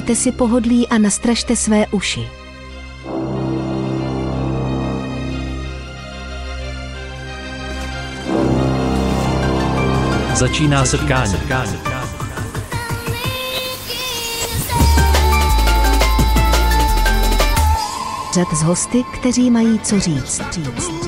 Dejte 0.00 0.16
si 0.16 0.32
pohodlí 0.32 0.88
a 0.88 0.98
nastražte 0.98 1.56
své 1.56 1.86
uši. 1.86 2.28
Začíná 10.34 10.84
setkání. 10.84 11.34
Řad 18.34 18.48
z 18.54 18.62
hosty, 18.62 19.04
kteří 19.12 19.50
mají 19.50 19.78
co 19.78 20.00
říct. 20.00 20.42
říct, 20.52 20.99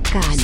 říct. 0.00 0.35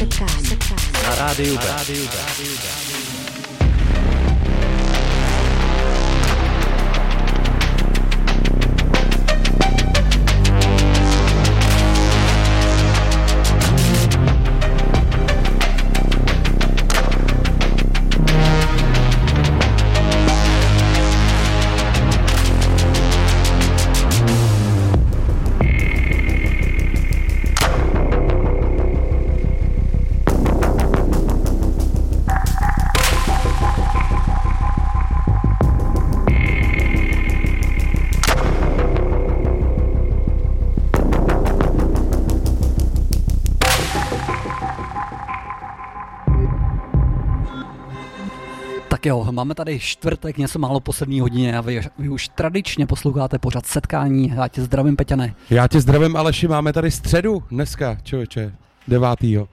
Máme 49.32 49.54
tady 49.54 49.78
čtvrtek, 49.78 50.38
něco 50.38 50.59
málo 50.59 50.81
po 50.81 50.93
sedmý 50.93 51.20
hodině 51.20 51.59
a 51.59 51.60
vy, 51.60 51.81
vy 51.98 52.09
už 52.09 52.28
tradičně 52.28 52.87
posloucháte 52.87 53.38
pořád 53.38 53.66
setkání. 53.66 54.32
Já 54.34 54.48
tě 54.48 54.62
zdravím, 54.62 54.97
Peťane. 54.97 55.34
Já 55.50 55.69
tě 55.69 55.81
zdravím, 55.81 56.16
Aleši, 56.16 56.48
máme 56.48 56.72
tady 56.72 56.91
středu 56.91 57.43
dneska, 57.50 57.98
člověče, 58.03 58.53
devátýho. 58.88 59.48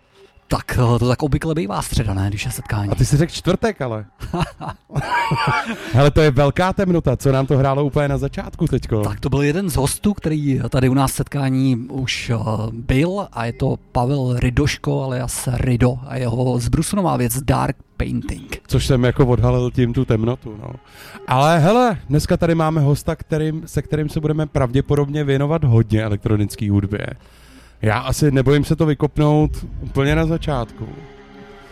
Tak 0.51 0.75
to 0.99 1.07
tak 1.07 1.23
obvykle 1.23 1.55
bývá 1.55 1.81
středa, 1.81 2.13
ne, 2.13 2.29
když 2.29 2.45
je 2.45 2.51
setkání. 2.51 2.91
A 2.91 2.95
ty 2.95 3.05
si 3.05 3.17
řekl 3.17 3.31
čtvrtek, 3.31 3.81
ale. 3.81 4.05
ale 5.99 6.11
to 6.11 6.21
je 6.21 6.31
velká 6.31 6.73
temnota, 6.73 7.17
co 7.17 7.31
nám 7.31 7.45
to 7.45 7.57
hrálo 7.57 7.85
úplně 7.85 8.07
na 8.07 8.17
začátku 8.17 8.67
teďko. 8.67 9.01
Tak 9.01 9.19
to 9.19 9.29
byl 9.29 9.41
jeden 9.41 9.69
z 9.69 9.75
hostů, 9.75 10.13
který 10.13 10.61
tady 10.69 10.89
u 10.89 10.93
nás 10.93 11.13
setkání 11.13 11.75
už 11.75 12.31
uh, 12.35 12.69
byl 12.73 13.27
a 13.31 13.45
je 13.45 13.53
to 13.53 13.75
Pavel 13.91 14.35
Ridoško, 14.39 15.03
alias 15.03 15.49
Rido 15.53 15.97
a 16.07 16.17
jeho 16.17 16.59
zbrusunová 16.59 17.17
věc 17.17 17.41
Dark 17.41 17.75
Painting. 17.97 18.61
Což 18.67 18.85
jsem 18.85 19.03
jako 19.03 19.25
odhalil 19.25 19.71
tím 19.71 19.93
tu 19.93 20.05
temnotu, 20.05 20.57
no. 20.61 20.73
Ale 21.27 21.59
hele, 21.59 21.97
dneska 22.09 22.37
tady 22.37 22.55
máme 22.55 22.81
hosta, 22.81 23.15
kterým, 23.15 23.63
se 23.65 23.81
kterým 23.81 24.09
se 24.09 24.19
budeme 24.19 24.45
pravděpodobně 24.45 25.23
věnovat 25.23 25.63
hodně 25.63 26.03
elektronické 26.03 26.71
hudbě. 26.71 27.07
Já 27.81 27.99
asi 27.99 28.31
nebojím 28.31 28.63
se 28.63 28.75
to 28.75 28.85
vykopnout 28.85 29.65
úplně 29.81 30.15
na 30.15 30.25
začátku. 30.25 30.87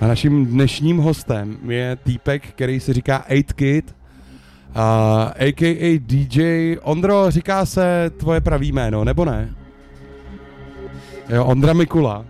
A 0.02 0.08
naším 0.08 0.46
dnešním 0.46 0.98
hostem 0.98 1.58
je 1.68 1.96
týpek, 1.96 2.48
který 2.48 2.80
se 2.80 2.94
říká 2.94 3.26
8 3.26 3.44
Kid, 3.56 3.96
uh, 4.76 4.82
a.k.a. 5.36 6.00
DJ. 6.00 6.78
Ondro, 6.82 7.32
říká 7.32 7.66
se 7.66 8.12
tvoje 8.18 8.42
pravý 8.42 8.72
jméno, 8.72 9.04
nebo 9.04 9.26
ne? 9.26 9.54
Jo, 11.30 11.46
Ondra 11.46 11.74
Mikula. 11.74 12.26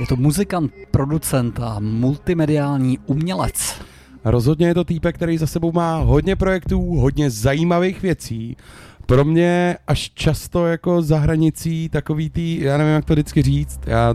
Je 0.00 0.06
to 0.06 0.16
muzikant, 0.16 0.72
producent 0.90 1.60
a 1.60 1.76
multimediální 1.80 2.98
umělec. 3.06 3.80
Rozhodně 4.24 4.66
je 4.66 4.74
to 4.74 4.84
týpek, 4.84 5.14
který 5.14 5.38
za 5.38 5.46
sebou 5.46 5.72
má 5.72 5.96
hodně 5.96 6.36
projektů, 6.36 6.96
hodně 6.96 7.30
zajímavých 7.30 8.02
věcí 8.02 8.56
pro 9.06 9.24
mě 9.24 9.76
až 9.86 10.10
často 10.14 10.66
jako 10.66 11.02
za 11.02 11.18
hranicí 11.18 11.88
takový 11.88 12.30
tý, 12.30 12.60
já 12.60 12.78
nevím, 12.78 12.94
jak 12.94 13.04
to 13.04 13.12
vždycky 13.12 13.42
říct, 13.42 13.80
já 13.86 14.14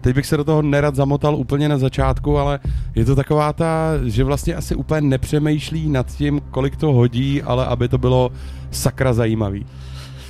teď 0.00 0.14
bych 0.14 0.26
se 0.26 0.36
do 0.36 0.44
toho 0.44 0.62
nerad 0.62 0.94
zamotal 0.94 1.36
úplně 1.36 1.68
na 1.68 1.78
začátku, 1.78 2.38
ale 2.38 2.58
je 2.94 3.04
to 3.04 3.16
taková 3.16 3.52
ta, 3.52 3.90
že 4.04 4.24
vlastně 4.24 4.54
asi 4.54 4.74
úplně 4.74 5.00
nepřemýšlí 5.00 5.90
nad 5.90 6.06
tím, 6.06 6.40
kolik 6.50 6.76
to 6.76 6.92
hodí, 6.92 7.42
ale 7.42 7.66
aby 7.66 7.88
to 7.88 7.98
bylo 7.98 8.30
sakra 8.70 9.12
zajímavý. 9.12 9.66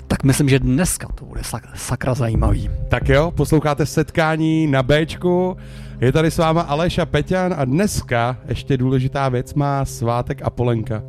Tak 0.09 0.25
myslím, 0.25 0.49
že 0.49 0.59
dneska 0.59 1.09
to 1.15 1.25
bude 1.25 1.43
sakra 1.75 2.15
zajímavý. 2.15 2.71
Tak 2.89 3.09
jo, 3.09 3.31
posloucháte 3.31 3.87
setkání 3.87 4.67
na 4.67 4.83
Bčku, 4.83 5.57
je 6.01 6.13
tady 6.13 6.31
s 6.31 6.39
váma 6.39 6.63
Aleš 6.63 6.99
a 6.99 7.07
Peťan 7.07 7.55
a 7.57 7.65
dneska 7.65 8.37
ještě 8.49 8.77
důležitá 8.77 9.29
věc 9.29 9.55
má 9.55 9.85
svátek 9.85 10.43
Apolenka 10.43 11.03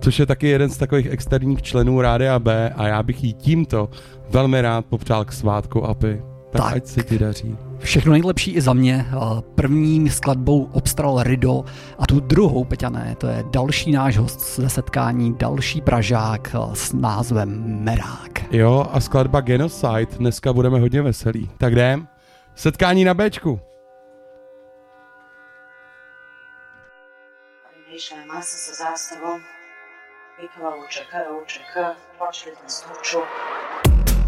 což 0.00 0.18
je 0.18 0.26
taky 0.26 0.48
jeden 0.48 0.70
z 0.70 0.76
takových 0.78 1.06
externích 1.06 1.62
členů 1.62 2.00
Rádia 2.00 2.38
B 2.38 2.70
a 2.76 2.86
já 2.86 3.02
bych 3.02 3.24
jí 3.24 3.34
tímto 3.34 3.88
velmi 4.30 4.60
rád 4.60 4.86
popřál 4.86 5.24
k 5.24 5.32
svátku 5.32 5.84
API. 5.84 6.22
Tak, 6.52 6.62
tak 6.62 6.76
ať 6.76 6.86
se 6.86 7.02
ti 7.02 7.18
daří. 7.18 7.56
všechno 7.78 8.12
nejlepší 8.12 8.50
i 8.52 8.60
za 8.60 8.72
mě. 8.72 9.06
První 9.54 10.10
skladbou 10.10 10.68
obstaral 10.72 11.22
Rido 11.22 11.64
a 11.98 12.06
tu 12.06 12.20
druhou, 12.20 12.64
Peťané, 12.64 13.14
to 13.18 13.26
je 13.26 13.44
další 13.50 13.92
náš 13.92 14.16
host 14.18 14.56
ze 14.56 14.68
setkání, 14.68 15.34
další 15.38 15.80
Pražák 15.80 16.56
s 16.72 16.92
názvem 16.92 17.64
Merák. 17.82 18.52
Jo, 18.52 18.86
a 18.92 19.00
skladba 19.00 19.40
Genocide, 19.40 20.06
dneska 20.18 20.52
budeme 20.52 20.80
hodně 20.80 21.02
veselí. 21.02 21.50
Tak 21.58 21.72
jdem. 21.72 22.08
Setkání 22.54 23.04
na 23.04 23.14
Bčku. 23.14 23.60
Išla 27.96 28.16
masa 28.34 28.84
People 30.44 30.66
are 30.66 30.76
all 30.76 30.86
checker, 30.88 31.24
all 31.30 31.44
checker, 31.46 31.96
watch 32.20 32.44
this 32.44 32.84
and 32.86 34.23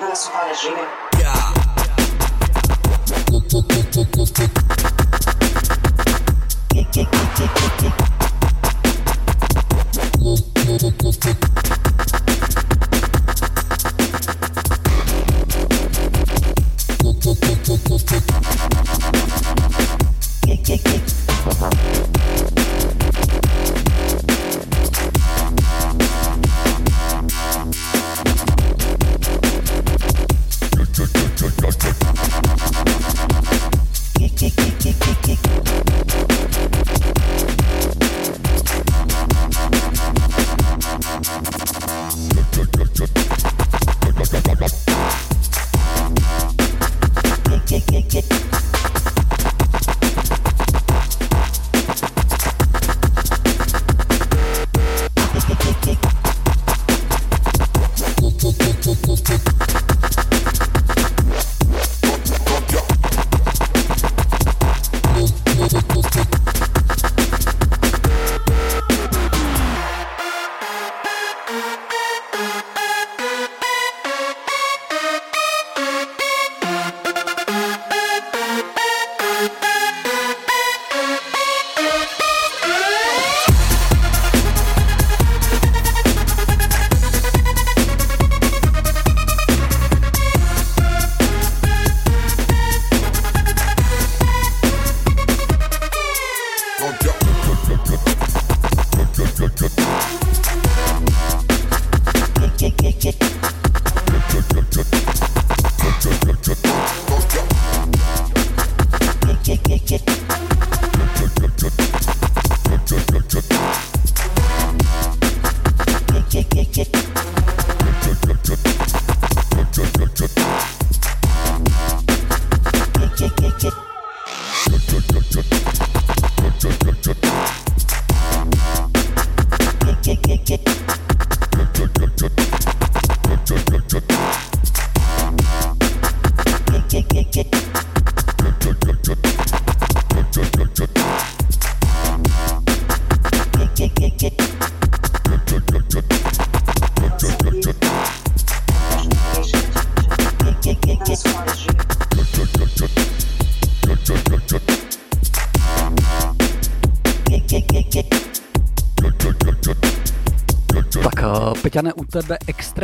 на 0.00 0.16
супережимі. 0.16 0.82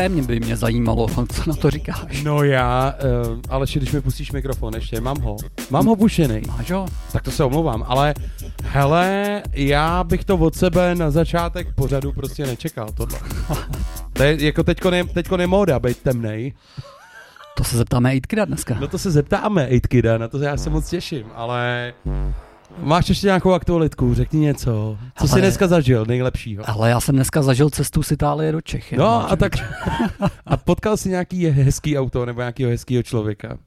Extrémně 0.04 0.22
by 0.28 0.40
mě 0.40 0.56
zajímalo, 0.56 1.08
co 1.08 1.50
na 1.50 1.56
to 1.56 1.70
říkáš. 1.70 2.22
No 2.22 2.42
já, 2.42 2.94
uh, 3.32 3.38
ale 3.48 3.66
když 3.74 3.92
mi 3.92 4.00
pustíš 4.00 4.32
mikrofon 4.32 4.74
ještě, 4.74 5.00
mám 5.00 5.20
ho. 5.20 5.36
Mám 5.70 5.86
ho 5.86 5.96
pušený. 5.96 6.42
Máš 6.46 6.70
ho? 6.70 6.86
Tak 7.12 7.22
to 7.22 7.30
se 7.30 7.44
omlouvám, 7.44 7.84
ale 7.88 8.14
hele, 8.64 9.42
já 9.52 10.04
bych 10.04 10.24
to 10.24 10.36
od 10.36 10.54
sebe 10.54 10.94
na 10.94 11.10
začátek 11.10 11.74
pořadu 11.74 12.12
prostě 12.12 12.46
nečekal 12.46 12.88
tohle. 12.94 13.18
To 14.12 14.22
je 14.22 14.44
jako 14.44 14.62
teďko 14.62 14.90
ne, 14.90 15.04
teďko 15.04 15.38
móda 15.46 15.78
být 15.78 15.98
temnej. 15.98 16.52
To 17.56 17.64
se 17.64 17.76
zeptáme 17.76 18.10
Aitkida 18.10 18.44
dneska. 18.44 18.76
No 18.80 18.88
to 18.88 18.98
se 18.98 19.10
zeptáme 19.10 19.66
Aitkida, 19.66 20.18
na 20.18 20.28
to 20.28 20.38
já 20.38 20.56
se 20.56 20.70
moc 20.70 20.88
těším, 20.90 21.24
ale 21.34 21.92
máš 22.82 23.08
ještě 23.08 23.26
nějakou 23.26 23.52
aktualitku, 23.52 24.14
řekni 24.14 24.40
něco. 24.40 24.98
Co 25.18 25.28
jsi 25.28 25.32
Ale- 25.32 25.40
dneska 25.40 25.66
zažil 25.66 26.04
nejlepšího? 26.08 26.64
Ale 26.66 26.90
já 26.90 27.00
jsem 27.00 27.14
dneska 27.14 27.42
zažil 27.42 27.70
cestu 27.70 28.02
z 28.02 28.12
Itálie 28.12 28.52
do 28.52 28.60
Čech. 28.60 28.92
No 28.92 29.32
a 29.32 29.36
tak 29.36 29.52
a 30.46 30.56
potkal 30.56 30.96
jsi 30.96 31.08
nějaký 31.08 31.46
hezký 31.46 31.98
auto 31.98 32.26
nebo 32.26 32.40
nějakého 32.40 32.70
hezkého 32.70 33.02
člověka? 33.02 33.58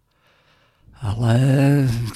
Ale 1.02 1.40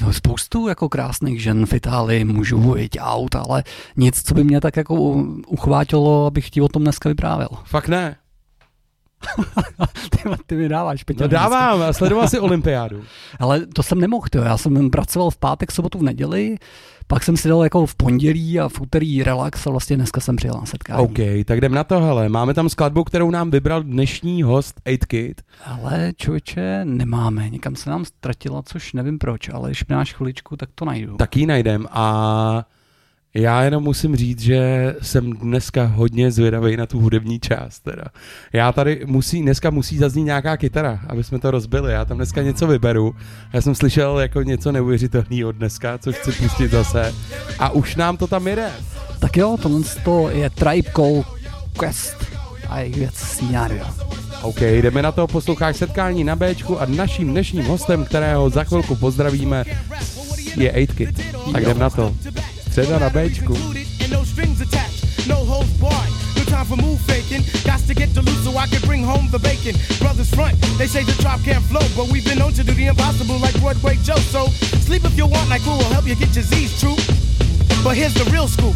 no, 0.01 0.13
spoustu 0.13 0.67
jako 0.67 0.89
krásných 0.89 1.43
žen 1.43 1.65
v 1.65 1.73
Itálii, 1.73 2.25
mužů, 2.25 2.75
i 2.77 2.89
aut, 2.99 3.35
ale 3.35 3.63
nic, 3.97 4.23
co 4.23 4.33
by 4.33 4.43
mě 4.43 4.61
tak 4.61 4.77
jako 4.77 4.93
uchvátilo, 5.47 6.25
abych 6.25 6.49
ti 6.49 6.61
o 6.61 6.67
tom 6.67 6.83
dneska 6.83 7.09
vyprávěl. 7.09 7.49
Fakt 7.65 7.87
ne. 7.87 8.15
Ty, 10.09 10.29
ty 10.45 10.55
mi 10.55 10.69
dáváš, 10.69 11.03
Peťa. 11.03 11.23
No 11.23 11.27
dávám, 11.27 11.81
a 11.81 11.93
sledoval 11.93 12.27
jsi 12.27 12.39
olympiádu. 12.39 13.03
Ale 13.39 13.65
to 13.65 13.83
jsem 13.83 13.99
nemohl, 13.99 14.27
to. 14.31 14.37
já 14.37 14.57
jsem 14.57 14.89
pracoval 14.89 15.29
v 15.29 15.37
pátek, 15.37 15.71
sobotu, 15.71 15.99
v 15.99 16.03
neděli, 16.03 16.57
pak 17.07 17.23
jsem 17.23 17.37
si 17.37 17.49
dal 17.49 17.63
jako 17.63 17.85
v 17.85 17.95
pondělí 17.95 18.59
a 18.59 18.69
v 18.69 18.81
úterý 18.81 19.23
relax 19.23 19.67
a 19.67 19.69
vlastně 19.69 19.95
dneska 19.95 20.21
jsem 20.21 20.35
přijel 20.35 20.55
na 20.59 20.65
setkání. 20.65 21.03
OK, 21.03 21.45
tak 21.45 21.57
jdem 21.57 21.73
na 21.73 21.83
to, 21.83 22.01
hele. 22.01 22.29
Máme 22.29 22.53
tam 22.53 22.69
skladbu, 22.69 23.03
kterou 23.03 23.31
nám 23.31 23.51
vybral 23.51 23.83
dnešní 23.83 24.43
host 24.43 24.81
8Kid. 24.85 25.33
Ale 25.65 26.13
člověče, 26.17 26.81
nemáme, 26.83 27.49
někam 27.49 27.75
se 27.75 27.89
nám 27.89 28.05
ztratila, 28.05 28.61
což 28.63 28.93
nevím 28.93 29.19
proč, 29.19 29.49
ale 29.49 29.69
když 29.69 29.87
mi 29.87 29.95
dáš 29.95 30.13
chviličku, 30.13 30.57
tak 30.57 30.69
to 30.75 30.85
najdu. 30.85 31.17
Tak 31.17 31.37
ji 31.37 31.45
najdem 31.45 31.87
a 31.91 32.65
já 33.33 33.63
jenom 33.63 33.83
musím 33.83 34.15
říct, 34.15 34.39
že 34.39 34.93
jsem 35.01 35.31
dneska 35.31 35.85
hodně 35.85 36.31
zvědavý 36.31 36.77
na 36.77 36.85
tu 36.85 36.99
hudební 36.99 37.39
část. 37.39 37.79
Teda. 37.79 38.03
Já 38.53 38.71
tady 38.71 39.01
musí, 39.05 39.41
dneska 39.41 39.69
musí 39.69 39.97
zaznít 39.97 40.25
nějaká 40.25 40.57
kytara, 40.57 40.99
aby 41.07 41.23
jsme 41.23 41.39
to 41.39 41.51
rozbili. 41.51 41.93
Já 41.93 42.05
tam 42.05 42.17
dneska 42.17 42.41
něco 42.41 42.67
vyberu. 42.67 43.15
Já 43.53 43.61
jsem 43.61 43.75
slyšel 43.75 44.19
jako 44.19 44.41
něco 44.41 44.71
neuvěřitelného 44.71 45.51
dneska, 45.51 45.97
což 45.97 46.15
chci 46.15 46.31
pustit 46.31 46.71
zase. 46.71 47.13
A 47.59 47.69
už 47.69 47.95
nám 47.95 48.17
to 48.17 48.27
tam 48.27 48.47
jede. 48.47 48.71
Tak 49.19 49.37
jo, 49.37 49.57
tohle 49.61 49.81
to 50.03 50.29
je 50.29 50.49
Tribe 50.49 50.91
Called 50.95 51.25
Quest 51.79 52.15
a 52.69 52.79
jejich 52.79 52.95
věc 52.95 53.15
Scenario. 53.15 53.85
OK, 54.41 54.61
jdeme 54.61 55.01
na 55.01 55.11
to, 55.11 55.27
posloucháš 55.27 55.77
setkání 55.77 56.23
na 56.23 56.35
Bčku 56.35 56.81
a 56.81 56.85
naším 56.85 57.31
dnešním 57.31 57.65
hostem, 57.65 58.05
kterého 58.05 58.49
za 58.49 58.63
chvilku 58.63 58.95
pozdravíme, 58.95 59.63
je 60.55 60.73
8Kid. 60.73 61.13
Tak 61.51 61.63
jdem 61.63 61.79
na 61.79 61.89
to. 61.89 62.15
Bčku. 62.71 63.51
and 64.01 64.11
no 65.27 65.43
barred. 65.79 66.09
No 66.37 66.43
time 66.45 66.65
for 66.65 66.77
move 66.77 67.01
faking. 67.01 67.43
Got 67.65 67.81
to 67.81 67.93
get 67.93 68.13
to 68.15 68.23
so 68.43 68.57
I 68.57 68.67
can 68.67 68.81
bring 68.87 69.03
home 69.03 69.29
the 69.29 69.39
bacon. 69.39 69.75
Brothers 69.99 70.33
front, 70.33 70.59
they 70.77 70.87
say 70.87 71.03
the 71.03 71.11
drop 71.21 71.43
can't 71.43 71.63
flow, 71.65 71.85
but 71.95 72.11
we've 72.11 72.25
been 72.25 72.39
known 72.39 72.53
to 72.53 72.63
do 72.63 72.73
the 72.73 72.87
impossible 72.87 73.37
like 73.39 73.59
Broadway 73.59 73.97
Joe. 74.03 74.15
So 74.15 74.47
sleep 74.87 75.03
if 75.03 75.17
you 75.17 75.27
want, 75.27 75.49
like 75.49 75.61
who 75.61 75.71
will 75.71 75.91
help 75.91 76.07
you 76.07 76.15
get 76.15 76.33
your 76.33 76.43
Z's 76.43 76.79
true. 76.79 76.95
But 77.83 77.97
here's 77.97 78.13
the 78.13 78.23
real 78.31 78.47
scoop. 78.47 78.75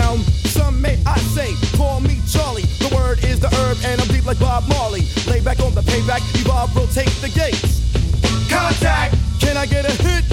Like 4.31 4.39
Bob 4.39 4.67
Marley. 4.69 5.01
Lay 5.27 5.41
back 5.41 5.59
on 5.59 5.73
the 5.75 5.81
payback, 5.81 6.21
evolve, 6.39 6.73
rotate 6.75 7.11
the 7.19 7.29
gates. 7.29 7.83
Contact. 8.49 9.15
Can 9.39 9.57
I 9.57 9.65
get 9.65 9.83
a 9.83 9.91
hit? 10.03 10.23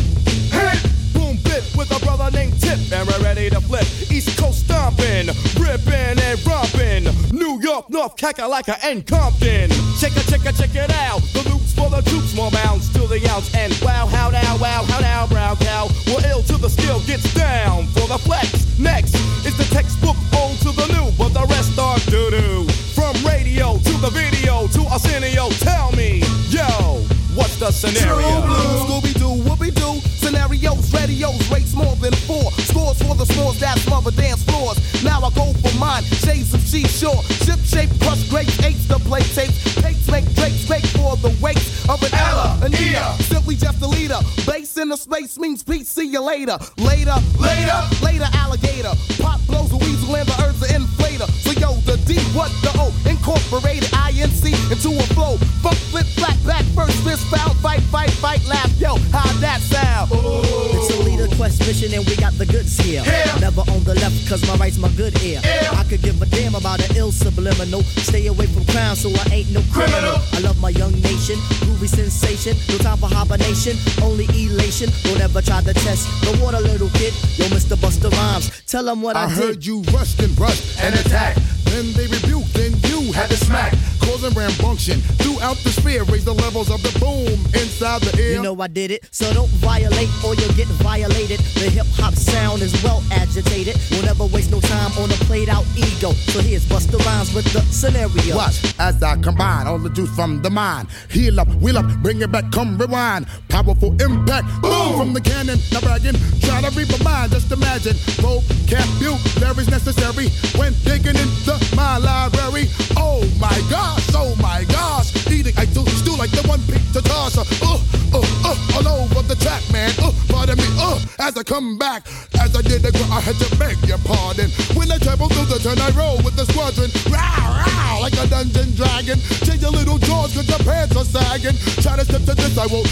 Hit! 0.55 0.79
Boom, 1.13 1.37
bit 1.43 1.65
with 1.77 1.91
a 1.91 1.99
brother 2.05 2.31
named 2.31 2.61
Tip, 2.61 2.79
and 2.93 3.09
we're 3.09 3.23
ready 3.23 3.51
to 3.51 3.61
flip. 3.61 3.87
East 4.11 4.39
Coast 4.39 4.67
stomping, 4.67 5.27
ripping 5.59 6.15
and 6.23 6.39
romping. 6.47 7.11
New 7.33 7.61
York, 7.61 7.91
North 7.91 8.17
Kakalaka, 8.17 8.79
and 8.85 9.05
Compton. 9.05 9.71
Check 9.99 10.15
it, 10.15 10.27
check 10.31 10.47
it, 10.47 10.55
check 10.55 10.75
it 10.75 10.93
out. 10.95 11.23
The 11.35 11.43
loops 11.51 11.75
for 11.75 11.91
the 11.91 12.03
troops, 12.03 12.37
more 12.37 12.53
bounds 12.53 12.93
to 12.93 13.01
the 13.09 13.19
ounce. 13.31 13.53
And 13.55 13.77
wow, 13.83 14.07
how 14.07 14.31
now, 14.31 14.59
wow, 14.59 14.85
how 14.85 15.01
now, 15.01 15.27
brown 15.27 15.57
cow. 15.57 15.89
We're 16.07 16.25
ill 16.31 16.43
till 16.43 16.59
the 16.59 16.71
skill 16.71 17.01
gets 17.01 17.35
down 17.35 17.87
for 17.89 18.07
the 18.07 18.19
flex. 18.19 18.79
Next 18.79 19.15
is 19.45 19.57
the 19.59 19.67
textbook 19.75 20.17
old 20.37 20.59
to 20.59 20.71
the 20.71 20.87
new, 20.95 21.11
but 21.19 21.35
the 21.35 21.47
rest 21.51 21.77
are 21.79 21.99
doo 22.11 22.31
doo. 22.31 22.68
From 23.09 23.25
radio 23.25 23.79
to 23.79 23.93
the 24.03 24.11
video 24.11 24.69
to 24.69 24.83
Arsenio, 24.93 25.49
tell 25.61 25.93
me, 25.93 26.21
yo, 26.51 27.01
what's 27.39 27.57
the 27.57 27.71
scenario? 27.71 28.43
Scooby 28.85 29.15
Doo, 29.15 29.39
Whoopi 29.47 29.71
Doo, 29.73 30.01
scenarios, 30.19 30.93
radios, 30.93 31.39
rates 31.51 31.75
more 31.75 31.95
than 31.97 32.13
four. 32.27 32.51
Scores 32.67 33.01
for 33.01 33.15
the 33.15 33.25
scores 33.27 33.61
that 33.61 33.79
smother 33.79 34.11
dance 34.11 34.43
floors. 34.43 34.77
Now 35.05 35.23
I 35.23 35.31
go 35.31 35.53
for 35.63 35.73
mine, 35.79 36.03
shades 36.03 36.53
of 36.53 36.61
seashore. 36.61 37.23
Ship 37.47 37.61
shape, 37.61 37.91
crush 38.01 38.29
grapes, 38.29 38.59
eights 38.65 38.89
to 38.89 38.99
play 38.99 39.23
tapes. 39.23 39.57
Pates 39.81 40.11
make 40.11 40.27
drakes, 40.35 40.67
fake 40.67 40.87
for 40.99 41.17
the 41.17 41.31
weight 41.41 41.63
of 41.89 42.03
an 42.03 42.13
Ella, 42.13 42.59
an 42.63 42.75
Ea. 42.75 43.15
Simply 43.23 43.55
just 43.55 43.81
a 43.83 43.87
leader. 43.87 44.19
Base 44.45 44.77
in 44.77 44.89
the 44.89 44.97
space 44.97 45.39
means 45.39 45.63
peace, 45.63 45.89
see 45.89 46.11
you 46.11 46.21
later. 46.21 46.59
Later, 46.77 47.15
later, 47.39 47.79
later, 48.03 48.29
alligator. 48.35 48.93
Pop 49.23 49.41
blows 49.47 49.73
a 49.73 49.77
weasel 49.77 50.17
and 50.17 50.29
the 50.29 50.37
herbs 50.43 50.63
are 50.63 50.75
inflator. 50.75 51.29
So 51.47 51.53
yo, 51.53 51.75
the 51.87 51.97
D, 52.05 52.19
what 52.35 52.51
the 52.63 52.73
O, 52.83 52.91
incorporated 53.09 53.91
INC 53.95 54.51
into 54.73 54.99
a 54.99 55.07
flow. 55.15 55.37
Funk, 55.63 55.79
flip, 55.95 56.07
flat, 56.19 56.37
back, 56.45 56.65
first, 56.75 56.99
fist, 57.05 57.28
foul, 57.31 57.55
fight, 57.55 57.81
fight, 57.83 58.11
fight, 58.11 58.45
laugh. 58.47 58.71
Yo, 58.81 58.97
how 59.13 59.27
that 59.41 59.61
sound? 59.61 60.11
It's 60.13 60.91
a 60.95 61.03
leader 61.03 61.29
quest 61.37 61.61
mission 61.67 61.93
and 61.95 62.05
we 62.07 62.17
got 62.17 62.33
the 62.39 62.47
goods 62.47 62.77
here. 62.79 63.03
Yeah. 63.05 63.39
Never 63.41 63.61
on 63.63 63.85
the 63.85 63.95
left 63.95 64.29
cause 64.29 64.47
my 64.49 64.57
right's 64.57 64.79
my 64.79 64.89
good 64.91 65.21
ear. 65.23 65.41
I 65.45 65.85
could 65.89 66.03
give 66.03 66.21
a 66.23 66.27
damn 66.27 66.55
about 66.55 66.81
an 66.89 66.97
ill 66.97 67.13
subliminal. 67.13 67.83
Stay 68.09 68.27
away 68.27 68.47
from 68.47 68.65
crime 68.67 68.97
so 68.97 69.11
I 69.11 69.35
ain't 69.35 69.51
no 69.53 69.63
criminal. 69.73 70.17
I 70.33 70.41
love 70.41 70.61
my 70.61 70.71
young 70.71 70.93
nation, 71.01 71.37
groovy 71.65 71.89
sensation. 71.89 72.57
No 72.69 72.79
time 72.79 72.99
for 72.99 73.09
hibernation, 73.09 73.77
only 74.03 74.25
elation. 74.35 74.91
Don't 75.03 75.21
ever 75.21 75.43
try 75.43 75.63
to 75.63 75.75
test 75.75 76.09
the 76.23 76.39
water, 76.43 76.61
little 76.61 76.91
kid. 76.91 77.13
Yo, 77.37 77.47
Mr. 77.47 77.81
Buster 77.81 78.09
Rhymes, 78.11 78.51
tell 78.67 78.85
them 78.85 79.03
what 79.03 79.17
I, 79.17 79.25
I 79.25 79.29
did. 79.29 79.39
heard 79.39 79.65
you 79.67 79.83
rushed 79.93 80.21
and 80.21 80.39
rushed 80.39 80.81
and 80.83 80.95
attacked. 80.95 81.41
Then 81.67 81.93
they 81.93 82.07
rebuked, 82.07 82.53
then 82.55 82.73
you 82.91 83.13
had 83.13 83.29
to 83.31 83.37
smack. 83.37 83.75
Causing 84.01 84.31
rambunction 84.31 85.01
throughout 85.21 85.57
the 85.59 85.71
sphere. 85.71 86.03
Raise 86.05 86.25
the 86.25 86.33
levels 86.33 86.71
of 86.71 86.83
the 86.83 86.91
boom 87.09 87.39
inside 87.55 88.03
the 88.03 88.13
ear. 88.21 88.35
You 88.35 88.43
know 88.43 88.61
I 88.61 88.69
did 88.69 88.91
it, 88.91 89.09
so 89.11 89.33
don't 89.33 89.51
violate 89.65 90.11
or 90.25 90.35
you'll 90.35 90.53
get 90.55 90.69
violated. 90.85 91.41
The 91.61 91.71
hip 91.71 91.87
hop 91.97 92.15
sound 92.15 92.63
is 92.63 92.73
well 92.83 93.03
agitated. 93.13 93.77
We'll 93.91 94.05
never 94.05 94.27
waste 94.27 94.51
no 94.51 94.61
time 94.61 94.93
on 94.99 95.11
a 95.11 95.19
played 95.29 95.49
out 95.49 95.65
ego. 95.77 96.13
So 96.33 96.41
here's 96.41 96.69
Buster 96.69 96.99
Rhymes 96.99 97.35
with 97.35 97.47
the 97.53 97.61
scenario. 97.73 98.37
Watch 98.37 98.75
as 98.79 99.03
I 99.03 99.17
combine 99.17 99.67
all 99.67 99.79
the 99.79 99.91
juice 99.91 100.15
from 100.15 100.43
the 100.43 100.51
mind. 100.51 100.89
Heal 101.11 101.41
up, 101.41 101.49
wheel 101.63 101.79
up, 101.79 101.87
bring 102.03 102.21
it 102.21 102.31
back, 102.31 102.51
come 102.53 102.77
rewind. 102.79 103.27
Powerful 103.49 103.93
impact, 104.01 104.47
boom 104.63 104.99
from 104.99 105.13
the 105.13 105.21
cannon. 105.21 105.59
Now 105.73 105.81
bragging, 105.81 106.17
try 106.41 106.61
to 106.61 106.71
read 106.77 106.91
my 106.93 107.03
mind. 107.05 107.33
Just 107.33 107.51
imagine, 107.53 107.97
vocabulary's 108.21 109.71
necessary 109.71 110.29
when 110.59 110.73
digging 110.85 111.17
into 111.17 111.55
my 111.75 111.99
library. 111.99 112.69
Oh 112.97 113.25
my 113.41 113.59
gosh, 113.71 114.07
oh 114.15 114.35
my 114.41 114.65
gosh, 114.65 115.13
eating 115.39 115.55
I 115.57 115.65
do 115.71 115.87
stew 115.87 116.17
like 116.19 116.31
the 116.35 116.43
one 116.49 116.61
pizza 116.67 117.01
tosser. 117.03 117.47
Uh, 117.63 117.79
uh, 118.11 118.25
uh, 118.45 118.77
all 118.77 119.05
over 119.05 119.23
the 119.23 119.37
track, 119.37 119.63
man. 119.73 119.93
Uh, 120.03 120.11
pardon 120.29 120.59
me, 120.59 120.67
uh, 120.79 120.99
as 121.19 121.37
I 121.37 121.43
come 121.43 121.79
back. 121.79 122.07
As 122.41 122.55
I 122.57 122.63
did 122.63 122.83
the 122.83 122.91
gr- 122.91 123.13
I 123.13 123.21
had 123.21 123.37
to 123.39 123.49
beg 123.57 123.77
your 123.87 123.99
pardon. 124.03 124.51
When 124.75 124.91
I 124.91 124.99
travel 124.99 125.29
through 125.29 125.47
the 125.47 125.59
turn, 125.63 125.79
I 125.79 125.91
roll 125.95 126.19
with 126.27 126.35
the 126.35 126.47
squadron. 126.51 126.91
Row, 127.07 127.23
row, 127.23 128.03
like 128.03 128.17
a 128.19 128.27
dungeon 128.27 128.75
dragon. 128.75 129.19
Change 129.47 129.63
your 129.63 129.73
little 129.73 129.99
jaws 129.99 130.35
cause 130.35 130.49
your 130.49 130.63
pants 130.67 130.97
are 130.97 131.05
sagging. 131.05 131.57
Try 131.83 131.97
to 131.97 132.05
step 132.05 132.25
to 132.27 132.35
this, 132.35 132.59
I 132.59 132.67
you 132.67 132.83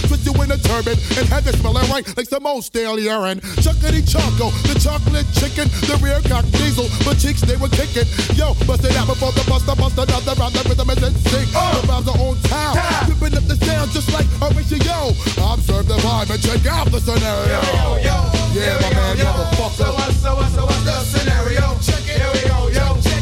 in 0.42 0.50
a 0.52 0.58
turban 0.58 0.96
and 1.16 1.26
have 1.28 1.46
it 1.46 1.54
smelling 1.56 1.88
right 1.90 2.04
like 2.16 2.28
some 2.28 2.46
old 2.46 2.64
stale 2.64 2.98
urine. 2.98 3.40
Chuckity 3.62 4.02
choco, 4.04 4.50
the 4.68 4.76
chocolate 4.78 5.26
chicken, 5.32 5.68
the 5.88 5.96
rear 6.02 6.20
cock 6.28 6.44
diesel, 6.56 6.88
but 7.04 7.18
cheeks 7.18 7.40
they 7.42 7.56
were 7.56 7.72
kicking. 7.72 8.06
Yo, 8.36 8.54
bust 8.66 8.84
it 8.84 8.96
out 8.96 9.08
before 9.08 9.32
the 9.32 9.44
buster 9.48 9.74
bust 9.76 9.96
another 9.98 10.34
round. 10.38 10.54
The 10.54 10.62
rhythm 10.68 10.90
is 10.90 11.02
in 11.02 11.14
sync. 11.30 11.48
Uh. 11.54 11.80
The 11.80 11.88
rhymes 11.88 12.08
are 12.08 12.18
on 12.18 12.36
town. 12.48 12.74
Ripping 13.08 13.36
up 13.36 13.44
the 13.44 13.56
sound 13.64 13.90
just 13.90 14.12
like 14.12 14.26
Horatio. 14.40 15.14
Observe 15.40 15.86
the 15.88 15.98
vibe 16.04 16.30
and 16.30 16.42
check 16.42 16.64
out 16.66 16.90
the 16.90 17.00
scenario. 17.00 17.46
Yo, 17.46 18.00
yo, 18.00 18.16
yo, 18.16 18.16
yeah, 18.56 18.80
my 18.82 18.90
man, 18.94 19.16
motherfucker. 19.16 19.76
So 19.76 19.92
what, 19.92 20.12
so 20.14 20.36
what, 20.36 20.50
so 20.52 20.62
what's 20.64 20.84
the 20.84 20.96
scenario? 21.04 21.64
Check 21.80 22.04
it. 22.08 22.16
Here 22.16 22.30
we 22.32 22.40
go, 22.48 22.68
yo. 22.68 23.00
Check 23.00 23.15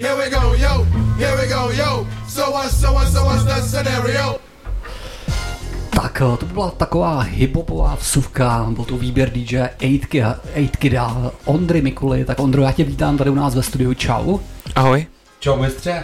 Here 0.00 0.14
we 0.14 0.30
go, 0.30 0.54
yo. 0.54 0.84
Here 1.18 1.36
we 1.36 1.48
go, 1.48 1.70
yo. 1.70 2.06
So 2.28 2.52
what, 2.52 2.70
so 2.70 2.92
what, 2.92 3.08
so 3.08 3.24
what's 3.24 3.44
the 3.44 3.60
scenario? 3.62 4.38
Tak 5.90 6.20
eh, 6.20 6.36
to 6.36 6.46
by 6.46 6.52
byla 6.52 6.70
taková 6.70 7.20
hiphopová 7.20 7.94
vsuvka, 7.94 8.66
byl 8.70 8.84
to 8.84 8.96
výběr 8.96 9.30
DJ 9.30 9.60
8 10.56 10.68
Kida, 10.68 11.30
Ondry 11.44 11.82
Mikuly. 11.82 12.24
Tak 12.24 12.40
Ondro, 12.40 12.62
já 12.62 12.72
tě 12.72 12.84
vítám 12.84 13.16
tady 13.16 13.30
u 13.30 13.34
nás 13.34 13.54
ve 13.54 13.62
studiu, 13.62 13.94
čau. 13.94 14.38
Ahoj. 14.74 15.06
Čau 15.40 15.56
mistře, 15.56 16.02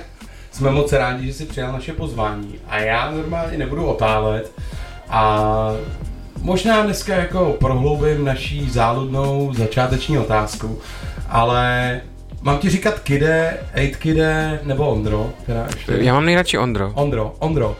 jsme 0.52 0.70
moc 0.70 0.92
rádi, 0.92 1.26
že 1.26 1.32
jsi 1.32 1.44
přijal 1.46 1.72
naše 1.72 1.92
pozvání 1.92 2.54
a 2.68 2.78
já 2.78 3.10
normálně 3.10 3.58
nebudu 3.58 3.86
otálet 3.86 4.52
a 5.08 5.70
možná 6.40 6.82
dneska 6.82 7.14
jako 7.16 7.56
prohloubím 7.60 8.24
naší 8.24 8.70
záludnou 8.70 9.54
začáteční 9.54 10.18
otázku, 10.18 10.78
ale 11.28 12.00
mám 12.44 12.58
ti 12.58 12.70
říkat 12.70 12.98
Kide, 12.98 13.58
8 13.74 13.94
Kide 13.98 14.60
nebo 14.62 14.88
Ondro? 14.88 15.32
Která 15.42 15.66
ještě... 15.66 15.92
Já 16.00 16.14
mám 16.14 16.24
nejradši 16.24 16.58
Ondro. 16.58 16.92
Ondro, 16.94 17.34
Ondro, 17.38 17.76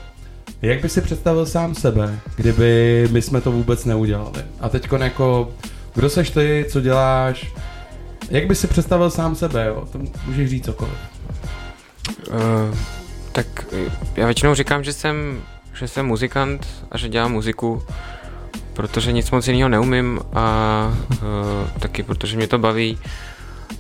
jak 0.63 0.81
by 0.81 0.89
si 0.89 1.01
představil 1.01 1.47
sám 1.47 1.75
sebe, 1.75 2.19
kdyby 2.37 3.09
my 3.11 3.23
jsme 3.23 3.41
to 3.41 3.53
vůbec 3.53 3.85
neudělali? 3.85 4.43
A 4.61 4.69
teď 4.69 4.89
jako, 4.99 5.53
kdo 5.95 6.11
seš 6.11 6.31
ty, 6.31 6.67
co 6.69 6.81
děláš, 6.81 7.53
jak 8.31 8.47
by 8.47 8.55
si 8.55 8.67
představil 8.67 9.11
sám 9.11 9.35
sebe, 9.35 9.67
jo? 9.67 9.89
To 9.93 9.99
můžeš 10.27 10.51
říct 10.51 10.65
cokoliv. 10.65 10.95
Uh, 12.29 12.79
tak 13.33 13.47
eh, 13.73 13.91
já 14.17 14.27
většinou 14.27 14.55
říkám, 14.55 14.85
že 14.85 14.93
jsem, 14.93 15.43
že 15.75 15.89
jsem 15.89 16.07
muzikant 16.07 16.67
a 16.91 16.99
že 16.99 17.09
dělám 17.09 17.33
muziku, 17.33 17.83
protože 18.73 19.13
nic 19.13 19.31
moc 19.31 19.49
jiného 19.49 19.69
neumím 19.69 20.21
a 20.33 20.97
uh, 21.11 21.71
taky 21.79 22.03
protože 22.03 22.37
mě 22.37 22.47
to 22.47 22.59
baví. 22.59 22.99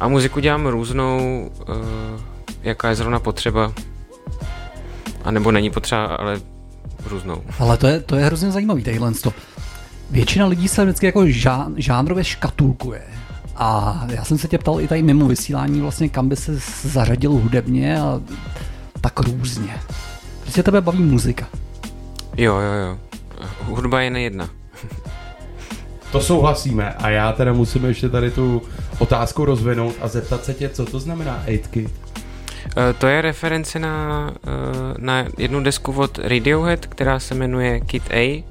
A 0.01 0.09
muziku 0.09 0.41
dělám 0.41 0.67
různou, 0.67 1.51
uh, 1.69 2.21
jaká 2.63 2.89
je 2.89 2.95
zrovna 2.95 3.21
potřeba. 3.21 3.73
A 5.25 5.31
nebo 5.31 5.53
není 5.53 5.71
potřeba, 5.71 6.05
ale 6.05 6.41
různou. 7.07 7.43
Ale 7.59 7.77
to 7.77 7.87
je, 7.87 8.01
to 8.01 8.17
je 8.17 8.25
hrozně 8.25 8.51
zajímavý, 8.51 8.83
tadyhle 8.83 9.13
to. 9.13 9.33
Většina 10.11 10.47
lidí 10.47 10.69
se 10.69 10.85
vždycky 10.85 11.07
jako 11.07 11.27
žán, 11.27 11.75
žánrově 11.77 12.25
škatulkuje. 12.25 13.03
A 13.57 14.01
já 14.09 14.25
jsem 14.25 14.39
se 14.39 14.49
tě 14.49 14.59
ptal 14.59 14.81
i 14.81 14.89
tady 14.89 15.03
mimo 15.03 15.29
vysílání 15.29 15.81
vlastně, 15.81 16.09
kam 16.09 16.29
by 16.29 16.37
se 16.37 16.59
zařadil 16.83 17.31
hudebně 17.31 18.01
a 18.01 18.21
tak 19.01 19.21
různě. 19.21 19.77
Prostě 20.43 20.63
tebe 20.63 20.81
baví 20.81 21.03
muzika. 21.03 21.47
Jo, 22.37 22.55
jo, 22.55 22.73
jo. 22.73 22.99
Hudba 23.63 24.01
je 24.01 24.11
nejedna. 24.11 24.49
To 26.13 26.21
souhlasíme 26.21 26.95
a 26.95 27.09
já 27.09 27.33
teda 27.33 27.53
musím 27.53 27.85
ještě 27.85 28.09
tady 28.09 28.31
tu 28.31 28.63
otázku 28.99 29.45
rozvinout 29.45 29.95
a 30.01 30.09
zeptat 30.09 30.45
se 30.45 30.55
tě, 30.55 30.69
co 30.69 30.85
to 30.87 31.01
znamená 31.01 31.45
8 31.49 31.59
Kid? 31.71 31.91
Eh, 32.77 32.93
To 32.99 33.07
je 33.07 33.23
reference 33.23 33.79
na, 33.79 34.31
eh, 34.47 34.95
na 34.99 35.25
jednu 35.39 35.61
desku 35.63 35.93
od 35.93 36.19
Radiohead, 36.19 36.87
která 36.87 37.21
se 37.21 37.35
jmenuje 37.35 37.81
Kid 37.81 38.03
A 38.11 38.45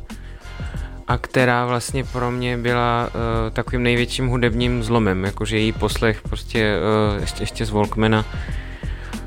a 1.07 1.17
která 1.17 1.65
vlastně 1.65 2.03
pro 2.03 2.31
mě 2.31 2.57
byla 2.57 3.07
uh, 3.07 3.53
takovým 3.53 3.83
největším 3.83 4.27
hudebním 4.27 4.83
zlomem, 4.83 5.23
jakože 5.23 5.57
její 5.57 5.71
poslech 5.71 6.21
prostě 6.21 6.75
uh, 7.15 7.21
ještě, 7.21 7.43
ještě 7.43 7.65
z 7.65 7.69
Walkmana, 7.69 8.25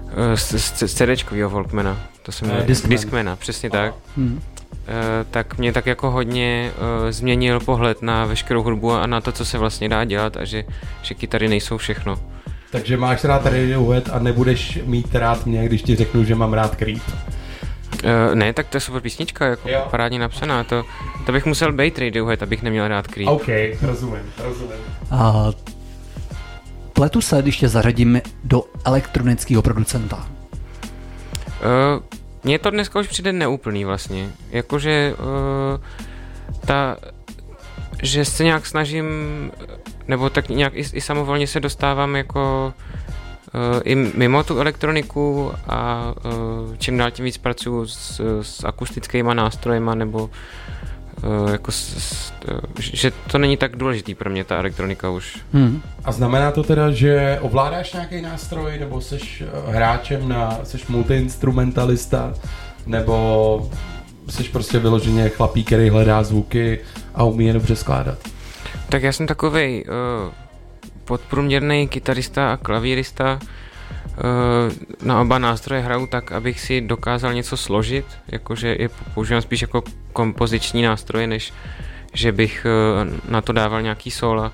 uh, 0.04 0.34
z, 0.34 0.52
z, 0.60 0.82
z 0.82 0.94
CDčkovýho 0.94 1.50
Walkmana, 1.50 2.00
to 2.22 2.32
se 2.32 2.44
jmenuje 2.44 2.62
Eh, 2.64 2.66
Discman. 2.66 2.90
Discmana, 2.90 3.36
přesně 3.36 3.70
tak. 3.70 3.94
Hmm. 4.16 4.42
Uh, 4.88 5.26
tak 5.30 5.58
mě 5.58 5.72
tak 5.72 5.86
jako 5.86 6.10
hodně 6.10 6.70
uh, 6.76 7.10
změnil 7.10 7.60
pohled 7.60 8.02
na 8.02 8.24
veškerou 8.24 8.62
hudbu 8.62 8.92
a 8.92 9.06
na 9.06 9.20
to, 9.20 9.32
co 9.32 9.44
se 9.44 9.58
vlastně 9.58 9.88
dá 9.88 10.04
dělat 10.04 10.36
a 10.36 10.44
že, 10.44 10.64
že 11.02 11.14
kytary 11.14 11.48
nejsou 11.48 11.76
všechno. 11.76 12.18
Takže 12.70 12.96
máš 12.96 13.24
rád 13.24 13.46
Radiohead 13.46 14.08
a 14.12 14.18
nebudeš 14.18 14.78
mít 14.84 15.14
rád 15.14 15.46
mě, 15.46 15.66
když 15.66 15.82
ti 15.82 15.96
řeknu, 15.96 16.24
že 16.24 16.34
mám 16.34 16.52
rád 16.52 16.76
Creep. 16.76 17.02
Uh, 18.04 18.34
ne, 18.34 18.52
tak 18.52 18.66
to 18.68 18.76
je 18.76 18.80
super 18.80 19.02
písnička, 19.02 19.46
jako 19.46 19.68
Jo. 19.68 19.86
parádně 19.90 20.18
napsaná. 20.18 20.64
To, 20.64 20.84
to 21.26 21.32
bych 21.32 21.46
musel 21.46 21.72
být 21.72 21.98
Radiohead, 21.98 22.42
abych 22.42 22.62
neměl 22.62 22.88
rád 22.88 23.06
Creep. 23.06 23.28
OK, 23.28 23.48
rozumím, 23.82 24.22
rozumím. 24.38 24.78
A 25.10 25.50
pletu 26.92 27.20
se, 27.20 27.42
když 27.42 27.56
tě 27.56 27.68
zařadím 27.68 28.20
do 28.44 28.64
elektronického 28.84 29.62
producenta. 29.62 30.16
Uh, 30.16 32.02
mně 32.46 32.58
to 32.58 32.70
dneska 32.70 33.00
už 33.00 33.08
přijde 33.08 33.32
neúplný 33.32 33.84
vlastně. 33.84 34.30
Jakože 34.50 35.14
uh, 35.18 35.84
ta, 36.66 36.96
že 38.02 38.24
se 38.24 38.44
nějak 38.44 38.66
snažím, 38.66 39.06
nebo 40.08 40.30
tak 40.30 40.48
nějak 40.48 40.74
i, 40.74 40.84
i 40.92 41.00
samovolně 41.00 41.46
se 41.46 41.60
dostávám 41.60 42.16
jako 42.16 42.72
uh, 43.54 43.80
i 43.84 43.94
mimo 43.94 44.44
tu 44.44 44.58
elektroniku 44.60 45.52
a 45.68 46.12
uh, 46.24 46.76
čím 46.78 46.98
dál 46.98 47.10
tím 47.10 47.24
víc 47.24 47.38
pracuju 47.38 47.86
s, 47.86 48.20
s 48.42 48.64
akustickýma 48.64 49.34
nástrojema 49.34 49.94
nebo 49.94 50.30
jako 51.52 51.72
s, 51.72 51.96
s, 51.98 52.32
uh, 52.52 52.58
že 52.78 53.12
to 53.30 53.38
není 53.38 53.56
tak 53.56 53.76
důležitý 53.76 54.14
pro 54.14 54.30
mě 54.30 54.44
ta 54.44 54.56
elektronika 54.56 55.10
už. 55.10 55.38
Hmm. 55.52 55.82
A 56.04 56.12
znamená 56.12 56.50
to 56.50 56.62
teda, 56.62 56.90
že 56.90 57.38
ovládáš 57.40 57.92
nějaký 57.92 58.22
nástroj, 58.22 58.78
nebo 58.78 59.00
jsi 59.00 59.18
hráčem 59.68 60.28
na, 60.28 60.58
jsi 60.64 60.78
multiinstrumentalista, 60.88 62.34
nebo 62.86 63.70
jsi 64.28 64.44
prostě 64.44 64.78
vyloženě 64.78 65.28
chlapík, 65.28 65.66
který 65.66 65.88
hledá 65.88 66.22
zvuky 66.22 66.78
a 67.14 67.24
umí 67.24 67.46
je 67.46 67.52
dobře 67.52 67.76
skládat? 67.76 68.18
Tak 68.88 69.02
já 69.02 69.12
jsem 69.12 69.26
takový 69.26 69.84
uh, 69.84 70.32
podprůměrný 71.04 71.88
kytarista 71.88 72.52
a 72.52 72.56
klavírista. 72.56 73.38
Uh, 74.16 74.72
na 75.02 75.20
oba 75.20 75.38
nástroje 75.38 75.80
hraju 75.80 76.06
tak, 76.06 76.32
abych 76.32 76.60
si 76.60 76.80
dokázal 76.80 77.34
něco 77.34 77.56
složit, 77.56 78.04
jakože 78.28 78.76
je 78.78 78.88
používám 79.14 79.42
spíš 79.42 79.62
jako 79.62 79.82
kompoziční 80.12 80.82
nástroje, 80.82 81.26
než 81.26 81.52
že 82.14 82.32
bych 82.32 82.66
uh, 82.66 83.30
na 83.30 83.40
to 83.40 83.52
dával 83.52 83.82
nějaký 83.82 84.10
sola. 84.10 84.52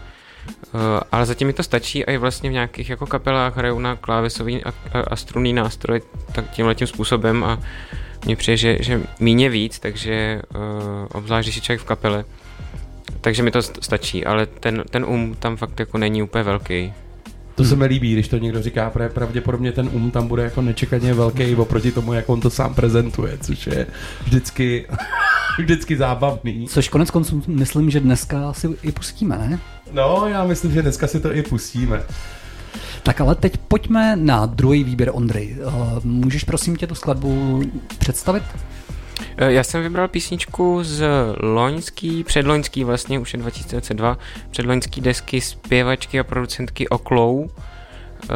Uh, 0.74 0.80
ale 1.12 1.26
zatím 1.26 1.46
mi 1.46 1.52
to 1.52 1.62
stačí 1.62 2.06
a 2.06 2.12
i 2.12 2.18
vlastně 2.18 2.50
v 2.50 2.52
nějakých 2.52 2.90
jako 2.90 3.06
kapelách 3.06 3.56
hraju 3.56 3.78
na 3.78 3.96
klávesový 3.96 4.64
a, 4.64 4.72
a 5.10 5.16
strunný 5.16 5.52
nástroj 5.52 6.00
tak 6.32 6.50
tímhle 6.50 6.74
tím 6.74 6.86
způsobem 6.86 7.44
a 7.44 7.58
mně 8.24 8.36
přijde, 8.36 8.56
že, 8.56 8.76
že 8.80 9.00
míně 9.20 9.50
víc, 9.50 9.78
takže 9.78 10.42
obzvlášť, 11.12 11.46
když 11.46 11.56
je 11.56 11.62
člověk 11.62 11.80
v 11.80 11.84
kapele, 11.84 12.24
takže 13.20 13.42
mi 13.42 13.50
to 13.50 13.58
st- 13.58 13.78
stačí, 13.80 14.26
ale 14.26 14.46
ten, 14.46 14.84
ten 14.90 15.04
um 15.04 15.34
tam 15.34 15.56
fakt 15.56 15.80
jako 15.80 15.98
není 15.98 16.22
úplně 16.22 16.44
velký. 16.44 16.92
To 17.54 17.64
se 17.64 17.76
mi 17.76 17.84
líbí, 17.84 18.12
když 18.12 18.28
to 18.28 18.38
někdo 18.38 18.62
říká, 18.62 18.90
protože 18.90 19.08
pravděpodobně 19.08 19.72
ten 19.72 19.90
um 19.92 20.10
tam 20.10 20.28
bude 20.28 20.42
jako 20.42 20.62
nečekaně 20.62 21.14
velký 21.14 21.54
oproti 21.54 21.92
tomu, 21.92 22.12
jak 22.12 22.28
on 22.28 22.40
to 22.40 22.50
sám 22.50 22.74
prezentuje, 22.74 23.38
což 23.40 23.66
je 23.66 23.86
vždycky, 24.24 24.86
vždycky 25.58 25.96
zábavný. 25.96 26.66
Což 26.68 26.88
konec 26.88 27.10
konců 27.10 27.42
myslím, 27.46 27.90
že 27.90 28.00
dneska 28.00 28.52
si 28.52 28.68
i 28.82 28.92
pustíme, 28.92 29.38
ne? 29.38 29.58
No, 29.92 30.26
já 30.26 30.44
myslím, 30.44 30.72
že 30.72 30.82
dneska 30.82 31.06
si 31.06 31.20
to 31.20 31.34
i 31.34 31.42
pustíme. 31.42 32.02
Tak 33.02 33.20
ale 33.20 33.34
teď 33.34 33.56
pojďme 33.56 34.16
na 34.16 34.46
druhý 34.46 34.84
výběr 34.84 35.10
Ondry. 35.12 35.56
Uh, 35.66 36.04
Můžeš 36.04 36.44
prosím 36.44 36.76
tě 36.76 36.86
tu 36.86 36.94
skladbu 36.94 37.62
představit? 37.98 38.42
Eh, 39.36 39.52
Já 39.52 39.64
jsem 39.64 39.82
vybral 39.82 40.08
písničku 40.08 40.78
z 40.84 41.04
loňský, 41.40 42.24
předloňský 42.24 42.84
vlastně, 42.84 43.18
už 43.18 43.32
je 43.32 43.38
2022, 43.38 44.18
předloňský 44.50 45.00
desky 45.00 45.40
zpěvačky 45.40 46.20
a 46.20 46.24
producentky 46.24 46.88
Oklou, 46.88 47.50
eh, 47.50 48.28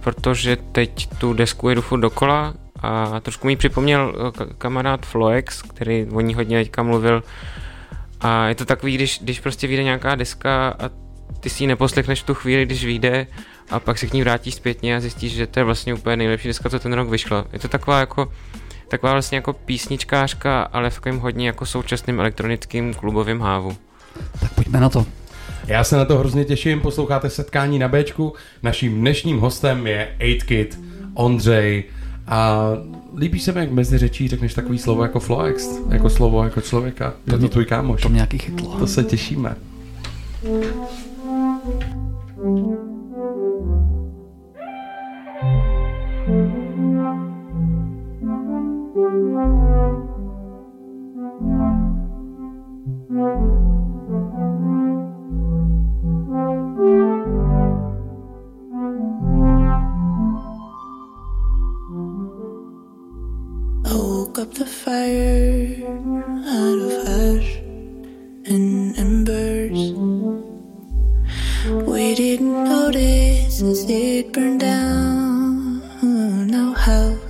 protože 0.00 0.56
teď 0.56 1.08
tu 1.18 1.32
desku 1.32 1.68
jedu 1.68 1.82
furt 1.82 2.00
dokola 2.00 2.54
a 2.82 3.20
trošku 3.20 3.46
mi 3.46 3.56
připomněl 3.56 4.14
eh, 4.16 4.30
ka- 4.30 4.48
kamarád 4.58 5.06
Floex, 5.06 5.62
který 5.62 6.06
o 6.12 6.20
ní 6.20 6.34
hodně 6.34 6.58
teďka 6.64 6.82
mluvil 6.82 7.22
a 8.20 8.48
je 8.48 8.54
to 8.54 8.64
takový, 8.64 8.94
když, 8.94 9.18
když 9.22 9.40
prostě 9.40 9.66
vyjde 9.66 9.82
nějaká 9.82 10.14
deska 10.14 10.68
a 10.78 10.90
ty 11.40 11.50
si 11.50 11.62
ji 11.62 11.66
neposlechneš 11.68 12.22
tu 12.22 12.34
chvíli, 12.34 12.66
když 12.66 12.84
vyjde 12.84 13.26
a 13.70 13.80
pak 13.80 13.98
se 13.98 14.06
k 14.06 14.12
ní 14.12 14.22
vrátíš 14.22 14.54
zpětně 14.54 14.96
a 14.96 15.00
zjistíš, 15.00 15.32
že 15.32 15.46
to 15.46 15.60
je 15.60 15.64
vlastně 15.64 15.94
úplně 15.94 16.16
nejlepší 16.16 16.48
deska, 16.48 16.70
co 16.70 16.78
ten 16.78 16.92
rok 16.92 17.08
vyšla. 17.08 17.44
Je 17.52 17.58
to 17.58 17.68
taková 17.68 18.00
jako 18.00 18.32
taková 18.88 19.12
vlastně 19.12 19.36
jako 19.36 19.52
písničkářka, 19.52 20.62
ale 20.62 20.90
v 20.90 20.94
takovém 20.94 21.18
hodně 21.18 21.46
jako 21.46 21.66
současným 21.66 22.20
elektronickým 22.20 22.94
klubovým 22.94 23.40
hávu. 23.40 23.76
Tak 24.40 24.54
pojďme 24.54 24.80
na 24.80 24.88
to. 24.88 25.06
Já 25.66 25.84
se 25.84 25.96
na 25.96 26.04
to 26.04 26.18
hrozně 26.18 26.44
těším, 26.44 26.80
posloucháte 26.80 27.30
setkání 27.30 27.78
na 27.78 27.88
Bčku. 27.88 28.32
Naším 28.62 29.00
dnešním 29.00 29.38
hostem 29.38 29.86
je 29.86 30.08
8Kid, 30.20 30.68
Ondřej. 31.14 31.84
A 32.26 32.60
líbí 33.16 33.40
se 33.40 33.52
mi, 33.52 33.60
jak 33.60 33.70
mezi 33.70 33.98
řečí 33.98 34.28
řekneš 34.28 34.54
takový 34.54 34.78
slovo 34.78 35.02
jako 35.02 35.20
Floex, 35.20 35.68
jako 35.88 36.10
slovo 36.10 36.44
jako 36.44 36.60
člověka. 36.60 37.12
Je 37.32 37.38
to 37.38 37.48
tvůj 37.48 37.64
kámoš. 37.64 38.02
To 38.02 38.08
mě 38.08 38.16
nějaký 38.16 38.38
chytlo. 38.38 38.78
To 38.78 38.86
se 38.86 39.04
těšíme. 39.04 39.56
I 40.44 40.48
woke 42.36 42.88
didn't 72.18 72.64
notice 72.64 73.62
as 73.62 73.88
it 73.88 74.32
burned 74.32 74.58
down 74.58 75.82
our 76.52 76.74
house. 76.74 77.27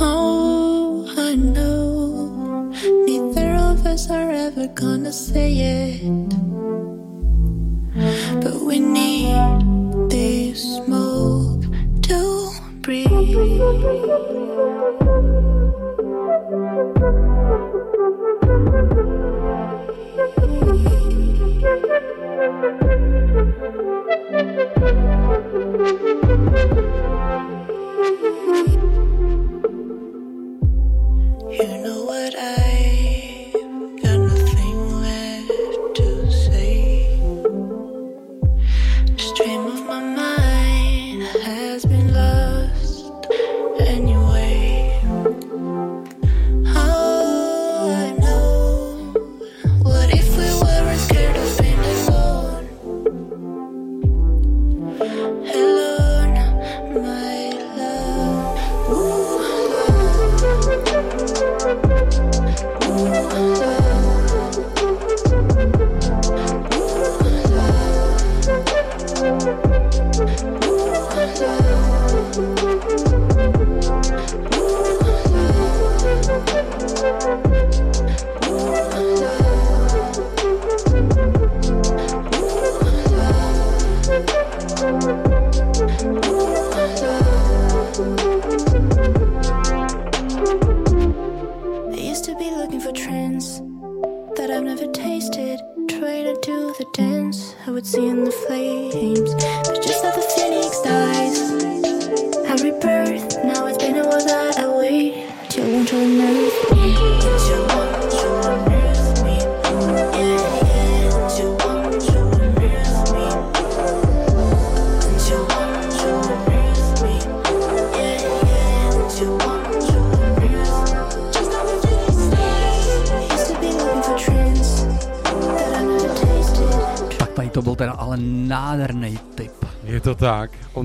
Oh, 0.00 1.12
I 1.18 1.34
know 1.34 2.70
neither 3.04 3.54
of 3.54 3.84
us 3.84 4.08
are 4.08 4.30
ever 4.30 4.68
gonna 4.68 5.12
say 5.12 5.52
it, 5.54 6.28
but 8.40 8.60
we 8.62 8.78
need 8.78 10.08
this 10.08 10.62
smoke 10.76 11.64
to 12.02 12.50
breathe. 12.82 13.08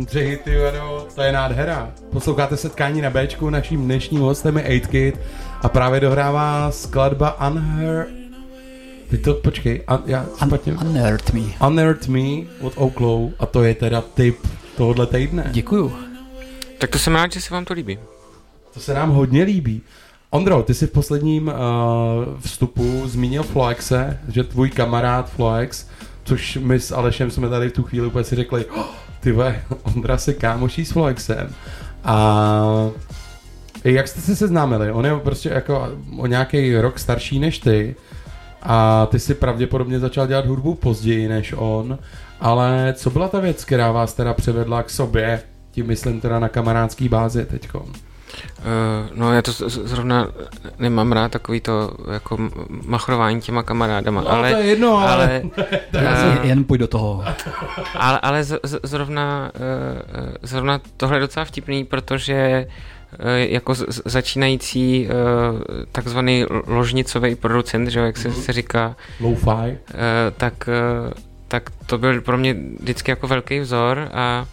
Ondřej, 0.04 0.38
ty 0.38 0.58
vado, 0.58 1.08
to 1.16 1.22
je 1.22 1.32
nádhera. 1.32 1.92
Posloucháte 2.12 2.58
setkání 2.58 3.02
na 3.02 3.10
Bčku, 3.10 3.50
naším 3.50 3.84
dnešním 3.86 4.22
hostem 4.22 4.58
je 4.58 4.64
8Kid 4.64 5.14
a 5.62 5.70
právě 5.70 6.00
dohrává 6.00 6.72
skladba 6.72 7.50
Unher... 7.50 8.08
Ty 9.10 9.18
to, 9.18 9.34
počkej, 9.34 9.84
un, 9.92 10.04
já 10.06 10.26
špatně... 10.46 10.74
Unearth 10.74 11.34
Me. 11.34 11.42
Unearth 11.68 12.08
Me 12.08 12.20
od 12.62 12.74
Oaklaw 12.76 13.30
a 13.40 13.46
to 13.46 13.64
je 13.64 13.76
teda 13.76 14.02
tip 14.02 14.48
tohohle 14.78 15.08
týdne. 15.08 15.50
Děkuju. 15.52 15.94
Tak 16.78 16.90
to 16.90 17.00
jsem 17.00 17.16
rád, 17.16 17.32
že 17.32 17.42
se 17.42 17.54
vám 17.54 17.66
to 17.66 17.74
líbí. 17.74 18.00
To 18.74 18.80
se 18.80 18.94
nám 18.94 19.10
hodně 19.10 19.44
líbí. 19.44 19.82
Ondro, 20.30 20.64
ty 20.64 20.74
jsi 20.74 20.88
v 20.88 20.92
posledním 20.92 21.48
uh, 21.48 21.54
vstupu 22.40 23.02
zmínil 23.06 23.44
Floexe, 23.44 24.20
že 24.28 24.44
tvůj 24.44 24.70
kamarád 24.70 25.30
Floex, 25.30 25.88
což 26.24 26.58
my 26.62 26.80
s 26.80 26.92
Alešem 26.92 27.32
jsme 27.32 27.50
tady 27.50 27.70
v 27.70 27.74
tu 27.74 27.84
chvíli 27.84 28.08
úplně 28.08 28.24
si 28.24 28.36
řekli, 28.36 28.66
oh, 28.66 28.86
ty 29.24 29.32
ve, 29.32 29.64
Ondra 29.84 30.18
se 30.18 30.34
kámoší 30.34 30.86
s 30.86 30.92
Floexem. 30.92 31.50
A 32.04 32.92
jak 33.84 34.08
jste 34.08 34.22
se 34.22 34.36
seznámili? 34.36 34.92
On 34.92 35.06
je 35.06 35.16
prostě 35.16 35.50
jako 35.50 35.90
o 36.18 36.28
nějaký 36.28 36.78
rok 36.78 37.00
starší 37.00 37.40
než 37.40 37.60
ty 37.60 37.96
a 38.62 39.06
ty 39.06 39.20
si 39.20 39.34
pravděpodobně 39.34 40.00
začal 40.00 40.28
dělat 40.28 40.46
hudbu 40.46 40.76
později 40.76 41.28
než 41.28 41.54
on, 41.58 42.00
ale 42.40 42.94
co 42.98 43.10
byla 43.10 43.28
ta 43.28 43.40
věc, 43.40 43.66
která 43.66 43.92
vás 43.92 44.14
teda 44.14 44.34
převedla 44.34 44.84
k 44.84 44.90
sobě, 44.90 45.42
tím 45.72 45.88
myslím 45.88 46.22
teda 46.22 46.40
na 46.40 46.50
kamarádský 46.50 47.10
bázi 47.10 47.46
teďko? 47.46 47.86
Uh, 48.60 49.18
no 49.18 49.34
já 49.34 49.42
to 49.42 49.54
z- 49.54 49.62
z- 49.70 49.82
zrovna 49.86 50.28
nemám 50.80 51.12
rád 51.12 51.32
takový 51.32 51.62
to 51.62 51.92
jako 52.14 52.38
machrování 52.86 53.42
těma 53.42 53.64
kamarádama, 53.64 54.22
No, 54.22 54.30
ale... 54.32 54.52
to 54.52 54.58
je 54.58 54.66
jedno, 54.66 54.98
ale- 54.98 55.42
Já 55.92 56.02
eh, 56.44 56.48
jen 56.48 56.64
půjď 56.64 56.80
do 56.80 56.88
toho. 56.88 57.24
ale, 57.96 58.20
ale 58.20 58.44
z, 58.44 58.60
z, 58.64 58.80
zrovna, 58.84 59.52
uh, 59.56 60.34
zrovna 60.42 60.80
tohle 60.98 61.16
je 61.16 61.22
docela 61.22 61.46
vtipný, 61.46 61.84
protože 61.86 62.66
uh, 63.20 63.26
jako 63.36 63.76
z, 63.76 64.02
začínající 64.06 65.08
uh, 65.08 65.14
takzvaný 65.92 66.46
ložnicový 66.68 67.36
producent, 67.36 67.90
že 67.90 68.00
jo, 68.00 68.06
jak 68.06 68.18
se, 68.18 68.28
Mhm. 68.28 68.42
se 68.42 68.54
říká, 68.54 68.96
Lo-fi. 69.20 69.50
uh, 69.72 69.78
tak, 70.38 70.54
uh, 71.08 71.14
tak 71.48 71.64
to 71.86 71.98
byl 71.98 72.22
pro 72.22 72.38
mě 72.38 72.56
vždycky 72.80 73.12
jako 73.12 73.28
velký 73.28 73.60
vzor 73.60 74.10
a 74.14 74.42
uh, 74.42 74.48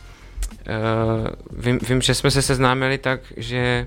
vím, 1.56 1.78
vím, 1.88 2.02
že 2.02 2.14
jsme 2.14 2.30
se 2.30 2.42
seznámili 2.42 2.98
tak, 2.98 3.20
že, 3.36 3.86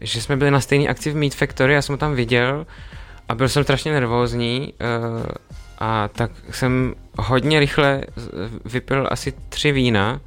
že 0.00 0.22
jsme 0.22 0.36
byli 0.36 0.50
na 0.50 0.60
stejné 0.60 0.88
akci 0.88 1.10
v 1.10 1.16
Meat 1.16 1.34
Factory, 1.34 1.74
já 1.74 1.82
jsem 1.82 1.92
ho 1.92 1.96
tam 1.96 2.14
viděl 2.14 2.66
a 3.28 3.34
byl 3.34 3.48
jsem 3.48 3.62
strašně 3.62 3.92
nervózní 3.92 4.72
uh, 4.72 5.26
a 5.78 6.08
tak 6.08 6.30
jsem 6.50 6.94
hodně 7.18 7.60
rychle 7.60 8.02
vypil 8.64 9.08
asi 9.10 9.32
tři 9.48 9.72
vína. 9.72 10.20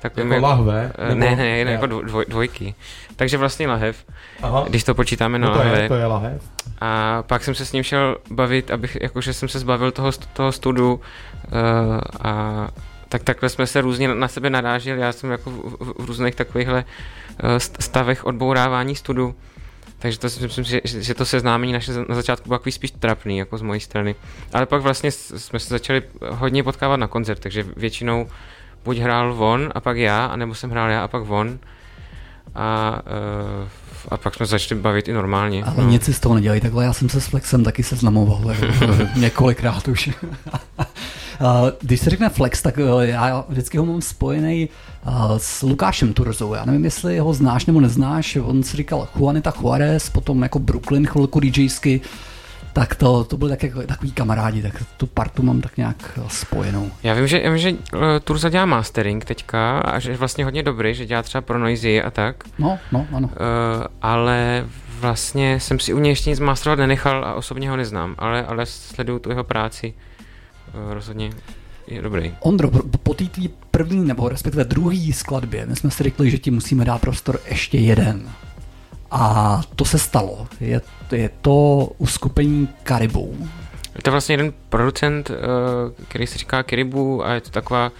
Tak 0.00 0.16
Jako 0.16 0.36
lahve, 0.40 0.92
Uh, 0.98 1.08
nebo- 1.08 1.20
ne, 1.20 1.36
ne, 1.36 1.46
jen 1.48 1.68
Jo. 1.68 1.72
jako 1.74 1.86
dvoj, 1.86 2.24
dvojky. 2.28 2.74
Takže 3.16 3.38
vlastně 3.38 3.68
lahev, 3.68 4.04
Aha. 4.42 4.64
když 4.68 4.84
to 4.84 4.94
počítáme 4.94 5.38
na 5.38 5.48
No 5.48 5.54
to 5.54 5.60
je, 5.62 5.68
lahve. 5.68 5.88
to 5.88 5.94
je 5.94 6.06
lahev. 6.06 6.42
A 6.80 7.22
pak 7.26 7.44
jsem 7.44 7.54
se 7.54 7.66
s 7.66 7.72
ním 7.72 7.82
šel 7.82 8.16
bavit, 8.30 8.70
abych, 8.70 8.98
jakože 9.02 9.32
jsem 9.32 9.48
se 9.48 9.58
zbavil 9.58 9.90
toho, 9.90 10.10
toho 10.32 10.52
studu 10.52 10.94
uh, 10.94 11.00
a 12.22 12.68
tak 13.12 13.22
takhle 13.22 13.48
jsme 13.48 13.66
se 13.66 13.80
různě 13.80 14.14
na 14.14 14.28
sebe 14.28 14.50
naráželi. 14.50 15.00
Já 15.00 15.12
jsem 15.12 15.30
jako 15.30 15.50
v, 15.50 15.76
v, 15.80 16.06
různých 16.06 16.34
takovýchhle 16.34 16.84
eh, 16.84 17.60
stavech 17.60 18.24
odbourávání 18.24 18.96
studu. 18.96 19.34
Takže 19.98 20.18
to 20.18 20.28
myslím, 20.40 20.64
že, 20.64 20.80
že 20.84 21.14
to 21.14 21.24
seznámení 21.24 21.72
naše 21.72 21.92
na 22.08 22.14
začátku 22.14 22.48
bylo 22.48 22.58
takový 22.58 22.72
spíš 22.72 22.90
trapný, 22.90 23.38
jako 23.38 23.58
z 23.58 23.62
mojí 23.62 23.80
strany. 23.80 24.14
Ale 24.52 24.66
pak 24.66 24.82
vlastně 24.82 25.10
jsme 25.12 25.58
se 25.58 25.68
začali 25.68 26.02
hodně 26.28 26.62
potkávat 26.62 27.00
na 27.00 27.06
koncert, 27.06 27.38
takže 27.38 27.66
většinou 27.76 28.28
buď 28.84 28.98
hrál 28.98 29.44
on 29.44 29.72
a 29.74 29.80
pak 29.80 29.96
já, 29.96 30.26
anebo 30.26 30.54
jsem 30.54 30.70
hrál 30.70 30.90
já 30.90 31.04
a 31.04 31.08
pak 31.08 31.30
on. 31.30 31.58
A, 32.54 33.00
uh, 33.62 33.68
a 34.08 34.16
pak 34.16 34.34
jsme 34.34 34.46
začali 34.46 34.80
bavit 34.80 35.08
i 35.08 35.12
normálně. 35.12 35.64
Ale 35.64 35.84
no. 35.84 35.90
nic 35.90 36.04
si 36.04 36.14
z 36.14 36.20
toho 36.20 36.34
nedělají 36.34 36.60
takhle, 36.60 36.84
já 36.84 36.92
jsem 36.92 37.08
se 37.08 37.20
s 37.20 37.26
Flexem 37.26 37.64
taky 37.64 37.82
seznamoval 37.82 38.50
jako 38.50 38.66
několikrát 39.16 39.88
už. 39.88 40.10
Když 41.80 42.00
se 42.00 42.10
řekne 42.10 42.28
Flex, 42.28 42.62
tak 42.62 42.78
eh, 42.78 43.06
já 43.06 43.44
vždycky 43.48 43.78
ho 43.78 43.86
mám 43.86 44.02
spojený 44.02 44.68
eh, 44.68 45.10
s 45.36 45.62
Lukášem 45.62 46.12
Turzou. 46.12 46.54
Já 46.54 46.64
nevím, 46.64 46.84
jestli 46.84 47.18
ho 47.18 47.34
znáš 47.34 47.66
nebo 47.66 47.80
neznáš. 47.80 48.36
On 48.36 48.62
si 48.62 48.76
říkal 48.76 49.08
Juanita 49.16 49.52
Juarez, 49.60 50.10
potom 50.10 50.42
jako 50.42 50.58
Brooklyn 50.58 51.06
chvilku 51.06 51.40
DJsky 51.40 52.00
tak 52.72 52.94
to, 52.94 53.24
to 53.24 53.36
byly 53.36 53.50
tak 53.50 53.62
jako, 53.62 53.82
takový 53.82 54.12
kamarádi, 54.12 54.62
tak 54.62 54.82
tu 54.96 55.06
partu 55.06 55.42
mám 55.42 55.60
tak 55.60 55.76
nějak 55.76 56.18
eh, 56.18 56.22
spojenou. 56.28 56.90
Já 57.02 57.14
vím, 57.14 57.26
že, 57.26 57.40
já 57.40 57.50
vím, 57.50 57.58
že 57.58 57.74
Turza 58.24 58.48
dělá 58.48 58.66
mastering 58.66 59.24
teďka 59.24 59.78
a 59.78 59.98
že 59.98 60.10
je 60.10 60.16
vlastně 60.16 60.44
hodně 60.44 60.62
dobrý, 60.62 60.94
že 60.94 61.06
dělá 61.06 61.22
třeba 61.22 61.42
pro 61.42 61.58
Noisy 61.58 62.02
a 62.02 62.10
tak. 62.10 62.44
No, 62.58 62.78
no, 62.92 63.06
ano. 63.12 63.28
Uh, 63.28 63.86
ale 64.02 64.66
vlastně 65.00 65.60
jsem 65.60 65.78
si 65.78 65.94
u 65.94 65.98
něj 65.98 66.12
ještě 66.12 66.30
nic 66.30 66.40
masterovat 66.40 66.78
nenechal 66.78 67.24
a 67.24 67.34
osobně 67.34 67.70
ho 67.70 67.76
neznám, 67.76 68.14
ale, 68.18 68.46
ale 68.46 68.66
sleduju 68.66 69.18
tu 69.18 69.28
jeho 69.28 69.44
práci. 69.44 69.94
Eh, 70.68 70.94
rozhodně 70.94 71.30
je 71.86 72.02
dobrý. 72.02 72.34
Ondro, 72.40 72.70
po 73.02 73.14
té 73.14 73.24
první 73.70 74.04
nebo 74.04 74.28
respektive 74.28 74.64
druhé 74.64 75.12
skladbě, 75.12 75.66
my 75.66 75.76
jsme 75.76 75.90
si 75.90 76.02
řekli, 76.02 76.30
že 76.30 76.38
ti 76.38 76.50
musíme 76.50 76.84
dát 76.84 77.00
prostor 77.00 77.40
ještě 77.48 77.78
jeden. 77.78 78.28
A 79.14 79.60
to 79.76 79.84
se 79.84 79.98
stalo. 79.98 80.46
Je, 80.60 80.80
je 81.12 81.30
to 81.40 81.88
uskupení 81.98 82.68
Karibou. 82.82 83.36
Je 83.96 84.02
to 84.02 84.10
vlastně 84.10 84.32
jeden 84.32 84.52
producent, 84.68 85.30
eh, 85.30 85.34
který 86.08 86.26
se 86.26 86.38
říká 86.38 86.62
Karibu 86.62 87.24
a 87.26 87.32
je 87.32 87.40
to 87.40 87.50
taková 87.50 87.92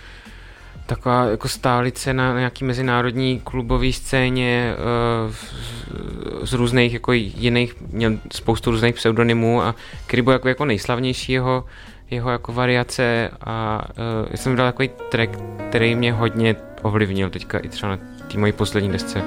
taková 0.87 1.25
jako 1.25 1.49
stálice 1.49 2.13
na 2.13 2.39
nějaký 2.39 2.65
mezinárodní 2.65 3.41
klubové 3.41 3.93
scéně 3.93 4.75
eh, 4.75 6.47
z 6.47 6.53
různých 6.53 6.93
jako 6.93 7.13
jiných, 7.13 7.75
měl 7.81 8.19
spoustu 8.33 8.71
různých 8.71 8.95
pseudonymů 8.95 9.63
a 9.63 9.75
Kiribu 10.07 10.31
jako, 10.31 10.49
jako 10.49 10.65
nejslavnější 10.65 11.33
jeho 11.33 11.65
jeho 12.13 12.31
jako 12.31 12.53
variace 12.53 13.31
a 13.41 13.85
uh, 13.91 14.29
já 14.31 14.37
jsem 14.37 14.57
dal 14.57 14.69
takový 14.69 14.91
track, 15.11 15.31
který 15.69 15.95
mě 15.95 16.13
hodně 16.13 16.57
ovlivnil 16.83 17.31
teďka 17.31 17.59
i 17.59 17.69
třeba 17.69 17.93
na 17.93 17.99
té 18.33 18.39
mojí 18.39 18.53
poslední 18.53 18.93
desce. 18.93 19.23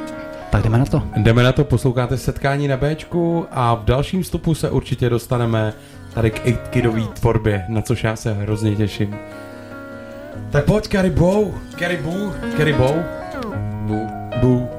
Tak 0.50 0.64
jdeme 0.64 0.78
na 0.78 0.86
to. 0.86 1.04
Jdeme 1.18 1.44
na 1.44 1.52
to, 1.52 1.64
posloucháte 1.64 2.18
setkání 2.18 2.68
na 2.68 2.78
Bčku 2.78 3.46
a 3.52 3.76
v 3.76 3.86
dalším 3.86 4.24
stupu 4.24 4.56
se 4.56 4.70
určitě 4.70 5.10
dostaneme 5.10 5.74
tady 6.14 6.32
k 6.32 6.40
8 6.40 6.58
Kidový 6.70 7.08
tvorbě, 7.08 7.66
na 7.68 7.82
což 7.82 8.04
já 8.04 8.16
se 8.16 8.34
hrozně 8.34 8.76
těším. 8.76 9.16
Tak 10.52 10.66
pojď, 10.66 10.88
Caribou, 10.88 11.54
Caribou, 11.80 12.34
Caribou. 12.58 12.96
Bu. 13.86 14.08
Bu. 14.42 14.75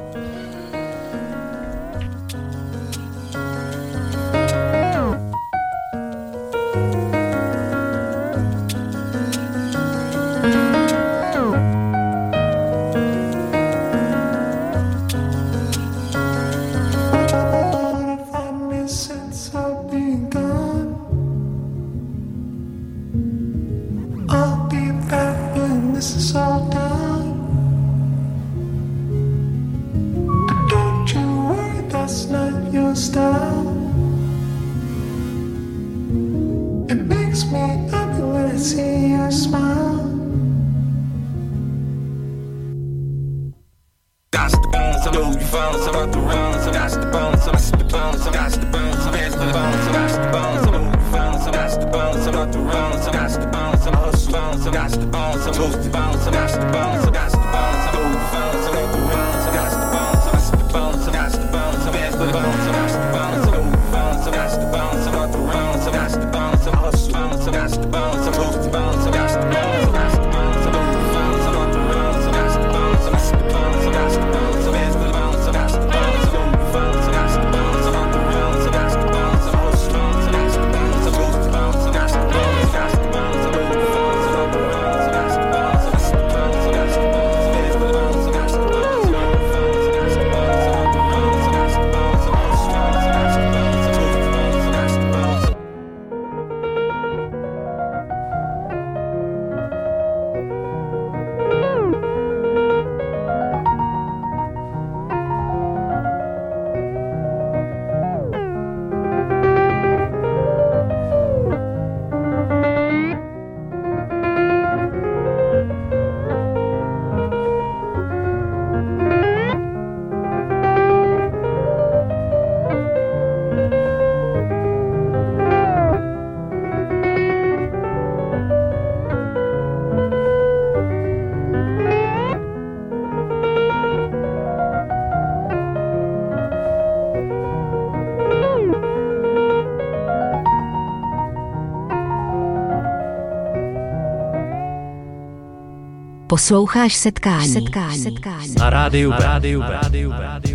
Posloucháš 146.36 146.94
setkání. 146.94 147.48
setkání. 147.48 147.98
setkání. 147.98 148.54
Na 148.58 148.70
rádiu, 148.70 149.10
na 149.10 149.18
rádiu, 149.18 149.60
na 149.60 149.70
rádiu, 149.70 150.10
na 150.10 150.20
rádiu, 150.20 150.32
rádiu, 150.32 150.45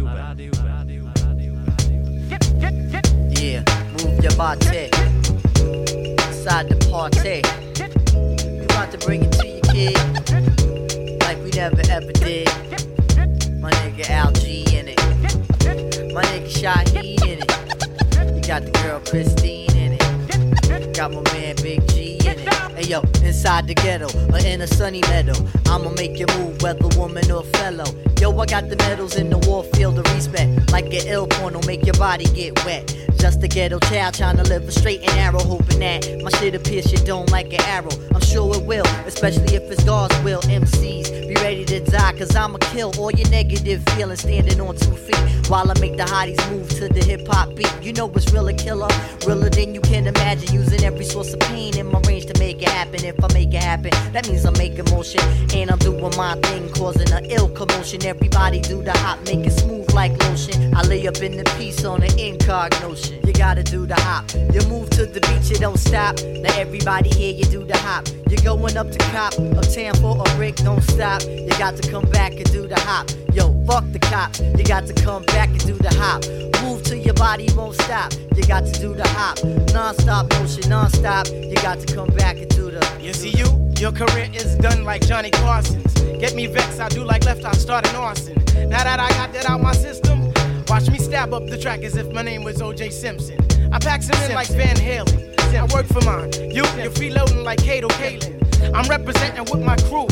ghetto 33.61 33.77
child 33.77 34.15
trying 34.15 34.37
to 34.37 34.43
live 34.43 34.67
a 34.67 34.71
straight 34.71 35.01
and 35.01 35.15
narrow, 35.15 35.39
hoping 35.39 35.77
that 35.77 36.01
my 36.23 36.31
shit'll 36.31 36.59
pierce 36.61 36.91
your 36.91 37.03
dome 37.05 37.27
like 37.27 37.53
an 37.53 37.61
arrow. 37.67 37.91
I'm 38.15 38.21
sure 38.21 38.55
it 38.55 38.65
will, 38.65 38.87
especially 39.05 39.53
if 39.53 39.69
it's 39.69 39.83
God's 39.83 40.17
will. 40.23 40.41
MCs, 40.41 41.27
be 41.27 41.35
ready 41.35 41.63
to 41.65 41.79
die, 41.79 42.13
cause 42.17 42.35
I'ma 42.35 42.57
kill 42.73 42.91
all 42.97 43.11
your 43.11 43.29
negative 43.29 43.83
feelings 43.93 44.21
standing 44.21 44.59
on 44.59 44.75
two 44.77 44.95
feet. 44.95 45.23
While 45.47 45.69
I 45.69 45.79
make 45.79 45.95
the 45.95 46.05
hotties 46.05 46.41
move 46.49 46.69
to 46.69 46.87
the 46.87 47.03
hip 47.03 47.27
hop 47.27 47.53
beat. 47.55 47.71
You 47.83 47.93
know 47.93 48.07
what's 48.07 48.31
really 48.33 48.55
killer? 48.55 48.87
Realer 49.27 49.49
than 49.49 49.75
you 49.75 49.81
can 49.81 50.07
imagine, 50.07 50.51
using 50.51 50.83
every 50.83 51.05
source 51.05 51.31
of 51.31 51.39
pain 51.41 51.77
in 51.77 51.85
my 51.85 52.01
range 52.07 52.25
to 52.27 52.39
make 52.39 52.63
it 52.63 52.69
happen. 52.69 53.05
If 53.05 53.23
I 53.23 53.31
make 53.31 53.53
it 53.53 53.61
happen, 53.61 53.91
that 54.11 54.27
means 54.27 54.43
I'm 54.43 54.57
making 54.57 54.85
motion. 54.85 55.21
And 55.53 55.69
I'm 55.69 55.77
doing 55.77 56.15
my 56.17 56.33
thing, 56.41 56.67
causing 56.69 57.11
an 57.11 57.25
ill 57.25 57.49
commotion. 57.49 58.03
Everybody 58.05 58.59
do 58.59 58.81
the 58.81 58.97
hop, 58.97 59.19
make 59.25 59.45
it 59.45 59.51
smooth 59.51 59.80
like 59.93 60.11
lotion. 60.23 60.73
I 60.75 60.81
lay 60.83 61.07
up 61.07 61.21
in 61.21 61.37
the 61.37 61.43
piece 61.57 61.83
on 61.85 62.03
an 62.03 62.11
incognition. 62.17 63.25
You 63.25 63.33
gotta 63.33 63.63
do 63.63 63.85
the 63.85 63.95
hop. 63.95 64.31
You 64.33 64.61
move 64.67 64.89
to 64.91 65.05
the 65.05 65.21
beach, 65.21 65.49
you 65.49 65.57
don't 65.57 65.77
stop. 65.77 66.15
Now 66.23 66.53
everybody 66.57 67.09
here, 67.09 67.33
you 67.33 67.45
do 67.45 67.63
the 67.63 67.77
hop. 67.77 68.07
You're 68.29 68.41
going 68.43 68.77
up 68.77 68.91
to 68.91 68.97
cop, 69.11 69.33
uptown 69.57 69.95
for 69.95 70.19
a 70.19 70.35
brick, 70.35 70.55
don't 70.57 70.83
stop. 70.83 71.21
You 71.23 71.49
got 71.57 71.75
to 71.77 71.91
come 71.91 72.05
back 72.09 72.33
and 72.33 72.51
do 72.51 72.67
the 72.67 72.79
hop. 72.79 73.09
Yo, 73.33 73.53
fuck 73.65 73.83
the 73.91 73.99
cops. 73.99 74.39
You 74.39 74.63
got 74.63 74.87
to 74.87 74.93
come 74.93 75.23
back 75.23 75.49
and 75.49 75.65
do 75.65 75.73
the 75.73 75.93
hop. 75.95 76.23
Move 76.63 76.83
till 76.83 76.97
your 76.97 77.13
body 77.15 77.47
won't 77.55 77.75
stop. 77.75 78.13
You 78.35 78.43
got 78.43 78.65
to 78.65 78.79
do 78.79 78.93
the 78.93 79.07
hop. 79.07 79.43
Non-stop 79.73 80.31
motion, 80.33 80.69
non-stop. 80.69 81.27
You 81.29 81.55
got 81.55 81.79
to 81.79 81.95
come 81.95 82.09
back 82.09 82.37
and 82.37 82.49
do 82.49 82.71
the. 82.71 82.81
You 83.01 83.13
see 83.13 83.29
you? 83.29 83.60
Your 83.81 83.91
career 83.91 84.29
is 84.31 84.55
done 84.57 84.83
like 84.83 85.01
Johnny 85.07 85.31
Carson's. 85.31 85.91
Get 86.19 86.35
me 86.35 86.45
vexed, 86.45 86.79
I 86.79 86.87
do 86.89 87.03
like 87.03 87.25
left, 87.25 87.43
I 87.43 87.51
start 87.53 87.89
an 87.89 87.95
arson. 87.95 88.35
Now 88.69 88.83
that 88.83 88.99
I 88.99 89.09
got 89.09 89.33
that 89.33 89.49
out 89.49 89.59
my 89.59 89.71
system, 89.71 90.31
watch 90.67 90.87
me 90.87 90.99
stab 90.99 91.33
up 91.33 91.47
the 91.47 91.57
track 91.57 91.81
as 91.81 91.95
if 91.95 92.07
my 92.13 92.21
name 92.21 92.43
was 92.43 92.57
OJ 92.57 92.91
Simpson. 92.91 93.39
I 93.73 93.79
pack 93.79 94.03
some 94.03 94.21
in 94.21 94.35
like 94.35 94.49
Van 94.49 94.75
Halen. 94.75 95.35
I 95.55 95.63
work 95.73 95.87
for 95.87 95.99
mine. 96.05 96.31
You, 96.51 96.61
you're 96.77 96.91
freeloading 96.91 97.43
like 97.43 97.57
Kato 97.57 97.87
Kalin. 97.87 98.71
I'm 98.71 98.87
representing 98.87 99.45
with 99.45 99.65
my 99.65 99.75
crew. 99.77 100.05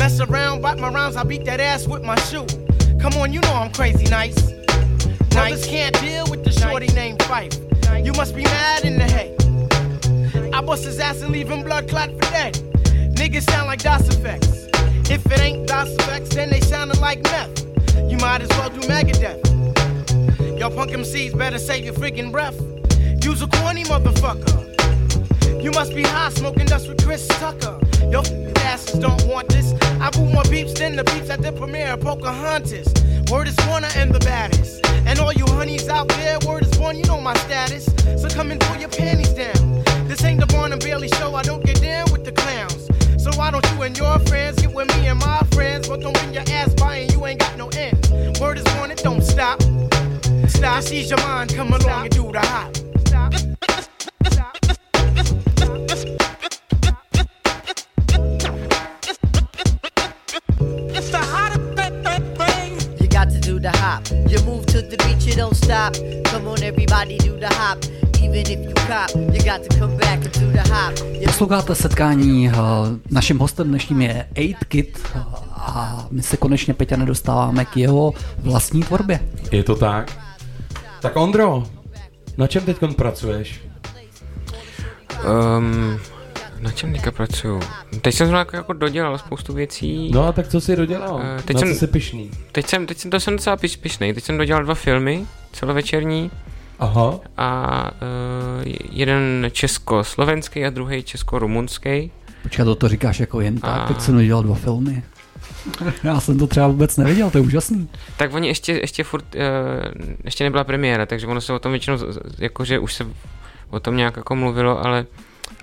Mess 0.00 0.18
around, 0.18 0.62
bite 0.62 0.78
my 0.78 0.88
rounds, 0.88 1.14
I 1.14 1.22
beat 1.22 1.44
that 1.44 1.60
ass 1.60 1.86
with 1.86 2.02
my 2.02 2.18
shoe. 2.22 2.44
Come 2.98 3.12
on, 3.18 3.32
you 3.32 3.38
know 3.38 3.54
I'm 3.54 3.72
crazy 3.72 4.10
nice. 4.10 4.50
Brothers 5.30 5.64
can't 5.64 5.94
deal 6.00 6.28
with 6.28 6.42
the 6.42 6.50
shorty 6.50 6.88
named 6.88 7.22
Fife. 7.22 7.54
You 8.04 8.12
must 8.14 8.34
be 8.34 8.42
mad 8.42 8.84
in 8.84 8.98
the 8.98 9.04
head. 9.04 10.52
I 10.52 10.60
bust 10.60 10.84
his 10.84 10.98
ass 10.98 11.22
and 11.22 11.30
leave 11.30 11.48
him 11.48 11.62
blood 11.62 11.88
clot 11.88 12.10
for 12.10 12.30
dead. 12.32 12.75
Niggas 13.16 13.50
sound 13.50 13.66
like 13.66 13.82
DOS 13.82 14.08
effects. 14.08 14.68
If 15.10 15.24
it 15.26 15.40
ain't 15.40 15.66
DOS 15.66 15.88
effects, 15.94 16.34
then 16.34 16.50
they 16.50 16.60
soundin' 16.60 17.00
like 17.00 17.22
meth. 17.24 17.64
You 18.10 18.18
might 18.18 18.42
as 18.42 18.48
well 18.50 18.70
do 18.70 18.80
Megadeth. 18.86 19.40
Yo, 20.58 20.70
punk 20.70 20.92
MCs 20.92 21.36
better 21.36 21.58
save 21.58 21.84
your 21.84 21.94
freaking 21.94 22.30
breath. 22.30 22.60
Use 23.24 23.42
a 23.42 23.46
corny 23.46 23.84
motherfucker. 23.84 24.64
You 25.62 25.70
must 25.72 25.94
be 25.94 26.02
high 26.02 26.28
smoking 26.30 26.66
dust 26.66 26.88
with 26.88 27.04
Chris 27.04 27.26
Tucker. 27.26 27.78
Yo, 28.10 28.20
asses 28.66 29.00
don't 29.00 29.26
want 29.26 29.48
this. 29.48 29.72
I 30.00 30.10
boo 30.10 30.26
more 30.26 30.44
beeps 30.44 30.78
than 30.78 30.96
the 30.96 31.02
beeps 31.04 31.30
at 31.30 31.42
the 31.42 31.52
premiere 31.52 31.94
of 31.94 32.00
Pocahontas. 32.00 32.86
Word 33.30 33.48
is 33.48 33.56
Warner 33.66 33.88
and 33.96 34.14
the 34.14 34.20
baddest. 34.20 34.86
And 35.06 35.18
all 35.18 35.32
you 35.32 35.46
honeys 35.46 35.88
out 35.88 36.08
there, 36.08 36.38
word 36.46 36.62
is 36.62 36.76
born, 36.76 36.98
you 36.98 37.04
know 37.04 37.20
my 37.20 37.34
status. 37.38 37.86
So 38.20 38.28
come 38.28 38.50
and 38.50 38.60
pull 38.60 38.76
your 38.76 38.90
panties 38.90 39.32
down. 39.32 39.82
This 40.06 40.22
ain't 40.22 40.40
the 40.40 40.46
Barnum 40.46 40.78
Bailey 40.78 41.08
show, 41.08 41.34
I 41.34 41.42
don't 41.42 41.64
get 41.64 41.80
down 41.80 42.12
with 42.12 42.24
the 42.24 42.32
clowns. 42.32 42.88
So 43.26 43.32
why 43.36 43.50
don't 43.50 43.68
you 43.72 43.82
and 43.82 43.98
your 43.98 44.20
friends 44.20 44.60
get 44.60 44.72
with 44.72 44.86
me 44.96 45.08
and 45.08 45.18
my 45.18 45.42
friends? 45.50 45.88
But 45.88 46.00
don't 46.00 46.14
bring 46.14 46.32
your 46.32 46.44
ass 46.46 46.72
by 46.74 46.98
and 46.98 47.12
you 47.12 47.26
ain't 47.26 47.40
got 47.40 47.58
no 47.58 47.68
end. 47.70 48.38
Word 48.40 48.56
is 48.56 48.64
born, 48.76 48.92
it 48.92 48.98
don't 48.98 49.20
stop. 49.20 49.60
Stop, 50.46 50.84
seize 50.84 51.10
your 51.10 51.18
mind, 51.18 51.52
come 51.52 51.72
along 51.72 52.04
and 52.04 52.14
do 52.14 52.30
the 52.30 52.38
hop. 52.38 52.70
It's 54.20 54.65
do 63.46 63.60
the 63.60 63.70
hop. 63.78 64.02
You 64.28 64.42
move 64.42 64.66
to 64.66 64.82
the 64.82 64.96
beat, 64.96 65.26
you 65.26 65.36
don't 65.36 65.54
stop. 65.54 65.94
Come 66.30 66.48
on, 66.48 66.62
everybody, 66.62 67.18
do 67.18 67.36
the 67.38 67.54
hop. 67.54 67.78
Even 68.22 68.40
if 68.40 68.60
you 68.68 68.74
cop, 68.74 69.10
you 69.14 69.44
got 69.44 69.62
to 69.62 69.78
come 69.78 69.96
back 69.96 70.24
and 70.24 70.40
do 70.40 70.52
the 70.52 70.68
hop. 70.72 70.94
You 71.12 71.26
Posloucháte 71.26 71.74
setkání, 71.74 72.48
eh, 72.48 72.52
naším 73.10 73.38
hostem 73.38 73.68
dnešním 73.68 74.02
je 74.02 74.26
8 74.32 74.54
Kid 74.68 74.98
eh, 75.14 75.20
a 75.54 76.06
my 76.10 76.22
se 76.22 76.36
konečně 76.36 76.74
Peťa 76.74 76.96
nedostáváme 76.96 77.64
k 77.64 77.76
jeho 77.76 78.14
vlastní 78.38 78.82
tvorbě. 78.82 79.20
Je 79.52 79.62
to 79.62 79.74
tak? 79.74 80.18
Tak 81.00 81.16
Ondro, 81.16 81.64
na 82.36 82.46
čem 82.46 82.64
teď 82.64 82.76
pracuješ? 82.96 83.60
Um, 85.58 85.98
na 86.60 86.70
čem 86.70 86.92
teďka 86.92 87.10
pracuju? 87.10 87.60
Teď 88.00 88.14
jsem 88.14 88.26
zrovna 88.26 88.38
jako, 88.38 88.56
jako 88.56 88.72
dodělal 88.72 89.18
spoustu 89.18 89.52
věcí. 89.54 90.10
No 90.10 90.26
a 90.26 90.32
tak 90.32 90.48
co 90.48 90.60
jsi 90.60 90.76
dodělal? 90.76 91.20
Eh, 91.38 91.42
teď 91.42 91.54
na 91.54 91.60
jsem, 91.60 91.68
co 91.72 91.78
jsi 91.78 91.86
pišný? 91.86 92.30
Teď 92.52 92.66
jsem, 92.66 92.86
teď 92.86 92.98
jsem, 92.98 93.10
to 93.10 93.20
jsem 93.20 93.36
docela 93.36 93.56
piš, 93.56 93.76
pišnej. 93.76 94.14
Teď 94.14 94.24
jsem 94.24 94.38
dodělal 94.38 94.64
dva 94.64 94.74
filmy, 94.74 95.26
celovečerní. 95.52 96.30
Aha. 96.78 97.20
A 97.36 97.90
uh, 97.92 98.72
jeden 98.92 99.46
československý 99.52 100.64
a 100.64 100.70
druhý 100.70 101.02
česko-rumunský. 101.02 102.10
Počkej, 102.42 102.64
to, 102.64 102.74
to 102.74 102.88
říkáš 102.88 103.20
jako 103.20 103.40
jen 103.40 103.58
tak, 103.58 103.80
A- 103.80 103.86
teď 103.86 104.00
jsem 104.00 104.14
dodělal 104.14 104.42
dva 104.42 104.54
filmy. 104.54 105.02
Já 106.04 106.20
jsem 106.20 106.38
to 106.38 106.46
třeba 106.46 106.66
vůbec 106.68 106.96
neviděl, 106.96 107.30
to 107.30 107.38
je 107.38 107.42
úžasný. 107.42 107.88
Tak 108.16 108.34
oni 108.34 108.48
ještě, 108.48 108.72
ještě 108.72 109.04
furt, 109.04 109.34
uh, 109.34 109.40
ještě 110.24 110.44
nebyla 110.44 110.64
premiéra, 110.64 111.06
takže 111.06 111.26
ono 111.26 111.40
se 111.40 111.52
o 111.52 111.58
tom 111.58 111.72
většinou, 111.72 111.98
jakože 112.38 112.78
už 112.78 112.94
se 112.94 113.06
o 113.70 113.80
tom 113.80 113.96
nějak 113.96 114.16
jako 114.16 114.36
mluvilo, 114.36 114.86
ale 114.86 115.06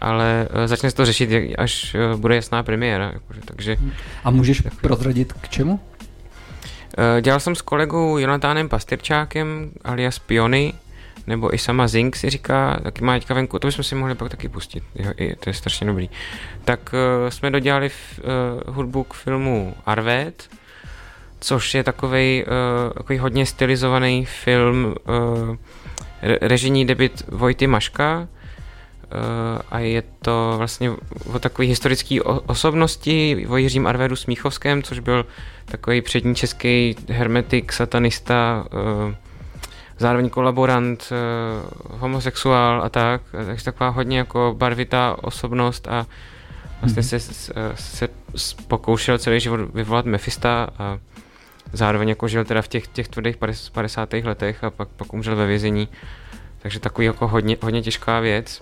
ale 0.01 0.47
uh, 0.55 0.65
začne 0.65 0.89
se 0.89 0.95
to 0.95 1.05
řešit, 1.05 1.29
až 1.57 1.95
uh, 1.95 2.19
bude 2.19 2.35
jasná 2.35 2.63
premiéra. 2.63 3.11
Jakože, 3.13 3.41
takže 3.45 3.77
A 4.23 4.31
můžeš 4.31 4.61
prozradit 4.81 5.33
k 5.33 5.49
čemu? 5.49 5.73
uh, 5.73 7.21
dělal 7.21 7.39
jsem 7.39 7.55
s 7.55 7.61
kolegou 7.61 8.17
Jonatánem 8.17 8.69
Pastyrčákem 8.69 9.71
alias 9.83 10.19
Piony, 10.19 10.73
nebo 11.27 11.55
i 11.55 11.57
sama 11.57 11.87
Zink 11.87 12.15
si 12.15 12.29
říká, 12.29 12.79
taky 12.83 13.03
má 13.03 13.13
teďka 13.13 13.33
venku, 13.33 13.59
to 13.59 13.67
bychom 13.67 13.83
si 13.83 13.95
mohli 13.95 14.15
pak 14.15 14.29
taky 14.29 14.49
pustit, 14.49 14.83
jo, 14.95 15.11
i, 15.17 15.35
to 15.35 15.49
je 15.49 15.53
strašně 15.53 15.87
dobrý. 15.87 16.09
Tak 16.65 16.79
uh, 16.93 17.29
jsme 17.29 17.51
dodělali 17.51 17.85
f, 17.85 18.19
uh, 18.67 18.75
hudbu 18.75 19.03
k 19.03 19.13
filmu 19.13 19.75
Arvet, 19.85 20.49
což 21.39 21.73
je 21.73 21.83
takový 21.83 22.43
uh, 22.43 22.93
takový 22.93 23.19
hodně 23.19 23.45
stylizovaný 23.45 24.25
film, 24.25 24.85
uh, 24.85 25.55
re- 26.21 26.37
režijní 26.41 26.85
debit 26.85 27.23
Vojty 27.27 27.67
Maška 27.67 28.27
a 29.71 29.79
je 29.79 30.03
to 30.21 30.53
vlastně 30.57 30.91
o 31.33 31.39
takové 31.39 31.67
historické 31.67 32.21
osobnosti, 32.21 33.45
o 33.49 33.57
Jiřím 33.57 33.87
Arvédu 33.87 34.15
Smíchovském, 34.15 34.83
což 34.83 34.99
byl 34.99 35.25
takový 35.65 36.01
přední 36.01 36.35
český 36.35 36.95
hermetik, 37.09 37.73
satanista, 37.73 38.65
uh, 39.05 39.13
zároveň 39.97 40.29
kolaborant, 40.29 41.09
uh, 41.11 41.99
homosexuál 41.99 42.83
a 42.83 42.89
tak, 42.89 43.21
takže 43.45 43.65
taková 43.65 43.89
hodně 43.89 44.17
jako 44.17 44.55
barvitá 44.57 45.17
osobnost 45.21 45.87
a 45.87 46.07
vlastně 46.81 47.01
Mhm. 47.01 47.19
se, 47.19 47.19
se, 47.75 48.07
pokoušel 48.67 49.17
celý 49.17 49.39
život 49.39 49.59
vyvolat 49.73 50.05
Mefista 50.05 50.67
a 50.77 50.99
zároveň 51.73 52.09
jako 52.09 52.27
žil 52.27 52.45
teda 52.45 52.61
v 52.61 52.67
těch, 52.67 52.87
těch 52.87 53.07
tvrdých 53.07 53.37
50. 53.71 54.13
letech 54.13 54.63
a 54.63 54.69
pak, 54.69 54.87
pak 54.87 55.13
umřel 55.13 55.35
ve 55.35 55.47
vězení. 55.47 55.87
Takže 56.59 56.79
takový 56.79 57.07
jako 57.07 57.27
hodně, 57.27 57.57
hodně 57.61 57.81
těžká 57.81 58.19
věc. 58.19 58.61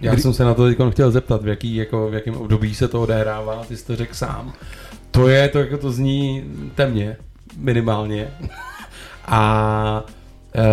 Já 0.00 0.16
jsem 0.16 0.32
se 0.32 0.44
na 0.44 0.54
to 0.54 0.66
teď 0.66 0.78
chtěl 0.90 1.10
zeptat, 1.10 1.42
v, 1.42 1.48
jaký, 1.48 1.74
jako, 1.74 2.08
v 2.10 2.14
jakém 2.14 2.34
období 2.34 2.74
se 2.74 2.88
to 2.88 3.02
odehrává, 3.02 3.64
ty 3.68 3.76
jsi 3.76 3.86
to 3.86 3.96
řekl 3.96 4.14
sám. 4.14 4.52
To 5.10 5.28
je, 5.28 5.48
to 5.48 5.58
jako 5.58 5.78
to 5.78 5.92
zní 5.92 6.44
temně, 6.74 7.16
minimálně. 7.56 8.28
A 9.26 10.04
e, 10.54 10.64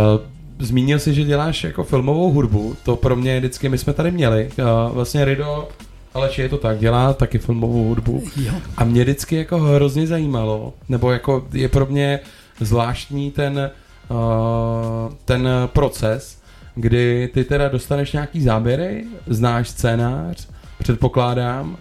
zmínil 0.59 0.99
jsi, 0.99 1.13
že 1.13 1.23
děláš 1.23 1.63
jako 1.63 1.83
filmovou 1.83 2.31
hudbu, 2.31 2.75
to 2.83 2.95
pro 2.95 3.15
mě 3.15 3.39
vždycky, 3.39 3.69
my 3.69 3.77
jsme 3.77 3.93
tady 3.93 4.11
měli, 4.11 4.49
e, 4.59 4.63
vlastně 4.93 5.25
Rido, 5.25 5.67
ale 6.15 6.29
je 6.37 6.49
to 6.49 6.57
tak, 6.57 6.79
dělá 6.79 7.13
taky 7.13 7.37
filmovou 7.37 7.83
hudbu. 7.83 8.23
Jo. 8.35 8.53
A 8.77 8.83
mě 8.83 9.03
vždycky 9.03 9.35
jako 9.35 9.59
hrozně 9.59 10.07
zajímalo, 10.07 10.73
nebo 10.89 11.11
jako 11.11 11.47
je 11.53 11.69
pro 11.69 11.85
mě 11.85 12.19
zvláštní 12.59 13.31
ten, 13.31 13.71
uh, 14.09 15.13
ten 15.25 15.49
proces, 15.65 16.41
kdy 16.75 17.29
ty 17.33 17.43
teda 17.43 17.69
dostaneš 17.69 18.11
nějaký 18.11 18.41
záběry, 18.41 19.05
znáš 19.27 19.69
scénář, 19.69 20.47
předpokládám, 20.79 21.77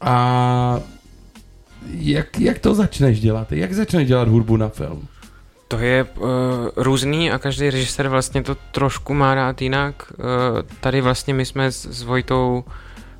a 0.00 0.80
jak, 1.90 2.40
jak 2.40 2.58
to 2.58 2.74
začneš 2.74 3.20
dělat? 3.20 3.52
Jak 3.52 3.72
začneš 3.72 4.08
dělat 4.08 4.28
hudbu 4.28 4.56
na 4.56 4.68
film? 4.68 5.08
To 5.68 5.78
je 5.78 6.04
uh, 6.04 6.28
různý 6.76 7.30
a 7.30 7.38
každý 7.38 7.70
režisér 7.70 8.08
vlastně 8.08 8.42
to 8.42 8.54
trošku 8.54 9.14
má 9.14 9.34
rád 9.34 9.62
jinak. 9.62 10.12
Uh, 10.18 10.24
tady 10.80 11.00
vlastně 11.00 11.34
my 11.34 11.46
jsme 11.46 11.72
s, 11.72 11.86
s 11.86 12.02
Vojtou 12.02 12.64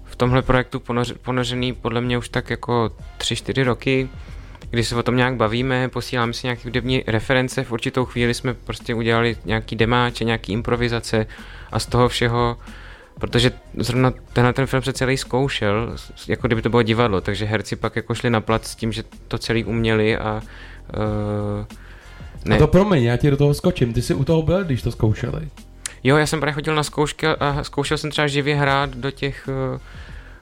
v 0.05 0.17
tomhle 0.17 0.43
projektu 0.43 0.81
ponoř, 0.81 1.15
ponořený 1.23 1.73
podle 1.73 2.01
mě 2.01 2.19
už 2.19 2.29
tak 2.29 2.51
jako 2.51 2.91
3-4 3.19 3.65
roky, 3.65 4.09
kdy 4.71 4.85
se 4.85 4.97
o 4.97 5.03
tom 5.03 5.17
nějak 5.17 5.37
bavíme, 5.37 5.89
posíláme 5.89 6.33
si 6.33 6.47
nějaké 6.47 6.63
hudební 6.65 7.05
reference, 7.07 7.65
v 7.65 7.73
určitou 7.73 8.05
chvíli 8.05 8.35
jsme 8.35 8.55
prostě 8.55 8.95
udělali 8.95 9.37
nějaký 9.45 9.77
demáče, 9.77 10.25
nějaký 10.25 10.53
improvizace 10.53 11.27
a 11.73 11.79
z 11.79 11.87
toho 11.87 12.09
všeho 12.09 12.57
protože 13.19 13.53
zrovna 13.79 14.13
tenhle 14.33 14.53
ten 14.53 14.67
film 14.67 14.83
se 14.83 14.93
celý 14.93 15.17
zkoušel, 15.17 15.97
jako 16.29 16.47
kdyby 16.47 16.63
to 16.63 16.71
bylo 16.71 16.83
divadlo, 16.83 17.21
takže 17.21 17.45
herci 17.45 17.77
pak 17.77 17.97
jako 17.97 18.15
šli 18.15 18.31
na 18.31 18.41
plat 18.41 18.67
s 18.67 18.75
tím, 18.75 18.93
že 18.93 19.03
to 19.29 19.39
celý 19.39 19.65
uměli 19.65 20.17
a 20.17 20.43
uh, 20.97 21.67
ne. 22.45 22.57
A 22.57 22.59
to 22.59 22.67
promiň, 22.67 23.03
já 23.03 23.17
ti 23.17 23.31
do 23.31 23.37
toho 23.37 23.55
skočím. 23.55 23.93
Ty 23.93 24.03
jsi 24.03 24.15
u 24.15 24.25
toho 24.25 24.43
byl, 24.43 24.65
když 24.65 24.83
to 24.83 24.91
zkoušeli? 24.91 25.49
Jo, 26.05 26.17
já 26.17 26.27
jsem 26.27 26.41
právě 26.41 26.55
chodil 26.55 26.75
na 26.75 26.83
zkoušky 26.83 27.27
a 27.27 27.65
zkoušel 27.65 27.99
jsem 27.99 28.11
třeba 28.11 28.27
živě 28.27 28.57
hrát 28.57 28.91
do 28.91 29.11
těch, 29.11 29.49
eh, 29.49 29.79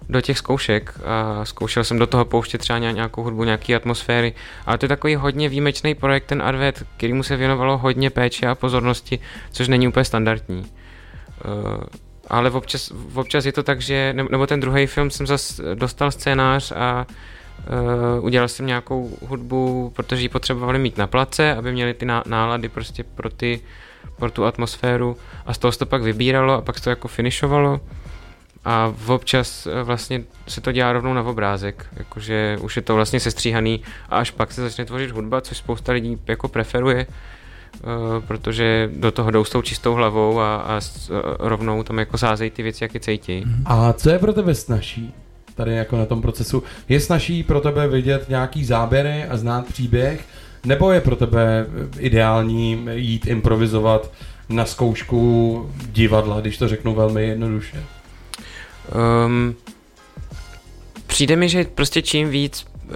do 0.09 0.21
těch 0.21 0.39
zkoušek. 0.39 1.01
A 1.05 1.45
zkoušel 1.45 1.85
jsem 1.85 1.99
do 1.99 2.07
toho 2.07 2.25
pouštět 2.25 2.59
třeba 2.59 2.79
nějakou 2.79 3.23
hudbu, 3.23 3.45
nějaké 3.45 3.75
atmosféry, 3.75 4.35
ale 4.67 4.79
to 4.79 4.85
je 4.85 4.89
takový 4.89 5.15
hodně 5.15 5.49
výjimečný 5.49 5.95
projekt, 5.95 6.25
ten 6.25 6.43
Arvet, 6.43 6.83
který 6.97 7.13
mu 7.13 7.23
se 7.23 7.37
věnovalo 7.37 7.79
hodně 7.79 8.11
péče 8.11 8.47
a 8.47 8.55
pozornosti, 8.55 9.19
což 9.51 9.69
není 9.69 9.89
úplně 9.89 10.05
standardní. 10.05 10.61
Uh, 10.61 11.85
ale 12.29 12.51
občas, 12.51 12.93
občas 13.15 13.45
je 13.45 13.53
to 13.53 13.63
tak, 13.63 13.81
že, 13.81 14.15
nebo 14.31 14.47
ten 14.47 14.61
druhý 14.61 14.87
film 14.87 15.11
jsem 15.11 15.27
zase 15.27 15.75
dostal 15.75 16.11
scénář 16.11 16.73
a 16.73 17.07
uh, 18.19 18.25
udělal 18.25 18.49
jsem 18.49 18.67
nějakou 18.67 19.17
hudbu, 19.27 19.93
protože 19.97 20.23
ji 20.23 20.29
potřebovali 20.29 20.79
mít 20.79 20.99
na 20.99 21.07
place, 21.07 21.55
aby 21.55 21.73
měli 21.73 21.95
ty 21.95 22.07
nálady 22.27 22.69
prostě 22.69 23.05
pro, 23.05 23.31
ty, 23.31 23.61
pro 24.17 24.31
tu 24.31 24.45
atmosféru. 24.45 25.17
A 25.47 25.55
z 25.55 25.59
toho 25.59 25.73
se 25.73 25.79
to 25.79 25.87
pak 25.87 26.03
vybíralo 26.03 26.55
a 26.55 26.61
pak 26.61 26.79
se 26.79 26.85
to 26.85 26.91
jako 26.91 27.09
finišovalo 27.09 27.81
a 28.65 28.95
občas 29.07 29.67
eh, 29.67 29.83
vlastně 29.83 30.23
se 30.49 30.61
to 30.61 30.73
dělá 30.73 30.93
rovnou 30.93 31.15
na 31.15 31.23
obrázek, 31.23 31.87
jakože 31.97 32.59
už 32.61 32.77
je 32.77 32.83
to 32.83 32.95
vlastně 32.95 33.21
sestříhaný 33.21 33.83
a 34.09 34.19
až 34.19 34.31
pak 34.31 34.53
se 34.53 34.63
začne 34.63 34.85
tvořit 34.85 35.11
hudba, 35.11 35.41
což 35.41 35.57
spousta 35.57 35.93
lidí 35.93 36.19
jako 36.27 36.49
preferuje, 36.49 37.07
uh, 37.07 37.91
protože 38.27 38.91
do 38.97 39.11
toho 39.11 39.31
jdou 39.31 39.45
s 39.45 39.51
tou 39.51 39.63
čistou 39.63 39.95
hlavou 39.95 40.41
a, 40.41 40.57
a 40.57 40.81
uh, 41.11 41.19
rovnou 41.39 41.83
tam 41.83 41.99
jako 41.99 42.19
sázejí 42.19 42.51
ty 42.51 42.63
věci, 42.63 42.85
jak 42.85 42.95
je 42.95 43.01
cítí. 43.01 43.45
A 43.65 43.93
co 43.93 44.11
je 44.11 44.19
pro 44.19 44.33
tebe 44.33 44.55
snažší? 44.55 45.15
tady 45.55 45.75
jako 45.75 45.97
na 45.97 46.07
tom 46.07 46.23
procesu. 46.23 46.63
Je 46.89 47.01
snažší 47.01 47.43
pro 47.43 47.61
tebe 47.61 47.89
vidět 47.89 48.29
nějaký 48.29 48.65
záběry 48.65 49.25
a 49.25 49.37
znát 49.37 49.67
příběh, 49.67 50.25
nebo 50.65 50.93
je 50.93 51.01
pro 51.01 51.17
tebe 51.17 51.67
ideální 51.99 52.89
jít 52.95 53.27
improvizovat 53.27 54.13
na 54.49 54.65
zkoušku 54.65 55.71
divadla, 55.93 56.41
když 56.41 56.59
to 56.59 56.69
řeknu 56.69 56.95
velmi 56.95 57.27
jednoduše? 57.27 57.83
Um, 59.27 59.55
přijde 61.07 61.37
mi, 61.37 61.49
že 61.49 61.65
prostě 61.65 62.03
čím 62.03 62.31
víc 62.31 62.67
uh, 62.85 62.91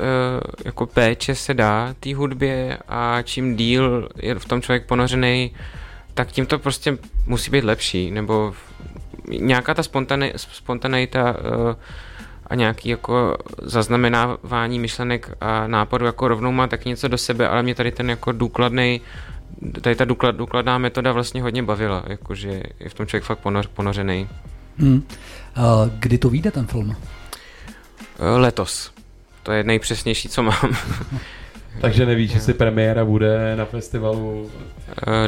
jako 0.64 0.86
péče 0.86 1.34
se 1.34 1.54
dá 1.54 1.94
té 2.00 2.14
hudbě 2.14 2.78
a 2.88 3.22
čím 3.22 3.56
díl 3.56 4.08
je 4.16 4.34
v 4.34 4.44
tom 4.44 4.62
člověk 4.62 4.86
ponořený, 4.86 5.50
tak 6.14 6.28
tím 6.28 6.46
to 6.46 6.58
prostě 6.58 6.98
musí 7.26 7.50
být 7.50 7.64
lepší, 7.64 8.10
nebo 8.10 8.54
nějaká 9.28 9.74
ta 9.74 9.82
spontaneita 10.36 11.36
uh, 11.38 11.74
a 12.46 12.54
nějaký 12.54 12.88
jako 12.88 13.36
zaznamenávání 13.62 14.78
myšlenek 14.78 15.30
a 15.40 15.66
nápadů 15.66 16.06
jako 16.06 16.28
rovnou 16.28 16.52
má 16.52 16.66
tak 16.66 16.84
něco 16.84 17.08
do 17.08 17.18
sebe, 17.18 17.48
ale 17.48 17.62
mě 17.62 17.74
tady 17.74 17.92
ten 17.92 18.10
jako 18.10 18.32
důkladný 18.32 19.00
tady 19.80 19.96
ta 19.96 20.04
důklad, 20.04 20.36
důkladná 20.36 20.78
metoda 20.78 21.12
vlastně 21.12 21.42
hodně 21.42 21.62
bavila, 21.62 22.04
jakože 22.06 22.62
je 22.80 22.88
v 22.88 22.94
tom 22.94 23.06
člověk 23.06 23.24
fakt 23.24 23.38
ponor, 23.38 23.66
ponořený. 23.74 24.28
Hmm. 24.78 25.02
Kdy 25.98 26.18
to 26.18 26.28
vyjde 26.28 26.50
ten 26.50 26.66
film? 26.66 26.96
Letos. 28.18 28.92
To 29.42 29.52
je 29.52 29.64
nejpřesnější, 29.64 30.28
co 30.28 30.42
mám. 30.42 30.76
Takže 31.80 32.06
nevíš, 32.06 32.32
jestli 32.32 32.54
premiéra 32.54 33.04
bude 33.04 33.56
na 33.56 33.64
festivalu 33.64 34.42
uh, 34.42 34.50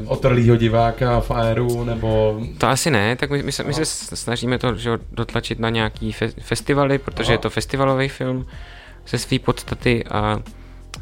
otrlýho 0.06 0.56
diváka 0.56 1.20
v 1.20 1.30
Aeru, 1.30 1.84
nebo... 1.84 2.40
To 2.58 2.66
asi 2.66 2.90
ne, 2.90 3.16
tak 3.16 3.30
my, 3.30 3.42
my, 3.42 3.52
se, 3.52 3.64
my 3.64 3.74
se 3.74 3.84
snažíme 4.16 4.58
to 4.58 4.74
že, 4.74 4.90
dotlačit 5.12 5.58
na 5.58 5.70
nějaký 5.70 6.12
fe, 6.12 6.28
festivaly, 6.28 6.98
protože 6.98 7.26
Aha. 7.26 7.32
je 7.32 7.38
to 7.38 7.50
festivalový 7.50 8.08
film 8.08 8.46
ze 9.08 9.18
své 9.18 9.38
podstaty 9.38 10.04
a, 10.04 10.40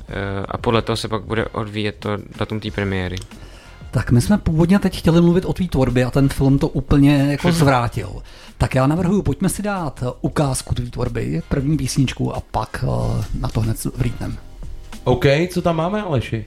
eh, 0.08 0.46
a 0.48 0.58
podle 0.58 0.82
toho 0.82 0.96
se 0.96 1.08
pak 1.08 1.22
bude 1.22 1.44
odvíjet 1.44 1.96
to 1.98 2.16
datum 2.38 2.60
té 2.60 2.70
premiéry. 2.70 3.16
Tak 3.96 4.10
my 4.10 4.20
jsme 4.20 4.38
původně 4.38 4.78
teď 4.78 4.98
chtěli 4.98 5.20
mluvit 5.20 5.44
o 5.44 5.52
tvý 5.52 5.68
tvorbě 5.68 6.04
a 6.04 6.10
ten 6.10 6.28
film 6.28 6.58
to 6.58 6.68
úplně 6.68 7.16
jako 7.30 7.52
zvrátil. 7.52 8.22
Tak 8.58 8.74
já 8.74 8.86
navrhuji, 8.86 9.22
pojďme 9.22 9.48
si 9.48 9.62
dát 9.62 10.04
ukázku 10.20 10.74
tvý 10.74 10.90
tvorby, 10.90 11.42
první 11.48 11.76
písničku 11.76 12.36
a 12.36 12.40
pak 12.40 12.84
uh, 12.88 13.24
na 13.40 13.48
to 13.48 13.60
hned 13.60 13.84
vrítnem. 13.84 14.38
OK, 15.04 15.24
co 15.50 15.62
tam 15.62 15.76
máme, 15.76 16.02
Aleši? 16.02 16.46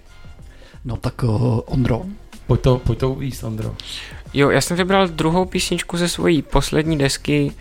No 0.85 0.97
tak 0.97 1.23
uh, 1.23 1.59
Ondro. 1.65 2.01
Pojď 2.47 2.61
to, 2.61 2.77
pojď 2.77 2.99
to 2.99 3.11
uvíct, 3.11 3.43
Ondro. 3.43 3.75
Jo, 4.33 4.49
já 4.49 4.61
jsem 4.61 4.77
vybral 4.77 5.07
druhou 5.07 5.45
písničku 5.45 5.97
ze 5.97 6.09
svojí 6.09 6.41
poslední 6.41 6.97
desky, 6.97 7.51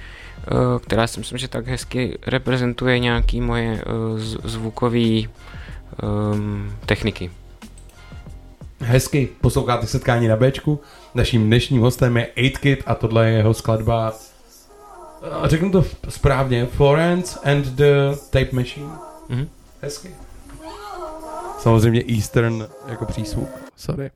která 0.80 1.07
si 1.07 1.20
myslím, 1.20 1.39
že 1.39 1.49
tak 1.49 1.66
hezky 1.66 2.18
reprezentuje 2.26 2.99
nějaký 2.99 3.41
moje 3.41 3.82
zvukové 4.45 5.20
um, 5.20 6.72
techniky. 6.86 7.30
Hezky 8.81 9.29
posloucháte 9.41 9.87
setkání 9.87 10.29
na 10.29 10.37
Bčku. 10.37 10.81
Naším 11.14 11.47
dnešním 11.47 11.81
hostem 11.81 12.16
je 12.16 12.29
8Kid 12.37 12.76
a 12.87 12.95
tohle 12.95 13.31
je 13.31 13.37
jeho 13.37 13.55
skladba 13.55 14.12
řeknu 15.45 15.70
to 15.70 15.85
správně, 16.09 16.66
Florence 16.66 17.39
and 17.45 17.64
the 17.66 18.16
Tape 18.31 18.49
Machine. 18.53 18.91
Mm-hmm. 19.31 19.47
Hezky. 19.83 20.11
Samozřejmě 21.59 22.05
Eastern 22.16 22.68
jako 22.89 23.05
přísvuk. 23.05 23.49
Sorry. 23.76 24.11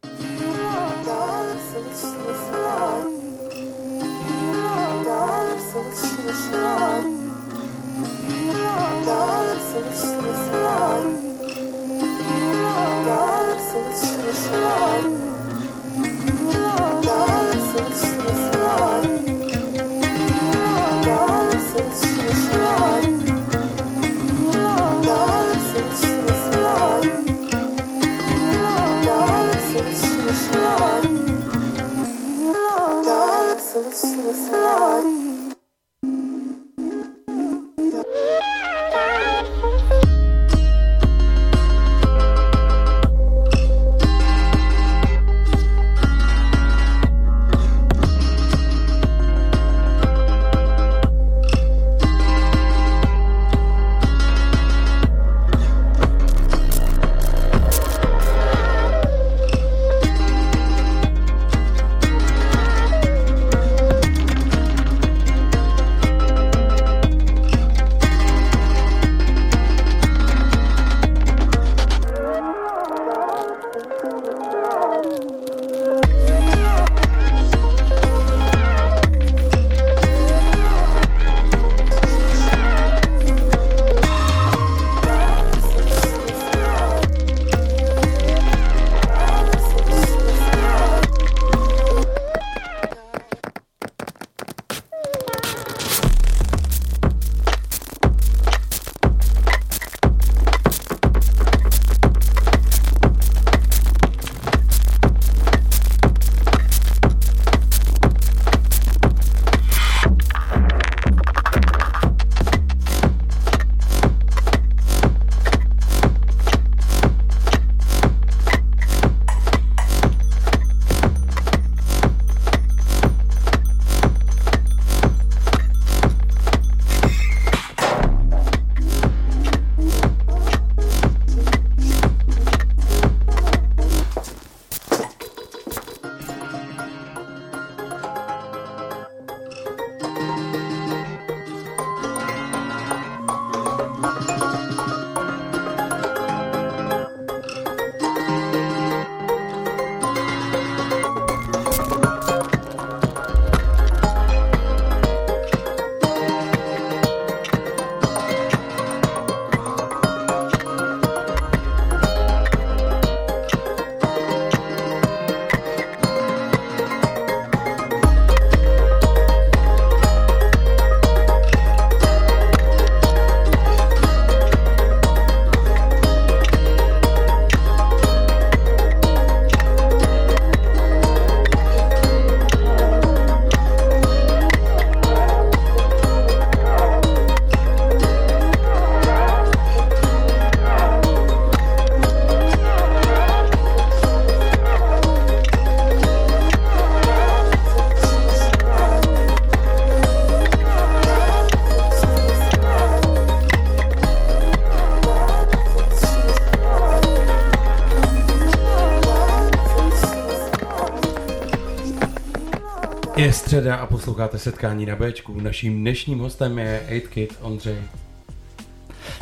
Středa 213.53 213.77
a 213.77 213.87
posloucháte 213.87 214.39
setkání 214.39 214.87
na 214.87 214.97
Bčku. 214.97 215.41
Naším 215.41 215.81
dnešním 215.81 216.19
hostem 216.19 216.59
je 216.59 216.83
8Kid 216.91 217.29
Ondřej. 217.41 217.77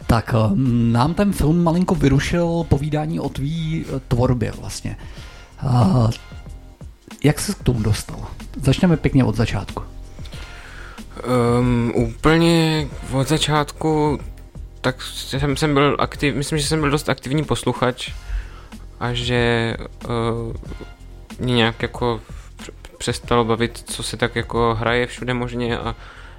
Tak 0.06 0.34
eh, 0.34 0.50
nám 0.92 1.14
ten 1.14 1.32
film 1.32 1.62
malinko 1.62 1.94
vyrušil 1.94 2.64
povídání 2.68 3.20
o 3.20 3.28
tvý 3.28 3.84
eh, 3.88 4.00
tvorbě 4.08 4.52
vlastně. 4.60 4.96
A 5.58 6.10
jak 7.24 7.40
se 7.40 7.54
k 7.54 7.62
tomu 7.62 7.82
dostal? 7.82 8.26
Začneme 8.62 8.96
pěkně 8.96 9.24
od 9.24 9.36
začátku. 9.36 9.82
Um, 11.58 11.92
úplně 11.96 12.88
od 13.12 13.28
začátku, 13.28 14.18
tak 14.80 15.02
jsem, 15.02 15.56
jsem 15.56 15.74
byl 15.74 15.96
aktiv, 15.98 16.34
myslím, 16.34 16.58
že 16.58 16.66
jsem 16.66 16.80
byl 16.80 16.90
dost 16.90 17.08
aktivní 17.08 17.44
posluchač 17.44 18.12
a 19.00 19.12
že 19.12 19.74
uh, 20.08 20.54
mě 21.38 21.54
nějak 21.54 21.82
jako 21.82 22.20
přestalo 23.00 23.44
bavit, 23.44 23.82
co 23.86 24.02
se 24.02 24.16
tak 24.16 24.36
jako 24.36 24.76
hraje 24.78 25.06
všude 25.06 25.34
možně 25.34 25.78
a 25.78 25.96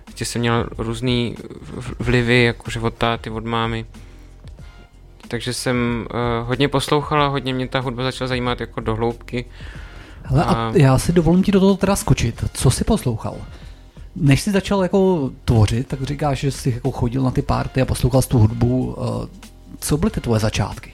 ještě 0.07 0.25
jsem 0.25 0.41
měl 0.41 0.69
různý 0.77 1.35
vlivy, 1.99 2.43
jakože 2.43 2.79
od 2.79 2.93
táty, 2.93 3.29
od 3.29 3.45
mámy. 3.45 3.85
Takže 5.27 5.53
jsem 5.53 6.07
uh, 6.09 6.47
hodně 6.47 6.67
poslouchal 6.67 7.21
a 7.21 7.27
hodně 7.27 7.53
mě 7.53 7.67
ta 7.67 7.79
hudba 7.79 8.03
začala 8.03 8.27
zajímat 8.27 8.59
jako 8.59 8.79
do 8.79 8.95
hloubky. 8.95 9.45
Hele, 10.23 10.43
a... 10.43 10.53
a 10.53 10.71
já 10.75 10.97
si 10.97 11.13
dovolím 11.13 11.43
ti 11.43 11.51
do 11.51 11.59
toho 11.59 11.77
teda 11.77 11.95
skočit. 11.95 12.43
Co 12.53 12.71
jsi 12.71 12.83
poslouchal? 12.83 13.37
Než 14.15 14.41
jsi 14.41 14.51
začal 14.51 14.83
jako 14.83 15.29
tvořit, 15.45 15.87
tak 15.87 16.03
říkáš, 16.03 16.39
že 16.39 16.51
jsi 16.51 16.71
jako 16.71 16.91
chodil 16.91 17.23
na 17.23 17.31
ty 17.31 17.41
párty 17.41 17.81
a 17.81 17.85
poslouchal 17.85 18.21
tu 18.21 18.37
hudbu. 18.39 18.95
Uh, 18.97 19.25
co 19.79 19.97
byly 19.97 20.11
ty 20.11 20.21
tvoje 20.21 20.39
začátky? 20.39 20.93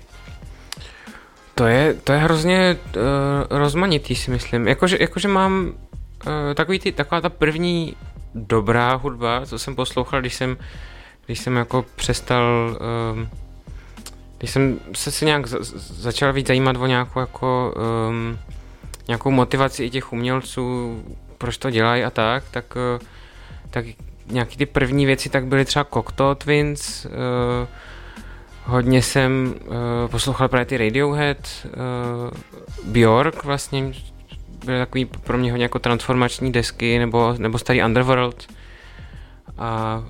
To 1.58 1.68
je, 1.68 1.93
to 1.93 2.14
je 2.14 2.20
hrozně 2.20 2.78
uh, 2.95 3.01
rozmanitý, 3.49 4.16
si 4.16 4.32
myslím. 4.32 4.68
Jakože, 4.68 4.97
jakože 4.99 5.28
mám 5.28 5.68
uh, 5.68 5.74
takový 6.53 6.80
ty, 6.80 6.91
taková 6.91 7.22
ta 7.22 7.30
první 7.30 7.95
dobrá 8.36 8.95
hudba, 8.95 9.45
co 9.45 9.60
jsem 9.60 9.76
poslouchal, 9.76 10.22
když 10.22 10.34
jsem, 10.36 10.58
když 11.26 11.39
jsem 11.39 11.55
jako 11.55 11.86
přestal, 11.95 12.78
um, 13.14 13.30
když 14.38 14.51
jsem 14.51 14.80
se 14.95 15.12
si 15.12 15.26
nějak 15.26 15.47
za, 15.47 15.58
začal 15.89 16.34
víc 16.34 16.47
zajímat 16.47 16.76
o 16.78 16.86
nějakou 16.86 17.20
jako 17.20 17.76
um, 18.10 18.39
nějakou 19.08 19.32
motivaci 19.32 19.84
i 19.84 19.89
těch 19.89 20.14
umělců, 20.14 20.97
proč 21.38 21.58
to 21.58 21.70
dělají 21.70 22.03
a 22.03 22.10
tak, 22.10 22.43
tak, 22.51 22.76
uh, 22.76 23.08
tak 23.70 23.86
nějaký 24.28 24.58
ty 24.58 24.66
první 24.66 25.05
věci 25.05 25.30
tak 25.30 25.45
byly 25.45 25.66
třeba 25.66 25.86
Cocteau 25.93 26.36
Twins, 26.36 27.05
uh, 27.05 27.12
hodně 28.68 29.01
jsem 29.01 29.55
uh, 29.65 29.74
poslouchal 30.11 30.47
právě 30.47 30.65
ty 30.65 30.78
Radiohead, 30.78 31.38
uh, 31.65 32.91
Bjork 32.91 33.43
vlastně, 33.43 33.93
byly 34.65 34.80
takový 34.80 35.05
pro 35.05 35.38
mě 35.38 35.51
hodně 35.51 35.65
jako 35.65 35.80
transformační 35.80 36.51
desky, 36.51 36.99
nebo, 36.99 37.36
nebo 37.38 37.57
starý 37.57 37.84
Underworld. 37.84 38.47
A, 39.57 40.03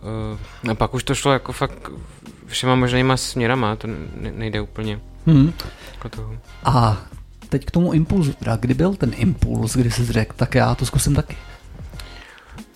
uh, 0.63 0.71
a 0.71 0.75
pak 0.75 0.93
už 0.93 1.03
to 1.03 1.15
šlo 1.15 1.31
jako 1.31 1.51
fakt 1.51 1.89
všema 2.45 2.75
možnýma 2.75 3.17
směrama, 3.17 3.75
to 3.75 3.87
nejde 4.31 4.61
úplně. 4.61 4.99
Hmm. 5.25 5.53
Jako 5.93 6.09
toho. 6.09 6.37
A 6.63 6.97
teď 7.49 7.65
k 7.65 7.71
tomu 7.71 7.93
impulzu, 7.93 8.33
teda 8.33 8.55
kdy 8.55 8.73
byl 8.73 8.95
ten 8.95 9.11
impuls, 9.15 9.75
kdy 9.75 9.91
jsi 9.91 10.05
řekl, 10.05 10.33
tak 10.35 10.55
já 10.55 10.75
to 10.75 10.85
zkusím 10.85 11.15
taky? 11.15 11.37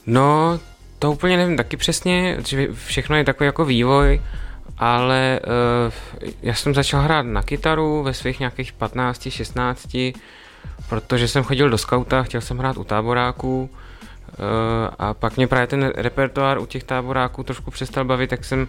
No, 0.05 0.59
to 0.99 1.11
úplně 1.11 1.37
nevím 1.37 1.57
taky 1.57 1.77
přesně, 1.77 2.37
že 2.47 2.67
všechno 2.73 3.15
je 3.15 3.23
takový 3.23 3.45
jako 3.45 3.65
vývoj, 3.65 4.21
ale 4.81 5.39
uh, 5.87 5.93
já 6.41 6.53
jsem 6.53 6.73
začal 6.73 7.01
hrát 7.01 7.21
na 7.21 7.41
kytaru 7.41 8.03
ve 8.03 8.13
svých 8.13 8.39
nějakých 8.39 8.73
15, 8.73 9.27
16, 9.29 9.97
protože 10.89 11.27
jsem 11.27 11.43
chodil 11.43 11.69
do 11.69 11.77
skauta, 11.77 12.23
chtěl 12.23 12.41
jsem 12.41 12.57
hrát 12.57 12.77
u 12.77 12.83
táboráků 12.83 13.69
uh, 13.69 14.45
a 14.99 15.13
pak 15.13 15.37
mě 15.37 15.47
právě 15.47 15.67
ten 15.67 15.93
repertoár 15.95 16.59
u 16.59 16.65
těch 16.65 16.83
táboráků 16.83 17.43
trošku 17.43 17.71
přestal 17.71 18.05
bavit, 18.05 18.29
tak 18.29 18.45
jsem 18.45 18.67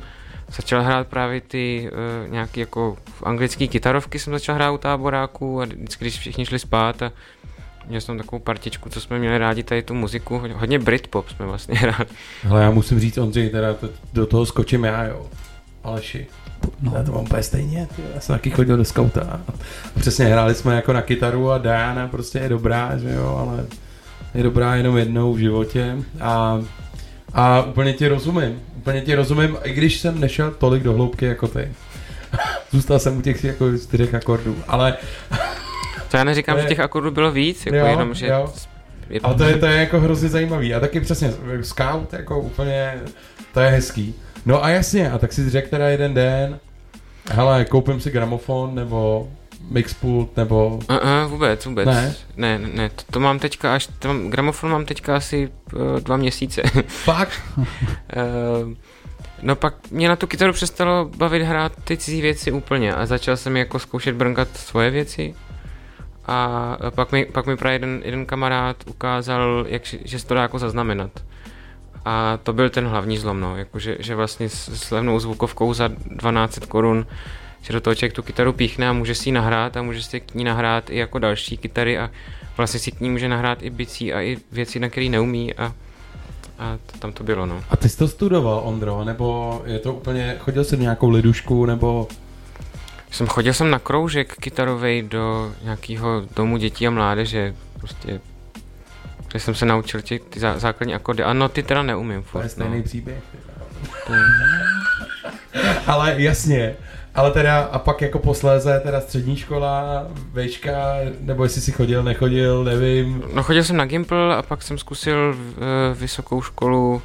začal 0.56 0.82
hrát 0.82 1.06
právě 1.08 1.40
ty 1.40 1.90
uh, 2.24 2.32
nějaký 2.32 2.60
jako 2.60 2.96
anglické 3.22 3.66
kytarovky 3.66 4.18
jsem 4.18 4.32
začal 4.32 4.54
hrát 4.54 4.72
u 4.72 4.78
táboráků 4.78 5.62
a 5.62 5.64
vždycky, 5.64 6.04
když 6.04 6.18
všichni 6.18 6.46
šli 6.46 6.58
spát 6.58 7.02
a 7.02 7.12
Měl 7.86 8.00
jsem 8.00 8.18
takovou 8.18 8.40
partičku, 8.40 8.88
co 8.88 9.00
jsme 9.00 9.18
měli 9.18 9.38
rádi 9.38 9.62
tady 9.62 9.82
tu 9.82 9.94
muziku, 9.94 10.42
hodně 10.54 10.78
Britpop 10.78 11.28
jsme 11.28 11.46
vlastně 11.46 11.74
hráli. 11.78 12.06
Ale 12.50 12.62
já 12.62 12.70
musím 12.70 13.00
říct, 13.00 13.18
Ondřej, 13.18 13.50
teda 13.50 13.76
do 14.12 14.26
toho 14.26 14.46
skočím 14.46 14.84
já, 14.84 15.04
jo. 15.04 15.26
Aleši. 15.84 16.26
No. 16.82 16.92
Já 16.96 17.02
to 17.02 17.12
mám 17.12 17.24
úplně 17.24 17.42
stejně, 17.42 17.88
ty. 17.96 18.02
já 18.14 18.20
jsem 18.20 18.34
taky 18.34 18.50
chodil 18.50 18.76
do 18.76 18.84
skauta. 18.84 19.40
A 19.48 19.52
přesně 19.98 20.24
hráli 20.24 20.54
jsme 20.54 20.76
jako 20.76 20.92
na 20.92 21.02
kytaru 21.02 21.50
a 21.50 21.58
Diana 21.58 22.08
prostě 22.08 22.38
je 22.38 22.48
dobrá, 22.48 22.98
že 22.98 23.12
jo, 23.12 23.36
ale 23.40 23.66
je 24.34 24.42
dobrá 24.42 24.74
jenom 24.74 24.96
jednou 24.96 25.32
v 25.32 25.38
životě 25.38 25.96
a, 26.20 26.62
a 27.34 27.62
úplně 27.62 27.92
ti 27.92 28.08
rozumím, 28.08 28.60
úplně 28.76 29.00
ti 29.00 29.14
rozumím, 29.14 29.56
i 29.62 29.72
když 29.72 30.00
jsem 30.00 30.20
nešel 30.20 30.50
tolik 30.50 30.82
do 30.82 30.92
hloubky 30.92 31.24
jako 31.24 31.48
ty. 31.48 31.72
Zůstal 32.70 32.98
jsem 32.98 33.18
u 33.18 33.22
těch 33.22 33.44
jako 33.44 33.78
čtyřech 33.78 34.14
akordů, 34.14 34.56
ale... 34.68 34.96
To 36.10 36.16
já 36.16 36.24
neříkám, 36.24 36.60
že 36.60 36.66
těch 36.66 36.80
akordů 36.80 37.10
bylo 37.10 37.32
víc, 37.32 37.66
jako 37.66 37.76
jo, 37.76 37.86
jenom, 37.86 38.14
že... 38.14 38.26
Jo. 38.26 38.52
Ale 39.22 39.34
to 39.34 39.44
je, 39.44 39.56
to 39.56 39.66
je 39.66 39.76
jako 39.76 40.00
hrozně 40.00 40.28
zajímavý. 40.28 40.74
A 40.74 40.80
taky 40.80 41.00
přesně, 41.00 41.32
scout 41.62 42.12
jako 42.12 42.40
úplně, 42.40 42.94
to 43.54 43.60
je 43.60 43.70
hezký. 43.70 44.14
No 44.46 44.64
a 44.64 44.68
jasně, 44.68 45.10
a 45.10 45.18
tak 45.18 45.32
si 45.32 45.50
řekl 45.50 45.68
teda 45.68 45.88
jeden 45.88 46.14
den, 46.14 46.58
hele, 47.30 47.64
koupím 47.64 48.00
si 48.00 48.10
gramofon, 48.10 48.74
nebo 48.74 49.28
mixpult, 49.70 50.36
nebo... 50.36 50.66
Uh, 50.90 50.96
uh, 50.96 51.30
vůbec, 51.30 51.66
vůbec. 51.66 51.86
Ne? 51.86 52.14
Ne, 52.36 52.58
ne, 52.58 52.88
to, 52.88 53.02
to 53.10 53.20
mám 53.20 53.38
teďka 53.38 53.74
až, 53.74 53.88
to 53.98 54.08
mám, 54.08 54.30
gramofon 54.30 54.70
mám 54.70 54.84
teďka 54.84 55.16
asi 55.16 55.50
uh, 55.74 56.00
dva 56.00 56.16
měsíce. 56.16 56.62
Fakt? 56.86 57.42
uh, 57.56 57.64
no 59.42 59.56
pak 59.56 59.74
mě 59.90 60.08
na 60.08 60.16
tu 60.16 60.26
kytaru 60.26 60.52
přestalo 60.52 61.10
bavit 61.16 61.42
hrát 61.42 61.72
ty 61.84 61.96
cizí 61.96 62.20
věci 62.20 62.52
úplně 62.52 62.94
a 62.94 63.06
začal 63.06 63.36
jsem 63.36 63.56
jako 63.56 63.78
zkoušet 63.78 64.14
brnkat 64.14 64.48
svoje 64.56 64.90
věci. 64.90 65.34
A 66.26 66.76
pak 66.90 67.12
mi, 67.12 67.24
pak 67.24 67.46
mi 67.46 67.56
právě 67.56 67.74
jeden, 67.74 68.00
jeden 68.04 68.26
kamarád 68.26 68.76
ukázal, 68.86 69.64
jak, 69.68 69.82
že 69.84 70.18
se 70.18 70.26
to 70.26 70.34
dá 70.34 70.42
jako 70.42 70.58
zaznamenat. 70.58 71.10
A 72.04 72.38
to 72.42 72.52
byl 72.52 72.70
ten 72.70 72.86
hlavní 72.86 73.18
zlom, 73.18 73.40
no. 73.40 73.56
Jakože, 73.56 73.96
že 74.00 74.14
vlastně 74.14 74.48
s, 74.48 74.90
levnou 74.90 75.20
zvukovkou 75.20 75.74
za 75.74 75.90
12 76.06 76.58
korun 76.58 77.06
že 77.62 77.72
do 77.72 77.80
toho 77.80 77.94
člověk 77.94 78.12
tu 78.12 78.22
kytaru 78.22 78.52
píchne 78.52 78.88
a 78.88 78.92
může 78.92 79.14
si 79.14 79.28
ji 79.28 79.32
nahrát 79.32 79.76
a 79.76 79.82
může 79.82 80.02
si 80.02 80.20
k 80.20 80.34
ní 80.34 80.44
nahrát 80.44 80.90
i 80.90 80.96
jako 80.96 81.18
další 81.18 81.56
kytary 81.56 81.98
a 81.98 82.10
vlastně 82.56 82.80
si 82.80 82.92
k 82.92 83.00
ní 83.00 83.10
může 83.10 83.28
nahrát 83.28 83.62
i 83.62 83.70
bicí 83.70 84.12
a 84.12 84.20
i 84.20 84.38
věci, 84.52 84.80
na 84.80 84.88
které 84.88 85.08
neumí 85.08 85.54
a, 85.54 85.72
a 86.58 86.78
to, 86.86 86.98
tam 86.98 87.12
to 87.12 87.24
bylo, 87.24 87.46
no. 87.46 87.64
A 87.70 87.76
ty 87.76 87.88
jsi 87.88 87.98
to 87.98 88.08
studoval, 88.08 88.62
Ondro, 88.64 89.04
nebo 89.04 89.62
je 89.66 89.78
to 89.78 89.94
úplně, 89.94 90.36
chodil 90.38 90.64
jsi 90.64 90.78
nějakou 90.78 91.10
lidušku, 91.10 91.66
nebo... 91.66 92.08
Jsem 93.10 93.26
chodil 93.26 93.52
jsem 93.52 93.70
na 93.70 93.78
kroužek 93.78 94.36
kytarový 94.36 95.02
do 95.02 95.52
nějakého 95.62 96.22
domu 96.36 96.56
dětí 96.56 96.86
a 96.86 96.90
mládeže, 96.90 97.54
prostě 97.78 98.20
kde 99.32 99.40
jsem 99.40 99.54
se 99.54 99.66
naučil 99.66 100.02
ty, 100.02 100.18
ty 100.18 100.40
základní 100.40 100.94
akordy. 100.94 101.22
Ano, 101.22 101.48
ty 101.48 101.62
teda 101.62 101.82
neumím. 101.82 102.22
Furt, 102.22 102.40
to 102.40 102.46
je 102.46 102.48
stejný 102.48 102.76
no. 102.76 102.82
příběh. 102.82 103.22
Ale 105.86 106.14
jasně, 106.16 106.76
ale 107.14 107.30
teda 107.30 107.60
a 107.60 107.78
pak 107.78 108.02
jako 108.02 108.18
posléze 108.18 108.80
teda 108.80 109.00
střední 109.00 109.36
škola, 109.36 110.06
vejška, 110.32 110.72
nebo 111.20 111.42
jestli 111.42 111.60
si 111.60 111.72
chodil, 111.72 112.02
nechodil, 112.02 112.64
nevím. 112.64 113.22
No 113.34 113.42
chodil 113.42 113.64
jsem 113.64 113.76
na 113.76 113.84
Gimple 113.84 114.36
a 114.36 114.42
pak 114.42 114.62
jsem 114.62 114.78
zkusil 114.78 115.36
uh, 115.36 115.98
vysokou 115.98 116.42
školu 116.42 117.02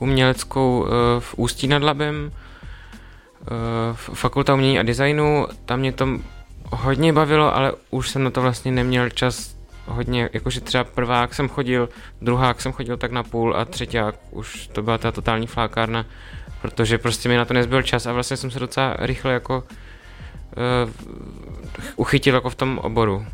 uměleckou 0.00 0.80
uh, 0.80 0.88
v 1.18 1.34
Ústí 1.36 1.68
nad 1.68 1.82
Labem, 1.82 2.32
uh, 3.50 3.96
fakulta 3.96 4.54
umění 4.54 4.78
a 4.78 4.82
designu, 4.82 5.46
tam 5.64 5.80
mě 5.80 5.92
to 5.92 6.08
hodně 6.70 7.12
bavilo, 7.12 7.56
ale 7.56 7.72
už 7.90 8.10
jsem 8.10 8.24
na 8.24 8.30
to 8.30 8.42
vlastně 8.42 8.72
neměl 8.72 9.10
čas 9.10 9.55
hodně, 9.86 10.30
jakože 10.32 10.60
třeba 10.60 10.84
prvák 10.84 11.34
jsem 11.34 11.48
chodil, 11.48 11.88
druhák 12.22 12.60
jsem 12.60 12.72
chodil 12.72 12.96
tak 12.96 13.12
na 13.12 13.22
půl 13.22 13.56
a 13.56 13.64
třetíák 13.64 14.14
už 14.30 14.66
to 14.72 14.82
byla 14.82 14.98
ta 14.98 15.12
totální 15.12 15.46
flákárna, 15.46 16.06
protože 16.62 16.98
prostě 16.98 17.28
mi 17.28 17.36
na 17.36 17.44
to 17.44 17.54
nezbyl 17.54 17.82
čas 17.82 18.06
a 18.06 18.12
vlastně 18.12 18.36
jsem 18.36 18.50
se 18.50 18.58
docela 18.58 18.96
rychle 18.98 19.32
jako 19.32 19.64
uh, 20.56 20.90
uchytil 21.96 22.34
jako 22.34 22.50
v 22.50 22.54
tom 22.54 22.78
oboru. 22.78 23.26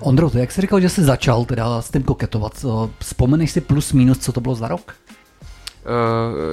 Ondro, 0.00 0.30
to 0.30 0.38
jak 0.38 0.52
jsi 0.52 0.60
říkal, 0.60 0.80
že 0.80 0.88
jsi 0.88 1.04
začal 1.04 1.44
teda 1.44 1.82
s 1.82 1.90
tím 1.90 2.02
koketovat, 2.02 2.64
vzpomeneš 2.98 3.50
si 3.50 3.60
plus 3.60 3.92
minus, 3.92 4.18
co 4.18 4.32
to 4.32 4.40
bylo 4.40 4.54
za 4.54 4.68
rok? 4.68 4.94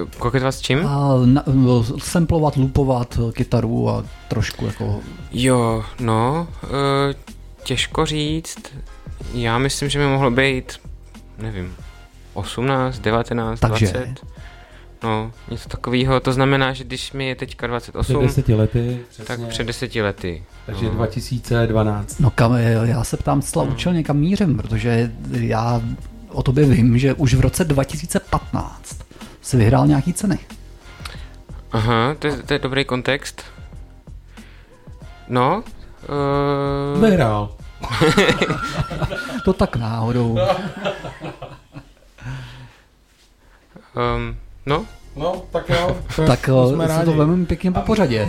Uh, 0.01 0.09
koketovat 0.09 0.55
s 0.55 0.61
čím? 0.61 0.87
A 0.87 1.11
na, 1.25 1.43
samplovat, 1.97 2.55
loopovat 2.55 3.19
kytaru 3.31 3.89
a 3.89 4.03
trošku 4.27 4.65
jako... 4.65 4.99
Jo, 5.31 5.85
no, 5.99 6.47
uh, 6.63 6.69
těžko 7.63 8.05
říct. 8.05 8.57
Já 9.33 9.57
myslím, 9.57 9.89
že 9.89 9.99
mi 9.99 10.05
mohlo 10.05 10.31
být, 10.31 10.79
nevím, 11.37 11.75
18, 12.33 12.99
19, 12.99 13.59
Takže. 13.59 13.85
20. 13.85 14.25
No, 15.03 15.31
něco 15.51 15.69
takového. 15.69 16.19
To 16.19 16.33
znamená, 16.33 16.73
že 16.73 16.83
když 16.83 17.13
mi 17.13 17.27
je 17.27 17.35
teďka 17.35 17.67
28, 17.67 18.03
před 18.03 18.27
deseti 18.27 18.53
lety, 18.53 18.99
přesně. 19.09 19.25
tak 19.25 19.47
před 19.47 19.63
deseti 19.67 20.01
lety. 20.01 20.43
Takže 20.65 20.85
no. 20.85 20.91
2012. 20.91 22.19
No 22.19 22.29
kam, 22.29 22.57
já 22.83 23.03
se 23.03 23.17
ptám 23.17 23.41
zcela 23.41 23.65
no. 23.65 23.71
účelně, 23.71 24.03
kam 24.03 24.17
mířem, 24.17 24.57
protože 24.57 25.11
já 25.31 25.81
o 26.29 26.43
tobě 26.43 26.65
vím, 26.65 26.97
že 26.97 27.13
už 27.13 27.33
v 27.33 27.41
roce 27.41 27.63
2015 27.63 28.97
si 29.41 29.57
vyhrál 29.57 29.87
nějaký 29.87 30.13
ceny. 30.13 30.39
Aha, 31.71 32.15
to 32.19 32.27
je, 32.27 32.37
to 32.37 32.53
je 32.53 32.59
dobrý 32.59 32.85
kontext. 32.85 33.41
No, 35.29 35.63
uh... 36.95 37.01
Vyhrál. 37.01 37.56
to 39.45 39.53
tak 39.53 39.75
náhodou. 39.75 40.37
um, 43.95 44.37
no, 44.65 44.85
No, 45.15 45.41
tak 45.51 45.69
jo. 45.69 45.97
Tak 46.27 46.45
to 46.45 46.69
jsme 46.69 46.87
se 46.87 47.05
to 47.05 47.13
vezmeme 47.13 47.45
pěkně 47.45 47.71
po 47.71 47.81
pořadě. 47.81 48.27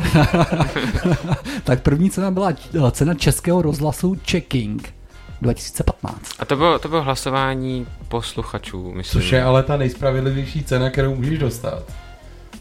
tak 1.65 1.83
první 1.83 2.11
cena 2.11 2.31
byla 2.31 2.53
cena 2.91 3.15
Českého 3.15 3.63
rozhlasu 3.63 4.17
Checking 4.31 4.95
2015. 5.43 6.21
a 6.39 6.45
to 6.45 6.57
bylo, 6.57 6.79
to 6.79 6.89
bylo 6.89 7.03
hlasování 7.03 7.87
posluchačů, 8.09 8.93
myslím. 8.93 9.23
Což 9.23 9.33
je 9.33 9.43
ale 9.43 9.63
ta 9.63 9.77
nejspravedlivější 9.77 10.65
cena, 10.65 10.91
kterou 10.91 11.15
můžeš 11.15 11.39
dostat. 11.39 11.83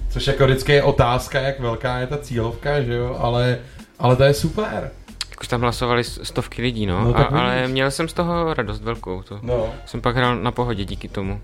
Což 0.09 0.27
jako 0.27 0.45
vždycky 0.45 0.71
je 0.71 0.83
otázka, 0.83 1.39
jak 1.39 1.59
velká 1.59 1.97
je 1.97 2.07
ta 2.07 2.17
cílovka, 2.17 2.81
že 2.81 2.93
jo, 2.93 3.17
ale, 3.19 3.59
ale 3.99 4.15
to 4.15 4.23
je 4.23 4.33
super. 4.33 4.91
Jakož 5.37 5.47
tam 5.47 5.61
hlasovali 5.61 6.03
stovky 6.03 6.61
lidí, 6.61 6.85
no, 6.85 7.03
No, 7.03 7.09
a, 7.15 7.17
tak 7.23 7.31
ale 7.31 7.55
vidíš. 7.61 7.71
měl 7.71 7.91
jsem 7.91 8.07
z 8.07 8.13
toho 8.13 8.53
radost 8.53 8.81
velkou. 8.81 9.21
To. 9.21 9.39
No. 9.41 9.69
Jsem 9.85 10.01
pak 10.01 10.15
hrál 10.15 10.35
na 10.35 10.51
pohodě 10.51 10.85
díky 10.85 11.07
tomu. 11.07 11.41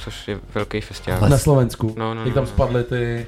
Což 0.00 0.28
je 0.28 0.40
velký 0.54 0.80
festival. 0.80 1.28
Na 1.28 1.38
Slovensku. 1.38 1.94
No, 1.98 2.14
no, 2.14 2.24
Jak 2.24 2.34
tam 2.34 2.44
no. 2.44 2.48
spadly 2.48 2.84
ty... 2.84 3.26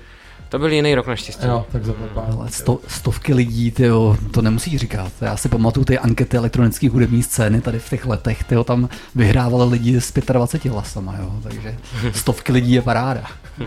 To 0.49 0.59
byl 0.59 0.72
jiný 0.72 0.95
rok 0.95 1.07
naštěstí. 1.07 1.47
Jo, 1.47 1.66
tak. 1.72 1.82
Ale 2.14 2.49
sto, 2.51 2.78
stovky 2.89 3.34
lidí, 3.34 3.70
tyjo, 3.70 4.16
to 4.32 4.43
nemusíš 4.43 4.76
říkat. 4.80 5.12
Já 5.20 5.37
si 5.37 5.49
pamatuju 5.49 5.84
ty 5.84 5.99
ankety 5.99 6.37
elektronické 6.37 6.89
hudební 6.91 7.22
scény 7.22 7.61
tady 7.61 7.78
v 7.78 7.89
těch 7.89 8.07
letech, 8.07 8.45
tyjo, 8.45 8.64
tam 8.64 8.89
vyhrávali 9.14 9.70
lidi 9.70 10.01
s 10.01 10.12
25 10.32 10.70
hlasama, 10.72 11.14
jo, 11.20 11.32
takže 11.43 11.76
stovky 12.12 12.53
lidí 12.53 12.72
je 12.72 12.82
paráda. 12.82 13.24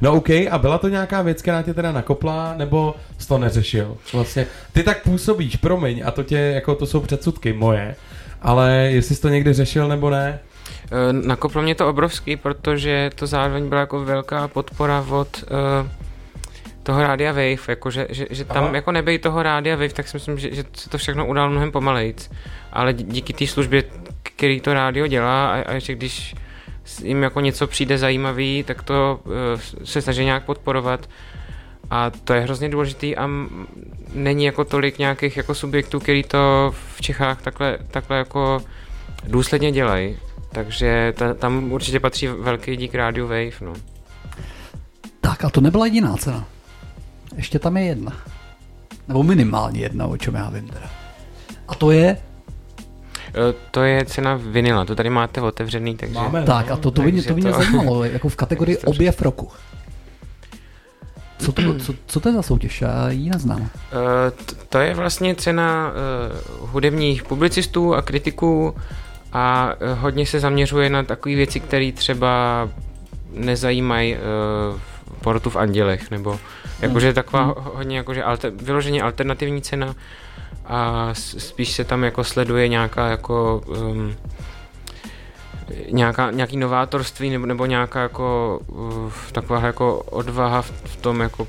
No 0.00 0.12
OK, 0.12 0.30
a 0.30 0.58
byla 0.58 0.78
to 0.78 0.88
nějaká 0.88 1.22
věc, 1.22 1.42
která 1.42 1.62
tě 1.62 1.74
teda 1.74 1.92
nakopla, 1.92 2.54
nebo 2.56 2.94
jsi 3.18 3.28
to 3.28 3.38
neřešil? 3.38 3.96
Vlastně, 4.12 4.46
ty 4.72 4.82
tak 4.82 5.02
působíš, 5.02 5.56
promiň, 5.56 6.02
a 6.06 6.10
to 6.10 6.22
tě, 6.22 6.36
jako 6.38 6.74
to 6.74 6.86
jsou 6.86 7.00
předsudky 7.00 7.52
moje, 7.52 7.96
ale 8.42 8.72
jestli 8.72 9.14
jsi 9.14 9.22
to 9.22 9.28
někdy 9.28 9.52
řešil 9.52 9.88
nebo 9.88 10.10
ne? 10.10 10.38
Eh, 10.92 11.12
Nakoplo 11.12 11.62
mě 11.62 11.74
to 11.74 11.88
obrovský, 11.88 12.36
protože 12.36 13.10
to 13.14 13.26
zároveň 13.26 13.68
byla 13.68 13.80
jako 13.80 14.04
velká 14.04 14.48
podpora 14.48 15.06
od 15.10 15.44
uh, 15.82 15.88
toho 16.82 17.02
rádia 17.02 17.32
Wave, 17.32 17.68
jako 17.68 17.90
že, 17.90 18.06
že, 18.10 18.26
že 18.30 18.44
tam 18.44 18.64
Aha. 18.64 18.74
jako 18.74 18.92
nebej 18.92 19.18
toho 19.18 19.42
rádia 19.42 19.76
Wave, 19.76 19.92
tak 19.92 20.08
si 20.08 20.16
myslím, 20.16 20.38
že, 20.38 20.54
že 20.54 20.64
se 20.74 20.90
to 20.90 20.98
všechno 20.98 21.26
udalo 21.26 21.50
mnohem 21.50 21.72
pomalejc. 21.72 22.30
Ale 22.72 22.92
dí- 22.92 23.04
díky 23.04 23.32
té 23.32 23.46
službě, 23.46 23.84
který 24.22 24.60
to 24.60 24.74
rádio 24.74 25.06
dělá 25.06 25.48
a, 25.48 25.60
a 25.60 25.78
že 25.78 25.94
když 25.94 26.34
jim 27.02 27.22
jako 27.22 27.40
něco 27.40 27.66
přijde 27.66 27.98
zajímavý, 27.98 28.64
tak 28.66 28.82
to 28.82 29.20
uh, 29.24 29.32
se 29.84 30.02
snaží 30.02 30.24
nějak 30.24 30.44
podporovat. 30.44 31.08
A 31.90 32.10
to 32.10 32.34
je 32.34 32.40
hrozně 32.40 32.68
důležitý 32.68 33.16
a 33.16 33.28
není 34.14 34.44
jako 34.44 34.64
tolik 34.64 34.98
nějakých 34.98 35.36
jako 35.36 35.54
subjektů, 35.54 36.00
který 36.00 36.22
to 36.22 36.74
v 36.96 37.00
Čechách 37.00 37.42
takhle, 37.42 37.78
takhle 37.90 38.18
jako 38.18 38.62
důsledně 39.26 39.72
dělají. 39.72 40.16
Takže 40.52 41.12
ta, 41.16 41.34
tam 41.34 41.72
určitě 41.72 42.00
patří 42.00 42.26
velký 42.26 42.76
dík 42.76 42.94
rádiu 42.94 43.26
Wave, 43.26 43.60
no. 43.60 43.72
Tak 45.20 45.44
a 45.44 45.50
to 45.50 45.60
nebyla 45.60 45.86
jediná 45.86 46.16
cena. 46.16 46.44
Ještě 47.36 47.58
tam 47.58 47.76
je 47.76 47.84
jedna. 47.84 48.12
Nebo 49.08 49.22
minimálně 49.22 49.80
jedna, 49.80 50.06
o 50.06 50.16
čem 50.16 50.34
já 50.34 50.50
vím 50.50 50.68
teda. 50.68 50.90
A 51.68 51.74
to 51.74 51.90
je, 51.90 52.16
To 53.70 53.82
je 53.82 54.04
cena 54.04 54.38
vinila, 54.42 54.84
to 54.84 54.94
tady 54.94 55.10
máte 55.10 55.40
otevřený, 55.40 55.96
takže... 55.96 56.14
Máme, 56.14 56.42
tak 56.42 56.70
a 56.70 56.76
to, 56.76 56.90
to, 56.90 57.02
by, 57.02 57.12
mě- 57.12 57.22
Takže 57.22 57.28
to 57.28 57.34
by 57.34 57.40
mě 57.40 57.50
to- 57.52 57.58
zajímalo, 57.58 58.04
jako 58.14 58.28
v 58.28 58.36
kategorii 58.36 58.78
objev 58.78 59.22
roku. 59.22 59.50
Co 61.38 61.52
to, 61.52 61.74
co, 61.78 61.94
co 62.06 62.20
to 62.20 62.28
je 62.28 62.34
za 62.34 62.42
soutěž? 62.42 62.80
Já 62.80 63.08
ji 63.10 63.30
neznám. 63.30 63.62
Eh, 63.62 64.30
t- 64.30 64.54
To 64.68 64.78
je 64.78 64.94
vlastně 64.94 65.34
cena 65.34 65.90
eh, 65.92 66.38
hudebních 66.60 67.22
publicistů 67.22 67.94
a 67.94 68.02
kritiků 68.02 68.76
a 69.32 69.72
eh, 69.80 69.94
hodně 69.94 70.26
se 70.26 70.40
zaměřuje 70.40 70.90
na 70.90 71.02
takové 71.02 71.34
věci, 71.34 71.60
které 71.60 71.92
třeba 71.92 72.68
nezajímají 73.32 74.14
eh, 74.14 74.18
porotu 75.20 75.50
v 75.50 75.56
Andělech, 75.56 76.10
nebo 76.10 76.38
jakože 76.80 77.12
taková 77.12 77.42
ho- 77.42 77.56
hodně 77.74 77.96
jakože 77.96 78.22
alter, 78.24 78.52
vyloženě 78.56 79.02
alternativní 79.02 79.62
cena 79.62 79.94
a 80.68 81.10
spíš 81.14 81.72
se 81.72 81.84
tam 81.84 82.04
jako 82.04 82.24
sleduje 82.24 82.68
nějaká 82.68 83.08
jako 83.08 83.62
um, 83.66 84.14
nějaká, 85.90 86.30
nějaký 86.30 86.56
novátorství 86.56 87.30
nebo, 87.30 87.46
nebo 87.46 87.66
nějaká 87.66 88.02
jako 88.02 88.60
uh, 88.66 89.12
taková 89.32 89.60
jako 89.60 89.98
odvaha 89.98 90.62
v, 90.62 90.70
v 90.84 90.96
tom 90.96 91.20
jako 91.20 91.46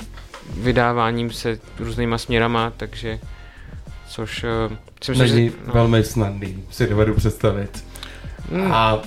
vydáváním 0.54 1.32
se 1.32 1.60
různýma 1.80 2.18
směrama, 2.18 2.74
takže 2.78 3.20
což 4.10 4.44
uh, 4.70 4.76
si 5.04 5.12
myslím, 5.12 5.36
Není 5.36 5.50
že, 5.50 5.56
no, 5.68 5.74
velmi 5.74 6.04
snadný, 6.04 6.64
si 6.70 6.88
dovedu 6.88 7.14
představit. 7.14 7.86
Mm. 8.52 8.72
A 8.72 9.02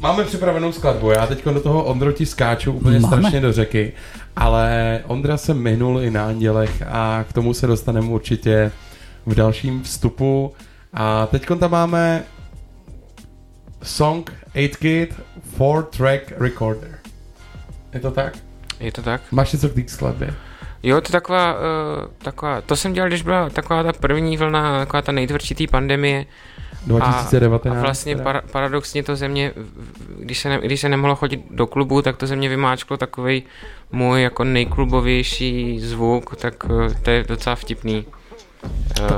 máme 0.00 0.24
připravenou 0.24 0.72
skladbu, 0.72 1.10
já 1.10 1.26
teď 1.26 1.44
do 1.44 1.60
toho 1.60 1.84
Ondro 1.84 2.12
ti 2.12 2.26
skáču 2.26 2.72
úplně 2.72 3.00
Máme. 3.00 3.16
strašně 3.16 3.40
do 3.40 3.52
řeky, 3.52 3.92
ale 4.36 5.00
Ondra 5.06 5.36
se 5.36 5.54
minul 5.54 6.00
i 6.00 6.10
na 6.10 6.26
Andělech 6.26 6.82
a 6.88 7.24
k 7.28 7.32
tomu 7.32 7.54
se 7.54 7.66
dostaneme 7.66 8.08
určitě 8.08 8.72
v 9.26 9.34
dalším 9.34 9.82
vstupu. 9.82 10.52
A 10.94 11.26
teď 11.26 11.46
tam 11.60 11.70
máme 11.70 12.24
song 13.82 14.32
8-Kit 14.54 15.14
4-track 15.58 16.20
recorder. 16.38 16.98
Je 17.92 18.00
to 18.00 18.10
tak? 18.10 18.34
je 18.82 18.92
to 18.92 19.02
tak? 19.02 19.20
Máš 19.30 19.52
něco 19.52 19.68
k 19.68 19.74
té 19.74 19.82
skladbě? 19.86 20.34
Jo, 20.82 21.00
to 21.00 21.12
taková, 21.12 21.54
uh, 21.54 21.60
taková, 22.18 22.60
to 22.60 22.76
jsem 22.76 22.92
dělal, 22.92 23.08
když 23.08 23.22
byla 23.22 23.50
taková 23.50 23.82
ta 23.82 23.92
první 23.92 24.36
vlna, 24.36 24.78
taková 24.78 25.02
ta 25.02 25.12
nejtvrdší 25.12 25.54
té 25.54 25.66
pandemie. 25.66 26.26
2019. 26.86 27.66
A, 27.66 27.78
a 27.78 27.82
vlastně 27.82 28.16
para, 28.16 28.40
paradoxně 28.52 29.02
to 29.02 29.16
země, 29.16 29.52
když 30.18 30.38
se, 30.38 30.48
ne, 30.48 30.58
když 30.58 30.80
se 30.80 30.88
nemohlo 30.88 31.16
chodit 31.16 31.40
do 31.50 31.66
klubu, 31.66 32.02
tak 32.02 32.16
to 32.16 32.26
země 32.26 32.48
vymáčklo 32.48 32.96
takový 32.96 33.42
můj 33.92 34.22
jako 34.22 34.44
nejklubovější 34.44 35.80
zvuk, 35.80 36.36
tak 36.36 36.54
eh, 36.64 36.94
to 37.02 37.10
je 37.10 37.24
docela 37.24 37.56
vtipný. 37.56 38.06
Uh, 39.00 39.08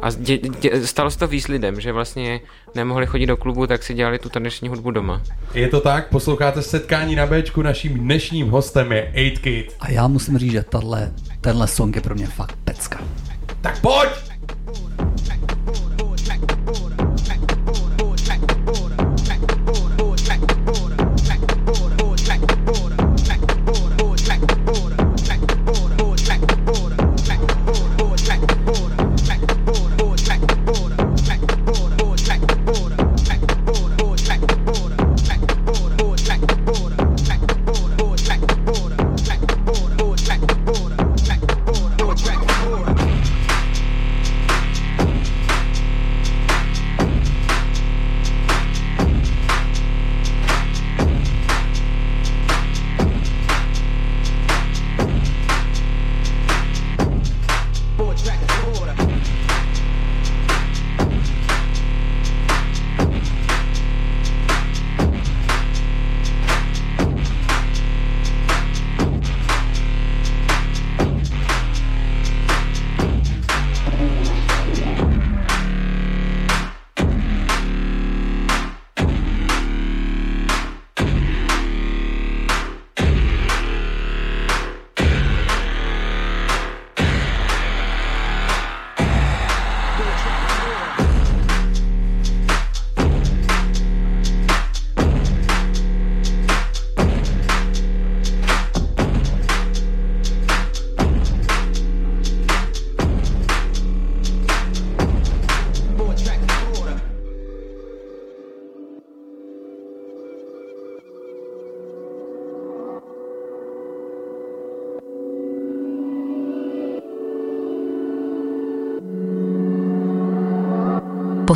a 0.00 0.10
dě, 0.10 0.38
dě, 0.38 0.86
stalo 0.86 1.10
se 1.10 1.18
to 1.18 1.26
víc 1.26 1.48
lidem, 1.48 1.80
že 1.80 1.92
vlastně 1.92 2.40
nemohli 2.74 3.06
chodit 3.06 3.26
do 3.26 3.36
klubu, 3.36 3.66
tak 3.66 3.82
si 3.82 3.94
dělali 3.94 4.18
tu 4.18 4.28
taneční 4.28 4.68
hudbu 4.68 4.90
doma. 4.90 5.22
Je 5.54 5.68
to 5.68 5.80
tak, 5.80 6.08
posloucháte 6.08 6.62
setkání 6.62 7.14
na 7.16 7.26
Bčku, 7.26 7.62
naším 7.62 7.98
dnešním 7.98 8.50
hostem 8.50 8.92
je 8.92 9.12
8-Kit. 9.14 9.72
A 9.80 9.90
já 9.90 10.08
musím 10.08 10.38
říct, 10.38 10.52
že 10.52 10.62
tahle, 10.62 11.12
tenhle 11.40 11.66
song 11.66 11.96
je 11.96 12.02
pro 12.02 12.14
mě 12.14 12.26
fakt 12.26 12.58
pecka. 12.64 12.98
Tak 13.60 13.80
pojď! 13.80 14.08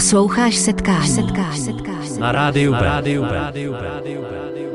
Posloucháš 0.02 0.56
setkání. 0.56 1.08
setkání. 1.08 1.58
setkání. 1.58 2.18
Na 2.18 2.32
rádiu 2.32 2.72
B. 2.72 2.80
Na 2.80 2.82
rádiu 2.82 3.22
B. 3.22 3.28
Rádiu 3.32 3.72
B. 3.72 4.71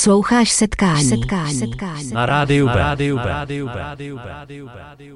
Posloucháš 0.03 0.53
setkání. 0.53 1.05
setkání. 1.05 1.55
setkání. 1.55 2.11
Na 2.13 2.27
rádiu 2.27 2.67
B. 2.67 2.73
Na 2.73 2.79
rádiu 2.79 3.17
B. 3.17 3.23
Na 3.23 3.29
rádiu 3.29 3.67
B. 3.67 3.73
Na 3.73 4.29
rádiu 4.29 4.67
B. 4.67 5.12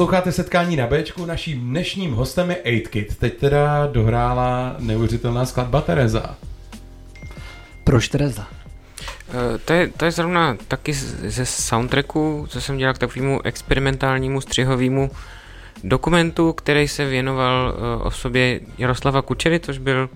Posloucháte 0.00 0.32
setkání 0.32 0.76
na 0.76 0.86
Bčku, 0.86 1.26
naším 1.26 1.60
dnešním 1.60 2.12
hostem 2.12 2.50
je 2.50 2.56
8Kid. 2.56 3.06
Teď 3.18 3.36
teda 3.36 3.86
dohrála 3.86 4.76
neuvěřitelná 4.78 5.46
skladba 5.46 5.80
Tereza. 5.80 6.36
Proč 7.84 8.08
Tereza? 8.08 8.46
Uh, 8.48 9.58
to, 9.64 9.72
je, 9.72 9.88
to 9.88 10.04
je 10.04 10.10
zrovna 10.10 10.56
taky 10.68 10.92
ze 10.92 11.46
soundtracku, 11.46 12.46
co 12.48 12.60
jsem 12.60 12.76
dělal 12.76 12.94
k 12.94 12.98
takovému 12.98 13.40
experimentálnímu 13.46 14.40
střihovému 14.40 15.10
dokumentu, 15.84 16.52
který 16.52 16.88
se 16.88 17.04
věnoval 17.04 17.74
uh, 17.74 18.06
osobě 18.06 18.60
Jaroslava 18.78 19.22
Kučery, 19.22 19.60
což 19.60 19.78
byl 19.78 20.10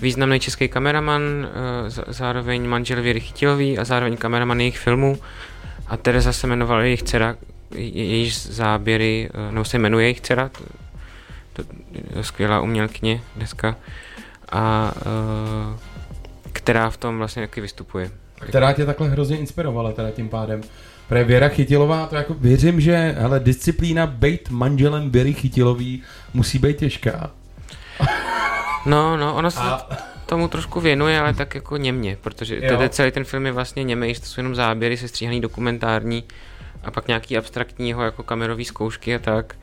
významný 0.00 0.40
český 0.40 0.68
kameraman, 0.68 1.22
uh, 1.22 1.88
zároveň 2.08 2.68
manžel 2.68 3.02
Věry 3.02 3.20
Chytilový 3.20 3.78
a 3.78 3.84
zároveň 3.84 4.16
kameraman 4.16 4.60
jejich 4.60 4.78
filmů. 4.78 5.18
A 5.86 5.96
Tereza 5.96 6.32
se 6.32 6.46
jmenovala 6.46 6.82
jejich 6.82 7.02
dcera, 7.02 7.36
jejíž 7.74 8.46
záběry, 8.46 9.28
eh, 9.34 9.52
nebo 9.52 9.64
se 9.64 9.78
jmenuje 9.78 10.04
jejich 10.04 10.20
dcera, 10.20 10.48
to, 10.48 10.64
to 11.52 12.22
skvělá 12.22 12.60
umělkyně 12.60 13.20
dneska, 13.36 13.76
a 14.52 14.92
uh, 14.96 15.78
která 16.52 16.90
v 16.90 16.96
tom 16.96 17.18
vlastně 17.18 17.42
taky 17.42 17.60
vystupuje. 17.60 18.10
Která 18.34 18.72
tě 18.72 18.86
takhle 18.86 19.08
hrozně 19.08 19.38
inspirovala 19.38 19.92
teda 19.92 20.10
tím 20.10 20.28
pádem. 20.28 20.60
Protože 21.08 21.24
Věra 21.24 21.48
Chytilová, 21.48 22.06
to 22.06 22.16
jako 22.16 22.34
věřím, 22.34 22.80
že 22.80 23.14
hele, 23.18 23.40
disciplína 23.40 24.06
být 24.06 24.50
manželem 24.50 25.10
Věry 25.10 25.32
Chytilový 25.32 26.02
musí 26.34 26.58
být 26.58 26.76
těžká. 26.76 27.30
No, 28.86 29.16
no, 29.16 29.34
ono 29.34 29.50
se 29.50 29.60
a... 29.60 29.88
tomu 30.26 30.48
trošku 30.48 30.80
věnuje, 30.80 31.20
ale 31.20 31.34
tak 31.34 31.54
jako 31.54 31.76
němě, 31.76 32.18
protože 32.20 32.60
tady 32.60 32.88
celý 32.88 33.10
ten 33.10 33.24
film 33.24 33.46
je 33.46 33.52
vlastně 33.52 33.84
němej, 33.84 34.14
to 34.14 34.26
jsou 34.26 34.40
jenom 34.40 34.54
záběry 34.54 34.96
se 34.96 35.08
stříhaný 35.08 35.40
dokumentární, 35.40 36.24
a 36.86 36.90
pak 36.90 37.08
nějaký 37.08 37.38
abstraktního 37.38 38.02
jako 38.02 38.22
kamerový 38.22 38.64
zkoušky 38.64 39.14
a 39.14 39.18
tak. 39.18 39.54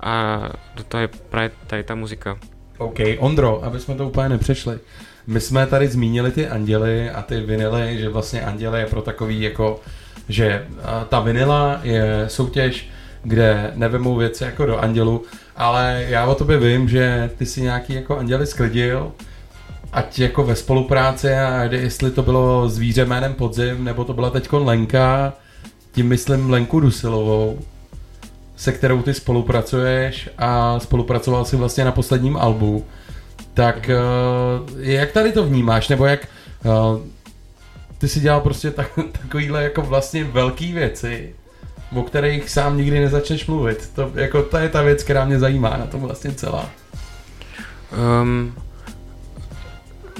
A 0.00 0.40
do 0.74 0.84
toho 0.84 1.00
je 1.00 1.08
právě 1.08 1.50
tady 1.66 1.82
ta 1.82 1.94
muzika. 1.94 2.38
OK, 2.78 2.98
Ondro, 3.18 3.64
aby 3.64 3.80
jsme 3.80 3.94
to 3.94 4.08
úplně 4.08 4.28
nepřešli. 4.28 4.78
My 5.26 5.40
jsme 5.40 5.66
tady 5.66 5.88
zmínili 5.88 6.30
ty 6.30 6.48
anděly 6.48 7.10
a 7.10 7.22
ty 7.22 7.40
vinily, 7.40 7.98
že 7.98 8.08
vlastně 8.08 8.42
anděly 8.42 8.80
je 8.80 8.86
pro 8.86 9.02
takový 9.02 9.42
jako, 9.42 9.80
že 10.28 10.66
ta 11.08 11.20
vinila 11.20 11.80
je 11.82 12.24
soutěž, 12.28 12.88
kde 13.22 13.72
nevemou 13.74 14.16
věci 14.16 14.44
jako 14.44 14.66
do 14.66 14.78
andělu, 14.78 15.22
ale 15.56 16.04
já 16.08 16.26
o 16.26 16.34
tobě 16.34 16.58
vím, 16.58 16.88
že 16.88 17.30
ty 17.38 17.46
si 17.46 17.62
nějaký 17.62 17.94
jako 17.94 18.18
anděly 18.18 18.46
sklidil, 18.46 19.12
ať 19.92 20.18
jako 20.18 20.44
ve 20.44 20.56
spolupráci 20.56 21.34
a 21.34 21.62
jestli 21.62 22.10
to 22.10 22.22
bylo 22.22 22.68
zvíře 22.68 23.04
jménem 23.04 23.34
Podzim, 23.34 23.84
nebo 23.84 24.04
to 24.04 24.12
byla 24.12 24.30
teďkon 24.30 24.66
Lenka, 24.66 25.32
tím 25.92 26.08
myslím 26.08 26.50
Lenku 26.50 26.80
Dusilovou, 26.80 27.58
se 28.56 28.72
kterou 28.72 29.02
ty 29.02 29.14
spolupracuješ 29.14 30.30
a 30.38 30.80
spolupracoval 30.80 31.44
si 31.44 31.56
vlastně 31.56 31.84
na 31.84 31.92
posledním 31.92 32.36
albu. 32.36 32.84
Tak 33.54 33.90
uh, 33.90 34.80
jak 34.80 35.12
tady 35.12 35.32
to 35.32 35.44
vnímáš, 35.44 35.88
nebo 35.88 36.06
jak 36.06 36.28
uh, 36.64 37.00
ty 37.98 38.08
si 38.08 38.20
dělal 38.20 38.40
prostě 38.40 38.70
tak, 38.70 38.98
takovýhle 39.22 39.62
jako 39.62 39.82
vlastně 39.82 40.24
velký 40.24 40.72
věci, 40.72 41.34
o 41.96 42.02
kterých 42.02 42.50
sám 42.50 42.76
nikdy 42.76 43.00
nezačneš 43.00 43.46
mluvit. 43.46 43.90
To, 43.94 44.10
jako, 44.14 44.42
to 44.42 44.56
je 44.56 44.68
ta 44.68 44.82
věc, 44.82 45.02
která 45.02 45.24
mě 45.24 45.38
zajímá 45.38 45.76
na 45.76 45.86
tom 45.86 46.00
vlastně 46.00 46.32
celá. 46.32 46.70
Um, 48.22 48.54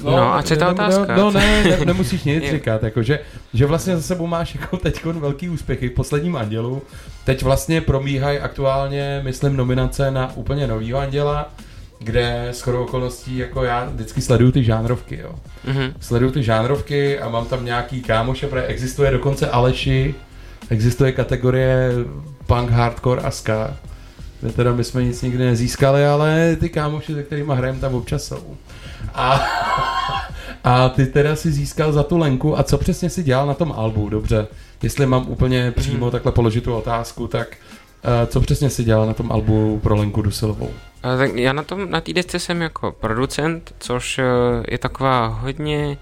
No, 0.03 0.17
no 0.17 0.35
a 0.35 0.43
co 0.43 0.53
je 0.53 0.57
ta 0.57 0.71
otázka? 0.71 1.15
No, 1.17 1.23
no 1.23 1.31
ne, 1.31 1.63
ne, 1.63 1.85
nemusíš 1.85 2.23
nic 2.23 2.43
říkat, 2.51 2.83
jako, 2.83 3.03
že, 3.03 3.19
že 3.53 3.65
vlastně 3.65 3.95
za 3.95 4.01
sebou 4.01 4.27
máš 4.27 4.55
jako 4.55 4.77
teď 4.77 5.05
velký 5.05 5.49
úspěchy 5.49 5.89
v 5.89 5.93
posledním 5.93 6.35
Andělu. 6.35 6.81
Teď 7.23 7.43
vlastně 7.43 7.81
promíhají 7.81 8.39
aktuálně, 8.39 9.21
myslím, 9.23 9.57
nominace 9.57 10.11
na 10.11 10.35
úplně 10.35 10.67
novýho 10.67 10.99
Anděla, 10.99 11.49
kde 11.99 12.47
s 12.51 12.61
chodou 12.61 12.83
okolností, 12.83 13.37
jako 13.37 13.63
já 13.63 13.85
vždycky 13.85 14.21
sleduju 14.21 14.51
ty 14.51 14.63
žánrovky, 14.63 15.19
jo. 15.23 15.35
Mm-hmm. 15.67 15.93
Sleduju 15.99 16.31
ty 16.31 16.43
žánrovky 16.43 17.19
a 17.19 17.29
mám 17.29 17.45
tam 17.45 17.65
nějaký 17.65 18.01
kámoše, 18.01 18.47
protože 18.47 18.65
existuje 18.65 19.11
dokonce 19.11 19.49
Aleši, 19.49 20.15
existuje 20.69 21.11
kategorie 21.11 21.91
punk, 22.45 22.69
hardcore 22.69 23.21
a 23.21 23.31
ska. 23.31 23.77
Kde 24.41 24.51
teda 24.51 24.73
my 24.73 24.83
jsme 24.83 25.03
nic 25.03 25.21
nikdy 25.21 25.45
nezískali, 25.45 26.05
ale 26.05 26.55
ty 26.59 26.69
kámoši, 26.69 27.13
se 27.13 27.23
kterými 27.23 27.53
hrajeme, 27.55 27.79
tam 27.79 27.95
občas 27.95 28.23
jsou. 28.23 28.57
A, 29.13 29.41
a 30.63 30.89
ty 30.89 31.05
teda 31.05 31.35
si 31.35 31.51
získal 31.51 31.91
za 31.91 32.03
tu 32.03 32.17
Lenku 32.17 32.59
a 32.59 32.63
co 32.63 32.77
přesně 32.77 33.09
si 33.09 33.23
dělal 33.23 33.47
na 33.47 33.53
tom 33.53 33.73
albu, 33.77 34.09
dobře. 34.09 34.47
jestli 34.81 35.05
mám 35.05 35.27
úplně 35.27 35.71
přímo 35.71 36.11
takhle 36.11 36.31
položit 36.31 36.63
tu 36.63 36.75
otázku, 36.75 37.27
tak 37.27 37.47
uh, 37.47 38.27
co 38.27 38.41
přesně 38.41 38.69
si 38.69 38.83
dělal 38.83 39.07
na 39.07 39.13
tom 39.13 39.31
albu 39.31 39.79
pro 39.83 39.95
Lenku 39.95 40.21
Dusilovou? 40.21 40.69
Tak 41.03 41.35
já 41.35 41.53
na 41.53 41.63
tom, 41.63 41.91
na 41.91 42.01
té 42.01 42.13
desce 42.13 42.39
jsem 42.39 42.61
jako 42.61 42.91
producent, 42.91 43.75
což 43.79 44.19
eh, 44.19 44.23
je 44.67 44.77
taková 44.77 45.27
hodně, 45.27 45.97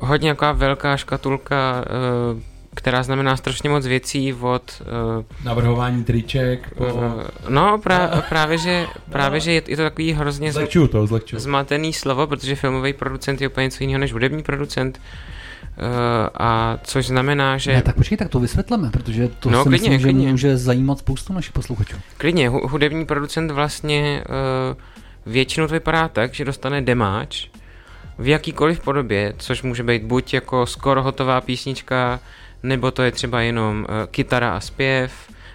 hodně 0.00 0.34
taková 0.34 0.52
velká 0.52 0.96
škatulka, 0.96 1.84
eh, 1.86 2.55
která 2.76 3.02
znamená 3.02 3.36
strašně 3.36 3.70
moc 3.70 3.86
věcí 3.86 4.32
od... 4.34 4.82
eh, 5.20 5.24
Navrhování 5.44 6.04
triček 6.04 6.74
po... 6.74 6.84
eh, 6.86 7.50
No, 7.50 7.78
pra, 7.78 8.22
právě, 8.28 8.58
že, 8.58 8.86
právě, 9.10 9.40
že 9.40 9.52
je, 9.52 9.62
je 9.68 9.76
to 9.76 9.82
takový 9.82 10.12
hrozně 10.12 10.52
Zlehčuju 10.52 10.88
to, 10.88 11.06
zlehčuju. 11.06 11.40
zmatený 11.40 11.92
slovo, 11.92 12.26
protože 12.26 12.54
filmový 12.56 12.92
producent 12.92 13.40
je 13.40 13.48
úplně 13.48 13.64
něco 13.64 13.84
jiného 13.84 13.98
než 14.00 14.12
hudební 14.12 14.42
producent. 14.42 15.00
Eh, 15.78 16.30
a 16.38 16.78
což 16.84 17.06
znamená, 17.06 17.58
že... 17.58 17.72
Ne, 17.72 17.82
tak 17.82 17.96
počkej, 17.96 18.18
tak 18.18 18.28
to 18.28 18.40
vysvětleme, 18.40 18.90
protože 18.90 19.28
to 19.28 19.50
No, 19.50 19.62
si 19.62 19.68
klidně, 19.68 19.90
myslím, 19.90 20.02
klidně. 20.02 20.26
že 20.26 20.30
může 20.32 20.56
zajímat 20.56 20.98
spoustu 20.98 21.32
našich 21.32 21.52
posluchačů. 21.52 21.96
Klidně, 22.16 22.50
hu- 22.50 22.68
hudební 22.68 23.06
producent 23.06 23.50
vlastně 23.50 24.24
uh, 24.28 25.32
většinou 25.32 25.66
to 25.66 25.72
vypadá 25.72 26.08
tak, 26.08 26.34
že 26.34 26.44
dostane 26.44 26.82
demáč 26.82 27.48
v 28.18 28.28
jakýkoliv 28.28 28.80
podobě, 28.80 29.34
což 29.38 29.62
může 29.62 29.82
být 29.82 30.02
buď 30.02 30.34
jako 30.34 30.66
skoro 30.66 31.02
hotová 31.02 31.40
písnička, 31.40 32.20
nebo 32.66 32.90
to 32.90 33.02
je 33.02 33.12
třeba 33.12 33.40
jenom 33.40 33.86
uh, 33.88 33.94
kytara 34.10 34.56
a 34.56 34.60
zpěv, 34.60 35.12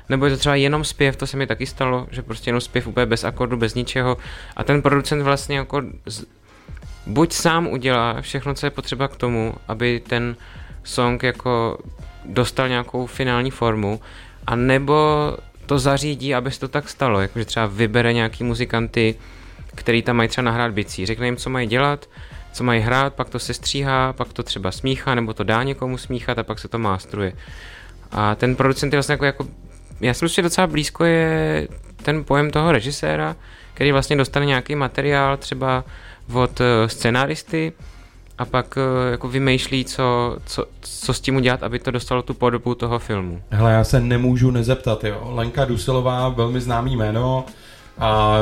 nebo 0.09 0.25
je 0.25 0.31
to 0.31 0.37
třeba 0.37 0.55
jenom 0.55 0.83
zpěv, 0.83 1.15
to 1.15 1.27
se 1.27 1.37
mi 1.37 1.47
taky 1.47 1.65
stalo, 1.65 2.07
že 2.11 2.21
prostě 2.21 2.49
jenom 2.49 2.61
zpěv 2.61 2.87
úplně 2.87 3.05
bez 3.05 3.23
akordu, 3.23 3.57
bez 3.57 3.73
ničeho. 3.73 4.17
A 4.55 4.63
ten 4.63 4.81
producent 4.81 5.23
vlastně 5.23 5.57
jako 5.57 5.81
z, 6.05 6.25
buď 7.05 7.33
sám 7.33 7.67
udělá 7.67 8.21
všechno, 8.21 8.53
co 8.53 8.65
je 8.65 8.69
potřeba 8.69 9.07
k 9.07 9.15
tomu, 9.15 9.53
aby 9.67 10.01
ten 10.07 10.35
song 10.83 11.23
jako 11.23 11.77
dostal 12.25 12.69
nějakou 12.69 13.05
finální 13.05 13.51
formu, 13.51 14.01
a 14.47 14.55
nebo 14.55 14.97
to 15.65 15.79
zařídí, 15.79 16.35
aby 16.35 16.51
se 16.51 16.59
to 16.59 16.67
tak 16.67 16.89
stalo, 16.89 17.21
jakože 17.21 17.45
třeba 17.45 17.65
vybere 17.65 18.13
nějaký 18.13 18.43
muzikanty, 18.43 19.15
který 19.75 20.01
tam 20.01 20.15
mají 20.15 20.29
třeba 20.29 20.45
nahrát 20.45 20.71
bicí, 20.71 21.05
řekne 21.05 21.25
jim, 21.25 21.37
co 21.37 21.49
mají 21.49 21.67
dělat, 21.67 22.09
co 22.53 22.63
mají 22.63 22.81
hrát, 22.81 23.13
pak 23.13 23.29
to 23.29 23.39
se 23.39 23.53
stříhá, 23.53 24.13
pak 24.13 24.33
to 24.33 24.43
třeba 24.43 24.71
smíchá, 24.71 25.15
nebo 25.15 25.33
to 25.33 25.43
dá 25.43 25.63
někomu 25.63 25.97
smíchat 25.97 26.39
a 26.39 26.43
pak 26.43 26.59
se 26.59 26.67
to 26.67 26.79
mástruje. 26.79 27.33
A 28.11 28.35
ten 28.35 28.55
producent 28.55 28.93
je 28.93 28.97
vlastně 28.97 29.13
jako, 29.13 29.25
jako 29.25 29.47
já 30.01 30.13
si 30.13 30.25
myslím, 30.25 30.41
že 30.43 30.45
docela 30.45 30.67
blízko 30.67 31.05
je 31.05 31.67
ten 32.03 32.23
pojem 32.23 32.51
toho 32.51 32.71
režiséra, 32.71 33.35
který 33.73 33.91
vlastně 33.91 34.15
dostane 34.15 34.45
nějaký 34.45 34.75
materiál 34.75 35.37
třeba 35.37 35.83
od 36.33 36.61
eh, 36.61 36.89
scenáristy 36.89 37.73
a 38.37 38.45
pak 38.45 38.77
eh, 38.77 39.11
jako 39.11 39.27
vymýšlí, 39.27 39.85
co, 39.85 40.37
co, 40.45 40.65
co 40.81 41.13
s 41.13 41.21
tím 41.21 41.35
udělat, 41.35 41.63
aby 41.63 41.79
to 41.79 41.91
dostalo 41.91 42.21
tu 42.21 42.33
podobu 42.33 42.75
toho 42.75 42.99
filmu. 42.99 43.41
Hele, 43.49 43.71
já 43.71 43.83
se 43.83 43.99
nemůžu 43.99 44.51
nezeptat, 44.51 45.03
jo. 45.03 45.21
Lenka 45.25 45.65
Dusilová, 45.65 46.29
velmi 46.29 46.61
známý 46.61 46.95
jméno 46.95 47.45
a 47.99 48.37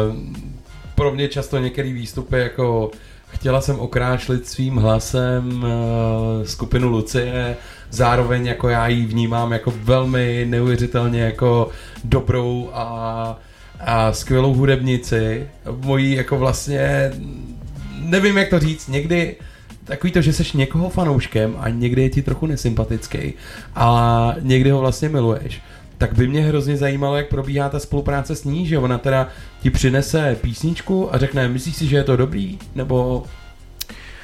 pro 0.95 1.11
mě 1.11 1.27
často 1.27 1.57
některé 1.57 1.93
výstupy 1.93 2.39
jako 2.39 2.91
chtěla 3.29 3.61
jsem 3.61 3.79
okrášlit 3.79 4.47
svým 4.47 4.75
hlasem 4.75 5.65
eh, 5.65 6.47
skupinu 6.47 6.89
Lucie, 6.89 7.57
zároveň 7.89 8.45
jako 8.45 8.69
já 8.69 8.87
ji 8.87 9.05
vnímám 9.05 9.51
jako 9.51 9.73
velmi 9.83 10.45
neuvěřitelně 10.49 11.21
jako 11.21 11.69
dobrou 12.03 12.69
a, 12.73 13.39
a 13.79 14.13
skvělou 14.13 14.53
hudebnici. 14.53 15.47
Mojí 15.77 16.11
jako 16.11 16.37
vlastně, 16.37 17.11
nevím 17.99 18.37
jak 18.37 18.49
to 18.49 18.59
říct, 18.59 18.87
někdy 18.87 19.35
takový 19.89 20.13
to, 20.13 20.21
že 20.21 20.33
seš 20.33 20.53
někoho 20.53 20.89
fanouškem 20.89 21.55
a 21.59 21.69
někdy 21.69 22.01
je 22.01 22.09
ti 22.09 22.21
trochu 22.21 22.45
nesympatický 22.45 23.33
a 23.75 24.35
někdy 24.41 24.69
ho 24.69 24.79
vlastně 24.79 25.09
miluješ, 25.09 25.61
tak 25.99 26.13
by 26.13 26.27
mě 26.27 26.41
hrozně 26.41 26.77
zajímalo, 26.77 27.17
jak 27.17 27.27
probíhá 27.27 27.69
ta 27.69 27.79
spolupráce 27.79 28.35
s 28.35 28.43
ní, 28.43 28.67
že 28.67 28.77
ona 28.77 28.97
teda 28.97 29.27
ti 29.61 29.69
přinese 29.69 30.37
písničku 30.41 31.15
a 31.15 31.17
řekne, 31.17 31.47
myslíš 31.47 31.75
si, 31.75 31.87
že 31.87 31.95
je 31.97 32.03
to 32.03 32.15
dobrý? 32.17 32.59
Nebo 32.75 33.23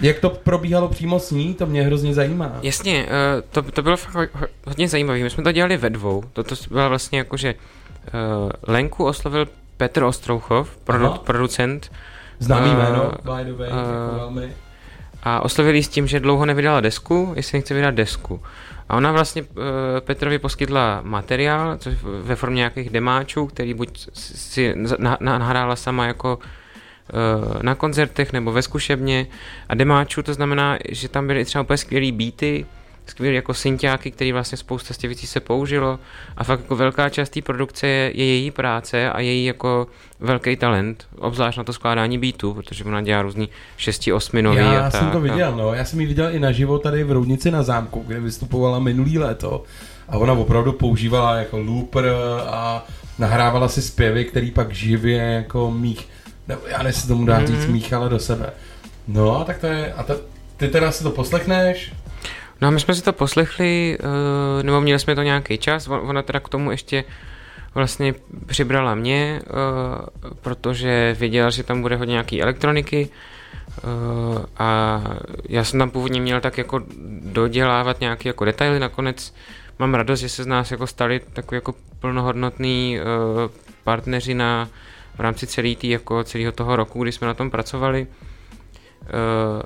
jak 0.02 0.20
to 0.20 0.30
probíhalo 0.30 0.88
přímo 0.88 1.20
s 1.20 1.32
ní, 1.32 1.54
to 1.54 1.66
mě 1.66 1.82
hrozně 1.84 2.14
zajímá. 2.14 2.52
Jasně, 2.62 3.06
eh, 3.10 3.42
to, 3.52 3.62
to 3.62 3.82
bylo 3.82 3.98
fakt 3.98 4.36
ho- 4.36 4.48
hodně 4.68 4.88
zajímavé. 4.90 5.20
My 5.20 5.30
jsme 5.30 5.44
to 5.44 5.52
dělali 5.52 5.78
ve 5.78 5.90
dvou. 5.90 6.24
Toto 6.34 6.56
bylo 6.72 6.90
vlastně 6.90 7.18
jako, 7.18 7.38
že 7.38 7.50
eh, 8.08 8.12
Lenku 8.68 9.06
oslovil 9.06 9.48
Petr 9.78 10.04
Ostrouchov, 10.04 10.78
produ, 10.84 11.10
producent. 11.24 11.92
Známý 12.40 12.70
Eh, 12.72 12.76
jméno, 12.76 13.12
by 13.24 13.46
the 13.46 13.54
way, 13.54 13.70
eh, 13.70 13.76
jako 13.76 14.16
velmi. 14.18 14.54
A 15.24 15.42
oslovili 15.46 15.84
s 15.84 15.88
tím, 15.88 16.08
že 16.08 16.20
dlouho 16.20 16.46
nevydala 16.46 16.82
desku, 16.82 17.34
jestli 17.36 17.58
nechce 17.58 17.74
vydat 17.74 17.92
desku. 17.96 18.42
A 18.90 18.98
ona 18.98 19.12
vlastně 19.12 19.42
uh, 19.42 19.48
Petrovi 20.00 20.40
poskytla 20.40 21.02
materiál, 21.04 21.78
což 21.78 21.94
ve 22.22 22.36
formě 22.36 22.56
nějakých 22.58 22.90
demáčů, 22.90 23.46
který 23.48 23.74
buď 23.74 24.08
si 24.14 24.74
na- 24.76 25.18
na- 25.20 25.38
nahrála 25.38 25.76
sama 25.76 26.06
jako 26.06 26.40
uh, 26.40 27.64
na 27.64 27.76
koncertech 27.76 28.34
nebo 28.34 28.52
ve 28.52 28.62
zkušebně. 28.62 29.28
A 29.70 29.76
demáčů 29.76 30.24
to 30.24 30.34
znamená, 30.34 30.78
že 30.90 31.10
tam 31.10 31.28
byly 31.28 31.46
třeba 31.46 31.62
úplně 31.62 31.78
skvělý 31.78 32.12
beaty, 32.12 32.66
skvělý 33.06 33.36
jako 33.36 33.54
synťáky, 33.54 34.12
který 34.12 34.32
vlastně 34.32 34.58
spousta 34.58 34.94
z 34.94 34.98
těch 34.98 35.08
věcí 35.08 35.28
se 35.28 35.40
použilo 35.40 36.00
a 36.38 36.44
fakt 36.44 36.60
jako 36.60 36.76
velká 36.76 37.10
část 37.10 37.30
té 37.30 37.42
produkce 37.42 37.88
je, 37.88 38.12
je 38.18 38.26
její 38.26 38.52
práce 38.52 39.10
a 39.12 39.20
její 39.20 39.46
jako 39.46 39.88
velký 40.20 40.56
talent, 40.56 41.08
obzvlášť 41.18 41.58
na 41.58 41.64
to 41.64 41.74
skládání 41.74 42.18
beatů, 42.18 42.54
protože 42.54 42.84
ona 42.84 43.02
dělá 43.02 43.22
různý 43.22 43.50
6-8 43.78 44.42
nový 44.44 44.58
Já 44.58 44.80
a 44.88 44.90
tak. 44.92 45.02
jsem 45.02 45.10
to 45.12 45.18
a- 45.18 45.22
viděl, 45.22 45.56
no. 45.56 45.74
Já 45.74 45.86
jsem 45.86 46.00
ji 46.02 46.06
viděl 46.08 46.30
i 46.36 46.40
naživo 46.40 46.80
tady 46.80 47.04
v 47.04 47.12
Roudnici 47.12 47.52
na 47.52 47.64
zámku, 47.64 48.04
kde 48.08 48.20
vystupovala 48.20 48.80
minulý 48.80 49.18
léto. 49.20 49.64
A 50.10 50.18
ona 50.18 50.34
opravdu 50.34 50.72
používala 50.74 51.36
jako 51.36 51.58
looper 51.60 52.06
a 52.48 52.86
nahrávala 53.20 53.68
si 53.68 53.82
zpěvy, 53.82 54.26
který 54.26 54.52
pak 54.52 54.72
živě 54.72 55.18
jako 55.18 55.72
mých, 55.72 56.08
nebo 56.48 56.62
já 56.68 56.88
jestli 56.88 57.08
tomu 57.08 57.26
dá 57.26 57.38
Mhm. 57.38 57.48
říct, 57.48 57.66
míchala 57.66 58.08
do 58.08 58.20
sebe. 58.20 58.50
No 59.08 59.40
a 59.40 59.44
tak 59.44 59.58
to 59.58 59.68
je, 59.68 59.94
a 59.94 60.04
ta, 60.04 60.16
ty 60.58 60.68
teda 60.68 60.92
si 60.92 61.04
to 61.04 61.10
poslechneš? 61.12 61.94
No 62.66 62.70
a 62.70 62.72
my 62.72 62.80
jsme 62.80 62.96
si 62.96 63.02
to 63.04 63.14
poslechli, 63.14 63.98
eh, 64.00 64.64
nebo 64.64 64.82
měli 64.82 65.00
jsme 65.00 65.16
to 65.16 65.22
nějaký 65.22 65.58
čas, 65.58 65.88
On- 65.88 66.10
ona 66.10 66.22
teda 66.22 66.40
k 66.40 66.50
tomu 66.50 66.72
ještě 66.72 67.04
vlastně 67.76 68.14
přibrala 68.46 68.96
mě, 68.96 69.42
eh, 69.42 69.50
protože 70.42 71.16
věděla, 71.20 71.50
že 71.50 71.64
tam 71.64 71.82
bude 71.82 71.96
hodně 71.96 72.12
nějaký 72.12 72.42
elektroniky 72.42 73.10
eh, 73.10 73.82
a 74.58 75.02
já 75.50 75.64
jsem 75.64 75.80
tam 75.80 75.90
původně 75.90 76.22
měl 76.22 76.42
tak 76.42 76.58
jako 76.58 76.82
dodělávat 77.22 78.00
nějaké 78.00 78.30
jako 78.30 78.46
detaily, 78.46 78.80
nakonec 78.80 79.34
mám 79.80 79.94
radost, 79.94 80.20
že 80.20 80.30
se 80.30 80.44
z 80.44 80.48
nás 80.48 80.72
jako 80.72 80.88
stali 80.88 81.22
takový 81.34 81.58
jako 81.58 81.74
plnohodnotný 82.00 83.00
partneři 83.84 84.34
na, 84.34 84.70
v 85.16 85.20
rámci 85.20 85.48
celý 85.48 85.76
tý, 85.76 85.90
jako 85.90 86.24
celého 86.24 86.52
toho 86.52 86.76
roku, 86.76 87.04
kdy 87.04 87.12
jsme 87.12 87.28
na 87.28 87.34
tom 87.34 87.52
pracovali. 87.52 88.08
Eh, 89.08 89.64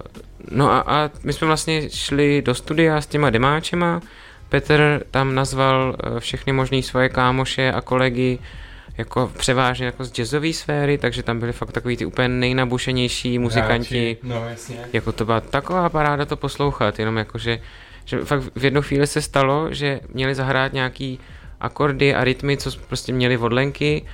no 0.51 0.71
a, 0.71 0.79
a 0.79 1.09
my 1.23 1.33
jsme 1.33 1.47
vlastně 1.47 1.89
šli 1.89 2.41
do 2.41 2.55
studia 2.55 3.01
s 3.01 3.07
těma 3.07 3.29
demáčema. 3.29 4.01
Petr 4.49 5.03
tam 5.11 5.35
nazval 5.35 5.95
eh, 6.03 6.19
všechny 6.19 6.53
možné 6.53 6.81
svoje 6.81 7.09
kámoše 7.09 7.71
a 7.71 7.81
kolegy 7.81 8.39
jako 8.97 9.31
převážně 9.37 9.85
jako 9.85 10.05
z 10.05 10.11
jazzové 10.11 10.53
sféry, 10.53 10.97
takže 10.97 11.23
tam 11.23 11.39
byli 11.39 11.53
fakt 11.53 11.71
takový 11.71 11.97
ty 11.97 12.05
úplně 12.05 12.27
nejnabušenější 12.27 13.39
muzikanti. 13.39 14.17
No 14.23 14.49
jasně. 14.49 14.77
Jako 14.93 15.11
to 15.11 15.25
byla 15.25 15.41
taková 15.41 15.89
paráda 15.89 16.25
to 16.25 16.35
poslouchat, 16.35 16.99
jenom 16.99 17.17
jako, 17.17 17.37
že, 17.37 17.59
že 18.05 18.25
fakt 18.25 18.43
v 18.55 18.65
jednu 18.65 18.81
chvíli 18.81 19.07
se 19.07 19.21
stalo, 19.21 19.67
že 19.71 19.99
měli 20.13 20.35
zahrát 20.35 20.73
nějaký 20.73 21.19
akordy 21.59 22.15
a 22.15 22.23
rytmy, 22.23 22.57
co 22.57 22.71
prostě 22.87 23.13
měli 23.13 23.37
od 23.37 23.53
Lenky 23.53 24.05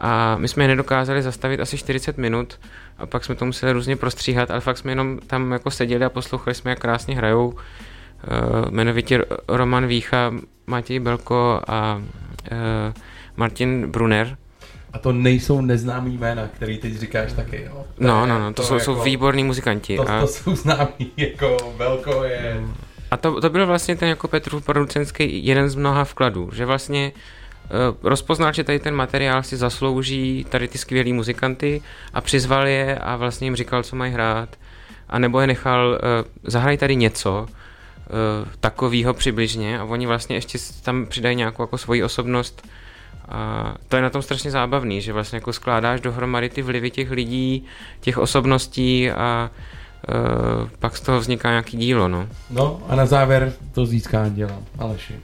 a 0.00 0.36
my 0.36 0.48
jsme 0.48 0.64
je 0.64 0.68
nedokázali 0.68 1.22
zastavit 1.22 1.60
asi 1.60 1.78
40 1.78 2.18
minut 2.18 2.60
a 2.98 3.06
pak 3.06 3.24
jsme 3.24 3.34
to 3.34 3.44
museli 3.44 3.72
různě 3.72 3.96
prostříhat, 3.96 4.50
ale 4.50 4.60
fakt 4.60 4.78
jsme 4.78 4.92
jenom 4.92 5.18
tam 5.26 5.52
jako 5.52 5.70
seděli 5.70 6.04
a 6.04 6.10
poslouchali 6.10 6.54
jsme, 6.54 6.70
jak 6.70 6.78
krásně 6.78 7.16
hrajou. 7.16 7.48
Uh, 7.48 8.68
jmenovitě 8.68 9.24
Roman 9.48 9.86
Vícha, 9.86 10.34
Matěj 10.66 10.98
Belko 11.00 11.60
a 11.68 12.02
uh, 12.52 12.58
Martin 13.36 13.90
Brunner. 13.90 14.36
A 14.92 14.98
to 14.98 15.12
nejsou 15.12 15.60
neznámý 15.60 16.18
jména, 16.18 16.48
který 16.48 16.78
teď 16.78 16.94
říkáš 16.96 17.32
taky, 17.32 17.62
jo? 17.62 17.84
To 17.94 18.04
No, 18.04 18.26
no, 18.26 18.38
no, 18.38 18.52
to, 18.52 18.62
jsou, 18.62 18.78
jsou 18.78 19.02
výborní 19.02 19.44
muzikanti. 19.44 19.96
To, 19.96 20.04
to 20.20 20.26
jsou 20.26 20.56
známí, 20.56 21.12
jako 21.16 21.56
Velko 21.76 22.24
je... 22.24 22.60
A 23.10 23.16
to, 23.16 23.40
to 23.40 23.50
byl 23.50 23.66
vlastně 23.66 23.96
ten 23.96 24.08
jako 24.08 24.28
Petrův 24.28 24.64
producentský 24.64 25.46
jeden 25.46 25.68
z 25.68 25.74
mnoha 25.74 26.04
vkladů, 26.04 26.50
že 26.52 26.66
vlastně 26.66 27.12
uh, 27.14 27.20
rozpoznal, 28.02 28.52
že 28.52 28.64
tady 28.64 28.78
ten 28.78 28.94
materiál 28.94 29.42
si 29.42 29.56
zaslouží 29.56 30.46
tady 30.48 30.68
ty 30.68 30.78
skvělý 30.78 31.12
muzikanty 31.12 31.82
a 32.14 32.20
přizval 32.20 32.66
je 32.66 32.98
a 32.98 33.16
vlastně 33.16 33.46
jim 33.46 33.56
říkal, 33.56 33.82
co 33.82 33.96
mají 33.96 34.12
hrát. 34.12 34.48
A 35.08 35.18
nebo 35.18 35.40
je 35.40 35.46
nechal, 35.46 35.88
uh, 35.90 35.98
zahraj 36.42 36.76
tady 36.76 36.96
něco 36.96 37.46
uh, 37.48 38.48
takového 38.60 39.14
přibližně 39.14 39.78
a 39.78 39.84
oni 39.84 40.06
vlastně 40.06 40.36
ještě 40.36 40.58
tam 40.82 41.06
přidají 41.06 41.36
nějakou 41.36 41.62
jako 41.62 41.78
svoji 41.78 42.04
osobnost 42.04 42.68
a 43.28 43.74
to 43.88 43.96
je 43.96 44.02
na 44.02 44.10
tom 44.10 44.22
strašně 44.22 44.50
zábavný, 44.50 45.00
že 45.00 45.12
vlastně 45.12 45.36
jako 45.36 45.52
skládáš 45.52 46.00
dohromady 46.00 46.48
ty 46.48 46.62
vlivy 46.62 46.90
těch 46.90 47.10
lidí, 47.10 47.64
těch 48.00 48.18
osobností 48.18 49.10
a 49.10 49.50
pak 50.78 50.96
z 50.96 51.00
toho 51.00 51.20
vzniká 51.20 51.50
nějaký 51.50 51.76
dílo, 51.76 52.08
no. 52.08 52.28
No 52.50 52.82
a 52.88 52.96
na 52.96 53.06
závěr 53.06 53.52
to 53.72 53.86
získání 53.86 54.34
dělám. 54.34 54.64
Aleši. 54.78 55.14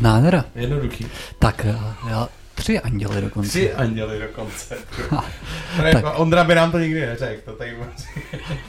Nádhera. 0.00 0.44
Jednoduchý. 0.54 1.06
Tak 1.38 1.64
eh, 1.64 1.78
já, 2.10 2.28
tři 2.54 2.80
anděly 2.80 3.20
dokonce. 3.20 3.48
Tři 3.48 3.74
anděly 3.74 4.18
dokonce. 4.18 4.76
Tak. 5.76 5.92
tak. 5.92 6.18
Ondra 6.18 6.44
by 6.44 6.54
nám 6.54 6.72
to 6.72 6.78
nikdy 6.78 7.00
neřekl, 7.06 7.40
to 7.44 7.52
tady 7.52 7.76
má 7.80 7.86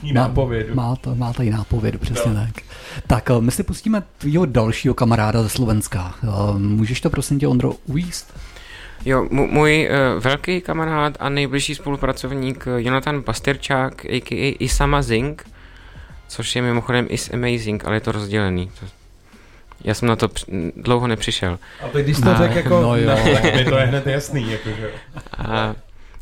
nápovědu. 0.12 0.74
Má, 0.74 0.96
to, 0.96 1.14
má 1.14 1.32
tady 1.32 1.50
nápovědu, 1.50 1.98
přesně 1.98 2.32
no. 2.32 2.40
tak. 2.40 2.64
Tak 3.06 3.30
eh, 3.30 3.40
my 3.40 3.50
si 3.50 3.62
pustíme 3.62 4.02
tvýho 4.18 4.46
dalšího 4.46 4.94
kamaráda 4.94 5.42
ze 5.42 5.48
Slovenska. 5.48 6.14
Eh, 6.24 6.58
Můžeš 6.58 7.00
to 7.00 7.10
prosím 7.10 7.38
tě, 7.38 7.48
Ondro, 7.48 7.72
ujíst? 7.86 8.34
Jo, 9.04 9.26
můj 9.30 9.88
uh, 9.90 10.22
velký 10.22 10.60
kamarád 10.60 11.16
a 11.20 11.28
nejbližší 11.28 11.74
spolupracovník 11.74 12.64
Jonathan 12.76 13.22
Pasterčák, 13.22 14.04
a.k.a. 14.04 14.56
Isama 14.58 15.02
Zing, 15.02 15.50
což 16.28 16.56
je 16.56 16.62
mimochodem 16.62 17.06
Is 17.10 17.30
Amazing, 17.32 17.84
ale 17.84 17.96
je 17.96 18.00
to 18.00 18.12
rozdělený. 18.12 18.70
To, 18.80 18.86
já 19.84 19.94
jsem 19.94 20.08
na 20.08 20.16
to 20.16 20.28
při- 20.28 20.72
dlouho 20.76 21.06
nepřišel. 21.06 21.58
A 21.84 21.88
teď 21.88 22.04
když 22.04 22.16
jsi 22.16 22.22
to 22.22 22.34
řekl 22.34 22.56
jako, 22.56 22.80
no, 22.82 22.96
jo. 22.96 23.10
tak 23.42 23.54
mi 23.54 23.64
to 23.64 23.76
je 23.78 23.86
hned 23.86 24.06
jasný. 24.06 24.52
Jako, 24.52 24.68
že? 24.68 24.90
A, 25.38 25.74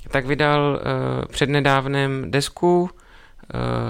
tak 0.08 0.26
vydal 0.26 0.80
uh, 1.20 1.24
přednedávnem 1.24 2.30
desku, 2.30 2.82
uh, 2.82 2.88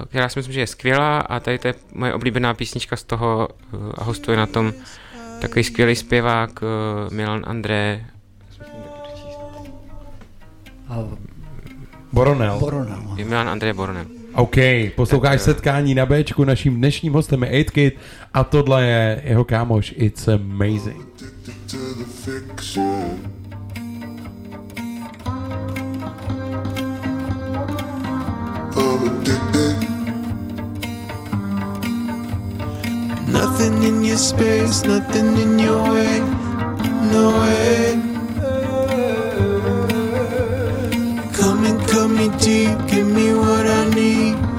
která 0.05 0.29
si 0.29 0.39
myslím, 0.39 0.53
že 0.53 0.59
je 0.59 0.67
skvělá 0.67 1.19
a 1.19 1.39
tady 1.39 1.59
to 1.59 1.67
je 1.67 1.73
moje 1.93 2.13
oblíbená 2.13 2.53
písnička 2.53 2.95
z 2.95 3.03
toho 3.03 3.47
uh, 3.73 3.91
a 3.97 4.03
hostuje 4.03 4.37
na 4.37 4.45
tom 4.45 4.73
takový 5.41 5.63
skvělý 5.63 5.95
zpěvák 5.95 6.49
uh, 6.61 7.13
Milan 7.13 7.43
André. 7.47 8.05
Boronel. 12.13 12.59
Boronel. 12.59 13.03
Je 13.15 13.25
Milan 13.25 13.49
André 13.49 13.73
Boronel. 13.73 14.05
OK, 14.37 14.57
posloucháš 14.95 15.41
setkání 15.41 15.95
na 15.95 16.05
Bčku, 16.05 16.43
naším 16.43 16.75
dnešním 16.75 17.13
hostem 17.13 17.43
je 17.43 17.65
8 17.73 17.91
a 18.33 18.43
tohle 18.43 18.85
je 18.85 19.21
jeho 19.25 19.45
kámoš 19.45 19.93
It's 19.97 20.27
Amazing. 20.27 21.05
Nothing 33.27 33.83
in 33.83 34.05
your 34.05 34.17
space, 34.17 34.87
nothing 34.87 35.39
in 35.39 35.59
your 35.59 35.89
way, 35.89 36.21
no 37.11 37.31
way. 37.31 38.16
Deep, 42.39 42.77
give 42.87 43.07
me 43.07 43.33
what 43.33 43.67
I 43.67 43.89
need. 43.89 44.56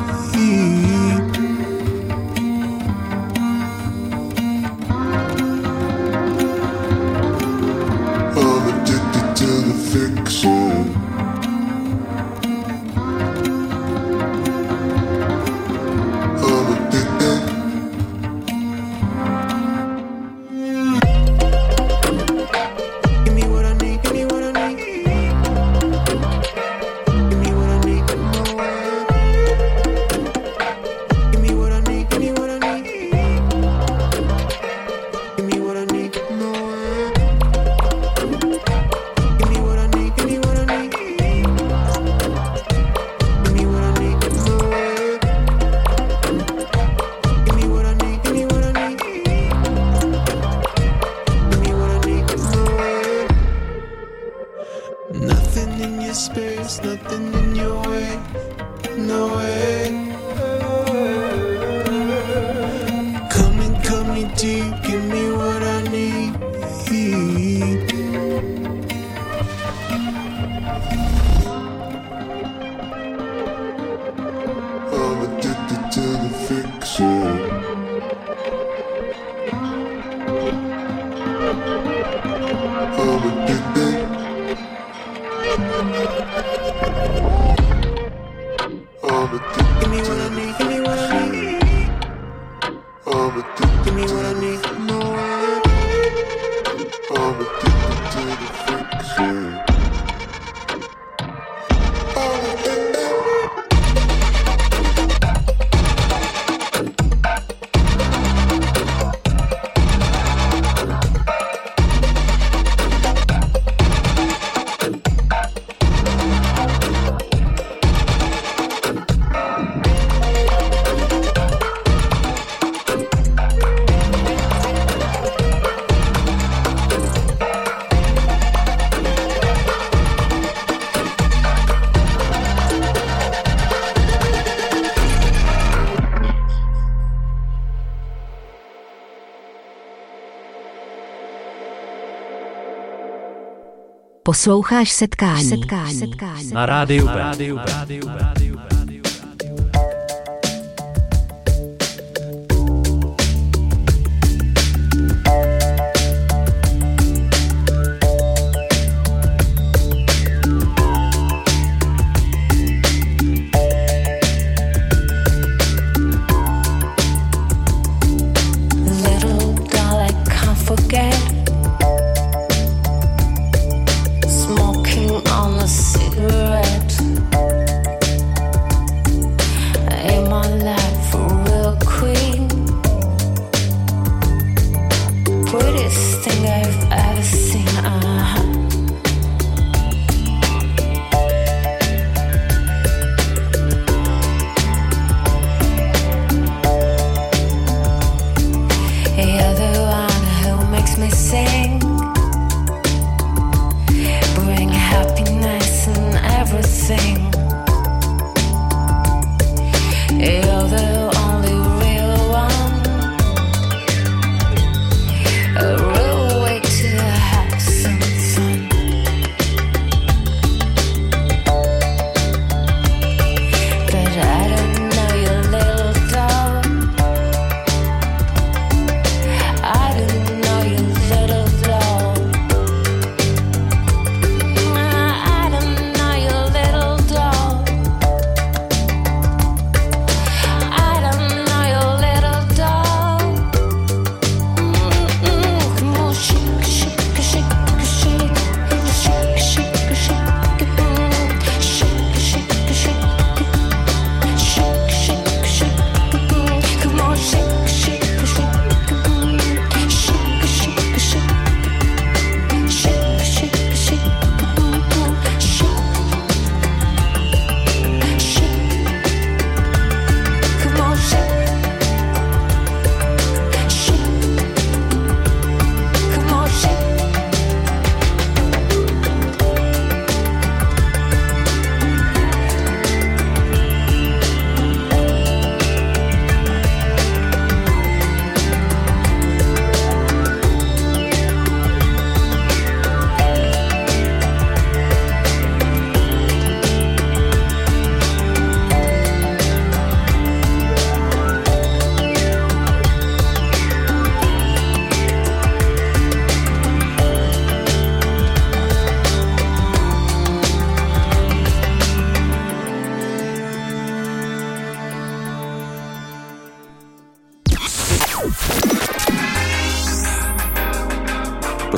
Posloucháš 144.29 144.91
setkání. 144.91 145.45
setkání. 145.45 145.95
setkání. 145.95 146.53
Na 146.53 146.67
rádiu 146.67 147.07
B. 147.07 147.15
Na 147.15 147.33
rádiu 147.65 148.09
B. 148.09 148.38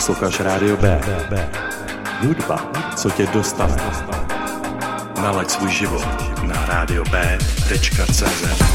Posloucháš 0.01 0.41
Rádio 0.41 0.77
B. 0.77 1.01
Hudba, 2.21 2.73
co 2.97 3.11
tě 3.11 3.27
dostane. 3.27 3.77
Nalaď 5.23 5.51
svůj 5.51 5.71
život 5.71 6.05
na 6.43 6.67
radiob.cz 6.67 8.21
Tak, 8.49 8.70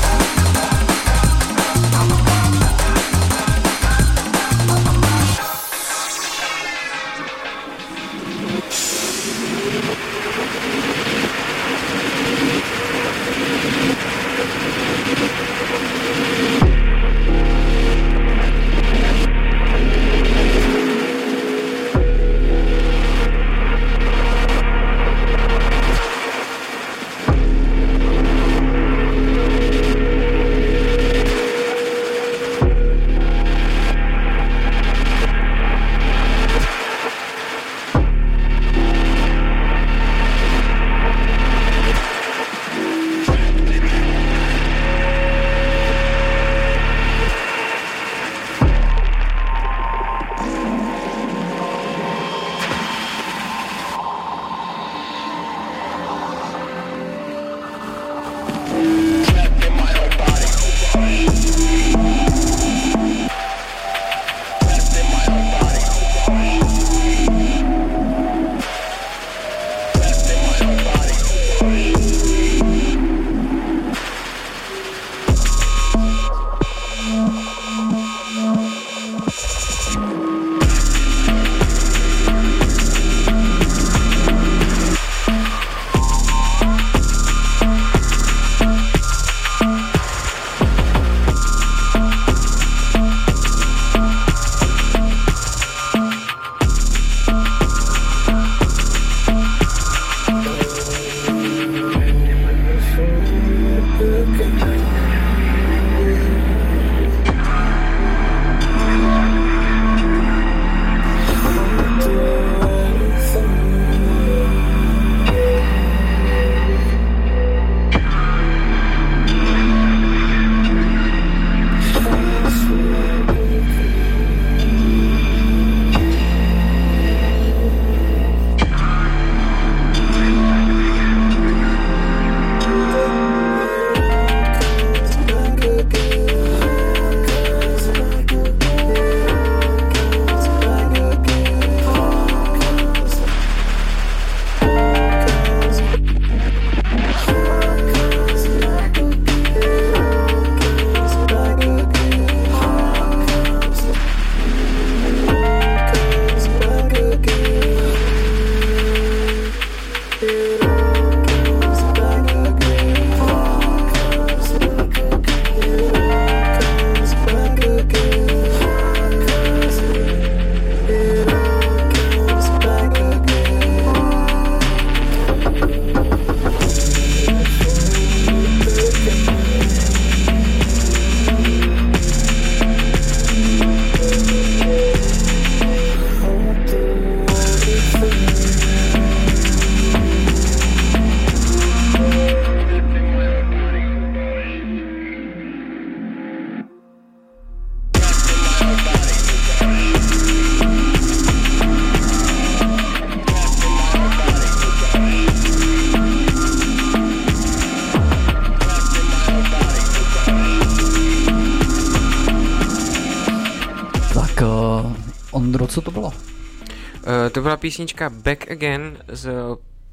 byla 217.45 217.57
písnička 217.57 218.09
Back 218.09 218.51
Again 218.51 218.97
z 219.07 219.29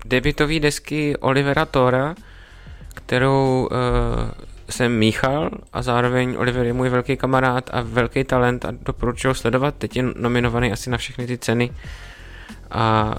debitové 0.05 0.61
desky 0.61 1.17
Olivera 1.17 1.65
Tora, 1.65 2.15
kterou 2.95 3.69
uh, 3.71 3.77
jsem 4.71 4.99
míchal 4.99 5.51
a 5.73 5.83
zároveň 5.83 6.37
Oliver 6.39 6.67
je 6.67 6.73
můj 6.73 6.89
velký 6.89 7.17
kamarád 7.17 7.71
a 7.73 7.81
velký 7.83 8.25
talent 8.25 8.65
a 8.65 8.71
doporučuji 8.71 9.35
sledovat. 9.35 9.75
Teď 9.79 9.97
je 9.97 10.03
nominovaný 10.17 10.73
asi 10.73 10.91
na 10.91 10.99
všechny 10.99 11.27
ty 11.27 11.39
ceny 11.39 11.71
a 12.71 13.15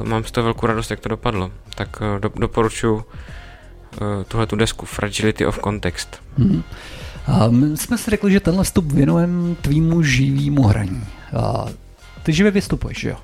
uh, 0.00 0.08
mám 0.08 0.24
z 0.24 0.30
toho 0.30 0.44
velkou 0.44 0.66
radost, 0.66 0.90
jak 0.90 1.00
to 1.00 1.08
dopadlo. 1.08 1.50
Tak 1.74 2.00
uh, 2.00 2.20
do, 2.20 2.30
doporučuji 2.36 2.94
uh, 2.94 3.02
tuhle 4.28 4.46
tu 4.46 4.56
desku 4.56 4.86
Fragility 4.86 5.46
of 5.46 5.58
Context. 5.64 6.22
Hmm. 6.38 6.62
A 7.26 7.48
my 7.48 7.76
jsme 7.76 7.98
si 7.98 8.10
řekli, 8.10 8.32
že 8.32 8.40
tenhle 8.40 8.64
vstup 8.64 8.92
věnujeme 8.92 9.54
tvýmu 9.54 10.02
živýmu 10.02 10.62
hraní. 10.62 11.04
A 11.36 11.66
ty 12.22 12.32
živě 12.32 12.52
vystupuješ, 12.52 13.04
jo? 13.04 13.16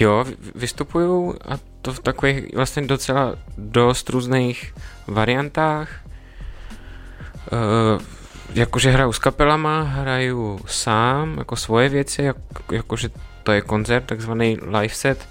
Jo, 0.00 0.24
vystupuju 0.54 1.34
a 1.48 1.58
to 1.82 1.92
v 1.92 2.00
takových 2.00 2.54
vlastně 2.54 2.82
docela 2.82 3.34
dost 3.58 4.08
různých 4.08 4.74
variantách. 5.06 6.00
Uh, 7.52 8.02
jakože 8.54 8.90
hraju 8.90 9.12
s 9.12 9.18
kapelama, 9.18 9.82
hraju 9.82 10.60
sám, 10.66 11.38
jako 11.38 11.56
svoje 11.56 11.88
věci, 11.88 12.22
jak, 12.22 12.36
jakože 12.72 13.08
to 13.42 13.52
je 13.52 13.60
koncert, 13.60 14.04
takzvaný 14.04 14.58
live 14.78 14.94
set. 14.94 15.28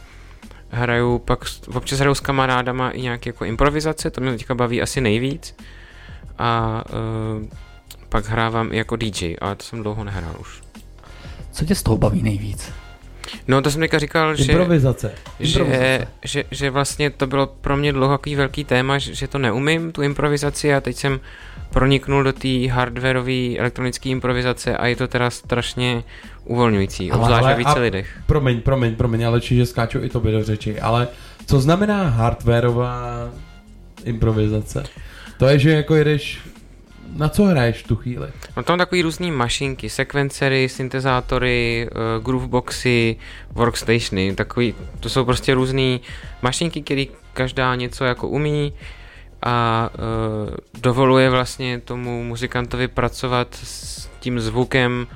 Hraju 0.70 1.20
pak, 1.20 1.40
občas 1.74 2.00
hraju 2.00 2.16
s 2.16 2.20
kamarádama 2.20 2.92
i 2.92 3.02
nějaké 3.02 3.30
jako 3.30 3.46
improvizace, 3.46 4.10
to 4.10 4.22
mě 4.22 4.32
teďka 4.32 4.56
baví 4.56 4.82
asi 4.82 5.02
nejvíc. 5.02 5.56
A 6.38 6.84
uh, 7.40 7.48
pak 8.10 8.26
hrávám 8.26 8.74
i 8.74 8.78
jako 8.78 8.96
DJ, 8.96 9.36
ale 9.42 9.56
to 9.56 9.64
jsem 9.64 9.84
dlouho 9.84 10.04
nehrál 10.04 10.36
už. 10.40 10.62
Co 11.52 11.66
tě 11.66 11.76
z 11.76 11.84
toho 11.84 11.98
baví 11.98 12.24
nejvíc? 12.24 12.72
No 13.48 13.62
to 13.62 13.72
jsem 13.72 13.82
teďka 13.82 14.00
říkal, 14.00 14.36
že... 14.36 14.52
Improvizace. 14.52 15.12
Že, 15.40 15.60
Improvizace. 15.60 16.08
že, 16.26 16.44
že 16.52 16.70
vlastně 16.70 17.10
to 17.10 17.28
bylo 17.28 17.48
pro 17.48 17.78
mě 17.78 17.94
dlouho 17.94 18.18
takový 18.18 18.36
velký 18.36 18.64
téma, 18.64 18.98
že, 18.98 19.16
že 19.16 19.28
to 19.28 19.38
neumím, 19.38 19.92
tu 19.92 20.02
improvizaci 20.02 20.74
a 20.74 20.82
teď 20.82 20.96
jsem 20.96 21.20
proniknul 21.70 22.24
do 22.24 22.34
té 22.34 22.68
hardwareové 22.72 23.58
elektronické 23.58 24.10
improvizace 24.10 24.78
a 24.78 24.88
je 24.88 24.96
to 24.96 25.08
teda 25.08 25.30
strašně 25.30 26.04
uvolňující, 26.46 27.12
obzvlášť 27.12 27.48
ve 27.48 27.56
více 27.56 27.70
a- 27.70 27.80
lidech. 27.80 28.20
Promiň, 28.26 28.62
promiň, 28.62 28.96
promiň, 28.96 29.24
ale 29.28 29.42
či, 29.42 29.56
že 29.56 29.66
skáču 29.66 30.04
i 30.04 30.10
tobě 30.10 30.32
do 30.32 30.44
řeči, 30.44 30.80
ale 30.80 31.08
co 31.46 31.60
znamená 31.60 32.10
hardwareová 32.10 33.30
improvizace? 34.06 34.84
To 35.38 35.48
je, 35.48 35.60
že 35.60 35.72
jako 35.72 35.96
jedeš, 35.96 36.40
na 37.14 37.30
co 37.30 37.44
hraješ 37.44 37.84
v 37.84 37.88
tu 37.88 37.96
chvíli? 37.96 38.28
No 38.58 38.64
tam 38.64 38.78
takový 38.78 39.02
různý 39.02 39.32
mašinky, 39.32 39.90
sekvencery, 39.90 40.70
syntezátory, 40.70 41.90
uh, 41.92 42.24
grooveboxy, 42.24 43.16
workstationy, 43.52 44.36
takový, 44.36 44.76
to 45.00 45.10
jsou 45.10 45.26
prostě 45.26 45.54
různé 45.54 46.00
mašinky, 46.42 46.82
které 46.82 47.06
každá 47.34 47.76
něco 47.76 48.06
jako 48.06 48.28
umí 48.28 48.74
a 49.42 49.90
uh, 49.94 50.56
dovoluje 50.82 51.30
vlastně 51.30 51.80
tomu 51.80 52.24
muzikantovi 52.24 52.88
pracovat 52.88 53.48
s 53.64 54.10
tím 54.20 54.40
zvukem 54.40 55.08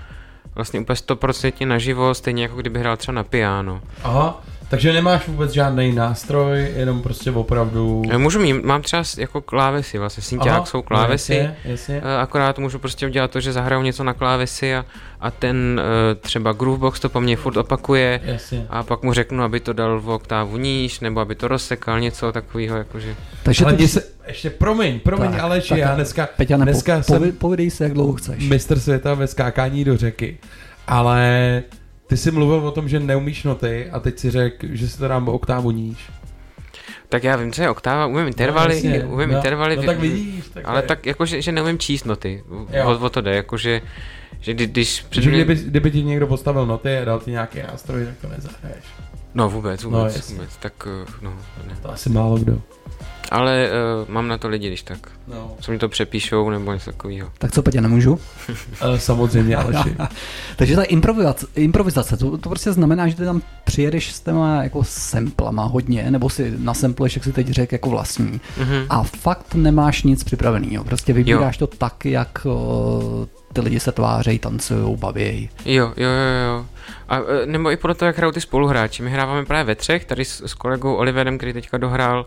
vlastně 0.56 0.80
úplně 0.80 0.96
stoprocentně 0.96 1.66
naživo, 1.66 2.14
stejně 2.14 2.44
jako 2.44 2.56
kdyby 2.56 2.80
hrál 2.80 2.98
třeba 2.98 3.16
na 3.16 3.24
piano. 3.24 3.82
Aha, 4.04 4.44
takže 4.74 4.94
nemáš 4.94 5.28
vůbec 5.28 5.52
žádný 5.52 5.92
nástroj, 5.92 6.72
jenom 6.76 7.02
prostě 7.02 7.32
opravdu... 7.32 8.02
Eh, 8.10 8.18
Můžu 8.18 8.40
mít, 8.40 8.64
mám 8.64 8.82
třeba 8.82 9.04
jako 9.18 9.42
klávesy, 9.42 9.98
vlastně 9.98 10.22
Aha, 10.22 10.28
synťák 10.30 10.68
jsou 10.68 10.78
no 10.78 10.82
klávesy, 10.84 11.34
jasně, 11.34 11.58
jasně. 11.66 12.02
Eh, 12.04 12.18
akorát 12.18 12.60
můžu 12.60 12.80
prostě 12.80 13.06
udělat 13.08 13.32
to, 13.32 13.40
že 13.40 13.54
zahraju 13.54 13.82
něco 13.82 14.04
na 14.04 14.14
klávesi 14.14 14.76
a, 14.76 14.86
a 15.20 15.32
ten 15.32 15.82
eh, 16.12 16.16
třeba 16.16 16.54
Groovebox 16.54 17.00
to 17.00 17.10
po 17.10 17.22
mně 17.22 17.38
furt 17.38 17.58
opakuje 17.58 18.22
Jasně. 18.24 18.66
a 18.70 18.84
pak 18.84 19.04
mu 19.04 19.14
řeknu, 19.14 19.44
aby 19.44 19.60
to 19.60 19.74
dal 19.74 20.00
v 20.00 20.10
oktávu 20.10 20.58
níž, 20.58 21.00
nebo 21.00 21.20
aby 21.20 21.36
to 21.36 21.48
rozsekal, 21.48 22.00
něco 22.00 22.32
takového, 22.32 22.78
jakože... 22.78 23.16
Takže 23.44 23.66
ale 23.66 23.74
ty- 23.74 23.88
se, 23.88 24.04
ještě 24.28 24.50
promiň, 24.50 25.00
promiň, 25.00 25.32
Tak, 25.32 25.40
ale 25.40 25.62
tak, 25.62 25.78
já 25.78 25.96
dneska, 25.96 26.30
Peťa, 26.38 26.58
dneska 26.58 26.94
nepo, 26.94 27.04
jsem 27.04 27.18
povi, 27.18 27.32
povidej 27.32 27.70
se, 27.70 27.84
jak 27.84 27.94
dlouho 27.94 28.14
chceš. 28.14 28.50
mistr 28.50 28.80
světa 28.80 29.14
ve 29.14 29.28
skákání 29.28 29.84
do 29.84 29.98
řeky, 29.98 30.38
ale 30.88 31.64
ty 32.14 32.18
jsi 32.18 32.32
mluvil 32.32 32.56
o 32.68 32.72
tom, 32.72 32.90
že 32.90 33.00
neumíš 33.00 33.44
noty 33.44 33.90
a 33.92 34.00
teď 34.00 34.20
si 34.20 34.32
řekl, 34.32 34.68
že 34.72 34.88
si 34.88 34.98
to 34.98 35.08
dám 35.08 35.28
o 35.28 35.32
oktávu 35.34 35.72
níž. 35.72 35.98
Tak 37.10 37.24
já 37.24 37.36
vím, 37.36 37.52
co 37.52 37.62
je 37.62 37.70
oktáva, 37.70 38.06
umím 38.06 38.28
intervaly, 38.28 38.74
jasně, 38.76 39.04
umím 39.06 39.30
no, 39.30 39.36
intervaly, 39.36 39.76
no 39.76 39.82
vy- 39.82 39.88
tak 39.88 40.00
vidíš, 40.00 40.44
tak 40.54 40.64
ale 40.68 40.80
je. 40.80 40.88
tak 40.88 41.06
jako, 41.06 41.26
že, 41.26 41.42
že 41.42 41.52
neumím 41.52 41.78
číst 41.80 42.04
noty, 42.06 42.44
Jo. 42.72 42.86
o, 42.86 43.06
o 43.06 43.10
to 43.10 43.22
jde, 43.22 43.36
jakože, 43.36 43.82
že 44.40 44.54
kdy- 44.54 44.68
když 44.68 45.06
před 45.10 45.22
Že 45.24 45.30
mě- 45.30 45.44
kdyby, 45.44 45.62
kdyby 45.64 45.92
ti 45.92 46.04
někdo 46.04 46.28
postavil 46.28 46.66
noty 46.66 46.98
a 46.98 47.06
dal 47.06 47.20
ti 47.20 47.32
nějaký 47.32 47.60
nástroj, 47.72 48.06
tak 48.06 48.16
to 48.22 48.28
nezahraješ. 48.28 48.86
No 49.34 49.50
vůbec, 49.50 49.84
No, 49.84 49.90
vůbec, 49.90 50.16
jasně. 50.16 50.36
vůbec, 50.36 50.58
tak 50.58 50.74
eh, 50.88 51.12
no, 51.22 51.34
ne. 51.68 51.76
To 51.82 51.90
asi 51.92 52.10
málo 52.10 52.38
kdo. 52.38 52.62
Ale 53.32 53.70
uh, 54.04 54.14
mám 54.14 54.28
na 54.28 54.38
to 54.38 54.48
lidi, 54.48 54.68
když 54.68 54.84
tak. 54.84 55.00
No. 55.28 55.56
Co 55.60 55.72
mi 55.72 55.78
to 55.78 55.90
přepíšou 55.90 56.50
nebo 56.50 56.74
něco 56.74 56.92
takového. 56.92 57.30
Tak 57.38 57.52
co, 57.52 57.64
Peťa, 57.64 57.82
nemůžu? 57.82 58.20
Eh, 58.82 59.00
samozřejmě, 59.00 59.56
Aleši. 59.56 59.96
Takže 60.56 60.76
ta 60.76 60.84
improvizace, 60.84 61.48
improvizace 61.56 62.18
to, 62.18 62.38
to 62.38 62.50
prostě 62.50 62.72
znamená, 62.72 63.08
že 63.08 63.16
ty 63.16 63.26
tam 63.26 63.42
přijedeš 63.64 64.14
s 64.14 64.22
těma 64.22 64.64
jako 64.64 64.84
samplama 64.84 65.64
hodně, 65.64 66.12
nebo 66.12 66.30
si 66.30 66.54
nasempleš, 66.58 67.16
jak 67.16 67.24
si 67.24 67.32
teď 67.32 67.48
řekl, 67.48 67.76
jako 67.76 67.90
vlastní. 67.90 68.42
Mhm. 68.58 68.86
A 68.90 69.04
fakt 69.04 69.56
nemáš 69.56 70.04
nic 70.04 70.24
připraveného. 70.24 70.84
Prostě 70.84 71.14
vybíráš 71.14 71.58
to 71.58 71.68
tak, 71.68 72.06
jak 72.06 72.46
o, 72.46 73.28
ty 73.54 73.62
lidi 73.62 73.80
se 73.80 73.92
tvářejí, 73.92 74.40
tancují, 74.40 74.98
baví. 74.98 75.50
Jo, 75.66 75.94
jo, 75.98 76.10
jo, 76.10 76.48
jo. 76.48 76.66
A, 77.10 77.20
nebo 77.46 77.72
i 77.72 77.78
podle 77.78 77.96
toho, 77.96 78.08
jak 78.08 78.18
hrajou 78.18 78.32
ty 78.32 78.42
spoluhráči. 78.42 79.04
My 79.04 79.10
hráváme 79.10 79.46
právě 79.46 79.64
ve 79.64 79.76
třech, 79.76 80.06
tady 80.06 80.26
s, 80.26 80.42
s 80.42 80.54
kolegou 80.54 80.96
Oliverem, 80.96 81.38
který 81.38 81.54
teďka 81.54 81.78
dohrál, 81.78 82.26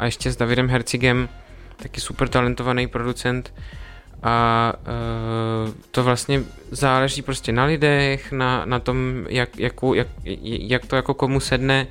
a 0.00 0.04
ještě 0.04 0.32
s 0.32 0.36
Davidem 0.36 0.68
Hercigem, 0.68 1.28
taky 1.76 2.00
super 2.00 2.28
talentovaný 2.28 2.86
producent. 2.86 3.54
A 4.22 4.72
e, 4.72 5.72
to 5.90 6.04
vlastně 6.04 6.42
záleží 6.70 7.22
prostě 7.22 7.52
na 7.52 7.64
lidech, 7.64 8.32
na, 8.32 8.64
na 8.64 8.78
tom, 8.78 9.26
jak, 9.28 9.58
jakou, 9.58 9.94
jak, 9.94 10.08
jak 10.44 10.86
to 10.86 10.96
jako 10.96 11.14
komu 11.14 11.40
sedne 11.40 11.86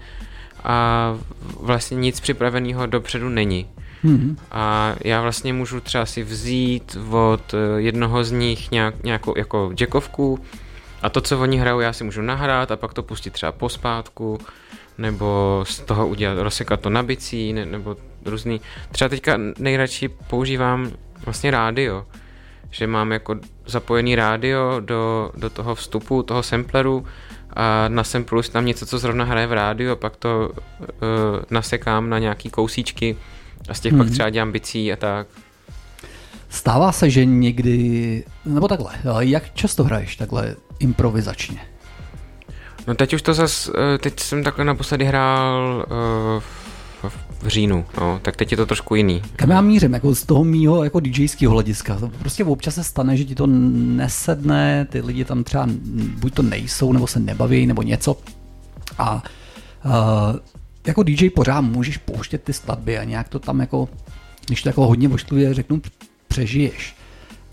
a 0.64 1.18
vlastně 1.60 1.98
nic 1.98 2.20
připraveného 2.20 2.86
dopředu 2.86 3.30
není. 3.30 3.68
Mhm. 4.04 4.38
A 4.52 4.96
já 5.04 5.22
vlastně 5.22 5.54
můžu 5.54 5.80
třeba 5.80 6.06
si 6.06 6.24
vzít 6.24 6.98
od 7.12 7.56
jednoho 7.78 8.24
z 8.24 8.32
nich 8.32 8.72
nějak, 8.72 9.04
nějakou 9.04 9.34
jako 9.38 9.72
jackovku 9.80 10.40
a 11.02 11.10
to, 11.10 11.22
co 11.22 11.40
oni 11.40 11.58
hrajou, 11.58 11.80
já 11.80 11.94
si 11.94 12.04
můžu 12.04 12.22
nahrát 12.22 12.72
a 12.72 12.78
pak 12.78 12.94
to 12.94 13.04
pustit 13.04 13.34
třeba 13.34 13.52
pospátku 13.52 14.40
nebo 15.00 15.64
z 15.68 15.80
toho 15.80 16.08
udělat, 16.08 16.38
rozsekat 16.38 16.80
to 16.80 16.90
na 16.90 17.04
bicí, 17.04 17.54
ne, 17.54 17.66
nebo 17.66 17.96
různý. 18.26 18.62
Třeba 18.92 19.10
teďka 19.10 19.38
nejradši 19.60 20.08
používám 20.08 20.92
vlastně 21.26 21.52
rádio, 21.52 22.06
že 22.72 22.88
mám 22.88 23.12
jako 23.12 23.36
zapojený 23.66 24.16
rádio 24.16 24.80
do, 24.80 25.32
do 25.36 25.50
toho 25.50 25.76
vstupu, 25.76 26.24
toho 26.24 26.44
sampleru 26.44 27.06
a 27.54 27.88
nasampluji 27.88 28.44
si 28.44 28.52
tam 28.52 28.66
něco, 28.66 28.86
co 28.86 29.00
zrovna 29.00 29.26
hraje 29.26 29.48
v 29.48 29.54
rádiu 29.54 29.92
a 29.92 29.96
pak 29.96 30.16
to 30.16 30.52
uh, 30.52 30.88
nasekám 31.50 32.10
na 32.10 32.20
nějaký 32.20 32.50
kousíčky 32.50 33.16
a 33.70 33.74
z 33.74 33.80
těch 33.80 33.92
hmm. 33.92 34.00
pak 34.00 34.08
Mhm. 34.08 34.14
třeba 34.14 34.30
dělám 34.30 34.52
bicí 34.52 34.94
a 34.94 34.96
tak. 34.96 35.28
Stává 36.50 36.92
se, 36.92 37.10
že 37.10 37.26
někdy, 37.26 38.24
nebo 38.46 38.68
takhle, 38.68 38.94
jak 39.20 39.54
často 39.54 39.84
hraješ 39.84 40.16
takhle 40.16 40.56
improvizačně? 40.80 41.69
No 42.90 42.96
teď 42.96 43.14
už 43.14 43.22
to 43.22 43.34
zas, 43.34 43.70
eh, 43.70 43.98
teď 43.98 44.20
jsem 44.20 44.44
takhle 44.44 44.66
naposledy 44.66 45.06
hrál 45.06 45.86
uh, 47.04 47.10
v, 47.10 47.48
říjnu, 47.48 47.86
no, 47.98 48.20
tak 48.22 48.36
teď 48.36 48.52
je 48.52 48.58
to 48.58 48.66
trošku 48.66 48.96
jiný. 48.96 49.22
Kam 49.36 49.50
já 49.50 49.62
mířím, 49.62 49.94
jako 49.94 50.16
z 50.16 50.24
toho 50.24 50.44
mýho 50.44 50.84
jako 50.84 51.00
DJského 51.00 51.54
hlediska. 51.54 51.96
To 51.96 52.08
Prostě 52.08 52.46
občas 52.46 52.76
se 52.76 52.84
stane, 52.84 53.18
že 53.18 53.26
ti 53.26 53.36
to 53.36 53.48
nesedne, 53.48 54.88
ty 54.90 55.02
lidi 55.02 55.26
tam 55.26 55.44
třeba 55.44 55.68
buď 56.20 56.34
to 56.34 56.42
nejsou, 56.42 56.94
nebo 56.94 57.08
se 57.08 57.20
nebaví, 57.20 57.66
nebo 57.66 57.82
něco. 57.82 58.18
A 58.98 59.24
uh, 59.86 59.92
jako 60.88 61.04
DJ 61.04 61.30
pořád 61.30 61.62
můžeš 61.62 61.98
pouštět 61.98 62.44
ty 62.44 62.54
skladby 62.54 62.98
a 62.98 63.04
nějak 63.04 63.30
to 63.30 63.40
tam 63.40 63.60
jako, 63.60 63.90
když 64.48 64.62
to 64.62 64.70
jako 64.70 64.88
hodně 64.88 65.08
voštlivě 65.08 65.54
řeknu, 65.54 65.82
přežiješ. 66.28 66.96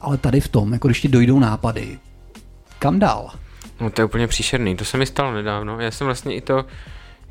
Ale 0.00 0.16
tady 0.16 0.40
v 0.40 0.48
tom, 0.48 0.72
jako 0.72 0.88
když 0.88 1.00
ti 1.00 1.08
dojdou 1.08 1.38
nápady, 1.38 1.98
kam 2.78 2.98
dál? 2.98 3.30
No 3.81 3.90
to 3.90 4.01
je 4.01 4.05
úplně 4.05 4.27
příšerný, 4.27 4.77
to 4.77 4.85
se 4.85 4.98
mi 4.98 5.07
stalo 5.07 5.32
nedávno. 5.32 5.81
Já 5.81 5.90
jsem 5.90 6.05
vlastně 6.05 6.35
i 6.35 6.40
to, 6.40 6.65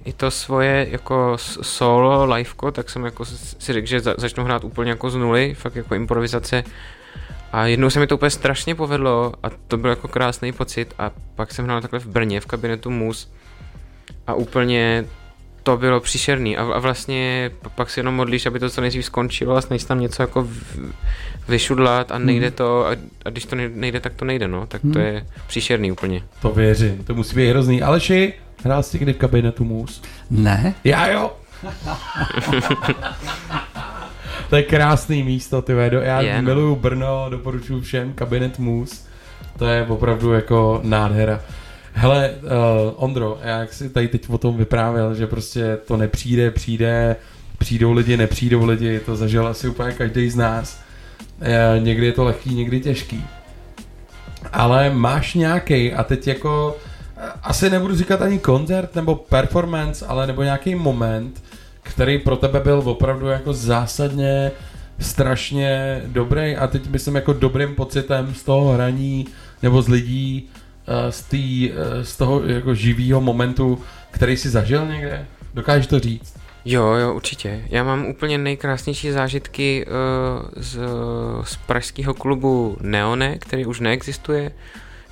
i 0.05 0.13
to 0.13 0.31
svoje 0.31 0.87
jako 0.89 1.37
solo 1.61 2.25
liveko, 2.25 2.71
tak 2.71 2.89
jsem 2.89 3.05
jako 3.05 3.25
si 3.25 3.73
řekl, 3.73 3.87
že 3.87 3.99
za, 3.99 4.15
začnu 4.17 4.43
hrát 4.43 4.63
úplně 4.63 4.89
jako 4.89 5.09
z 5.09 5.15
nuly, 5.15 5.53
fakt 5.53 5.75
jako 5.75 5.95
improvizace. 5.95 6.63
A 7.51 7.65
jednou 7.65 7.89
se 7.89 7.99
mi 7.99 8.07
to 8.07 8.15
úplně 8.15 8.29
strašně 8.29 8.75
povedlo 8.75 9.33
a 9.43 9.49
to 9.67 9.77
byl 9.77 9.89
jako 9.89 10.07
krásný 10.07 10.51
pocit 10.51 10.93
a 10.99 11.11
pak 11.35 11.53
jsem 11.53 11.65
hrál 11.65 11.81
takhle 11.81 11.99
v 11.99 12.07
Brně 12.07 12.41
v 12.41 12.45
kabinetu 12.45 12.89
Mus 12.89 13.31
a 14.27 14.33
úplně 14.33 15.05
to 15.65 15.77
bylo 15.77 15.99
příšerný 15.99 16.57
a, 16.57 16.63
a 16.63 16.79
vlastně 16.79 17.51
pak 17.75 17.89
si 17.89 17.99
jenom 17.99 18.15
modlíš, 18.15 18.45
aby 18.45 18.59
to 18.59 18.69
co 18.69 18.81
nejdřív 18.81 19.05
skončilo 19.05 19.55
a 19.55 19.61
snažíš 19.61 19.83
tam 19.85 19.99
něco 19.99 20.23
jako 20.23 20.41
v- 20.43 20.93
vyšudlat 21.47 22.11
a 22.11 22.17
nejde 22.19 22.45
Hmm. 22.47 22.55
to 22.55 22.87
a, 22.87 22.91
a 23.25 23.29
když 23.29 23.45
to 23.45 23.55
nejde, 23.55 23.99
tak 23.99 24.13
to 24.13 24.25
nejde, 24.25 24.47
no, 24.47 24.67
tak 24.67 24.81
to 24.81 24.87
Hmm. 24.87 25.01
je 25.01 25.25
příšerný 25.47 25.91
úplně. 25.91 26.21
To 26.41 26.49
věřím, 26.49 27.03
to 27.03 27.13
musí 27.15 27.35
být 27.35 27.49
hrozný. 27.49 27.81
Aleši, 27.81 28.33
hrál 28.63 28.83
jsi 28.83 28.99
kdy 28.99 29.13
v 29.13 29.17
kabinetu 29.17 29.63
Mus? 29.63 30.01
Ne. 30.29 30.75
Já 30.83 31.07
jo. 31.07 31.31
to 34.49 34.55
je 34.55 34.63
krásný 34.63 35.23
místo, 35.23 35.61
ty 35.61 35.73
vedo. 35.73 35.99
Já 36.01 36.21
Je, 36.21 36.35
no. 36.35 36.41
miluju 36.41 36.75
Brno, 36.75 37.27
doporučuji 37.29 37.81
všem 37.81 38.13
kabinet 38.13 38.59
Mus. 38.59 39.05
To 39.59 39.65
je 39.65 39.85
opravdu 39.87 40.33
jako 40.33 40.79
nádhera. 40.83 41.39
Hele, 41.97 42.29
uh, 42.29 42.93
Ondro, 42.95 43.37
jak 43.43 43.73
si 43.73 43.89
tady 43.89 44.07
teď 44.07 44.29
o 44.29 44.37
tom 44.37 44.57
vyprávěl, 44.57 45.15
že 45.15 45.27
prostě 45.27 45.77
to 45.87 45.97
nepřijde, 45.97 46.51
přijde, 46.51 47.15
přijdou 47.57 47.91
lidi, 47.91 48.17
nepřijdou 48.17 48.65
lidi, 48.65 48.99
to 48.99 49.15
zažil 49.15 49.47
asi 49.47 49.67
úplně 49.67 49.91
každý 49.91 50.29
z 50.29 50.35
nás. 50.35 50.79
Uh, 51.41 51.83
někdy 51.83 52.05
je 52.05 52.11
to 52.11 52.23
lehký, 52.23 52.55
někdy 52.55 52.79
těžký. 52.79 53.23
Ale 54.53 54.89
máš 54.89 55.33
nějaký 55.33 55.93
a 55.93 56.03
teď 56.03 56.27
jako 56.27 56.77
eh, 57.17 57.21
asi 57.43 57.69
nebudu 57.69 57.95
říkat 57.95 58.21
ani 58.21 58.39
koncert 58.39 58.95
nebo 58.95 59.15
performance, 59.15 60.05
ale 60.05 60.27
nebo 60.27 60.43
nějaký 60.43 60.75
moment, 60.75 61.43
který 61.83 62.17
pro 62.17 62.35
tebe 62.35 62.59
byl 62.59 62.83
opravdu 62.85 63.27
jako 63.27 63.53
zásadně 63.53 64.51
strašně 64.99 66.01
dobrý 66.05 66.55
a 66.55 66.67
teď 66.67 66.87
myslím 66.87 67.15
jako 67.15 67.33
dobrým 67.33 67.75
pocitem 67.75 68.33
z 68.33 68.43
toho 68.43 68.73
hraní 68.73 69.25
nebo 69.63 69.81
z 69.81 69.87
lidí, 69.87 70.49
z, 71.09 71.21
tý, 71.21 71.71
eh, 71.71 72.05
z 72.05 72.17
toho 72.17 72.43
jako 72.45 72.75
živýho 72.75 73.21
momentu, 73.21 73.81
který 74.11 74.37
si 74.37 74.49
zažil 74.49 74.87
někde? 74.87 75.25
Dokážeš 75.53 75.87
to 75.87 75.99
říct? 75.99 76.39
Jo, 76.65 76.83
jo, 76.83 77.13
určitě. 77.13 77.63
Já 77.69 77.83
mám 77.83 78.05
úplně 78.05 78.37
nejkrásnější 78.37 79.11
zážitky 79.11 79.85
uh, 79.85 80.49
z, 80.55 80.79
z 81.43 81.55
pražského 81.55 82.13
klubu 82.13 82.77
Neone, 82.81 83.37
který 83.37 83.65
už 83.65 83.79
neexistuje, 83.79 84.51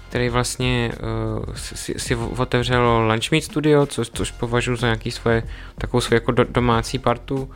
který 0.09 0.29
vlastně 0.29 0.91
uh, 1.37 1.53
si, 1.55 1.99
si 1.99 2.15
otevřel 2.15 3.05
Lunchmeet 3.07 3.43
Studio, 3.43 3.85
což, 3.85 4.09
což 4.13 4.31
považuji 4.31 4.75
za 4.75 4.87
nějaký 4.87 5.11
svoje, 5.11 5.43
takovou 5.75 6.01
svou 6.01 6.13
jako 6.13 6.31
do, 6.31 6.43
domácí 6.43 6.99
partu 6.99 7.51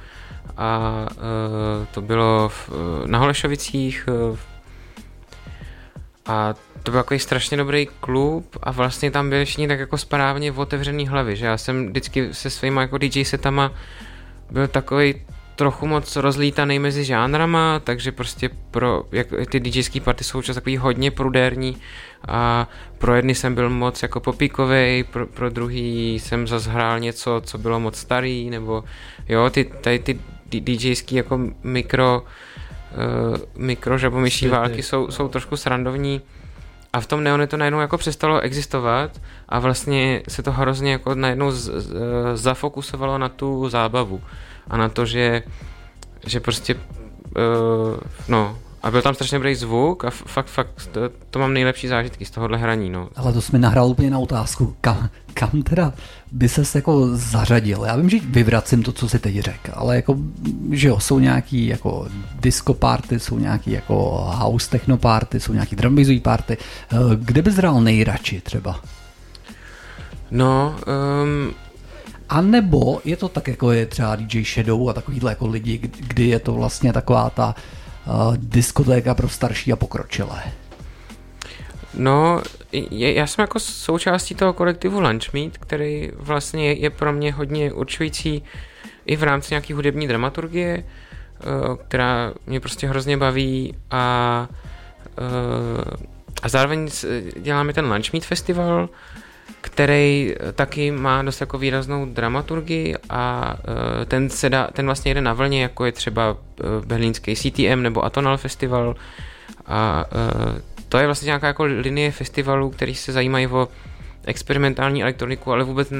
a 0.58 1.06
uh, 1.12 1.86
to 1.92 2.02
bylo 2.02 2.50
v, 2.50 2.70
na 3.06 3.20
Holešovicích 3.20 4.06
uh, 4.32 4.38
a 6.26 6.54
to 6.88 6.92
byl 6.92 7.00
takový 7.00 7.20
strašně 7.20 7.58
dobrý 7.58 7.88
klub 8.00 8.58
a 8.64 8.72
vlastně 8.72 9.12
tam 9.12 9.30
byli 9.30 9.46
všichni 9.46 9.68
tak 9.68 9.80
jako 9.80 9.98
správně 9.98 10.52
v 10.52 10.60
otevřený 10.60 11.08
hlavy, 11.08 11.36
že 11.36 11.46
já 11.46 11.58
jsem 11.58 11.88
vždycky 11.88 12.34
se 12.34 12.50
svýma 12.50 12.82
jako 12.82 12.98
DJ 12.98 13.26
setama 13.26 13.72
byl 14.52 14.68
takový 14.68 15.16
trochu 15.56 15.88
moc 15.88 16.16
rozlítaný 16.16 16.80
mezi 16.80 17.04
žánrama, 17.04 17.80
takže 17.84 18.12
prostě 18.12 18.50
pro, 18.72 19.04
jak 19.12 19.28
ty 19.50 19.60
DJský 19.60 20.00
party 20.00 20.24
jsou 20.24 20.42
čas 20.42 20.56
takový 20.56 20.78
hodně 20.78 21.12
prudérní 21.12 21.78
a 22.28 22.70
pro 22.98 23.16
jedny 23.16 23.36
jsem 23.36 23.56
byl 23.56 23.70
moc 23.70 24.04
jako 24.04 24.20
popíkovej, 24.20 25.04
pro, 25.04 25.28
pro 25.28 25.50
druhý 25.50 26.20
jsem 26.20 26.48
zase 26.48 26.70
hrál 26.70 27.00
něco, 27.00 27.42
co 27.46 27.58
bylo 27.58 27.80
moc 27.80 27.98
starý, 27.98 28.50
nebo 28.50 28.84
jo, 29.30 29.50
ty, 29.50 29.64
tady 29.82 30.00
ty 30.00 30.20
DJský 30.50 31.16
jako 31.16 31.40
mikro 31.64 32.24
uh, 32.24 33.38
mikro 33.56 33.98
žabomyší 33.98 34.48
války 34.48 34.84
jsou, 34.84 35.12
jsou 35.12 35.28
trošku 35.28 35.58
srandovní 35.58 36.22
a 36.98 37.02
v 37.02 37.08
tom 37.08 37.24
Neone 37.24 37.48
to 37.48 37.58
najednou 37.58 37.80
jako 37.80 37.98
přestalo 37.98 38.40
existovat 38.40 39.22
a 39.50 39.60
vlastně 39.60 40.22
se 40.28 40.44
to 40.44 40.52
hrozně 40.52 40.92
jako 40.92 41.16
najednou 41.16 41.52
z, 41.52 41.70
z, 41.70 41.94
zafokusovalo 42.34 43.18
na 43.18 43.30
tu 43.30 43.70
zábavu 43.70 44.22
a 44.68 44.78
na 44.78 44.90
to, 44.90 45.06
že, 45.06 45.44
že 46.26 46.40
prostě 46.40 46.76
uh, 46.76 46.82
no, 48.28 48.58
a 48.84 48.92
byl 48.92 49.02
tam 49.02 49.14
strašně 49.14 49.38
dobrý 49.38 49.56
zvuk 49.56 50.06
a 50.06 50.10
fakt, 50.10 50.48
fakt, 50.48 50.88
to, 50.92 51.02
to 51.30 51.40
mám 51.40 51.54
nejlepší 51.54 51.88
zážitky 51.88 52.26
z 52.26 52.32
tohohle 52.32 52.58
hraní, 52.58 52.90
no. 52.90 53.10
Ale 53.16 53.34
to 53.34 53.42
jsme 53.42 53.60
nahrál 53.60 53.88
úplně 53.88 54.10
na 54.10 54.20
otázku, 54.20 54.76
kam, 54.82 55.10
kam 55.34 55.62
teda 55.62 55.94
by 56.32 56.50
ses 56.50 56.76
jako 56.76 57.08
zařadil? 57.18 57.84
Já 57.86 57.96
vím, 57.96 58.10
že 58.10 58.18
vyvracím 58.20 58.84
to, 58.84 58.92
co 58.92 59.10
si 59.10 59.20
teď 59.20 59.40
řekl, 59.40 59.72
ale 59.74 59.96
jako, 59.96 60.18
že 60.72 60.88
jo, 60.88 61.00
jsou 61.00 61.20
nějaký 61.20 61.68
jako 61.68 62.08
disco 62.40 62.74
party, 62.74 63.20
jsou 63.20 63.40
nějaký 63.40 63.72
jako 63.72 63.96
house 64.36 64.70
techno 64.70 64.98
party, 64.98 65.40
jsou 65.40 65.54
nějaký 65.54 65.76
drumbizový 65.76 66.20
party. 66.20 66.58
Eh, 66.92 66.96
kde 67.16 67.42
bys 67.42 67.56
hrál 67.56 67.82
nejradši 67.82 68.42
třeba? 68.42 68.80
No, 70.32 70.76
um, 71.24 71.54
a 72.30 72.42
nebo 72.42 73.02
je 73.06 73.18
to 73.18 73.30
tak, 73.30 73.48
jako 73.48 73.72
je 73.72 73.86
třeba 73.86 74.16
DJ 74.16 74.44
Shadow 74.44 74.90
a 74.90 74.94
takovýhle 74.94 75.32
jako 75.32 75.48
lidi, 75.48 75.78
kdy 76.00 76.28
je 76.28 76.40
to 76.40 76.54
vlastně 76.54 76.94
taková 76.94 77.30
ta 77.30 77.48
uh, 77.48 77.54
diskotéka 78.36 79.16
pro 79.16 79.30
starší 79.30 79.74
a 79.74 79.76
pokročilé? 79.76 80.44
No, 81.94 82.42
já 82.92 83.28
jsem 83.28 83.44
jako 83.44 83.60
součástí 83.60 84.36
toho 84.36 84.54
kolektivu 84.54 85.00
Lunchmeet, 85.00 85.58
který 85.58 86.12
vlastně 86.16 86.74
je, 86.74 86.90
pro 86.90 87.14
mě 87.14 87.32
hodně 87.34 87.74
určující 87.74 88.44
i 89.06 89.16
v 89.16 89.24
rámci 89.24 89.54
nějaký 89.54 89.74
hudební 89.74 90.08
dramaturgie, 90.08 90.84
uh, 90.84 91.76
která 91.76 92.34
mě 92.48 92.60
prostě 92.60 92.88
hrozně 92.88 93.18
baví 93.18 93.76
a, 93.92 94.48
uh, 95.20 96.08
a 96.44 96.50
zároveň 96.50 96.90
děláme 97.38 97.74
ten 97.74 97.92
Lunchmeet 97.92 98.26
festival, 98.26 98.90
který 99.68 100.36
taky 100.54 100.92
má 100.92 101.22
dost 101.22 101.42
jako 101.42 101.58
výraznou 101.58 102.06
dramaturgii 102.06 102.96
a 103.10 103.54
uh, 103.58 104.06
ten, 104.06 104.30
se 104.30 104.50
dá, 104.50 104.68
ten 104.74 104.86
vlastně 104.86 105.10
jede 105.10 105.22
na 105.22 105.34
vlně, 105.34 105.62
jako 105.62 105.86
je 105.86 105.92
třeba 105.92 106.32
uh, 106.32 106.38
berlínský 106.86 107.36
CTM 107.36 107.82
nebo 107.82 108.06
Atonal 108.06 108.38
Festival. 108.38 108.96
A 109.66 110.06
uh, 110.12 110.60
to 110.90 110.98
je 110.98 111.06
vlastně 111.06 111.26
nějaká 111.26 111.48
jako 111.48 111.64
linie 111.64 112.12
festivalů, 112.12 112.70
který 112.70 112.96
se 112.96 113.12
zajímají 113.12 113.48
o 113.48 113.68
experimentální 114.26 115.04
elektroniku, 115.04 115.52
ale 115.52 115.64
vůbec 115.64 115.94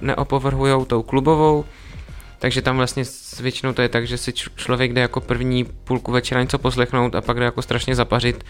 neopovrhují 0.00 0.86
tou 0.86 1.02
klubovou, 1.02 1.64
takže 2.38 2.62
tam 2.62 2.76
vlastně 2.76 3.04
většinou 3.40 3.72
to 3.72 3.82
je 3.82 3.88
tak, 3.88 4.06
že 4.06 4.18
si 4.18 4.32
člověk 4.32 4.92
jde 4.92 5.00
jako 5.00 5.20
první 5.20 5.64
půlku 5.64 6.12
večera 6.12 6.42
něco 6.42 6.58
poslechnout 6.58 7.14
a 7.14 7.20
pak 7.20 7.38
jde 7.38 7.44
jako 7.44 7.62
strašně 7.62 7.94
zapařit 7.94 8.44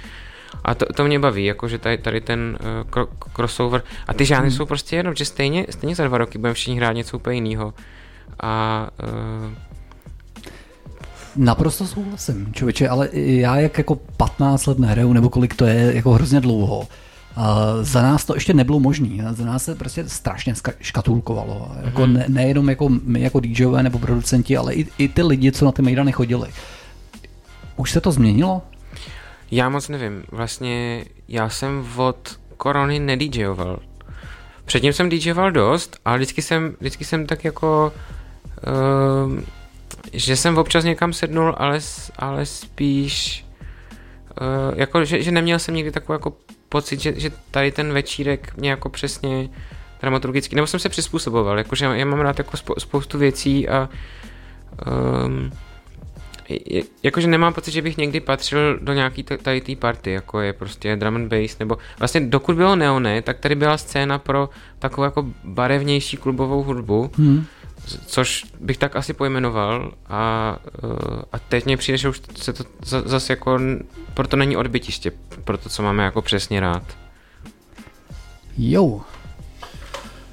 a 0.64 0.74
to, 0.74 0.86
to 0.86 1.04
mě 1.04 1.18
baví, 1.18 1.44
jakože 1.44 1.78
tady, 1.78 1.98
tady 1.98 2.20
ten 2.20 2.58
uh, 2.96 3.04
crossover. 3.36 3.82
A 4.06 4.14
ty 4.14 4.24
žánry 4.24 4.48
hmm. 4.48 4.56
jsou 4.56 4.66
prostě 4.66 4.96
jenom, 4.96 5.14
že 5.14 5.24
stejně, 5.24 5.66
stejně 5.70 5.94
za 5.94 6.04
dva 6.04 6.18
roky 6.18 6.38
budeme 6.38 6.54
všichni 6.54 6.76
hrát 6.76 6.92
něco 6.92 7.16
úplně 7.16 7.34
jiného. 7.34 7.74
A 8.40 8.88
uh, 9.02 9.52
Naprosto 11.36 11.86
souhlasím, 11.86 12.52
člověče, 12.52 12.88
ale 12.88 13.08
já 13.12 13.56
jak 13.56 13.78
jako 13.78 13.96
15 14.16 14.66
let 14.66 14.78
nehraju, 14.78 15.12
nebo 15.12 15.30
kolik 15.30 15.54
to 15.54 15.66
je, 15.66 15.94
jako 15.94 16.12
hrozně 16.12 16.40
dlouho, 16.40 16.88
a 17.36 17.56
za 17.80 18.02
nás 18.02 18.24
to 18.24 18.34
ještě 18.34 18.54
nebylo 18.54 18.80
možné. 18.80 19.34
Za 19.34 19.44
nás 19.44 19.64
se 19.64 19.74
prostě 19.74 20.08
strašně 20.08 20.54
škatulkovalo. 20.80 21.72
Jako 21.84 22.02
mm-hmm. 22.02 22.12
ne, 22.12 22.24
nejenom 22.28 22.68
jako 22.68 22.88
my 22.88 23.20
jako 23.20 23.40
DJové 23.40 23.82
nebo 23.82 23.98
producenti, 23.98 24.56
ale 24.56 24.74
i, 24.74 24.86
i 24.98 25.08
ty 25.08 25.22
lidi, 25.22 25.52
co 25.52 25.64
na 25.64 25.72
ty 25.72 25.82
mejdany 25.82 26.12
chodili. 26.12 26.48
Už 27.76 27.90
se 27.90 28.00
to 28.00 28.12
změnilo? 28.12 28.62
Já 29.50 29.68
moc 29.68 29.88
nevím. 29.88 30.24
Vlastně 30.32 31.04
já 31.28 31.48
jsem 31.48 31.86
od 31.96 32.40
korony 32.56 32.98
nedíjeval. 32.98 33.78
Předtím 34.64 34.92
jsem 34.92 35.08
DJoval 35.08 35.52
dost, 35.52 35.96
ale 36.04 36.16
vždycky 36.16 36.42
jsem, 36.42 36.76
vždycky 36.80 37.04
jsem 37.04 37.26
tak 37.26 37.44
jako... 37.44 37.92
Uh, 38.66 39.40
že 40.12 40.36
jsem 40.36 40.58
občas 40.58 40.84
někam 40.84 41.12
sednul, 41.12 41.54
ale, 41.58 41.78
ale 42.16 42.46
spíš... 42.46 43.44
Uh, 44.40 44.78
jako, 44.78 45.04
že, 45.04 45.22
že 45.22 45.30
neměl 45.30 45.58
jsem 45.58 45.74
nikdy 45.74 45.90
takový 45.90 46.14
jako 46.14 46.32
pocit, 46.68 47.00
že, 47.00 47.20
že 47.20 47.30
tady 47.50 47.72
ten 47.72 47.92
večírek 47.92 48.56
mě 48.56 48.70
jako 48.70 48.88
přesně 48.88 49.48
dramaturgicky, 50.00 50.56
nebo 50.56 50.66
jsem 50.66 50.80
se 50.80 50.88
přizpůsoboval, 50.88 51.58
jakože 51.58 51.84
já 51.84 52.04
mám 52.04 52.20
rád 52.20 52.38
jako 52.38 52.56
spoustu 52.78 53.18
věcí 53.18 53.68
a 53.68 53.88
um, 55.26 55.52
jakože 57.02 57.26
nemám 57.26 57.52
pocit, 57.52 57.70
že 57.70 57.82
bych 57.82 57.96
někdy 57.96 58.20
patřil 58.20 58.78
do 58.78 58.92
nějaký 58.92 59.22
tady 59.22 59.60
té 59.60 59.76
party, 59.76 60.10
jako 60.10 60.40
je 60.40 60.52
prostě 60.52 60.96
drum 60.96 61.16
and 61.16 61.28
bass, 61.28 61.58
nebo 61.58 61.78
vlastně 61.98 62.20
dokud 62.20 62.56
bylo 62.56 62.76
Neone, 62.76 63.22
tak 63.22 63.38
tady 63.38 63.54
byla 63.54 63.78
scéna 63.78 64.18
pro 64.18 64.48
takovou 64.78 65.04
jako 65.04 65.26
barevnější 65.44 66.16
klubovou 66.16 66.62
hudbu, 66.62 67.10
hmm. 67.16 67.44
což 68.06 68.44
bych 68.60 68.78
tak 68.78 68.96
asi 68.96 69.12
pojmenoval 69.12 69.92
a, 70.06 70.56
eh, 70.84 71.22
a 71.32 71.38
teď 71.38 71.64
mě 71.64 71.76
přijde, 71.76 71.98
že 71.98 72.08
už 72.08 72.20
se 72.34 72.52
to 72.52 72.64
zase 72.82 73.32
jako, 73.32 73.58
proto 74.14 74.36
není 74.36 74.56
odbytiště, 74.56 75.12
pro 75.44 75.58
to, 75.58 75.68
co 75.68 75.82
máme 75.82 76.04
jako 76.04 76.22
přesně 76.22 76.60
rád. 76.60 76.82
Jo, 78.58 79.00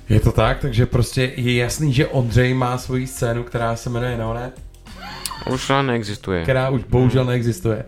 je 0.09 0.19
to 0.19 0.31
tak, 0.31 0.59
takže 0.59 0.85
prostě 0.85 1.31
je 1.35 1.55
jasný, 1.55 1.93
že 1.93 2.07
Ondřej 2.07 2.53
má 2.53 2.77
svoji 2.77 3.07
scénu, 3.07 3.43
která 3.43 3.75
se 3.75 3.89
jmenuje 3.89 4.17
Neonet. 4.17 4.70
Už 5.53 5.71
neexistuje. 5.81 6.43
Která 6.43 6.69
už 6.69 6.83
bohužel 6.83 7.25
neexistuje. 7.25 7.85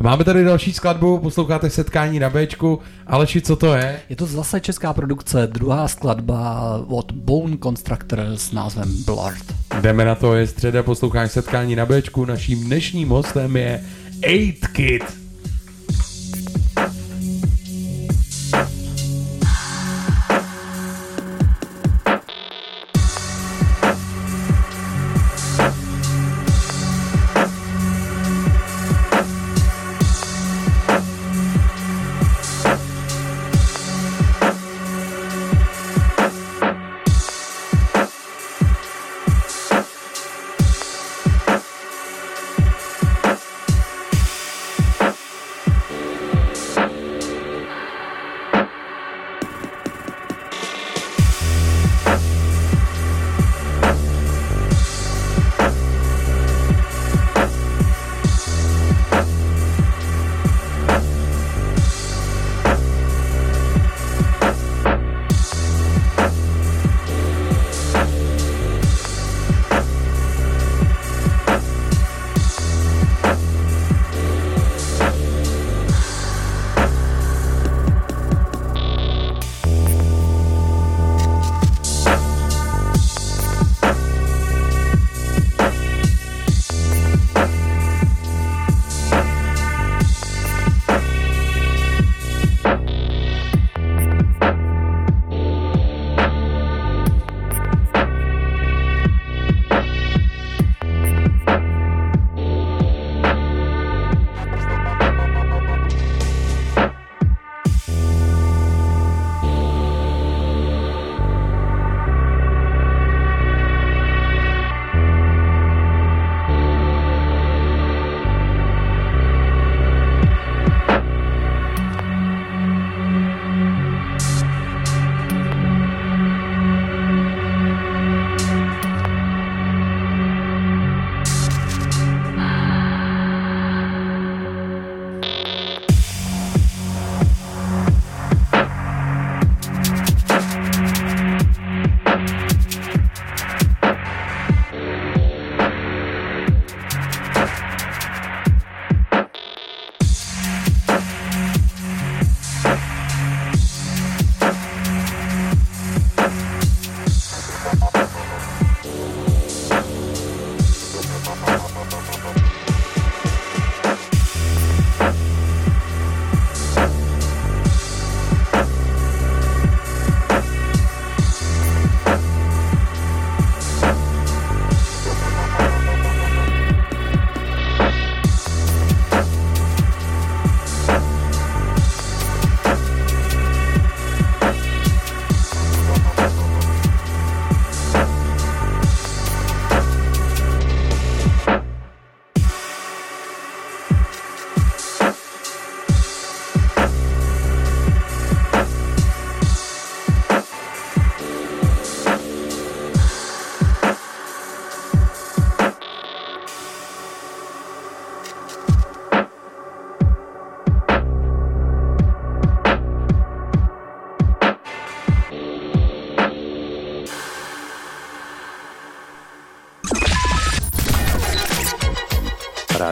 Máme 0.00 0.24
tady 0.24 0.44
další 0.44 0.72
skladbu, 0.72 1.18
posloucháte 1.18 1.70
setkání 1.70 2.18
na 2.18 2.30
Bčku. 2.30 2.80
Aleši, 3.06 3.40
co 3.40 3.56
to 3.56 3.74
je? 3.74 4.00
Je 4.08 4.16
to 4.16 4.26
zase 4.26 4.60
česká 4.60 4.92
produkce, 4.92 5.46
druhá 5.46 5.88
skladba 5.88 6.70
od 6.88 7.12
Bone 7.12 7.56
Constructor 7.62 8.20
s 8.20 8.52
názvem 8.52 9.04
Blurt. 9.04 9.54
Jdeme 9.80 10.04
na 10.04 10.14
to, 10.14 10.34
je 10.34 10.46
středa, 10.46 10.82
posloucháš 10.82 11.32
setkání 11.32 11.76
na 11.76 11.86
Bčku. 11.86 12.24
Naším 12.24 12.64
dnešním 12.64 13.08
hostem 13.08 13.56
je 13.56 13.80
8 14.26 14.52
Kid. 14.72 15.23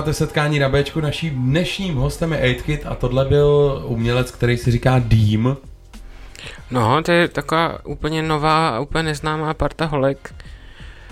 Posloucháte 0.01 0.27
setkání 0.27 0.59
na 0.59 0.68
Bčku, 0.68 1.01
naším 1.01 1.35
dnešním 1.35 1.94
hostem 1.94 2.32
je 2.32 2.55
8Kid 2.55 2.78
a 2.85 2.94
tohle 2.94 3.24
byl 3.24 3.82
umělec, 3.86 4.31
který 4.31 4.56
si 4.56 4.70
říká 4.70 4.98
Dým. 4.98 5.56
No, 6.70 7.02
to 7.02 7.12
je 7.12 7.28
taková 7.28 7.86
úplně 7.86 8.22
nová 8.22 8.68
a 8.68 8.81
úplně 8.81 9.02
neznámá 9.02 9.55
parta 9.55 9.86
holek, 9.86 10.35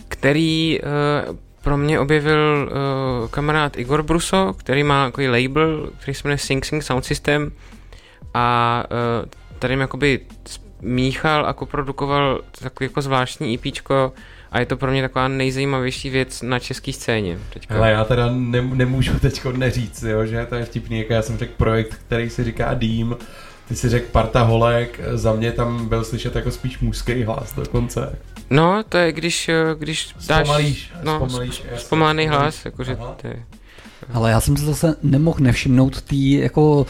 který 0.08 0.80
uh, 0.80 1.36
pro 1.62 1.76
mě 1.76 2.00
objevil 2.00 2.70
uh, 2.70 3.28
kamarád 3.28 3.78
Igor 3.78 4.02
Bruso, 4.02 4.54
který 4.58 4.82
má 4.82 5.06
takový 5.06 5.28
label, 5.28 5.90
který 5.98 6.14
se 6.14 6.20
jmenuje 6.24 6.38
Sing 6.38 6.64
Sing 6.64 6.82
Sound 6.82 7.04
System 7.04 7.52
a 8.34 8.84
uh, 8.90 9.28
tady 9.58 9.72
jim 9.72 9.80
jakoby 9.80 10.20
míchal 10.80 11.46
a 11.46 11.52
koprodukoval 11.52 12.40
takový 12.62 12.88
jako 12.88 13.02
zvláštní 13.02 13.54
EPčko 13.54 14.12
a 14.52 14.60
je 14.60 14.66
to 14.66 14.76
pro 14.76 14.90
mě 14.90 15.02
taková 15.02 15.28
nejzajímavější 15.28 16.10
věc 16.10 16.42
na 16.42 16.58
české 16.58 16.92
scéně. 16.92 17.38
Teďka. 17.52 17.74
Ale 17.74 17.90
já 17.90 18.04
teda 18.04 18.30
ne, 18.32 18.62
nemůžu 18.62 19.18
teď 19.18 19.44
neříct, 19.44 20.02
jo, 20.02 20.26
že 20.26 20.46
to 20.46 20.54
je 20.54 20.64
vtipný, 20.64 20.98
jako 20.98 21.12
já 21.12 21.22
jsem 21.22 21.38
řekl 21.38 21.52
projekt, 21.56 21.94
který 21.94 22.30
si 22.30 22.44
říká 22.44 22.74
Dým, 22.74 23.16
ty 23.68 23.76
si 23.76 23.88
řekl 23.88 24.06
parta 24.12 24.42
holek, 24.42 25.00
za 25.12 25.32
mě 25.32 25.52
tam 25.52 25.88
byl 25.88 26.04
slyšet 26.04 26.36
jako 26.36 26.50
spíš 26.50 26.78
mužský 26.78 27.22
hlas 27.22 27.54
dokonce. 27.54 28.18
No, 28.50 28.82
to 28.88 28.98
je, 28.98 29.12
když, 29.12 29.48
eh, 29.48 29.74
když 29.78 30.14
dáš... 30.26 30.46
Zpomalíš, 30.46 30.92
no, 31.02 31.16
zpomalíš, 31.16 31.62
jasně. 31.64 31.78
zpomalený 31.78 32.28
hlas, 32.28 32.64
jakože 32.64 32.96
je... 33.24 33.42
Ale 34.12 34.30
já 34.30 34.40
jsem 34.40 34.56
se 34.56 34.64
zase 34.64 34.96
nemohl 35.02 35.38
nevšimnout 35.40 36.02
tý 36.02 36.32
jako 36.32 36.86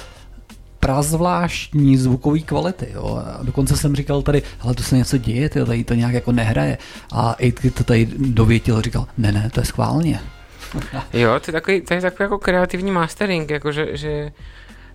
prazvláštní 0.80 1.96
zvukové 1.96 2.38
kvality. 2.38 2.88
Jo. 2.94 3.22
Dokonce 3.42 3.76
jsem 3.76 3.96
říkal 3.96 4.22
tady, 4.22 4.42
ale 4.60 4.74
to 4.74 4.82
se 4.82 4.96
něco 4.96 5.18
děje, 5.18 5.48
tyjo, 5.48 5.66
tady 5.66 5.84
to 5.84 5.94
nějak 5.94 6.14
jako 6.14 6.32
nehraje. 6.32 6.78
A 7.12 7.30
Aidkid 7.30 7.74
to 7.74 7.84
tady 7.84 8.08
dovětil, 8.18 8.82
říkal, 8.82 9.06
ne, 9.18 9.32
ne, 9.32 9.50
to 9.54 9.60
je 9.60 9.64
schválně. 9.64 10.20
Jo, 11.12 11.40
to 11.40 11.50
je 11.50 11.52
takový, 11.52 11.80
to 11.80 11.94
je 11.94 12.00
takový 12.00 12.24
jako 12.24 12.38
kreativní 12.38 12.90
mastering, 12.90 13.50
jakože, 13.50 13.96
že 13.96 14.32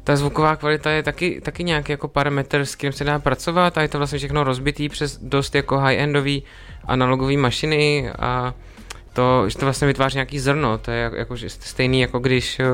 ta 0.04 0.16
zvuková 0.16 0.56
kvalita 0.56 0.92
je 0.92 1.04
taky, 1.04 1.42
taky 1.42 1.64
nějaký 1.64 1.92
jako 1.92 2.08
parametr, 2.08 2.66
s 2.66 2.76
kterým 2.76 2.94
se 2.94 3.04
dá 3.04 3.20
pracovat 3.20 3.78
a 3.78 3.82
je 3.82 3.88
to 3.88 3.98
vlastně 3.98 4.18
všechno 4.18 4.44
rozbitý 4.44 4.90
přes 4.90 5.18
dost 5.18 5.56
jako 5.56 5.78
high-endový 5.78 6.44
analogové 6.86 7.38
mašiny 7.38 8.12
a 8.20 8.54
to, 9.14 9.50
že 9.50 9.58
to 9.58 9.66
vlastně 9.66 9.88
vytváří 9.88 10.16
nějaký 10.16 10.40
zrno, 10.40 10.78
to 10.78 10.92
je 10.92 11.02
jako, 11.02 11.16
jako 11.16 11.36
že 11.36 11.50
stejný 11.50 12.02
jako 12.02 12.20
když 12.20 12.60
eh, 12.60 12.66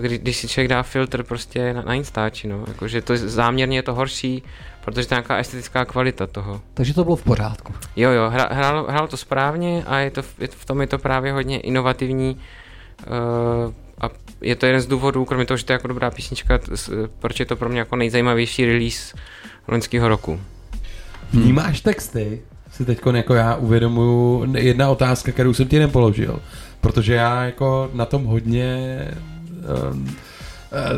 kdy, 0.00 0.18
když 0.18 0.36
si 0.36 0.48
člověk 0.48 0.68
dá 0.70 0.82
filtr 0.82 1.22
prostě 1.22 1.74
na, 1.74 1.82
na 1.82 1.94
Instači, 1.94 2.48
no, 2.48 2.64
jakože 2.68 3.02
to 3.02 3.12
je, 3.12 3.18
záměrně 3.18 3.78
je 3.78 3.82
to 3.82 3.94
horší, 3.94 4.42
protože 4.84 5.08
to 5.08 5.14
je 5.14 5.16
nějaká 5.16 5.36
estetická 5.36 5.84
kvalita 5.84 6.26
toho. 6.26 6.60
Takže 6.74 6.94
to 6.94 7.04
bylo 7.04 7.16
v 7.16 7.22
pořádku. 7.22 7.72
Jo, 7.96 8.10
jo, 8.10 8.30
hra, 8.30 8.48
hrál, 8.50 8.86
hrál 8.88 9.08
to 9.08 9.16
správně 9.16 9.84
a 9.86 9.98
je 9.98 10.10
to, 10.10 10.22
je, 10.38 10.48
v 10.50 10.64
tom 10.64 10.80
je 10.80 10.86
to 10.86 10.98
právě 10.98 11.32
hodně 11.32 11.60
inovativní 11.60 12.36
uh, 13.06 13.72
a 14.00 14.10
je 14.40 14.56
to 14.56 14.66
jeden 14.66 14.80
z 14.80 14.86
důvodů, 14.86 15.24
kromě 15.24 15.46
toho, 15.46 15.58
že 15.58 15.64
to 15.64 15.72
je 15.72 15.74
jako 15.74 15.88
dobrá 15.88 16.10
písnička, 16.10 16.58
t- 16.58 16.76
s- 16.76 17.08
proč 17.18 17.40
je 17.40 17.46
to 17.46 17.56
pro 17.56 17.68
mě 17.68 17.78
jako 17.78 17.96
nejzajímavější 17.96 18.64
release 18.66 19.16
loňského 19.68 20.08
roku. 20.08 20.40
Vnímáš 21.32 21.80
texty? 21.80 22.42
Si 22.70 22.84
teď 22.84 23.00
jako 23.12 23.34
já 23.34 23.54
uvědomuju 23.56 24.46
jedna 24.56 24.90
otázka, 24.90 25.32
kterou 25.32 25.54
jsem 25.54 25.68
ti 25.68 25.78
nepoložil. 25.78 26.40
Protože 26.80 27.14
já 27.14 27.42
jako 27.44 27.90
na 27.92 28.04
tom 28.04 28.24
hodně 28.24 28.98
eh, 29.00 29.37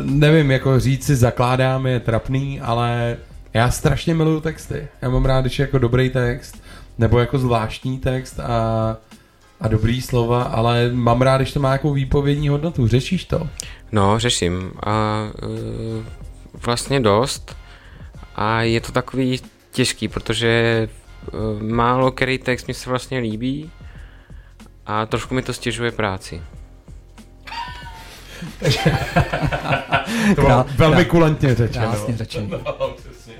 nevím, 0.03 0.51
jako 0.51 0.79
říct 0.79 1.05
si 1.05 1.15
zakládám 1.15 1.87
je 1.87 1.99
trapný, 1.99 2.61
ale 2.61 3.17
Já 3.53 3.71
strašně 3.71 4.13
miluju 4.13 4.41
texty. 4.41 4.87
Já 5.01 5.09
mám 5.09 5.25
rád, 5.25 5.41
když 5.41 5.59
je 5.59 5.63
jako 5.63 5.77
dobrý 5.77 6.09
text, 6.09 6.63
nebo 6.97 7.19
jako 7.19 7.37
zvláštní 7.37 7.99
text 7.99 8.39
a, 8.39 8.97
a 9.61 9.67
dobrý 9.67 10.01
slova, 10.01 10.43
ale 10.43 10.89
mám 10.93 11.21
rád, 11.21 11.37
když 11.37 11.53
to 11.53 11.59
má 11.59 11.69
nějakou 11.69 11.93
výpovědní 11.93 12.49
hodnotu. 12.49 12.87
Řešíš 12.87 13.25
to? 13.25 13.49
No, 13.91 14.19
řeším. 14.19 14.71
A 14.83 15.23
uh, 15.43 16.03
vlastně 16.65 16.99
dost. 16.99 17.55
A 18.35 18.61
je 18.61 18.81
to 18.81 18.91
takový 18.91 19.39
těžký, 19.71 20.07
protože 20.07 20.87
uh, 21.33 21.61
málo 21.61 22.11
který 22.11 22.37
text 22.37 22.67
mi 22.67 22.73
se 22.73 22.89
vlastně 22.89 23.19
líbí 23.19 23.71
a 24.85 25.05
trošku 25.05 25.33
mi 25.33 25.41
to 25.41 25.53
stěžuje 25.53 25.91
práci. 25.91 26.41
To 30.35 30.41
bylo 30.41 30.49
Krá- 30.49 30.65
velmi 30.75 31.05
kulantně 31.05 31.55
řečeno. 31.55 31.87
krásně 31.87 32.17
řečeno. 32.17 32.47
No, 32.65 32.87
přesně. 32.97 33.33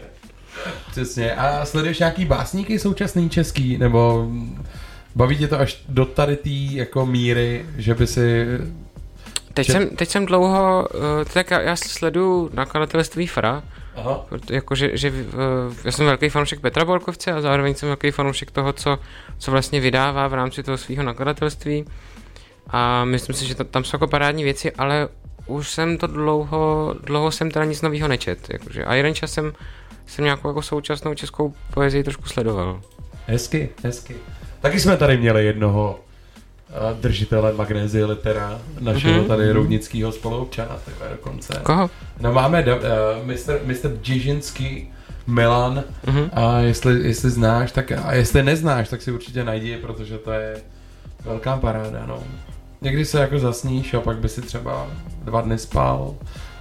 Přesně. 0.92 1.36
A 1.36 1.66
sleduješ 1.66 2.00
nějaký 2.00 2.26
básníky 2.26 2.80
současný 2.80 3.30
český, 3.30 3.78
nebo 3.78 4.28
baví 5.16 5.38
tě 5.38 5.48
to 5.48 5.60
až 5.60 5.84
do 5.90 6.06
tady 6.06 6.36
té 6.36 6.50
jako 6.50 7.06
míry, 7.06 7.66
že 7.78 7.96
by 7.96 8.08
si... 8.08 8.46
Teď, 9.54 9.68
že... 9.68 9.74
jsem, 9.74 9.90
teď 9.90 10.10
jsem 10.10 10.26
dlouho, 10.26 10.88
uh, 10.94 11.02
tak 11.34 11.52
já, 11.52 11.62
já 11.62 11.76
sleduju 11.76 12.50
nakladatelství 12.54 13.28
Fra, 13.28 13.64
Aha. 13.96 14.26
jako, 14.50 14.76
že, 14.76 14.98
že 14.98 15.10
uh, 15.12 15.16
já 15.86 15.92
jsem 15.92 16.06
velký 16.06 16.30
fanoušek 16.30 16.60
Petra 16.60 16.86
Borkovce 16.86 17.32
a 17.32 17.42
zároveň 17.42 17.76
jsem 17.76 17.90
velký 17.90 18.12
fanoušek 18.12 18.52
toho, 18.52 18.74
co, 18.74 19.00
co 19.38 19.52
vlastně 19.52 19.80
vydává 19.80 20.28
v 20.28 20.34
rámci 20.34 20.64
toho 20.64 20.78
svého 20.78 21.04
nakladatelství 21.04 21.86
a 22.72 23.06
myslím 23.06 23.36
si, 23.36 23.46
že 23.46 23.56
tam 23.56 23.84
jsou 23.84 23.96
jako 23.96 24.08
parádní 24.08 24.44
věci, 24.44 24.72
ale 24.72 25.08
už 25.46 25.70
jsem 25.70 25.98
to 25.98 26.08
dlouho, 26.08 26.96
dlouho 27.04 27.32
jsem 27.32 27.52
teda 27.52 27.66
nic 27.66 27.82
nového 27.82 28.08
nečet, 28.08 28.50
jakože 28.50 28.86
a 28.86 28.94
jeden 28.94 29.16
čas 29.16 29.32
jsem, 29.32 29.54
jsem 30.08 30.26
nějakou 30.26 30.48
jako 30.48 30.62
současnou 30.62 31.14
českou 31.14 31.54
poezii 31.74 32.04
trošku 32.04 32.24
sledoval. 32.26 32.82
Hezky, 33.28 33.70
hezky. 33.84 34.16
Taky 34.62 34.80
jsme 34.80 34.98
tady 34.98 35.18
měli 35.18 35.46
jednoho 35.46 36.00
uh, 36.94 37.00
držitele 37.00 37.54
magnézie 37.54 38.06
litera, 38.06 38.60
našeho 38.80 39.14
Mhm. 39.20 39.28
tady 39.28 39.52
roudnického 39.52 40.12
spoluobčana, 40.12 40.78
takhle 40.86 41.10
dokonce. 41.10 41.60
Koho? 41.64 41.90
No 42.20 42.34
máme 42.34 42.66
uh, 42.66 43.28
Mr. 43.28 43.60
Mr. 43.64 43.98
Džižinský 44.02 44.94
Milan 45.28 45.84
Mhm. 46.08 46.30
a 46.34 46.60
jestli, 46.60 47.08
jestli 47.08 47.30
znáš, 47.30 47.72
tak 47.72 47.92
a 47.92 48.14
jestli 48.14 48.44
neznáš, 48.44 48.90
tak 48.90 49.02
si 49.02 49.12
určitě 49.12 49.44
najdi, 49.44 49.78
protože 49.78 50.18
to 50.18 50.32
je 50.32 50.58
velká 51.26 51.58
paráda, 51.58 52.06
no. 52.06 52.24
Někdy 52.84 53.06
se 53.06 53.20
jako 53.20 53.40
zasníš 53.40 53.94
a 53.94 54.00
pak 54.00 54.18
by 54.18 54.30
si 54.30 54.42
třeba 54.42 54.88
dva 55.24 55.42
dny 55.42 55.58
spal, 55.58 56.16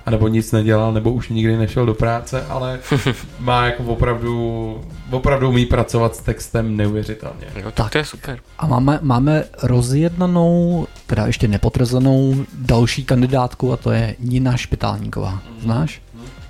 anebo 0.06 0.28
nic 0.28 0.52
nedělal, 0.52 0.92
nebo 0.92 1.12
už 1.12 1.28
nikdy 1.28 1.56
nešel 1.56 1.86
do 1.86 1.94
práce, 1.94 2.46
ale 2.46 2.80
má 3.38 3.66
jako 3.66 3.82
opravdu, 3.82 4.80
opravdu 5.10 5.48
umí 5.48 5.66
pracovat 5.66 6.16
s 6.16 6.20
textem 6.20 6.76
neuvěřitelně. 6.76 7.46
Jo, 7.56 7.70
tak 7.70 7.92
to 7.92 7.98
je 7.98 8.04
super. 8.04 8.40
A 8.58 8.66
máme, 8.66 8.98
máme 9.02 9.44
rozjednanou, 9.62 10.86
teda 11.06 11.26
ještě 11.26 11.48
nepotvrzenou 11.48 12.44
další 12.54 13.04
kandidátku 13.04 13.72
a 13.72 13.76
to 13.76 13.90
je 13.90 14.16
Nina 14.18 14.56
Špitálníková. 14.56 15.42
Znáš? 15.60 16.02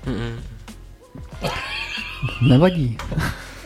Mm-mm. 0.07 0.33
Nevadí. 2.49 2.97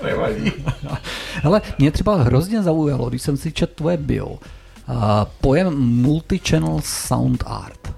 Nevadí. 0.03 0.51
Ale 1.43 1.61
mě 1.79 1.91
třeba 1.91 2.23
hrozně 2.23 2.63
zaujalo, 2.63 3.09
když 3.09 3.21
jsem 3.21 3.37
si 3.37 3.51
četl 3.51 3.73
tvoje 3.75 3.97
bio, 3.97 4.37
pojem 5.41 5.73
multi-channel 5.77 6.79
sound 6.83 7.43
art. 7.47 7.93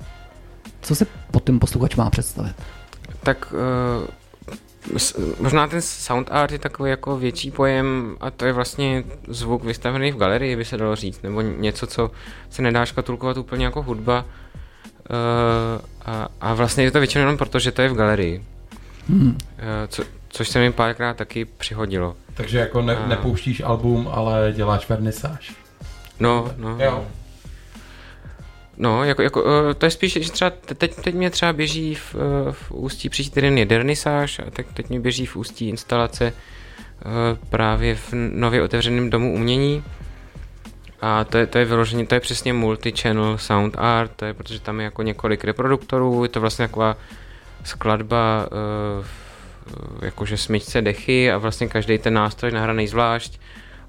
Co 0.81 0.95
si 0.95 1.05
pod 1.31 1.43
tím 1.43 1.59
posluchač 1.59 1.95
má 1.95 2.09
představit? 2.09 2.55
Tak 3.23 3.53
uh, 3.53 4.97
s- 4.97 5.35
možná 5.39 5.67
ten 5.67 5.81
sound 5.81 6.27
art 6.31 6.51
je 6.51 6.59
takový 6.59 6.89
jako 6.89 7.17
větší 7.17 7.51
pojem 7.51 8.17
a 8.19 8.31
to 8.31 8.45
je 8.45 8.53
vlastně 8.53 9.03
zvuk 9.27 9.63
vystavený 9.63 10.11
v 10.11 10.17
galerii, 10.17 10.55
by 10.55 10.65
se 10.65 10.77
dalo 10.77 10.95
říct, 10.95 11.21
nebo 11.21 11.41
něco, 11.41 11.87
co 11.87 12.11
se 12.49 12.61
nedá 12.61 12.85
škatulkovat 12.85 13.37
úplně 13.37 13.65
jako 13.65 13.81
hudba. 13.83 14.25
Uh, 15.09 15.81
a, 16.05 16.27
a 16.41 16.53
vlastně 16.53 16.83
je 16.83 16.91
to 16.91 16.99
většinou 16.99 17.21
jenom 17.21 17.37
proto, 17.37 17.59
že 17.59 17.71
to 17.71 17.81
je 17.81 17.89
v 17.89 17.95
galerii. 17.95 18.43
Hmm. 19.09 19.27
Uh, 19.27 19.35
co, 19.87 20.03
což 20.29 20.49
se 20.49 20.59
mi 20.59 20.71
párkrát 20.71 21.17
taky 21.17 21.45
přihodilo. 21.45 22.15
Takže 22.33 22.57
jako 22.57 22.81
ne, 22.81 22.97
nepouštíš 23.07 23.61
album, 23.61 24.09
ale 24.11 24.53
děláš 24.55 24.89
vernisáž. 24.89 25.55
No, 26.19 26.51
no. 26.57 26.77
Jo. 26.79 27.07
No, 28.77 29.03
jako, 29.03 29.21
jako, 29.21 29.43
uh, 29.43 29.73
to 29.77 29.85
je 29.85 29.91
spíš, 29.91 30.13
že 30.13 30.31
třeba 30.31 30.49
te- 30.49 30.75
teď, 30.75 30.95
teď 30.95 31.15
mě 31.15 31.29
třeba 31.29 31.53
běží 31.53 31.95
v, 31.95 32.15
uh, 32.15 32.21
v 32.51 32.71
Ústí 32.71 33.09
příští 33.09 33.33
týden 33.33 33.57
je 33.57 33.65
dernisáž 33.65 34.39
a 34.39 34.51
tak 34.51 34.65
teď 34.73 34.89
mě 34.89 34.99
běží 34.99 35.25
v 35.25 35.35
Ústí 35.35 35.69
instalace 35.69 36.33
uh, 36.33 37.11
právě 37.49 37.95
v 37.95 38.13
nově 38.13 38.63
otevřeném 38.63 39.09
domu 39.09 39.33
umění 39.33 39.83
a 41.01 41.23
to 41.23 41.37
je, 41.37 41.47
to 41.47 41.57
je 41.57 41.65
vyloženě, 41.65 42.05
to 42.05 42.15
je 42.15 42.19
přesně 42.19 42.53
multi-channel 42.53 43.37
sound 43.37 43.75
art, 43.77 44.11
to 44.15 44.25
je, 44.25 44.33
protože 44.33 44.59
tam 44.59 44.79
je 44.79 44.83
jako 44.83 45.01
několik 45.01 45.43
reproduktorů, 45.43 46.23
je 46.23 46.29
to 46.29 46.41
vlastně 46.41 46.67
taková 46.67 46.97
skladba 47.63 48.49
jakože 50.01 50.37
smyčce 50.37 50.81
dechy 50.81 51.31
a 51.31 51.37
vlastně 51.37 51.67
každý 51.67 51.97
ten 51.97 52.13
nástroj 52.13 52.51
nahraný 52.51 52.87
zvlášť 52.87 53.39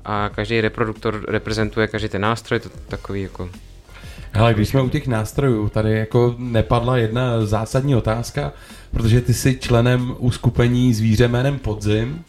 a 0.09 0.31
každý 0.35 0.61
reproduktor 0.61 1.25
reprezentuje 1.29 1.87
každý 1.87 2.09
ten 2.09 2.23
nástroj, 2.23 2.61
to 2.61 2.69
takový 2.89 3.23
jako 3.23 3.49
Hele, 4.33 4.55
když 4.55 4.69
jsme 4.69 4.83
u 4.83 4.89
těch 4.89 5.07
nástrojů, 5.07 5.69
tady 5.69 5.93
jako 5.99 6.35
nepadla 6.39 6.97
jedna 6.97 7.47
zásadní 7.47 7.97
otázka, 7.97 8.53
protože 8.91 9.21
ty 9.21 9.35
jsi 9.35 9.59
členem 9.61 10.15
uskupení 10.19 10.95
zvíře 10.95 11.29
jménem 11.29 11.59
Podzim, 11.59 12.25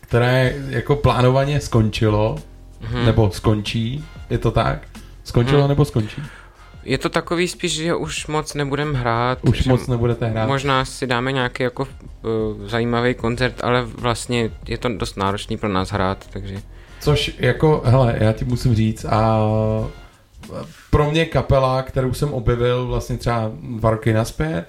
které 0.00 0.54
jako 0.68 0.96
plánovaně 0.96 1.60
skončilo, 1.60 2.38
Mhm. 2.80 3.06
nebo 3.06 3.30
skončí, 3.30 4.04
je 4.30 4.38
to 4.38 4.50
tak? 4.50 4.82
Skončilo 5.24 5.60
Mhm. 5.60 5.68
nebo 5.68 5.84
skončí? 5.84 6.22
Je 6.84 6.98
to 6.98 7.08
takový 7.08 7.48
spíš, 7.48 7.72
že 7.72 7.94
už 7.94 8.26
moc 8.26 8.54
nebudem 8.54 8.94
hrát. 8.94 9.38
Už 9.42 9.64
moc 9.64 9.86
nebudete 9.86 10.26
hrát. 10.26 10.46
Možná 10.46 10.84
si 10.84 11.06
dáme 11.06 11.32
nějaký 11.32 11.62
jako 11.62 11.82
uh, 11.82 12.66
zajímavý 12.68 13.14
koncert, 13.14 13.54
ale 13.64 13.82
vlastně 13.84 14.50
je 14.68 14.78
to 14.78 14.88
dost 14.88 15.16
náročný 15.16 15.56
pro 15.56 15.68
nás 15.68 15.90
hrát, 15.92 16.26
takže... 16.32 16.62
Což 17.00 17.34
jako, 17.38 17.82
hele, 17.84 18.16
já 18.20 18.32
ti 18.32 18.44
musím 18.44 18.74
říct 18.74 19.04
a 19.04 19.40
pro 20.90 21.10
mě 21.10 21.26
kapela, 21.26 21.82
kterou 21.82 22.14
jsem 22.14 22.32
objevil 22.32 22.86
vlastně 22.86 23.16
třeba 23.16 23.50
dva 23.78 23.90
roky 23.90 24.12
naspět, 24.12 24.64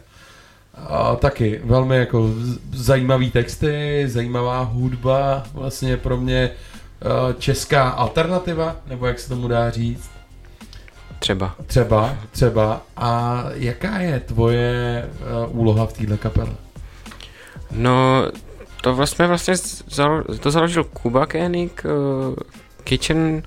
a 0.88 1.16
taky 1.16 1.62
velmi 1.64 1.98
jako 1.98 2.30
zajímavý 2.74 3.32
texty, 3.32 4.03
zajímavá 4.08 4.62
hudba, 4.62 5.44
vlastně 5.53 5.98
pro 5.98 6.18
mě 6.18 6.49
eh, 6.49 7.34
česká 7.40 7.90
alternativa, 7.90 8.76
nebo 8.88 9.06
jak 9.06 9.20
se 9.20 9.30
tomu 9.30 9.48
dá 9.48 9.70
říct. 9.70 10.10
Třeba. 11.20 11.56
Třeba, 11.66 12.16
třeba. 12.32 12.82
A 12.98 13.44
jaká 13.53 13.99
je 13.99 14.20
tvoje 14.20 15.03
eh, 15.06 15.48
úloha 15.48 15.86
v 15.86 15.94
této 15.94 16.18
kapele? 16.18 16.52
No, 17.72 18.28
to 18.82 18.95
vlastně 18.95 19.28
vlastně 19.28 19.53
to 20.40 20.52
založil 20.52 20.84
Kuba 20.84 21.26
Koenig, 21.26 21.86
uh, 21.86 22.36
Kitchen 22.84 23.44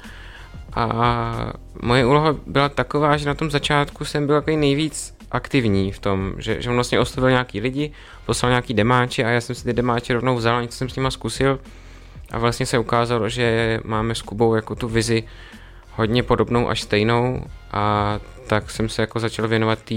a 0.74 1.52
moje 1.82 2.06
úloha 2.06 2.36
byla 2.46 2.68
taková, 2.68 3.16
že 3.16 3.26
na 3.26 3.34
tom 3.34 3.50
začátku 3.50 4.04
jsem 4.04 4.26
byl 4.26 4.36
takový 4.36 4.56
nejvíc 4.56 5.14
aktivní 5.30 5.92
v 5.92 5.98
tom, 5.98 6.34
že, 6.38 6.62
že 6.62 6.68
on 6.68 6.74
vlastně 6.74 7.00
oslovil 7.00 7.30
nějaký 7.30 7.60
lidi, 7.60 7.92
poslal 8.26 8.50
nějaký 8.50 8.74
demáči 8.74 9.24
a 9.24 9.28
já 9.28 9.40
jsem 9.40 9.56
si 9.56 9.64
ty 9.64 9.72
demáči 9.72 10.12
rovnou 10.12 10.36
vzal 10.36 10.62
něco 10.62 10.78
jsem 10.78 10.88
s 10.88 10.96
nima 10.96 11.10
zkusil 11.10 11.60
a 12.30 12.38
vlastně 12.38 12.66
se 12.66 12.78
ukázalo, 12.78 13.28
že 13.28 13.80
máme 13.84 14.14
s 14.14 14.22
Kubou 14.22 14.54
jako 14.54 14.74
tu 14.74 14.88
vizi 14.88 15.24
hodně 15.92 16.22
podobnou 16.22 16.68
až 16.68 16.82
stejnou 16.82 17.44
a 17.72 18.18
tak 18.46 18.70
jsem 18.70 18.88
se 18.88 19.02
jako 19.02 19.20
začal 19.20 19.48
věnovat 19.48 19.82
té 19.82 19.94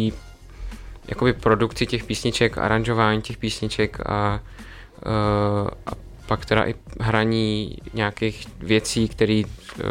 jakoby 1.08 1.34
produkci 1.34 1.86
těch 1.86 2.04
písniček, 2.04 2.58
aranžování 2.58 3.22
těch 3.22 3.38
písniček 3.38 4.00
a, 4.06 4.40
a 5.86 5.92
pak 6.26 6.46
teda 6.46 6.66
i 6.66 6.76
hraní 7.00 7.78
nějakých 7.94 8.48
věcí, 8.60 9.08
které 9.08 9.42
uh, 9.44 9.84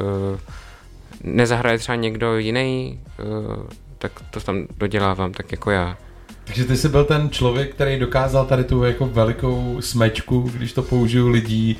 nezahraje 1.24 1.78
třeba 1.78 1.96
někdo 1.96 2.38
jiný, 2.38 3.00
uh, 3.24 3.56
tak 3.98 4.12
to 4.30 4.40
tam 4.40 4.66
dodělávám 4.76 5.32
tak 5.32 5.52
jako 5.52 5.70
já. 5.70 5.96
Takže 6.44 6.64
ty 6.64 6.76
jsi 6.76 6.88
byl 6.88 7.04
ten 7.04 7.30
člověk, 7.30 7.74
který 7.74 7.98
dokázal 7.98 8.46
tady 8.46 8.64
tu 8.64 8.84
jako 8.84 9.06
velikou 9.06 9.76
smečku, 9.80 10.40
když 10.40 10.72
to 10.72 10.82
použiju 10.82 11.28
lidí, 11.28 11.78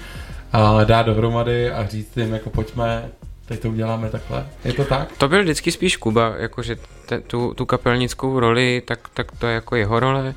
a 0.53 0.85
dát 0.85 1.07
dohromady 1.07 1.71
a 1.71 1.87
říct 1.87 2.17
jim 2.17 2.33
jako 2.33 2.51
pojďme, 2.51 3.09
teď 3.47 3.61
to 3.61 3.69
uděláme 3.69 4.11
takhle. 4.11 4.47
Je 4.65 4.73
to 4.73 4.85
tak? 4.85 5.13
To 5.19 5.29
byl 5.29 5.43
vždycky 5.43 5.73
spíš 5.73 5.97
Kuba, 5.97 6.35
jakože 6.39 6.77
te, 7.07 7.21
tu, 7.21 7.55
tu 7.55 7.67
kapelnickou 7.67 8.41
roli, 8.41 8.83
tak, 8.87 9.09
tak 9.15 9.33
to 9.39 9.47
je 9.47 9.55
jako 9.55 9.77
jeho 9.77 10.01
role. 10.01 10.35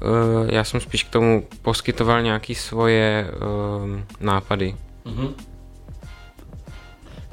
Uh, 0.00 0.48
já 0.50 0.64
jsem 0.64 0.80
spíš 0.80 1.02
k 1.04 1.10
tomu 1.10 1.46
poskytoval 1.62 2.22
nějaký 2.22 2.54
svoje 2.54 3.30
uh, 3.36 4.00
nápady. 4.20 4.74
Mhm. 5.04 5.28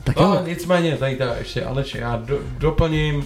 Tak 0.03 0.15
no, 0.15 0.23
jo. 0.23 0.41
nicméně, 0.48 0.98
tady 0.98 1.15
ta 1.15 1.36
ještě 1.36 1.65
Aleš, 1.65 1.95
já 1.95 2.15
do, 2.15 2.40
doplním 2.57 3.15
uh, 3.15 3.23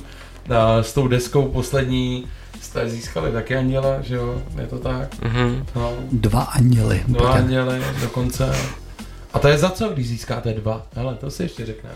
s 0.81 0.93
tou 0.93 1.07
deskou 1.07 1.47
poslední, 1.47 2.27
s 2.61 2.65
jste 2.65 2.89
získali 2.89 3.31
taky 3.31 3.55
anděla, 3.55 4.01
že 4.01 4.15
jo, 4.15 4.41
je 4.61 4.67
to 4.67 4.79
tak? 4.79 5.21
Mhm. 5.21 5.65
No, 5.75 5.93
Dva 6.11 6.41
anděly. 6.41 7.03
dva 7.07 7.27
Peťa. 7.27 7.39
anděly 7.43 7.81
dokonce. 8.01 8.51
A 9.33 9.39
to 9.39 9.47
je 9.47 9.57
za 9.57 9.69
co, 9.69 9.89
když 9.89 10.07
získáte 10.07 10.53
dva? 10.53 10.87
Hele, 10.95 11.15
to 11.15 11.31
si 11.31 11.43
ještě 11.43 11.65
řekneme. 11.65 11.95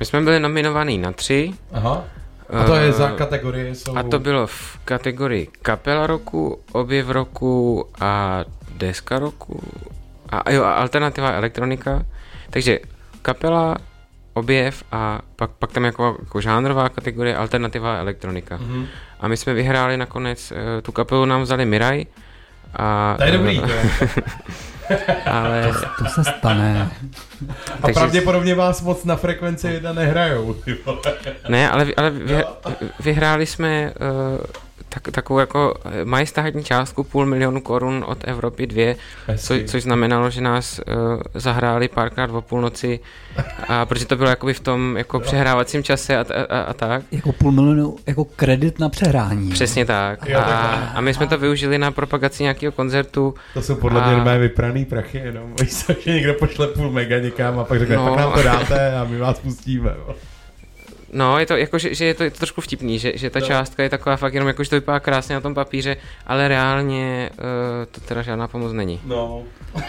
My 0.00 0.06
jsme 0.06 0.20
byli 0.20 0.40
nominovaní 0.40 0.98
na 0.98 1.12
tři. 1.12 1.52
Aha. 1.72 2.04
A 2.52 2.64
to 2.64 2.74
je 2.74 2.92
za 2.92 3.08
Eh, 3.08 3.16
kategorie 3.16 3.74
jsou... 3.74 3.96
A 3.96 4.02
to 4.02 4.18
bylo 4.18 4.46
v 4.46 4.78
kategorii 4.84 5.48
kapela 5.62 6.06
roku, 6.06 6.58
objev 6.72 7.08
roku 7.08 7.84
a 8.00 8.44
deska 8.76 9.18
roku. 9.18 9.60
A 10.28 10.50
jo, 10.50 10.64
a 10.64 10.72
alternativa 10.72 11.30
elektronika. 11.30 12.02
Takže 12.50 12.78
kapela, 13.22 13.76
objev 14.34 14.84
a 14.92 15.20
pak, 15.36 15.50
pak 15.50 15.72
tam 15.72 15.84
jako, 15.84 16.16
jako 16.20 16.40
žánrová 16.40 16.88
kategorie 16.88 17.36
alternativa 17.36 17.96
elektronika. 17.98 18.56
Mhm. 18.56 18.86
A 19.20 19.28
my 19.28 19.36
jsme 19.36 19.54
vyhráli 19.54 19.96
nakonec, 19.96 20.52
eh, 20.52 20.82
tu 20.82 20.92
kapelu 20.92 21.24
nám 21.24 21.42
vzali 21.42 21.64
Miraj. 21.66 22.04
A, 22.76 23.14
To 23.18 23.24
je 23.24 23.32
dobrý, 23.32 23.60
to 23.60 23.72
je. 23.72 23.82
ale... 25.26 25.72
To 25.98 26.04
se 26.04 26.24
stane. 26.24 26.90
A 27.82 27.88
pravděpodobně 27.88 28.54
vás 28.54 28.82
moc 28.82 29.04
na 29.04 29.16
frekvenci 29.16 29.68
jedna 29.68 29.92
nehrajou. 29.92 30.54
ty 30.54 30.76
vole. 30.84 31.00
Ne, 31.48 31.70
ale, 31.70 31.86
ale 31.96 32.10
vy, 32.10 32.44
vyhráli 33.00 33.46
jsme 33.46 33.92
uh, 34.00 34.38
tak, 34.94 35.02
takovou 35.02 35.38
jako 35.40 35.74
eh, 35.84 36.04
majestátní 36.04 36.64
částku 36.64 37.04
půl 37.04 37.26
milionu 37.26 37.60
korun 37.60 38.04
od 38.08 38.18
Evropy 38.28 38.66
2, 38.66 38.94
co, 39.36 39.54
což 39.66 39.82
znamenalo, 39.82 40.30
že 40.30 40.40
nás 40.40 40.78
uh, 40.78 40.94
zahráli 41.34 41.88
párkrát 41.88 42.30
o 42.30 42.42
půlnoci, 42.42 43.00
a 43.68 43.86
protože 43.86 44.06
to 44.06 44.16
bylo 44.16 44.28
jakoby 44.28 44.54
v 44.54 44.60
tom 44.60 44.96
jako 44.96 45.20
přehrávacím 45.20 45.82
čase 45.82 46.16
a, 46.16 46.20
a, 46.20 46.56
a, 46.58 46.60
a 46.62 46.74
tak. 46.74 47.02
Jako 47.12 47.32
půl 47.32 47.52
milionu, 47.52 47.96
jako 48.06 48.24
kredit 48.24 48.78
na 48.78 48.88
přehrání. 48.88 49.50
Přesně 49.50 49.84
tak. 49.84 50.28
Jo, 50.28 50.38
A, 50.38 50.42
takhle. 50.42 50.88
a 50.94 51.00
my 51.00 51.14
jsme 51.14 51.26
to 51.26 51.38
využili 51.38 51.78
na 51.78 51.90
propagaci 51.90 52.42
nějakého 52.42 52.72
koncertu. 52.72 53.34
To 53.54 53.62
jsou 53.62 53.74
podle 53.74 54.00
mě 54.20 54.32
a- 54.32 54.36
vypraný 54.36 54.84
prachy, 54.84 55.18
jenom 55.18 55.54
že 56.00 56.12
někdo 56.12 56.34
pošle 56.34 56.66
půl 56.66 56.90
mega 56.90 57.18
někam 57.18 57.58
a 57.58 57.64
pak 57.64 57.78
řekne, 57.78 57.96
No. 57.96 58.08
pak 58.08 58.18
nám 58.18 58.32
to 58.32 58.42
dáte 58.42 58.96
a 58.96 59.04
my 59.04 59.18
vás 59.18 59.38
pustíme. 59.38 59.90
No, 61.12 61.38
je 61.38 61.46
to 61.46 61.56
jako, 61.56 61.78
že, 61.78 61.94
že 61.94 62.04
je, 62.04 62.14
to, 62.14 62.24
je 62.24 62.30
to 62.30 62.36
trošku 62.38 62.60
vtipný, 62.60 62.98
že, 62.98 63.12
že 63.14 63.30
ta 63.30 63.40
No. 63.40 63.46
částka 63.46 63.82
je 63.82 63.88
taková 63.88 64.16
fakt 64.16 64.34
jenom 64.34 64.48
jako, 64.48 64.64
že 64.64 64.70
to 64.70 64.76
vypadá 64.76 65.00
krásně 65.00 65.34
na 65.34 65.40
tom 65.40 65.54
papíře, 65.54 65.96
ale 66.26 66.48
reálně 66.48 67.30
uh, 67.32 67.44
to 67.90 68.00
teda 68.00 68.22
žádná 68.22 68.48
pomoc 68.48 68.72
není. 68.72 69.00
No. 69.04 69.42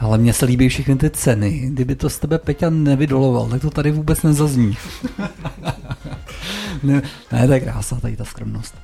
Ale 0.00 0.18
mně 0.18 0.32
se 0.32 0.46
líbí 0.46 0.68
všechny 0.68 0.96
ty 0.96 1.10
ceny. 1.10 1.50
Kdyby 1.50 1.94
to 1.94 2.10
z 2.10 2.18
tebe 2.18 2.38
Peťa 2.38 2.70
nevydoloval, 2.70 3.48
tak 3.48 3.60
to 3.60 3.70
tady 3.70 3.90
vůbec 3.90 4.22
nezazní. 4.22 4.76
ne, 6.82 7.02
ne, 7.32 7.46
to 7.46 7.52
je 7.52 7.60
krása, 7.60 8.00
tady 8.00 8.16
ta 8.16 8.24
skromnost. 8.24 8.74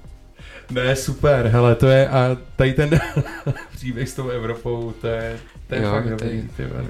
Ne, 0.71 0.97
super, 0.97 1.47
hele, 1.47 1.75
to 1.75 1.87
je, 1.87 2.09
a 2.09 2.37
tady 2.57 2.73
ten 2.73 2.91
příběh 3.73 4.09
s 4.09 4.15
tou 4.15 4.29
Evropou, 4.29 4.93
to 5.01 5.07
je, 5.07 5.39
to 5.69 5.75
je 5.75 5.83
Jo, 5.83 5.91
fakt 5.91 6.09
dobrý, 6.11 6.49
ty 6.57 6.65
vole. 6.67 6.85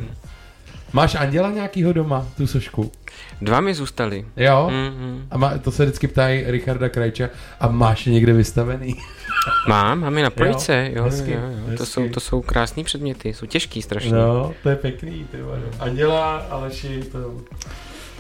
Máš 0.93 1.15
anděla 1.15 1.51
nějakýho 1.51 1.93
doma, 1.93 2.27
tu 2.37 2.47
sošku? 2.47 2.93
Dva 3.41 3.61
mi 3.61 3.75
zůstaly. 3.75 4.27
Jo? 4.37 4.71
Mhm. 4.71 5.27
A 5.31 5.39
má, 5.39 5.59
to 5.59 5.71
se 5.71 5.85
vždycky 5.85 6.09
ptají 6.09 6.45
Richarda 6.47 6.89
Krajča, 6.89 7.29
a 7.61 7.69
máš 7.69 8.07
je 8.07 8.13
někde 8.13 8.33
vystavený? 8.33 8.95
Mám, 9.69 10.01
mám 10.01 10.17
je 10.17 10.25
na 10.25 10.31
police, 10.31 10.91
jo, 10.93 10.97
jo, 10.97 11.05
hezky, 11.05 11.33
jo, 11.33 11.41
jo. 11.41 11.65
To, 11.65 11.71
hezky. 11.71 11.87
jsou, 11.87 12.09
to 12.09 12.21
jsou 12.21 12.43
krásný 12.43 12.85
předměty, 12.85 13.35
jsou 13.35 13.47
těžký 13.47 13.83
strašně. 13.83 14.13
No, 14.13 14.55
to 14.63 14.69
je 14.69 14.77
pěkný, 14.77 15.27
ty. 15.31 15.39
Anděla, 15.81 16.37
Aleši, 16.37 17.03
to 17.13 17.35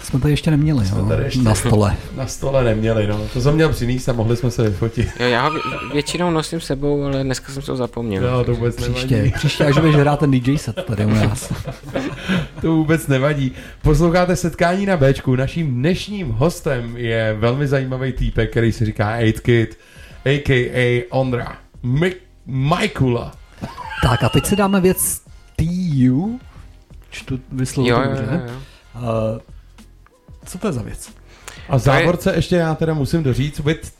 Jsme 0.07 0.21
tady 0.21 0.33
ještě 0.33 0.51
neměli, 0.51 0.85
jo, 0.97 1.07
tady 1.09 1.25
ještě 1.25 1.43
na 1.43 1.55
stole. 1.65 1.97
Na 2.17 2.27
stole 2.27 2.65
neměli, 2.65 3.07
no. 3.07 3.21
To 3.33 3.41
jsem 3.41 3.55
měl 3.55 3.69
přinést 3.69 4.09
a 4.09 4.13
mohli 4.13 4.37
jsme 4.37 4.51
se 4.51 4.63
vyfotit. 4.63 5.09
Jo, 5.21 5.27
já 5.27 5.43
ho 5.49 5.51
vě- 5.51 5.93
většinou 5.93 6.31
nosím 6.31 6.61
s 6.61 6.65
sebou, 6.65 7.05
ale 7.05 7.25
dneska 7.25 7.53
jsem 7.53 7.63
se 7.63 7.71
ho 7.71 7.77
zapomněl. 7.77 8.23
No, 8.23 8.45
to 8.45 8.55
vůbec 8.55 8.77
Příště, 8.77 9.15
nevadí. 9.17 9.33
příště, 9.33 9.65
až 9.65 9.75
budeš 9.79 9.95
hrát 9.97 10.19
ten 10.21 10.31
DJ 10.31 10.57
set 10.59 10.85
tady 10.85 11.05
u 11.07 11.11
nás. 11.11 11.53
To 12.61 12.73
vůbec 12.73 13.07
nevadí. 13.07 13.53
Posloucháte 13.83 14.37
setkání 14.37 14.87
na 14.87 14.97
Bčku. 14.97 15.37
Naším 15.37 15.75
dnešním 15.75 16.31
hostem 16.31 16.97
je 16.97 17.37
velmi 17.39 17.67
zajímavý 17.67 18.13
týpek, 18.13 18.51
který 18.51 18.73
se 18.73 18.85
říká 18.85 19.17
8 19.29 19.33
Kid, 19.43 19.79
a.k.a. 20.25 21.07
Ondra 21.11 21.57
Mik- 21.85 22.17
Majkula. 22.47 23.33
Tak 24.03 24.23
a 24.25 24.29
teď 24.29 24.47
si 24.47 24.57
dáme 24.57 24.81
věc 24.81 25.21
TU. 25.57 26.41
Čtu 27.11 27.41
vyslovu 27.53 27.89
Jo, 27.89 27.97
to 27.97 28.03
jo, 28.03 28.11
jo, 28.33 28.41
jo. 28.47 28.53
Uh, 29.35 29.41
co 30.47 30.59
to 30.59 30.67
je 30.67 30.73
za 30.73 30.83
věc? 30.83 31.11
A 31.69 31.77
v 31.77 31.81
závorce 31.81 32.33
ještě 32.35 32.57
já 32.57 32.75
teda 32.75 32.95
musím 32.95 33.23
doříct 33.23 33.59
with 33.59 33.93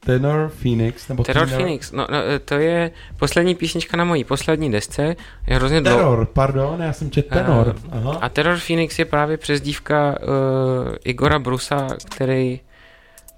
Tenor 0.00 0.52
Phoenix, 0.62 1.08
nebo 1.08 1.24
Terror 1.24 1.48
Tenor- 1.48 1.54
Phoenix, 1.54 1.92
no, 1.92 2.06
no, 2.10 2.18
to 2.44 2.54
je 2.54 2.90
poslední 3.16 3.54
písnička 3.54 3.96
na 3.96 4.04
mojí 4.04 4.24
poslední 4.24 4.72
desce. 4.72 5.16
Je 5.46 5.56
hrozně 5.56 5.80
dlouho. 5.80 5.98
Terror, 5.98 6.26
pardon, 6.26 6.82
já 6.82 6.92
jsem 6.92 7.10
čet 7.10 7.26
Tenor. 7.26 7.76
A, 7.90 7.96
Aha. 7.96 8.18
a 8.20 8.28
Terror 8.28 8.58
Phoenix 8.58 8.98
je 8.98 9.04
právě 9.04 9.36
přezdívka 9.36 10.16
uh, 10.22 10.94
Igora 11.04 11.38
Brusa, 11.38 11.88
který 12.04 12.60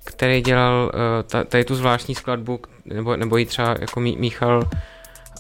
který 0.05 0.41
dělal 0.41 0.85
uh, 0.95 1.01
ta, 1.27 1.45
tady 1.45 1.65
tu 1.65 1.75
zvláštní 1.75 2.15
skladbu, 2.15 2.61
nebo, 2.85 3.17
nebo 3.17 3.37
ji 3.37 3.47
třeba 3.47 3.77
jako 3.81 4.01
mí, 4.01 4.17
míchal 4.19 4.63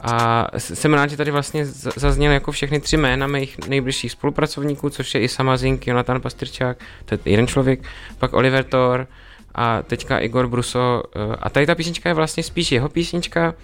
a 0.03 0.47
jsem 0.59 0.95
rád, 0.95 1.11
že 1.11 1.17
tady 1.17 1.31
vlastně 1.31 1.67
zazněly 1.97 2.35
jako 2.35 2.53
všechny 2.53 2.81
tři 2.81 2.97
jména 2.97 3.27
mých 3.27 3.69
nejbližších 3.69 4.13
spolupracovníků, 4.13 4.91
což 4.91 5.15
je 5.15 5.21
Isa 5.21 5.57
Zink, 5.57 5.87
Jonathan 5.87 6.21
Pastyrčák, 6.21 6.79
to 7.05 7.15
je 7.15 7.19
jeden 7.25 7.47
člověk, 7.47 7.81
pak 8.19 8.33
Oliver 8.33 8.65
Thor 8.65 9.07
a 9.55 9.83
teďka 9.83 10.19
Igor 10.19 10.47
Bruso. 10.47 11.03
eh, 11.17 11.37
A 11.39 11.51
tady 11.51 11.67
ta 11.67 11.75
písnička 11.75 12.09
je 12.09 12.15
vlastně 12.15 12.43
spíš 12.43 12.73
jeho 12.73 12.89
písnička 12.89 13.55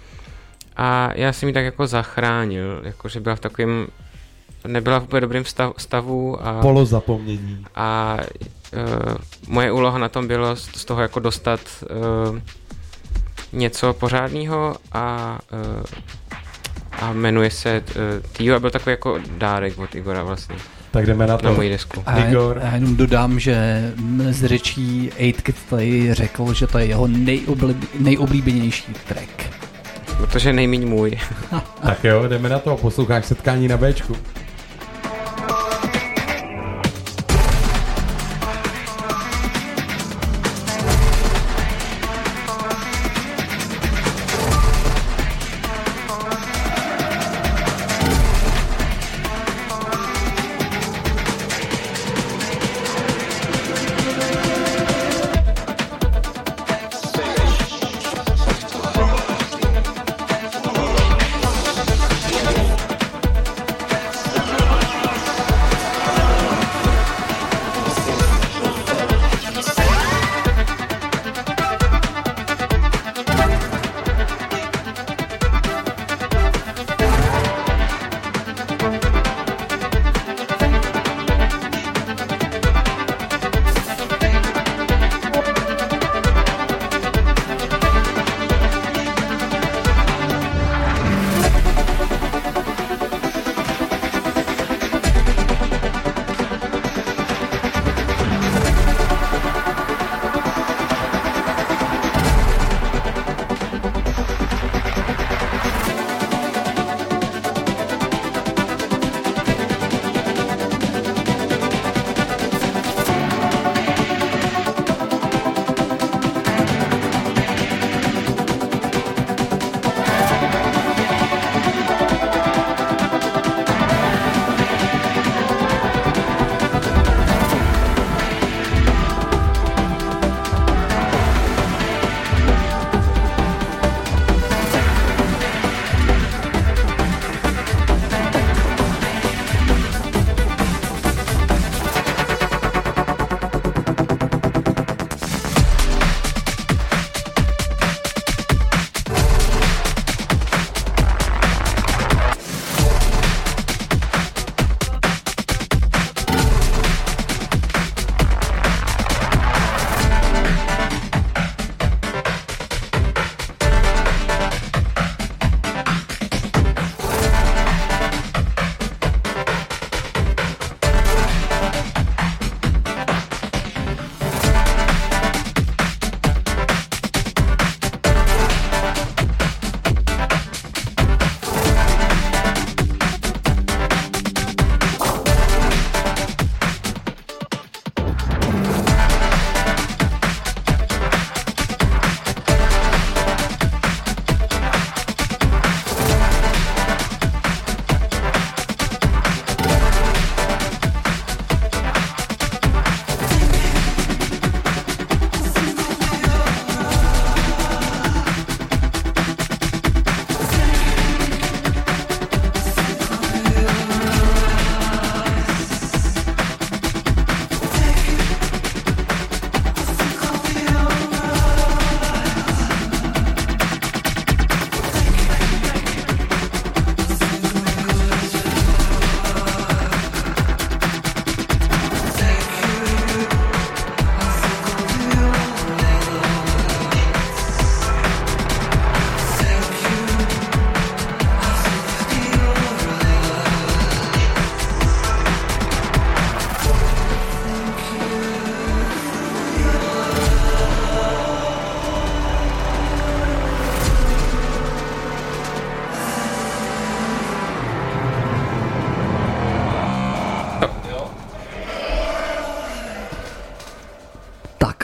a 0.77 1.09
já 1.15 1.33
jsem 1.33 1.49
ji 1.49 1.53
tak 1.53 1.65
jako 1.65 1.87
zachránil, 1.87 2.81
jakože 2.83 3.19
byla 3.19 3.35
v 3.35 3.39
takovém 3.39 3.87
nebyla 4.67 4.99
v 4.99 5.03
úplně 5.03 5.21
dobrém 5.21 5.45
stav, 5.45 5.73
stavu 5.77 6.47
a, 6.47 6.61
Polozapomnění. 6.61 7.65
a 7.75 8.17
uh, 8.73 9.15
moje 9.47 9.71
úloha 9.71 9.97
na 9.97 10.09
tom 10.09 10.27
bylo 10.27 10.55
z, 10.55 10.69
z 10.75 10.85
toho 10.85 11.01
jako 11.01 11.19
dostat 11.19 11.59
uh, 12.29 12.39
něco 13.53 13.93
pořádného 13.93 14.75
a, 14.91 15.39
uh, 15.51 15.83
a 17.01 17.13
jmenuje 17.13 17.49
se 17.49 17.83
uh, 17.95 18.01
Tio 18.31 18.55
a 18.55 18.59
byl 18.59 18.69
takový 18.69 18.91
jako 18.91 19.19
dárek 19.37 19.79
od 19.79 19.95
Igora 19.95 20.23
vlastně. 20.23 20.55
Tak 20.91 21.05
jdeme 21.05 21.27
na 21.27 21.37
to. 21.37 21.45
Na 21.45 21.51
moji 21.51 21.69
desku. 21.69 22.03
A 22.05 22.17
Igor. 22.17 22.59
já 22.63 22.73
jenom 22.75 22.95
dodám, 22.95 23.39
že 23.39 23.81
z 24.29 24.45
řečí 24.45 25.11
8 25.45 25.53
tady 25.69 26.13
řekl, 26.13 26.53
že 26.53 26.67
to 26.67 26.77
je 26.77 26.85
jeho 26.85 27.07
nejoblib, 27.07 27.77
nejoblíbenější 27.99 28.93
track. 29.07 29.43
Protože 30.17 30.53
nejméně 30.53 30.85
můj. 30.85 31.19
Tak 31.83 32.03
jo, 32.03 32.27
jdeme 32.27 32.49
na 32.49 32.59
to. 32.59 32.77
Posloucháš 32.77 33.25
setkání 33.25 33.67
na 33.67 33.77
Bčku. 33.77 34.15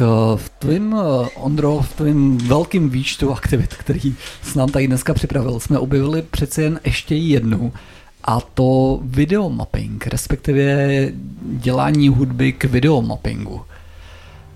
Eh, 0.02 0.38
v 0.38 0.50
tvým, 0.50 0.96
eh, 0.96 1.30
Ondro, 1.36 1.80
v 1.80 1.94
tvým 1.94 2.38
velkým 2.38 2.90
výčtu 2.90 3.34
aktivit, 3.34 3.76
který 3.76 4.16
s 4.42 4.56
nám 4.56 4.70
tady 4.70 4.88
dneska 4.88 5.14
připravil, 5.14 5.60
jsme 5.60 5.80
objevili 5.80 6.22
přece 6.22 6.62
jen 6.62 6.80
ještě 6.84 7.16
jednu 7.16 7.74
a 8.24 8.42
to 8.42 9.00
videomapping, 9.04 10.08
respektive 10.08 11.12
dělání 11.42 12.10
hudby 12.10 12.54
k 12.54 12.64
videomappingu. 12.64 13.62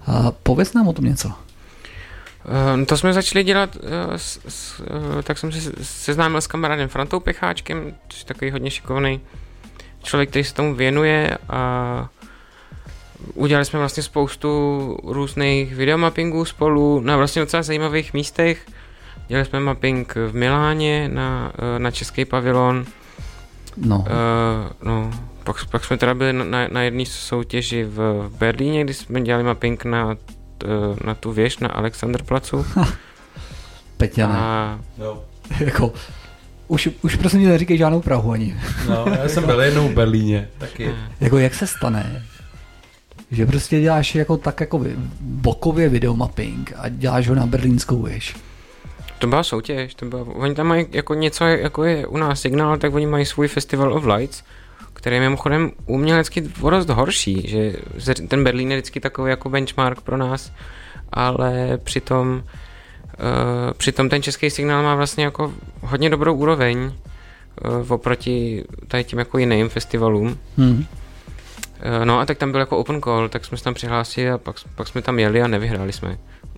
A 0.08 0.32
pověz 0.32 0.74
nám 0.74 0.88
o 0.88 0.94
tom 0.94 1.06
něco. 1.06 1.28
Uh, 1.28 2.86
to 2.86 2.98
jsme 2.98 3.14
začali 3.14 3.44
dělat, 3.44 3.78
tak 5.24 5.38
jsem 5.38 5.52
se 5.52 5.72
seznámil 5.82 6.42
s 6.42 6.48
kamarádem 6.48 6.90
Frantou 6.90 7.20
Pecháčkem, 7.20 7.94
což 8.08 8.20
je 8.20 8.26
takový 8.26 8.52
hodně 8.52 8.72
šikovný 8.72 9.22
člověk, 10.04 10.30
který 10.30 10.44
se 10.44 10.54
tomu 10.54 10.76
věnuje 10.76 11.38
a 11.50 12.10
udělali 13.34 13.66
jsme 13.66 13.80
vlastně 13.80 14.04
spoustu 14.04 14.98
různých 15.04 15.76
videomappingů 15.76 16.46
spolu 16.46 17.00
na 17.00 17.18
vlastně 17.18 17.42
docela 17.42 17.64
zajímavých 17.64 18.14
místech. 18.14 18.66
Dělali 19.28 19.46
jsme 19.46 19.60
mapping 19.60 20.16
v 20.16 20.36
Miláně 20.36 21.10
na, 21.14 21.52
na 21.78 21.92
český 21.92 22.26
pavilon. 22.26 22.86
No. 23.78 23.98
Uh, 23.98 24.06
no. 24.88 25.12
Pak, 25.44 25.66
pak 25.66 25.86
jsme 25.86 25.98
teda 25.98 26.14
byli 26.14 26.34
na, 26.34 26.68
na 26.68 26.82
jedné 26.82 27.06
soutěži 27.06 27.84
v 27.84 28.30
Berlíně, 28.38 28.84
kdy 28.84 28.94
jsme 28.94 29.22
dělali 29.22 29.44
mapping 29.44 29.86
na, 29.86 30.18
na 31.06 31.16
tu 31.16 31.32
věž 31.32 31.58
na 31.58 31.70
Alexanderplacu. 31.70 32.66
Peťane. 33.98 34.34
A... 34.38 34.80
No. 34.98 35.22
jako, 35.60 35.94
už, 36.68 36.90
už 37.02 37.16
prosím 37.16 37.42
tě 37.42 37.48
neříkej 37.48 37.78
žádnou 37.78 38.02
Prahu 38.02 38.32
ani. 38.32 38.56
No, 38.90 39.06
já 39.22 39.30
jsem 39.30 39.46
byl 39.46 39.62
jednou 39.62 39.90
v 39.90 39.94
Berlíně, 39.94 40.50
taky. 40.58 40.96
jako 41.20 41.38
jak 41.38 41.54
se 41.54 41.68
stane, 41.68 42.26
že 43.34 43.46
prostě 43.46 43.82
děláš 43.82 44.16
jako 44.16 44.38
tak 44.38 44.60
jako 44.60 44.82
bokově 45.22 45.90
videomapping 45.90 46.74
a 46.78 46.90
děláš 46.90 47.28
ho 47.28 47.36
na 47.36 47.46
berlínskou 47.46 48.02
věž. 48.02 48.36
To 49.20 49.28
byla 49.28 49.44
soutěž, 49.44 49.96
to 49.96 50.06
byla, 50.06 50.22
oni 50.22 50.56
tam 50.56 50.68
mají 50.68 50.86
jako 50.92 51.14
něco, 51.14 51.46
jako 51.46 51.84
je 51.84 52.08
u 52.08 52.18
nás 52.18 52.42
signál, 52.42 52.78
tak 52.78 52.94
oni 52.94 53.06
mají 53.06 53.26
svůj 53.26 53.48
Festival 53.48 53.94
of 53.94 54.06
Lights, 54.06 54.44
který 54.94 55.16
je 55.16 55.22
mimochodem 55.22 55.72
umělecky 55.86 56.42
dost 56.42 56.90
horší, 56.90 57.48
že 57.96 58.14
ten 58.28 58.44
Berlín 58.44 58.72
je 58.72 58.78
vždycky 58.78 59.00
takový 59.00 59.30
jako 59.30 59.50
benchmark 59.50 60.02
pro 60.02 60.18
nás, 60.18 60.52
ale 61.12 61.78
přitom 61.84 62.44
uh, 62.44 63.74
přitom 63.78 64.10
ten 64.10 64.22
český 64.22 64.50
signál 64.50 64.84
má 64.84 64.96
vlastně 64.96 65.24
jako 65.24 65.54
hodně 65.82 66.10
dobrou 66.10 66.36
úroveň 66.36 66.78
uh, 66.84 67.92
oproti 67.92 68.64
tady 68.88 69.04
tím 69.04 69.20
jako 69.20 69.38
jiným 69.38 69.70
festivalům. 69.70 70.38
Hmm. 70.58 70.86
No 72.04 72.20
a 72.20 72.26
tak 72.26 72.38
tam 72.38 72.52
byl 72.52 72.60
jako 72.60 72.78
open 72.78 73.02
call, 73.02 73.30
tak 73.30 73.46
jsme 73.46 73.58
se 73.58 73.64
tam 73.64 73.74
přihlásili 73.74 74.32
a 74.32 74.38
pak, 74.38 74.56
pak 74.76 74.88
jsme 74.88 75.02
tam 75.02 75.20
jeli 75.20 75.42
a 75.42 75.48
nevyhráli 75.48 75.94
jsme. 75.94 76.18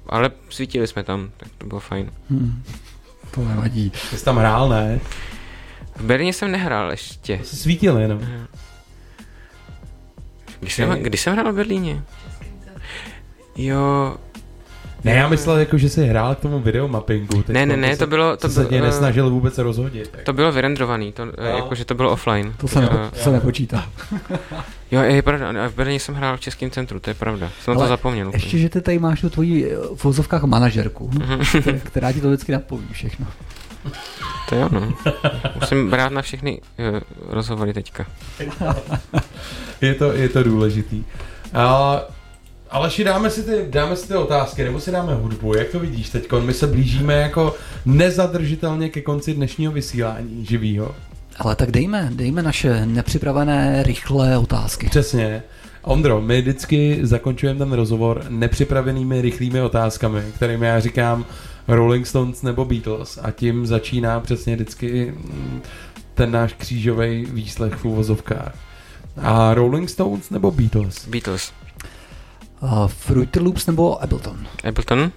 Ale 0.09 0.31
svítili 0.49 0.87
jsme 0.87 1.03
tam, 1.03 1.31
tak 1.37 1.47
to 1.57 1.65
bylo 1.65 1.79
fajn. 1.79 2.11
Hmm. 2.29 2.63
To 3.31 3.41
nevadí. 3.41 3.89
Ty 3.89 4.17
jsi 4.17 4.25
tam 4.25 4.37
hrál, 4.37 4.69
ne? 4.69 4.99
V 5.95 6.01
Berlíně 6.03 6.33
jsem 6.33 6.51
nehrál 6.51 6.91
ještě. 6.91 7.37
To 7.37 7.43
jsi 7.43 7.55
svítil 7.55 7.97
jenom. 7.97 8.27
Když 10.59 10.75
jsem, 10.75 10.89
kdy 10.89 11.17
jsem 11.17 11.33
hrál 11.33 11.53
v 11.53 11.55
Berlíně? 11.55 12.03
Jo, 13.55 14.17
ne, 15.05 15.13
já 15.13 15.27
myslel, 15.27 15.57
jako, 15.57 15.77
že 15.77 15.89
jsi 15.89 16.05
hrál 16.05 16.35
k 16.35 16.39
tomu 16.39 16.59
videomappingu. 16.59 17.43
Ne, 17.47 17.65
ne, 17.65 17.77
ne, 17.77 17.97
to 17.97 18.07
bylo... 18.07 18.37
To 18.37 18.49
se 18.49 18.65
tě 18.65 18.81
nesnažil 18.81 19.29
vůbec 19.29 19.57
rozhodit. 19.57 20.07
Tak. 20.07 20.23
To 20.23 20.33
bylo 20.33 20.51
vyrendrovaný, 20.51 21.11
to, 21.11 21.25
no. 21.25 21.31
jako, 21.37 21.75
že 21.75 21.85
to 21.85 21.95
bylo 21.95 22.11
offline. 22.11 22.53
To 22.57 22.67
se, 22.67 22.81
nepo, 22.81 22.97
to 23.13 23.19
se 23.19 23.31
nepočítá. 23.31 23.89
jo, 24.91 25.01
je 25.01 25.21
pravda, 25.21 25.69
v 25.69 25.75
Berlíně 25.75 25.99
jsem 25.99 26.15
hrál 26.15 26.37
v 26.37 26.39
Českém 26.39 26.71
centru, 26.71 26.99
to 26.99 27.09
je 27.09 27.13
pravda. 27.13 27.49
Jsem 27.61 27.77
Ale 27.77 27.85
to 27.85 27.89
zapomněl. 27.89 28.31
Ještě, 28.33 28.47
úplně. 28.47 28.61
že 28.61 28.69
ty 28.69 28.81
tady 28.81 28.99
máš 28.99 29.21
tu 29.21 29.29
tvoji 29.29 29.75
v 29.95 30.03
vozovkách 30.03 30.43
manažerku, 30.43 31.11
která, 31.59 31.77
která 31.83 32.11
ti 32.11 32.21
to 32.21 32.27
vždycky 32.27 32.51
napoví 32.51 32.87
všechno. 32.91 33.27
To 34.49 34.55
jo, 34.55 34.69
no. 34.71 34.93
Musím 35.59 35.89
brát 35.89 36.11
na 36.11 36.21
všechny 36.21 36.61
rozhovory 37.29 37.73
teďka. 37.73 38.05
je, 39.81 39.93
to, 39.93 40.11
je 40.11 40.29
to 40.29 40.43
důležitý. 40.43 41.03
Uh, 41.55 41.99
Aleši, 42.75 43.03
dáme 43.03 43.29
si, 43.29 43.43
ty, 43.43 43.65
dáme 43.69 43.95
si 43.95 44.07
ty 44.07 44.15
otázky, 44.15 44.63
nebo 44.63 44.79
si 44.79 44.91
dáme 44.91 45.13
hudbu, 45.13 45.53
jak 45.53 45.69
to 45.69 45.79
vidíš 45.79 46.09
teď? 46.09 46.31
My 46.39 46.53
se 46.53 46.67
blížíme 46.67 47.13
jako 47.13 47.55
nezadržitelně 47.85 48.89
ke 48.89 49.01
konci 49.01 49.33
dnešního 49.33 49.71
vysílání 49.71 50.45
živýho. 50.45 50.95
Ale 51.37 51.55
tak 51.55 51.71
dejme, 51.71 52.09
dejme 52.13 52.43
naše 52.43 52.85
nepřipravené, 52.85 53.83
rychlé 53.83 54.37
otázky. 54.37 54.89
Přesně. 54.89 55.43
Ondro, 55.81 56.21
my 56.21 56.41
vždycky 56.41 56.99
zakončujeme 57.01 57.59
ten 57.59 57.73
rozhovor 57.73 58.25
nepřipravenými 58.29 59.21
rychlými 59.21 59.61
otázkami, 59.61 60.21
kterými 60.35 60.65
já 60.65 60.79
říkám 60.79 61.25
Rolling 61.67 62.07
Stones 62.07 62.41
nebo 62.41 62.65
Beatles 62.65 63.19
a 63.21 63.31
tím 63.31 63.65
začíná 63.67 64.19
přesně 64.19 64.55
vždycky 64.55 65.13
mm, 65.17 65.61
ten 66.13 66.31
náš 66.31 66.53
křížový 66.53 67.25
výslech 67.25 67.73
v 67.73 67.85
uvozovkách. 67.85 68.55
A 69.17 69.53
Rolling 69.53 69.89
Stones 69.89 70.29
nebo 70.29 70.51
Beatles? 70.51 71.07
Beatles. 71.07 71.64
Uh, 72.65 72.87
Fruity 72.87 73.39
Loops 73.39 73.67
nebo 73.67 74.03
Ableton? 74.03 74.47
Ableton. 74.67 75.11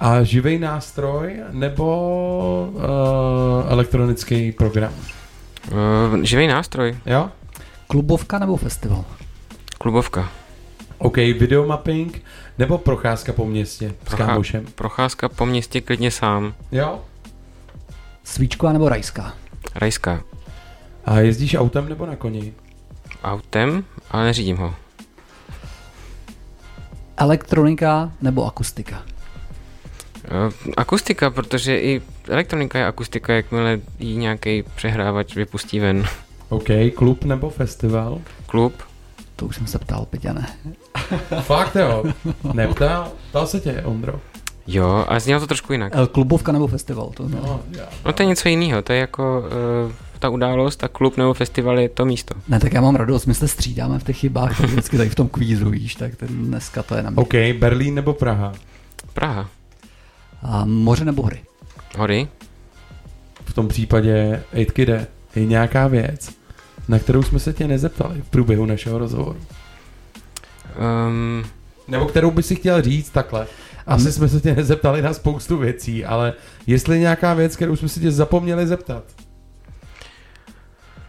A 0.00 0.22
živý 0.22 0.58
nástroj 0.58 1.36
nebo 1.50 2.68
uh, 2.74 2.82
elektronický 3.72 4.52
program? 4.52 4.92
Uh, 5.72 6.22
živý 6.22 6.46
nástroj. 6.46 6.96
Jo? 7.06 7.30
Klubovka 7.86 8.38
nebo 8.38 8.56
festival? 8.56 9.04
Klubovka. 9.78 10.28
OK, 10.98 11.16
videomapping 11.16 12.22
nebo 12.58 12.78
procházka 12.78 13.32
po 13.32 13.46
městě 13.46 13.94
s 14.04 14.08
Prochá- 14.08 14.26
kámošem? 14.26 14.66
Procházka 14.74 15.28
po 15.28 15.46
městě 15.46 15.80
klidně 15.80 16.10
sám. 16.10 16.54
Jo? 16.72 17.00
Svíčková 18.24 18.72
nebo 18.72 18.88
rajská? 18.88 19.32
Rajská. 19.74 20.22
A 21.04 21.18
jezdíš 21.18 21.54
autem 21.54 21.88
nebo 21.88 22.06
na 22.06 22.16
koni? 22.16 22.52
Autem, 23.24 23.84
ale 24.10 24.24
neřídím 24.24 24.56
ho. 24.56 24.74
Elektronika 27.16 28.12
nebo 28.22 28.46
akustika? 28.46 29.02
Uh, 30.46 30.52
akustika, 30.76 31.30
protože 31.30 31.78
i 31.80 32.02
elektronika 32.28 32.78
je 32.78 32.86
akustika, 32.86 33.32
jakmile 33.32 33.80
jí 33.98 34.16
nějaký 34.16 34.62
přehrávač 34.76 35.34
vypustí 35.34 35.80
ven. 35.80 36.04
OK, 36.48 36.68
klub 36.94 37.24
nebo 37.24 37.50
festival? 37.50 38.20
Klub. 38.46 38.74
To 39.36 39.46
už 39.46 39.56
jsem 39.56 39.66
se 39.66 39.78
ptal, 39.78 40.06
Peťane. 40.10 40.46
Fakt 41.40 41.76
jo? 41.76 42.04
Neptal? 42.52 43.08
Ptal 43.30 43.46
se 43.46 43.60
tě, 43.60 43.82
Ondro? 43.84 44.20
Jo, 44.66 45.04
a 45.08 45.20
znělo 45.20 45.40
to 45.40 45.46
trošku 45.46 45.72
jinak. 45.72 45.92
Klubovka 46.12 46.52
nebo 46.52 46.66
festival? 46.66 47.10
To 47.14 47.28
no, 47.28 47.60
já, 47.70 47.84
no 48.04 48.12
to 48.12 48.22
je 48.22 48.26
něco 48.26 48.48
jiného, 48.48 48.82
to 48.82 48.92
je 48.92 48.98
jako 48.98 49.44
uh, 49.86 49.92
ta 50.24 50.28
událost 50.30 50.84
a 50.84 50.88
klub 50.88 51.16
nebo 51.16 51.34
festival 51.34 51.78
je 51.78 51.88
to 51.88 52.04
místo. 52.04 52.34
Ne, 52.48 52.60
tak 52.60 52.72
já 52.72 52.80
mám 52.80 52.96
radost, 52.96 53.26
my 53.26 53.34
se 53.34 53.48
střídáme 53.48 53.98
v 53.98 54.04
těch 54.04 54.16
chybách, 54.16 54.60
tak 54.60 54.70
vždycky 54.70 54.96
tady 54.96 55.08
v 55.08 55.14
tom 55.14 55.28
kvízu, 55.28 55.70
víš, 55.70 55.94
tak 55.94 56.16
ten 56.16 56.28
dneska 56.28 56.82
to 56.82 56.94
je 56.94 57.02
na 57.02 57.10
mě. 57.10 57.16
OK, 57.16 57.34
Berlín 57.58 57.94
nebo 57.94 58.12
Praha? 58.12 58.52
Praha. 59.14 59.50
A 60.42 60.64
moře 60.64 61.04
nebo 61.04 61.22
hory? 61.22 61.40
Hory. 61.98 62.28
V 63.44 63.54
tom 63.54 63.68
případě, 63.68 64.42
Ejtkide, 64.52 65.06
je 65.36 65.46
nějaká 65.46 65.86
věc, 65.86 66.30
na 66.88 66.98
kterou 66.98 67.22
jsme 67.22 67.38
se 67.38 67.52
tě 67.52 67.68
nezeptali 67.68 68.22
v 68.22 68.28
průběhu 68.30 68.66
našeho 68.66 68.98
rozhovoru. 68.98 69.38
Um, 71.08 71.44
nebo 71.88 72.06
kterou 72.06 72.30
by 72.30 72.42
si 72.42 72.56
chtěl 72.56 72.82
říct 72.82 73.10
takhle. 73.10 73.46
Asi 73.86 74.12
jsme 74.12 74.28
se 74.28 74.40
tě 74.40 74.54
nezeptali 74.54 75.02
na 75.02 75.12
spoustu 75.12 75.56
věcí, 75.56 76.04
ale 76.04 76.32
jestli 76.66 77.00
nějaká 77.00 77.34
věc, 77.34 77.56
kterou 77.56 77.76
jsme 77.76 77.88
se 77.88 78.00
tě 78.00 78.10
zapomněli 78.10 78.66
zeptat. 78.66 79.04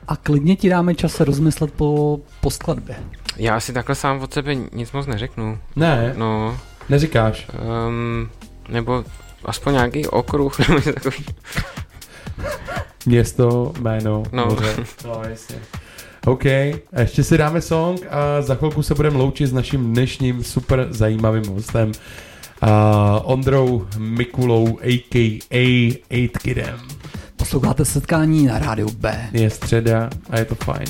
A 0.08 0.16
klidně 0.16 0.56
ti 0.56 0.70
dáme 0.70 0.96
čas 0.96 1.14
se 1.14 1.26
rozmyslet 1.26 1.74
po, 1.74 2.20
po 2.42 2.52
skladbě. 2.52 2.96
Já 3.38 3.56
asi 3.56 3.74
takhle 3.74 3.96
sám 3.96 4.22
od 4.22 4.34
sebe 4.34 4.56
nic 4.56 4.92
moc 4.92 5.08
neřeknu. 5.08 5.60
Ne, 5.76 6.14
no. 6.18 6.58
neříkáš. 6.90 7.48
Um, 7.88 8.30
nebo 8.70 9.04
aspoň 9.46 9.74
nějaký 9.74 10.08
okruh, 10.08 10.60
nebo 10.68 10.74
něco 10.74 10.94
takový. 10.94 11.26
Město, 13.06 13.74
jméno, 13.80 14.24
no. 14.32 14.46
moře. 14.46 14.76
No, 15.06 15.22
jasně. 15.30 15.56
OK, 16.26 16.46
a 16.46 17.00
ještě 17.00 17.24
si 17.24 17.38
dáme 17.38 17.62
song 17.62 18.02
a 18.10 18.42
za 18.42 18.56
chvilku 18.56 18.84
se 18.84 18.96
budeme 18.96 19.18
loučit 19.18 19.48
s 19.48 19.54
naším 19.54 19.94
dnešním 19.94 20.44
super 20.44 20.88
zajímavým 20.90 21.48
hostem 21.48 21.92
uh, 22.64 22.70
Ondrou 23.24 23.88
Mikulou 23.98 24.80
a.k.a. 24.82 25.92
8 26.10 26.30
Kidem. 26.42 26.80
Posloucháte 27.46 27.86
setkání 27.86 28.46
na 28.46 28.60
rádiu 28.60 28.90
B. 28.92 29.30
Je 29.34 29.50
středa 29.50 30.10
a 30.30 30.40
je 30.40 30.46
to 30.46 30.56
fajn. 30.56 30.88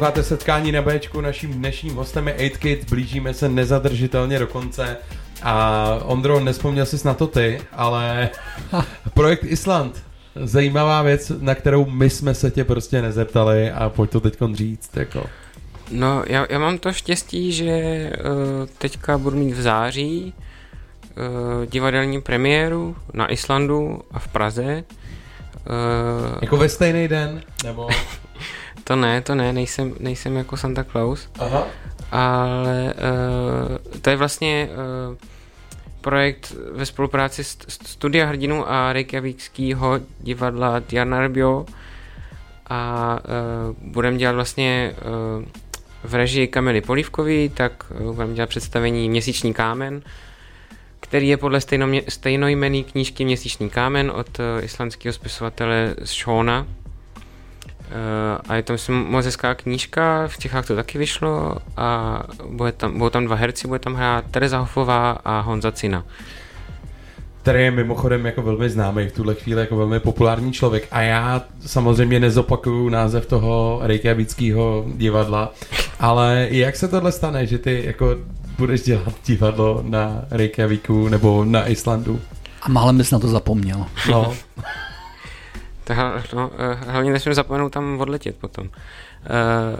Posloucháte 0.00 0.22
setkání 0.22 0.72
na 0.72 0.82
Bčku, 0.82 1.20
naším 1.20 1.52
dnešním 1.52 1.94
hostem 1.94 2.28
je 2.28 2.34
8 2.34 2.58
Kid, 2.58 2.90
blížíme 2.90 3.34
se 3.34 3.48
nezadržitelně 3.48 4.38
do 4.38 4.46
konce. 4.46 4.96
A 5.42 5.84
Ondro, 6.04 6.40
nespomněl 6.40 6.86
jsi 6.86 7.06
na 7.06 7.14
to 7.14 7.26
ty, 7.26 7.60
ale 7.72 8.30
projekt 9.14 9.44
Island, 9.44 10.02
zajímavá 10.44 11.02
věc, 11.02 11.32
na 11.40 11.54
kterou 11.54 11.86
my 11.86 12.10
jsme 12.10 12.34
se 12.34 12.50
tě 12.50 12.64
prostě 12.64 13.02
nezeptali 13.02 13.70
a 13.70 13.88
pojď 13.88 14.10
to 14.10 14.20
teď 14.20 14.38
říct, 14.52 14.96
jako. 14.96 15.24
No, 15.90 16.24
já, 16.26 16.46
já 16.50 16.58
mám 16.58 16.78
to 16.78 16.92
štěstí, 16.92 17.52
že 17.52 17.70
uh, 17.70 18.68
teďka 18.78 19.18
budu 19.18 19.36
mít 19.36 19.52
v 19.52 19.60
září 19.60 20.34
uh, 20.34 21.66
divadelní 21.66 22.20
premiéru 22.20 22.96
na 23.14 23.32
Islandu 23.32 24.00
a 24.10 24.18
v 24.18 24.28
Praze. 24.28 24.84
Uh, 25.66 26.38
jako 26.42 26.56
ve 26.56 26.68
stejný 26.68 27.08
den? 27.08 27.42
Nebo... 27.64 27.88
to 28.90 28.96
ne, 28.96 29.22
to 29.22 29.34
ne, 29.34 29.52
nejsem, 29.52 29.94
nejsem 30.00 30.36
jako 30.36 30.56
Santa 30.56 30.84
Claus. 30.84 31.28
Aha. 31.38 31.66
Ale 32.12 32.94
uh, 32.94 34.00
to 34.00 34.10
je 34.10 34.16
vlastně 34.16 34.68
uh, 34.70 35.16
projekt 36.00 36.54
ve 36.72 36.86
spolupráci 36.86 37.44
s 37.44 37.56
Studia 37.86 38.26
hrdinů 38.26 38.70
a 38.70 38.92
Reykjavikského 38.92 40.00
divadla 40.20 40.80
Tjarnarbio 40.80 41.66
a 42.66 43.18
uh, 43.70 43.90
budeme 43.92 44.16
dělat 44.16 44.32
vlastně 44.32 44.94
uh, 45.38 45.44
v 46.04 46.14
režii 46.14 46.48
Kamily 46.48 46.80
Polívkový, 46.80 47.48
tak 47.48 47.92
uh, 48.00 48.14
budeme 48.14 48.34
dělat 48.34 48.48
představení 48.48 49.08
Měsíční 49.08 49.54
kámen, 49.54 50.02
který 51.00 51.28
je 51.28 51.36
podle 51.36 51.60
stejnomě, 51.60 52.02
stejnojmený 52.08 52.84
knížky 52.84 53.24
Měsíční 53.24 53.70
kámen 53.70 54.12
od 54.14 54.38
uh, 54.38 54.64
islandského 54.64 55.12
spisovatele 55.12 55.94
Shona. 56.04 56.66
Uh, 57.90 58.38
a 58.48 58.56
je 58.56 58.62
to 58.62 58.72
myslím 58.72 58.94
moc 58.96 59.24
hezká 59.24 59.54
knížka, 59.54 60.28
v 60.28 60.38
Čechách 60.38 60.66
to 60.66 60.76
taky 60.76 60.98
vyšlo 60.98 61.56
a 61.76 62.22
bude 62.48 62.72
tam, 62.72 62.98
budou 62.98 63.10
tam 63.10 63.24
dva 63.24 63.36
herci, 63.36 63.68
bude 63.68 63.78
tam 63.78 63.94
hrát 63.94 64.24
Tereza 64.30 64.58
Hofová 64.58 65.10
a 65.24 65.40
Honza 65.40 65.72
Cina 65.72 66.04
který 67.42 67.64
je 67.64 67.70
mimochodem 67.70 68.26
jako 68.26 68.42
velmi 68.42 68.70
známý 68.70 69.08
v 69.08 69.12
tuhle 69.12 69.34
chvíli 69.34 69.60
jako 69.60 69.76
velmi 69.76 70.00
populární 70.00 70.52
člověk 70.52 70.88
a 70.90 71.00
já 71.00 71.42
samozřejmě 71.66 72.20
nezopakuju 72.20 72.88
název 72.88 73.26
toho 73.26 73.80
reykjavického 73.82 74.84
divadla, 74.96 75.52
ale 76.00 76.48
jak 76.50 76.76
se 76.76 76.88
tohle 76.88 77.12
stane, 77.12 77.46
že 77.46 77.58
ty 77.58 77.82
jako 77.86 78.16
budeš 78.58 78.82
dělat 78.82 79.14
divadlo 79.26 79.82
na 79.86 80.24
Reykjaviku 80.30 81.08
nebo 81.08 81.44
na 81.44 81.66
Islandu? 81.66 82.20
A 82.62 82.68
málem 82.68 82.98
bys 82.98 83.10
na 83.10 83.18
to 83.18 83.28
zapomněl. 83.28 83.86
No. 84.10 84.34
tak, 85.94 86.32
no, 86.32 86.50
eh, 86.58 86.74
hlavně 86.90 87.12
nesmím 87.12 87.34
zapomenout 87.34 87.72
tam 87.72 88.00
odletět 88.00 88.36
potom. 88.36 88.66
Uh, 88.66 89.78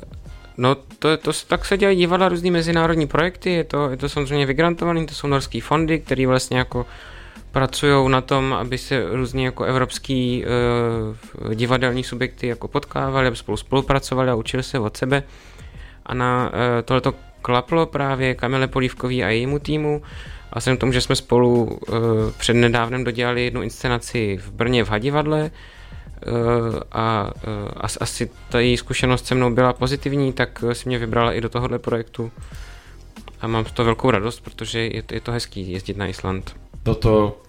No 0.61 0.75
to, 0.75 1.17
to, 1.17 1.33
tak 1.47 1.65
se 1.65 1.77
dělají 1.77 1.99
divadla 1.99 2.29
různý 2.29 2.51
mezinárodní 2.51 3.07
projekty, 3.07 3.51
je 3.51 3.65
to, 3.65 3.91
je 3.91 3.97
to 3.97 4.09
samozřejmě 4.09 4.47
vygrantovaný, 4.47 5.07
to 5.07 5.15
jsou 5.15 5.27
norský 5.27 5.61
fondy, 5.61 5.99
které 5.99 6.27
vlastně 6.27 6.59
jako 6.59 6.87
pracují 7.53 8.11
na 8.11 8.21
tom, 8.21 8.53
aby 8.53 8.79
se 8.79 9.05
různě 9.11 9.45
jako 9.45 9.65
evropský 9.65 10.45
uh, 11.45 11.55
divadelní 11.55 12.05
subjekty 12.05 12.47
jako 12.47 12.69
potkávali, 12.69 13.27
aby 13.27 13.37
spolu 13.37 13.57
spolupracovali 13.57 14.31
a 14.31 14.35
učili 14.35 14.63
se 14.63 14.79
od 14.79 14.97
sebe. 14.97 15.23
A 16.07 16.15
na 16.15 16.51
uh, 16.53 16.59
tohleto 16.85 17.15
klaplo 17.43 17.87
právě 17.87 18.35
Kamile 18.35 18.67
Polívkový 18.67 19.25
a 19.25 19.29
jejímu 19.29 19.59
týmu. 19.59 20.03
A 20.53 20.61
jsem 20.61 20.77
tomu, 20.77 20.93
že 20.93 21.01
jsme 21.01 21.17
spolu 21.17 21.65
uh, 21.65 21.99
před 22.39 22.55
nedávnem 22.55 23.05
dodělali 23.05 23.45
jednu 23.45 23.63
inscenaci 23.63 24.39
v 24.43 24.53
Brně 24.53 24.85
v 24.85 24.89
Hadivadle 24.89 25.51
uh, 26.27 26.81
a 26.93 27.31
uh, 27.47 27.69
asi 28.01 28.31
ta 28.49 28.61
její 28.61 28.77
zkušenost 28.77 29.27
se 29.27 29.35
mnou 29.35 29.51
byla 29.55 29.73
pozitivní, 29.73 30.33
tak 30.33 30.65
si 30.73 30.89
mě 30.89 30.99
vybrala 30.99 31.33
i 31.33 31.41
do 31.41 31.49
tohohle 31.49 31.79
projektu. 31.79 32.31
A 33.41 33.47
mám 33.47 33.65
z 33.65 33.73
toho 33.73 33.85
velkou 33.85 34.11
radost, 34.11 34.41
protože 34.41 34.81
je, 34.81 35.03
je 35.13 35.21
to 35.21 35.33
hezký 35.33 35.73
jezdit 35.73 35.97
na 35.97 36.07
Island. 36.07 36.57
Toto 36.83 37.41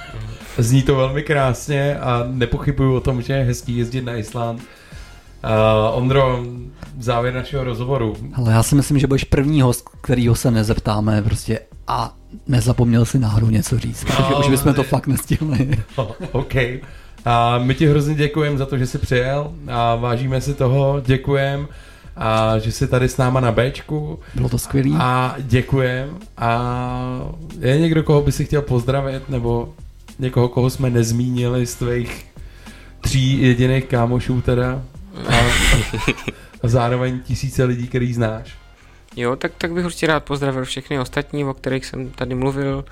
zní 0.58 0.82
to 0.82 0.96
velmi 0.96 1.22
krásně 1.22 1.98
a 1.98 2.24
nepochybuju 2.26 2.94
o 2.94 3.00
tom, 3.00 3.22
že 3.22 3.32
je 3.32 3.44
hezký 3.44 3.76
jezdit 3.76 4.02
na 4.02 4.16
Island. 4.16 4.60
Uh, 4.60 5.96
Ondro, 5.98 6.44
závěr 6.98 7.34
našeho 7.34 7.64
rozhovoru. 7.64 8.16
Ale 8.34 8.52
já 8.52 8.62
si 8.62 8.74
myslím, 8.74 8.98
že 8.98 9.06
budeš 9.06 9.24
první 9.24 9.62
host, 9.62 9.88
kterýho 10.00 10.34
se 10.34 10.50
nezeptáme 10.50 11.22
prostě 11.22 11.60
a 11.86 12.14
nezapomněl 12.46 13.04
si 13.04 13.18
náhodou 13.18 13.50
něco 13.50 13.78
říct, 13.78 14.04
protože 14.04 14.30
no, 14.30 14.38
už 14.38 14.48
bychom 14.48 14.74
to 14.74 14.82
fakt 14.82 15.06
nestihli. 15.06 15.70
No, 15.98 16.10
OK. 16.32 16.54
A 17.28 17.58
my 17.58 17.74
ti 17.74 17.86
hrozně 17.86 18.14
děkujeme 18.14 18.58
za 18.58 18.66
to, 18.66 18.78
že 18.78 18.86
jsi 18.86 18.98
přijel 18.98 19.52
a 19.68 19.94
vážíme 19.94 20.40
si 20.40 20.54
toho, 20.54 21.02
děkujeme 21.06 21.66
a 22.16 22.58
že 22.58 22.72
jsi 22.72 22.88
tady 22.88 23.08
s 23.08 23.16
náma 23.16 23.40
na 23.40 23.52
Bčku. 23.52 24.18
Bylo 24.34 24.48
to 24.48 24.58
skvělý. 24.58 24.94
A 24.98 25.34
děkujem. 25.38 26.18
A 26.36 26.60
je 27.60 27.78
někdo, 27.78 28.02
koho 28.02 28.22
by 28.22 28.32
si 28.32 28.44
chtěl 28.44 28.62
pozdravit, 28.62 29.28
nebo 29.28 29.74
někoho, 30.18 30.48
koho 30.48 30.70
jsme 30.70 30.90
nezmínili 30.90 31.66
z 31.66 31.74
tvých 31.74 32.26
tří 33.00 33.42
jediných 33.42 33.84
kámošů 33.84 34.40
teda? 34.40 34.82
A, 35.28 35.36
a 36.62 36.68
zároveň 36.68 37.20
tisíce 37.20 37.64
lidí, 37.64 37.88
který 37.88 38.14
znáš. 38.14 38.54
Jo, 39.16 39.36
tak, 39.36 39.52
tak 39.58 39.72
bych 39.72 39.84
určitě 39.84 40.06
rád 40.06 40.24
pozdravil 40.24 40.64
všechny 40.64 40.98
ostatní, 41.00 41.44
o 41.44 41.54
kterých 41.54 41.86
jsem 41.86 42.10
tady 42.10 42.34
mluvil. 42.34 42.84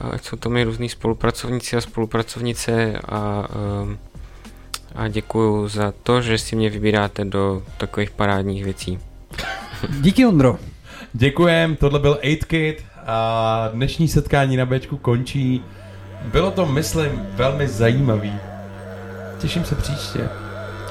Ať 0.00 0.24
jsou 0.24 0.36
to 0.36 0.50
mi 0.50 0.64
různí 0.64 0.88
spolupracovníci 0.88 1.76
a 1.76 1.80
spolupracovnice 1.80 2.98
a 3.08 3.48
um, 3.82 3.98
a 4.94 5.08
děkuju 5.08 5.68
za 5.68 5.92
to, 6.02 6.22
že 6.22 6.38
si 6.38 6.56
mě 6.56 6.70
vybíráte 6.70 7.24
do 7.24 7.62
takových 7.76 8.10
parádních 8.10 8.64
věcí. 8.64 8.98
Díky 10.00 10.26
Ondro. 10.26 10.56
Děkujem, 11.12 11.76
tohle 11.76 11.98
byl 11.98 12.18
8Kid 12.22 12.74
a 13.06 13.68
dnešní 13.72 14.08
setkání 14.08 14.56
na 14.56 14.66
Bčku 14.66 14.96
končí. 14.96 15.64
Bylo 16.32 16.50
to, 16.50 16.66
myslím, 16.66 17.26
velmi 17.34 17.68
zajímavý. 17.68 18.32
Těším 19.38 19.64
se 19.64 19.74
příště. 19.74 20.28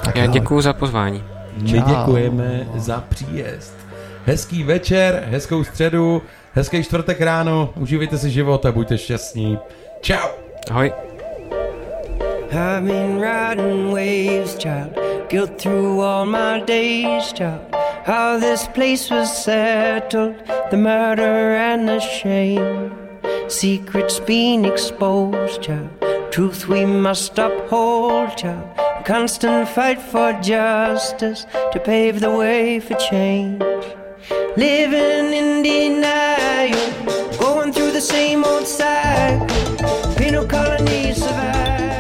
Tak 0.04 0.16
Já 0.16 0.26
děkuju 0.26 0.62
za 0.62 0.74
pozvání. 0.74 1.24
My 1.58 1.82
děkujeme 1.82 2.68
za 2.76 3.04
příjezd. 3.10 3.74
Hezký 4.26 4.64
večer, 4.64 5.24
hezkou 5.30 5.64
středu, 5.64 6.22
hezký 6.58 6.82
čtvrtek 6.82 7.22
ráno, 7.22 7.70
uživejte 7.78 8.18
si 8.18 8.34
život 8.34 8.66
a 8.66 8.74
buďte 8.74 8.98
šťastní. 8.98 9.62
Ciao. 10.02 10.34
Ahoj. 10.74 10.90
I've 12.50 12.82
been 12.82 13.22
riding 13.22 13.94
waves, 13.94 14.58
child. 14.58 14.98
Guilt 15.30 15.62
through 15.62 16.02
all 16.02 16.26
my 16.26 16.66
days, 16.66 17.30
child. 17.30 17.62
How 18.08 18.40
this 18.42 18.66
place 18.74 19.14
was 19.14 19.30
settled, 19.30 20.42
the 20.74 20.80
murder 20.82 21.54
and 21.54 21.86
the 21.86 22.02
shame. 22.02 22.90
Secrets 23.46 24.18
being 24.18 24.66
exposed, 24.66 25.62
child. 25.62 25.94
Truth 26.34 26.66
we 26.66 26.90
must 26.90 27.38
uphold, 27.38 28.34
child. 28.34 28.66
Constant 29.06 29.70
fight 29.70 30.02
for 30.02 30.34
justice 30.42 31.46
to 31.72 31.80
pave 31.80 32.20
the 32.20 32.34
way 32.34 32.80
for 32.80 32.98
change. 32.98 33.62
Living 34.58 35.34
in 35.34 35.62
denial, 35.62 36.92
going 37.38 37.72
through 37.72 37.92
the 37.92 38.02
same 38.02 38.44
old 38.44 38.66
cycle 38.66 39.57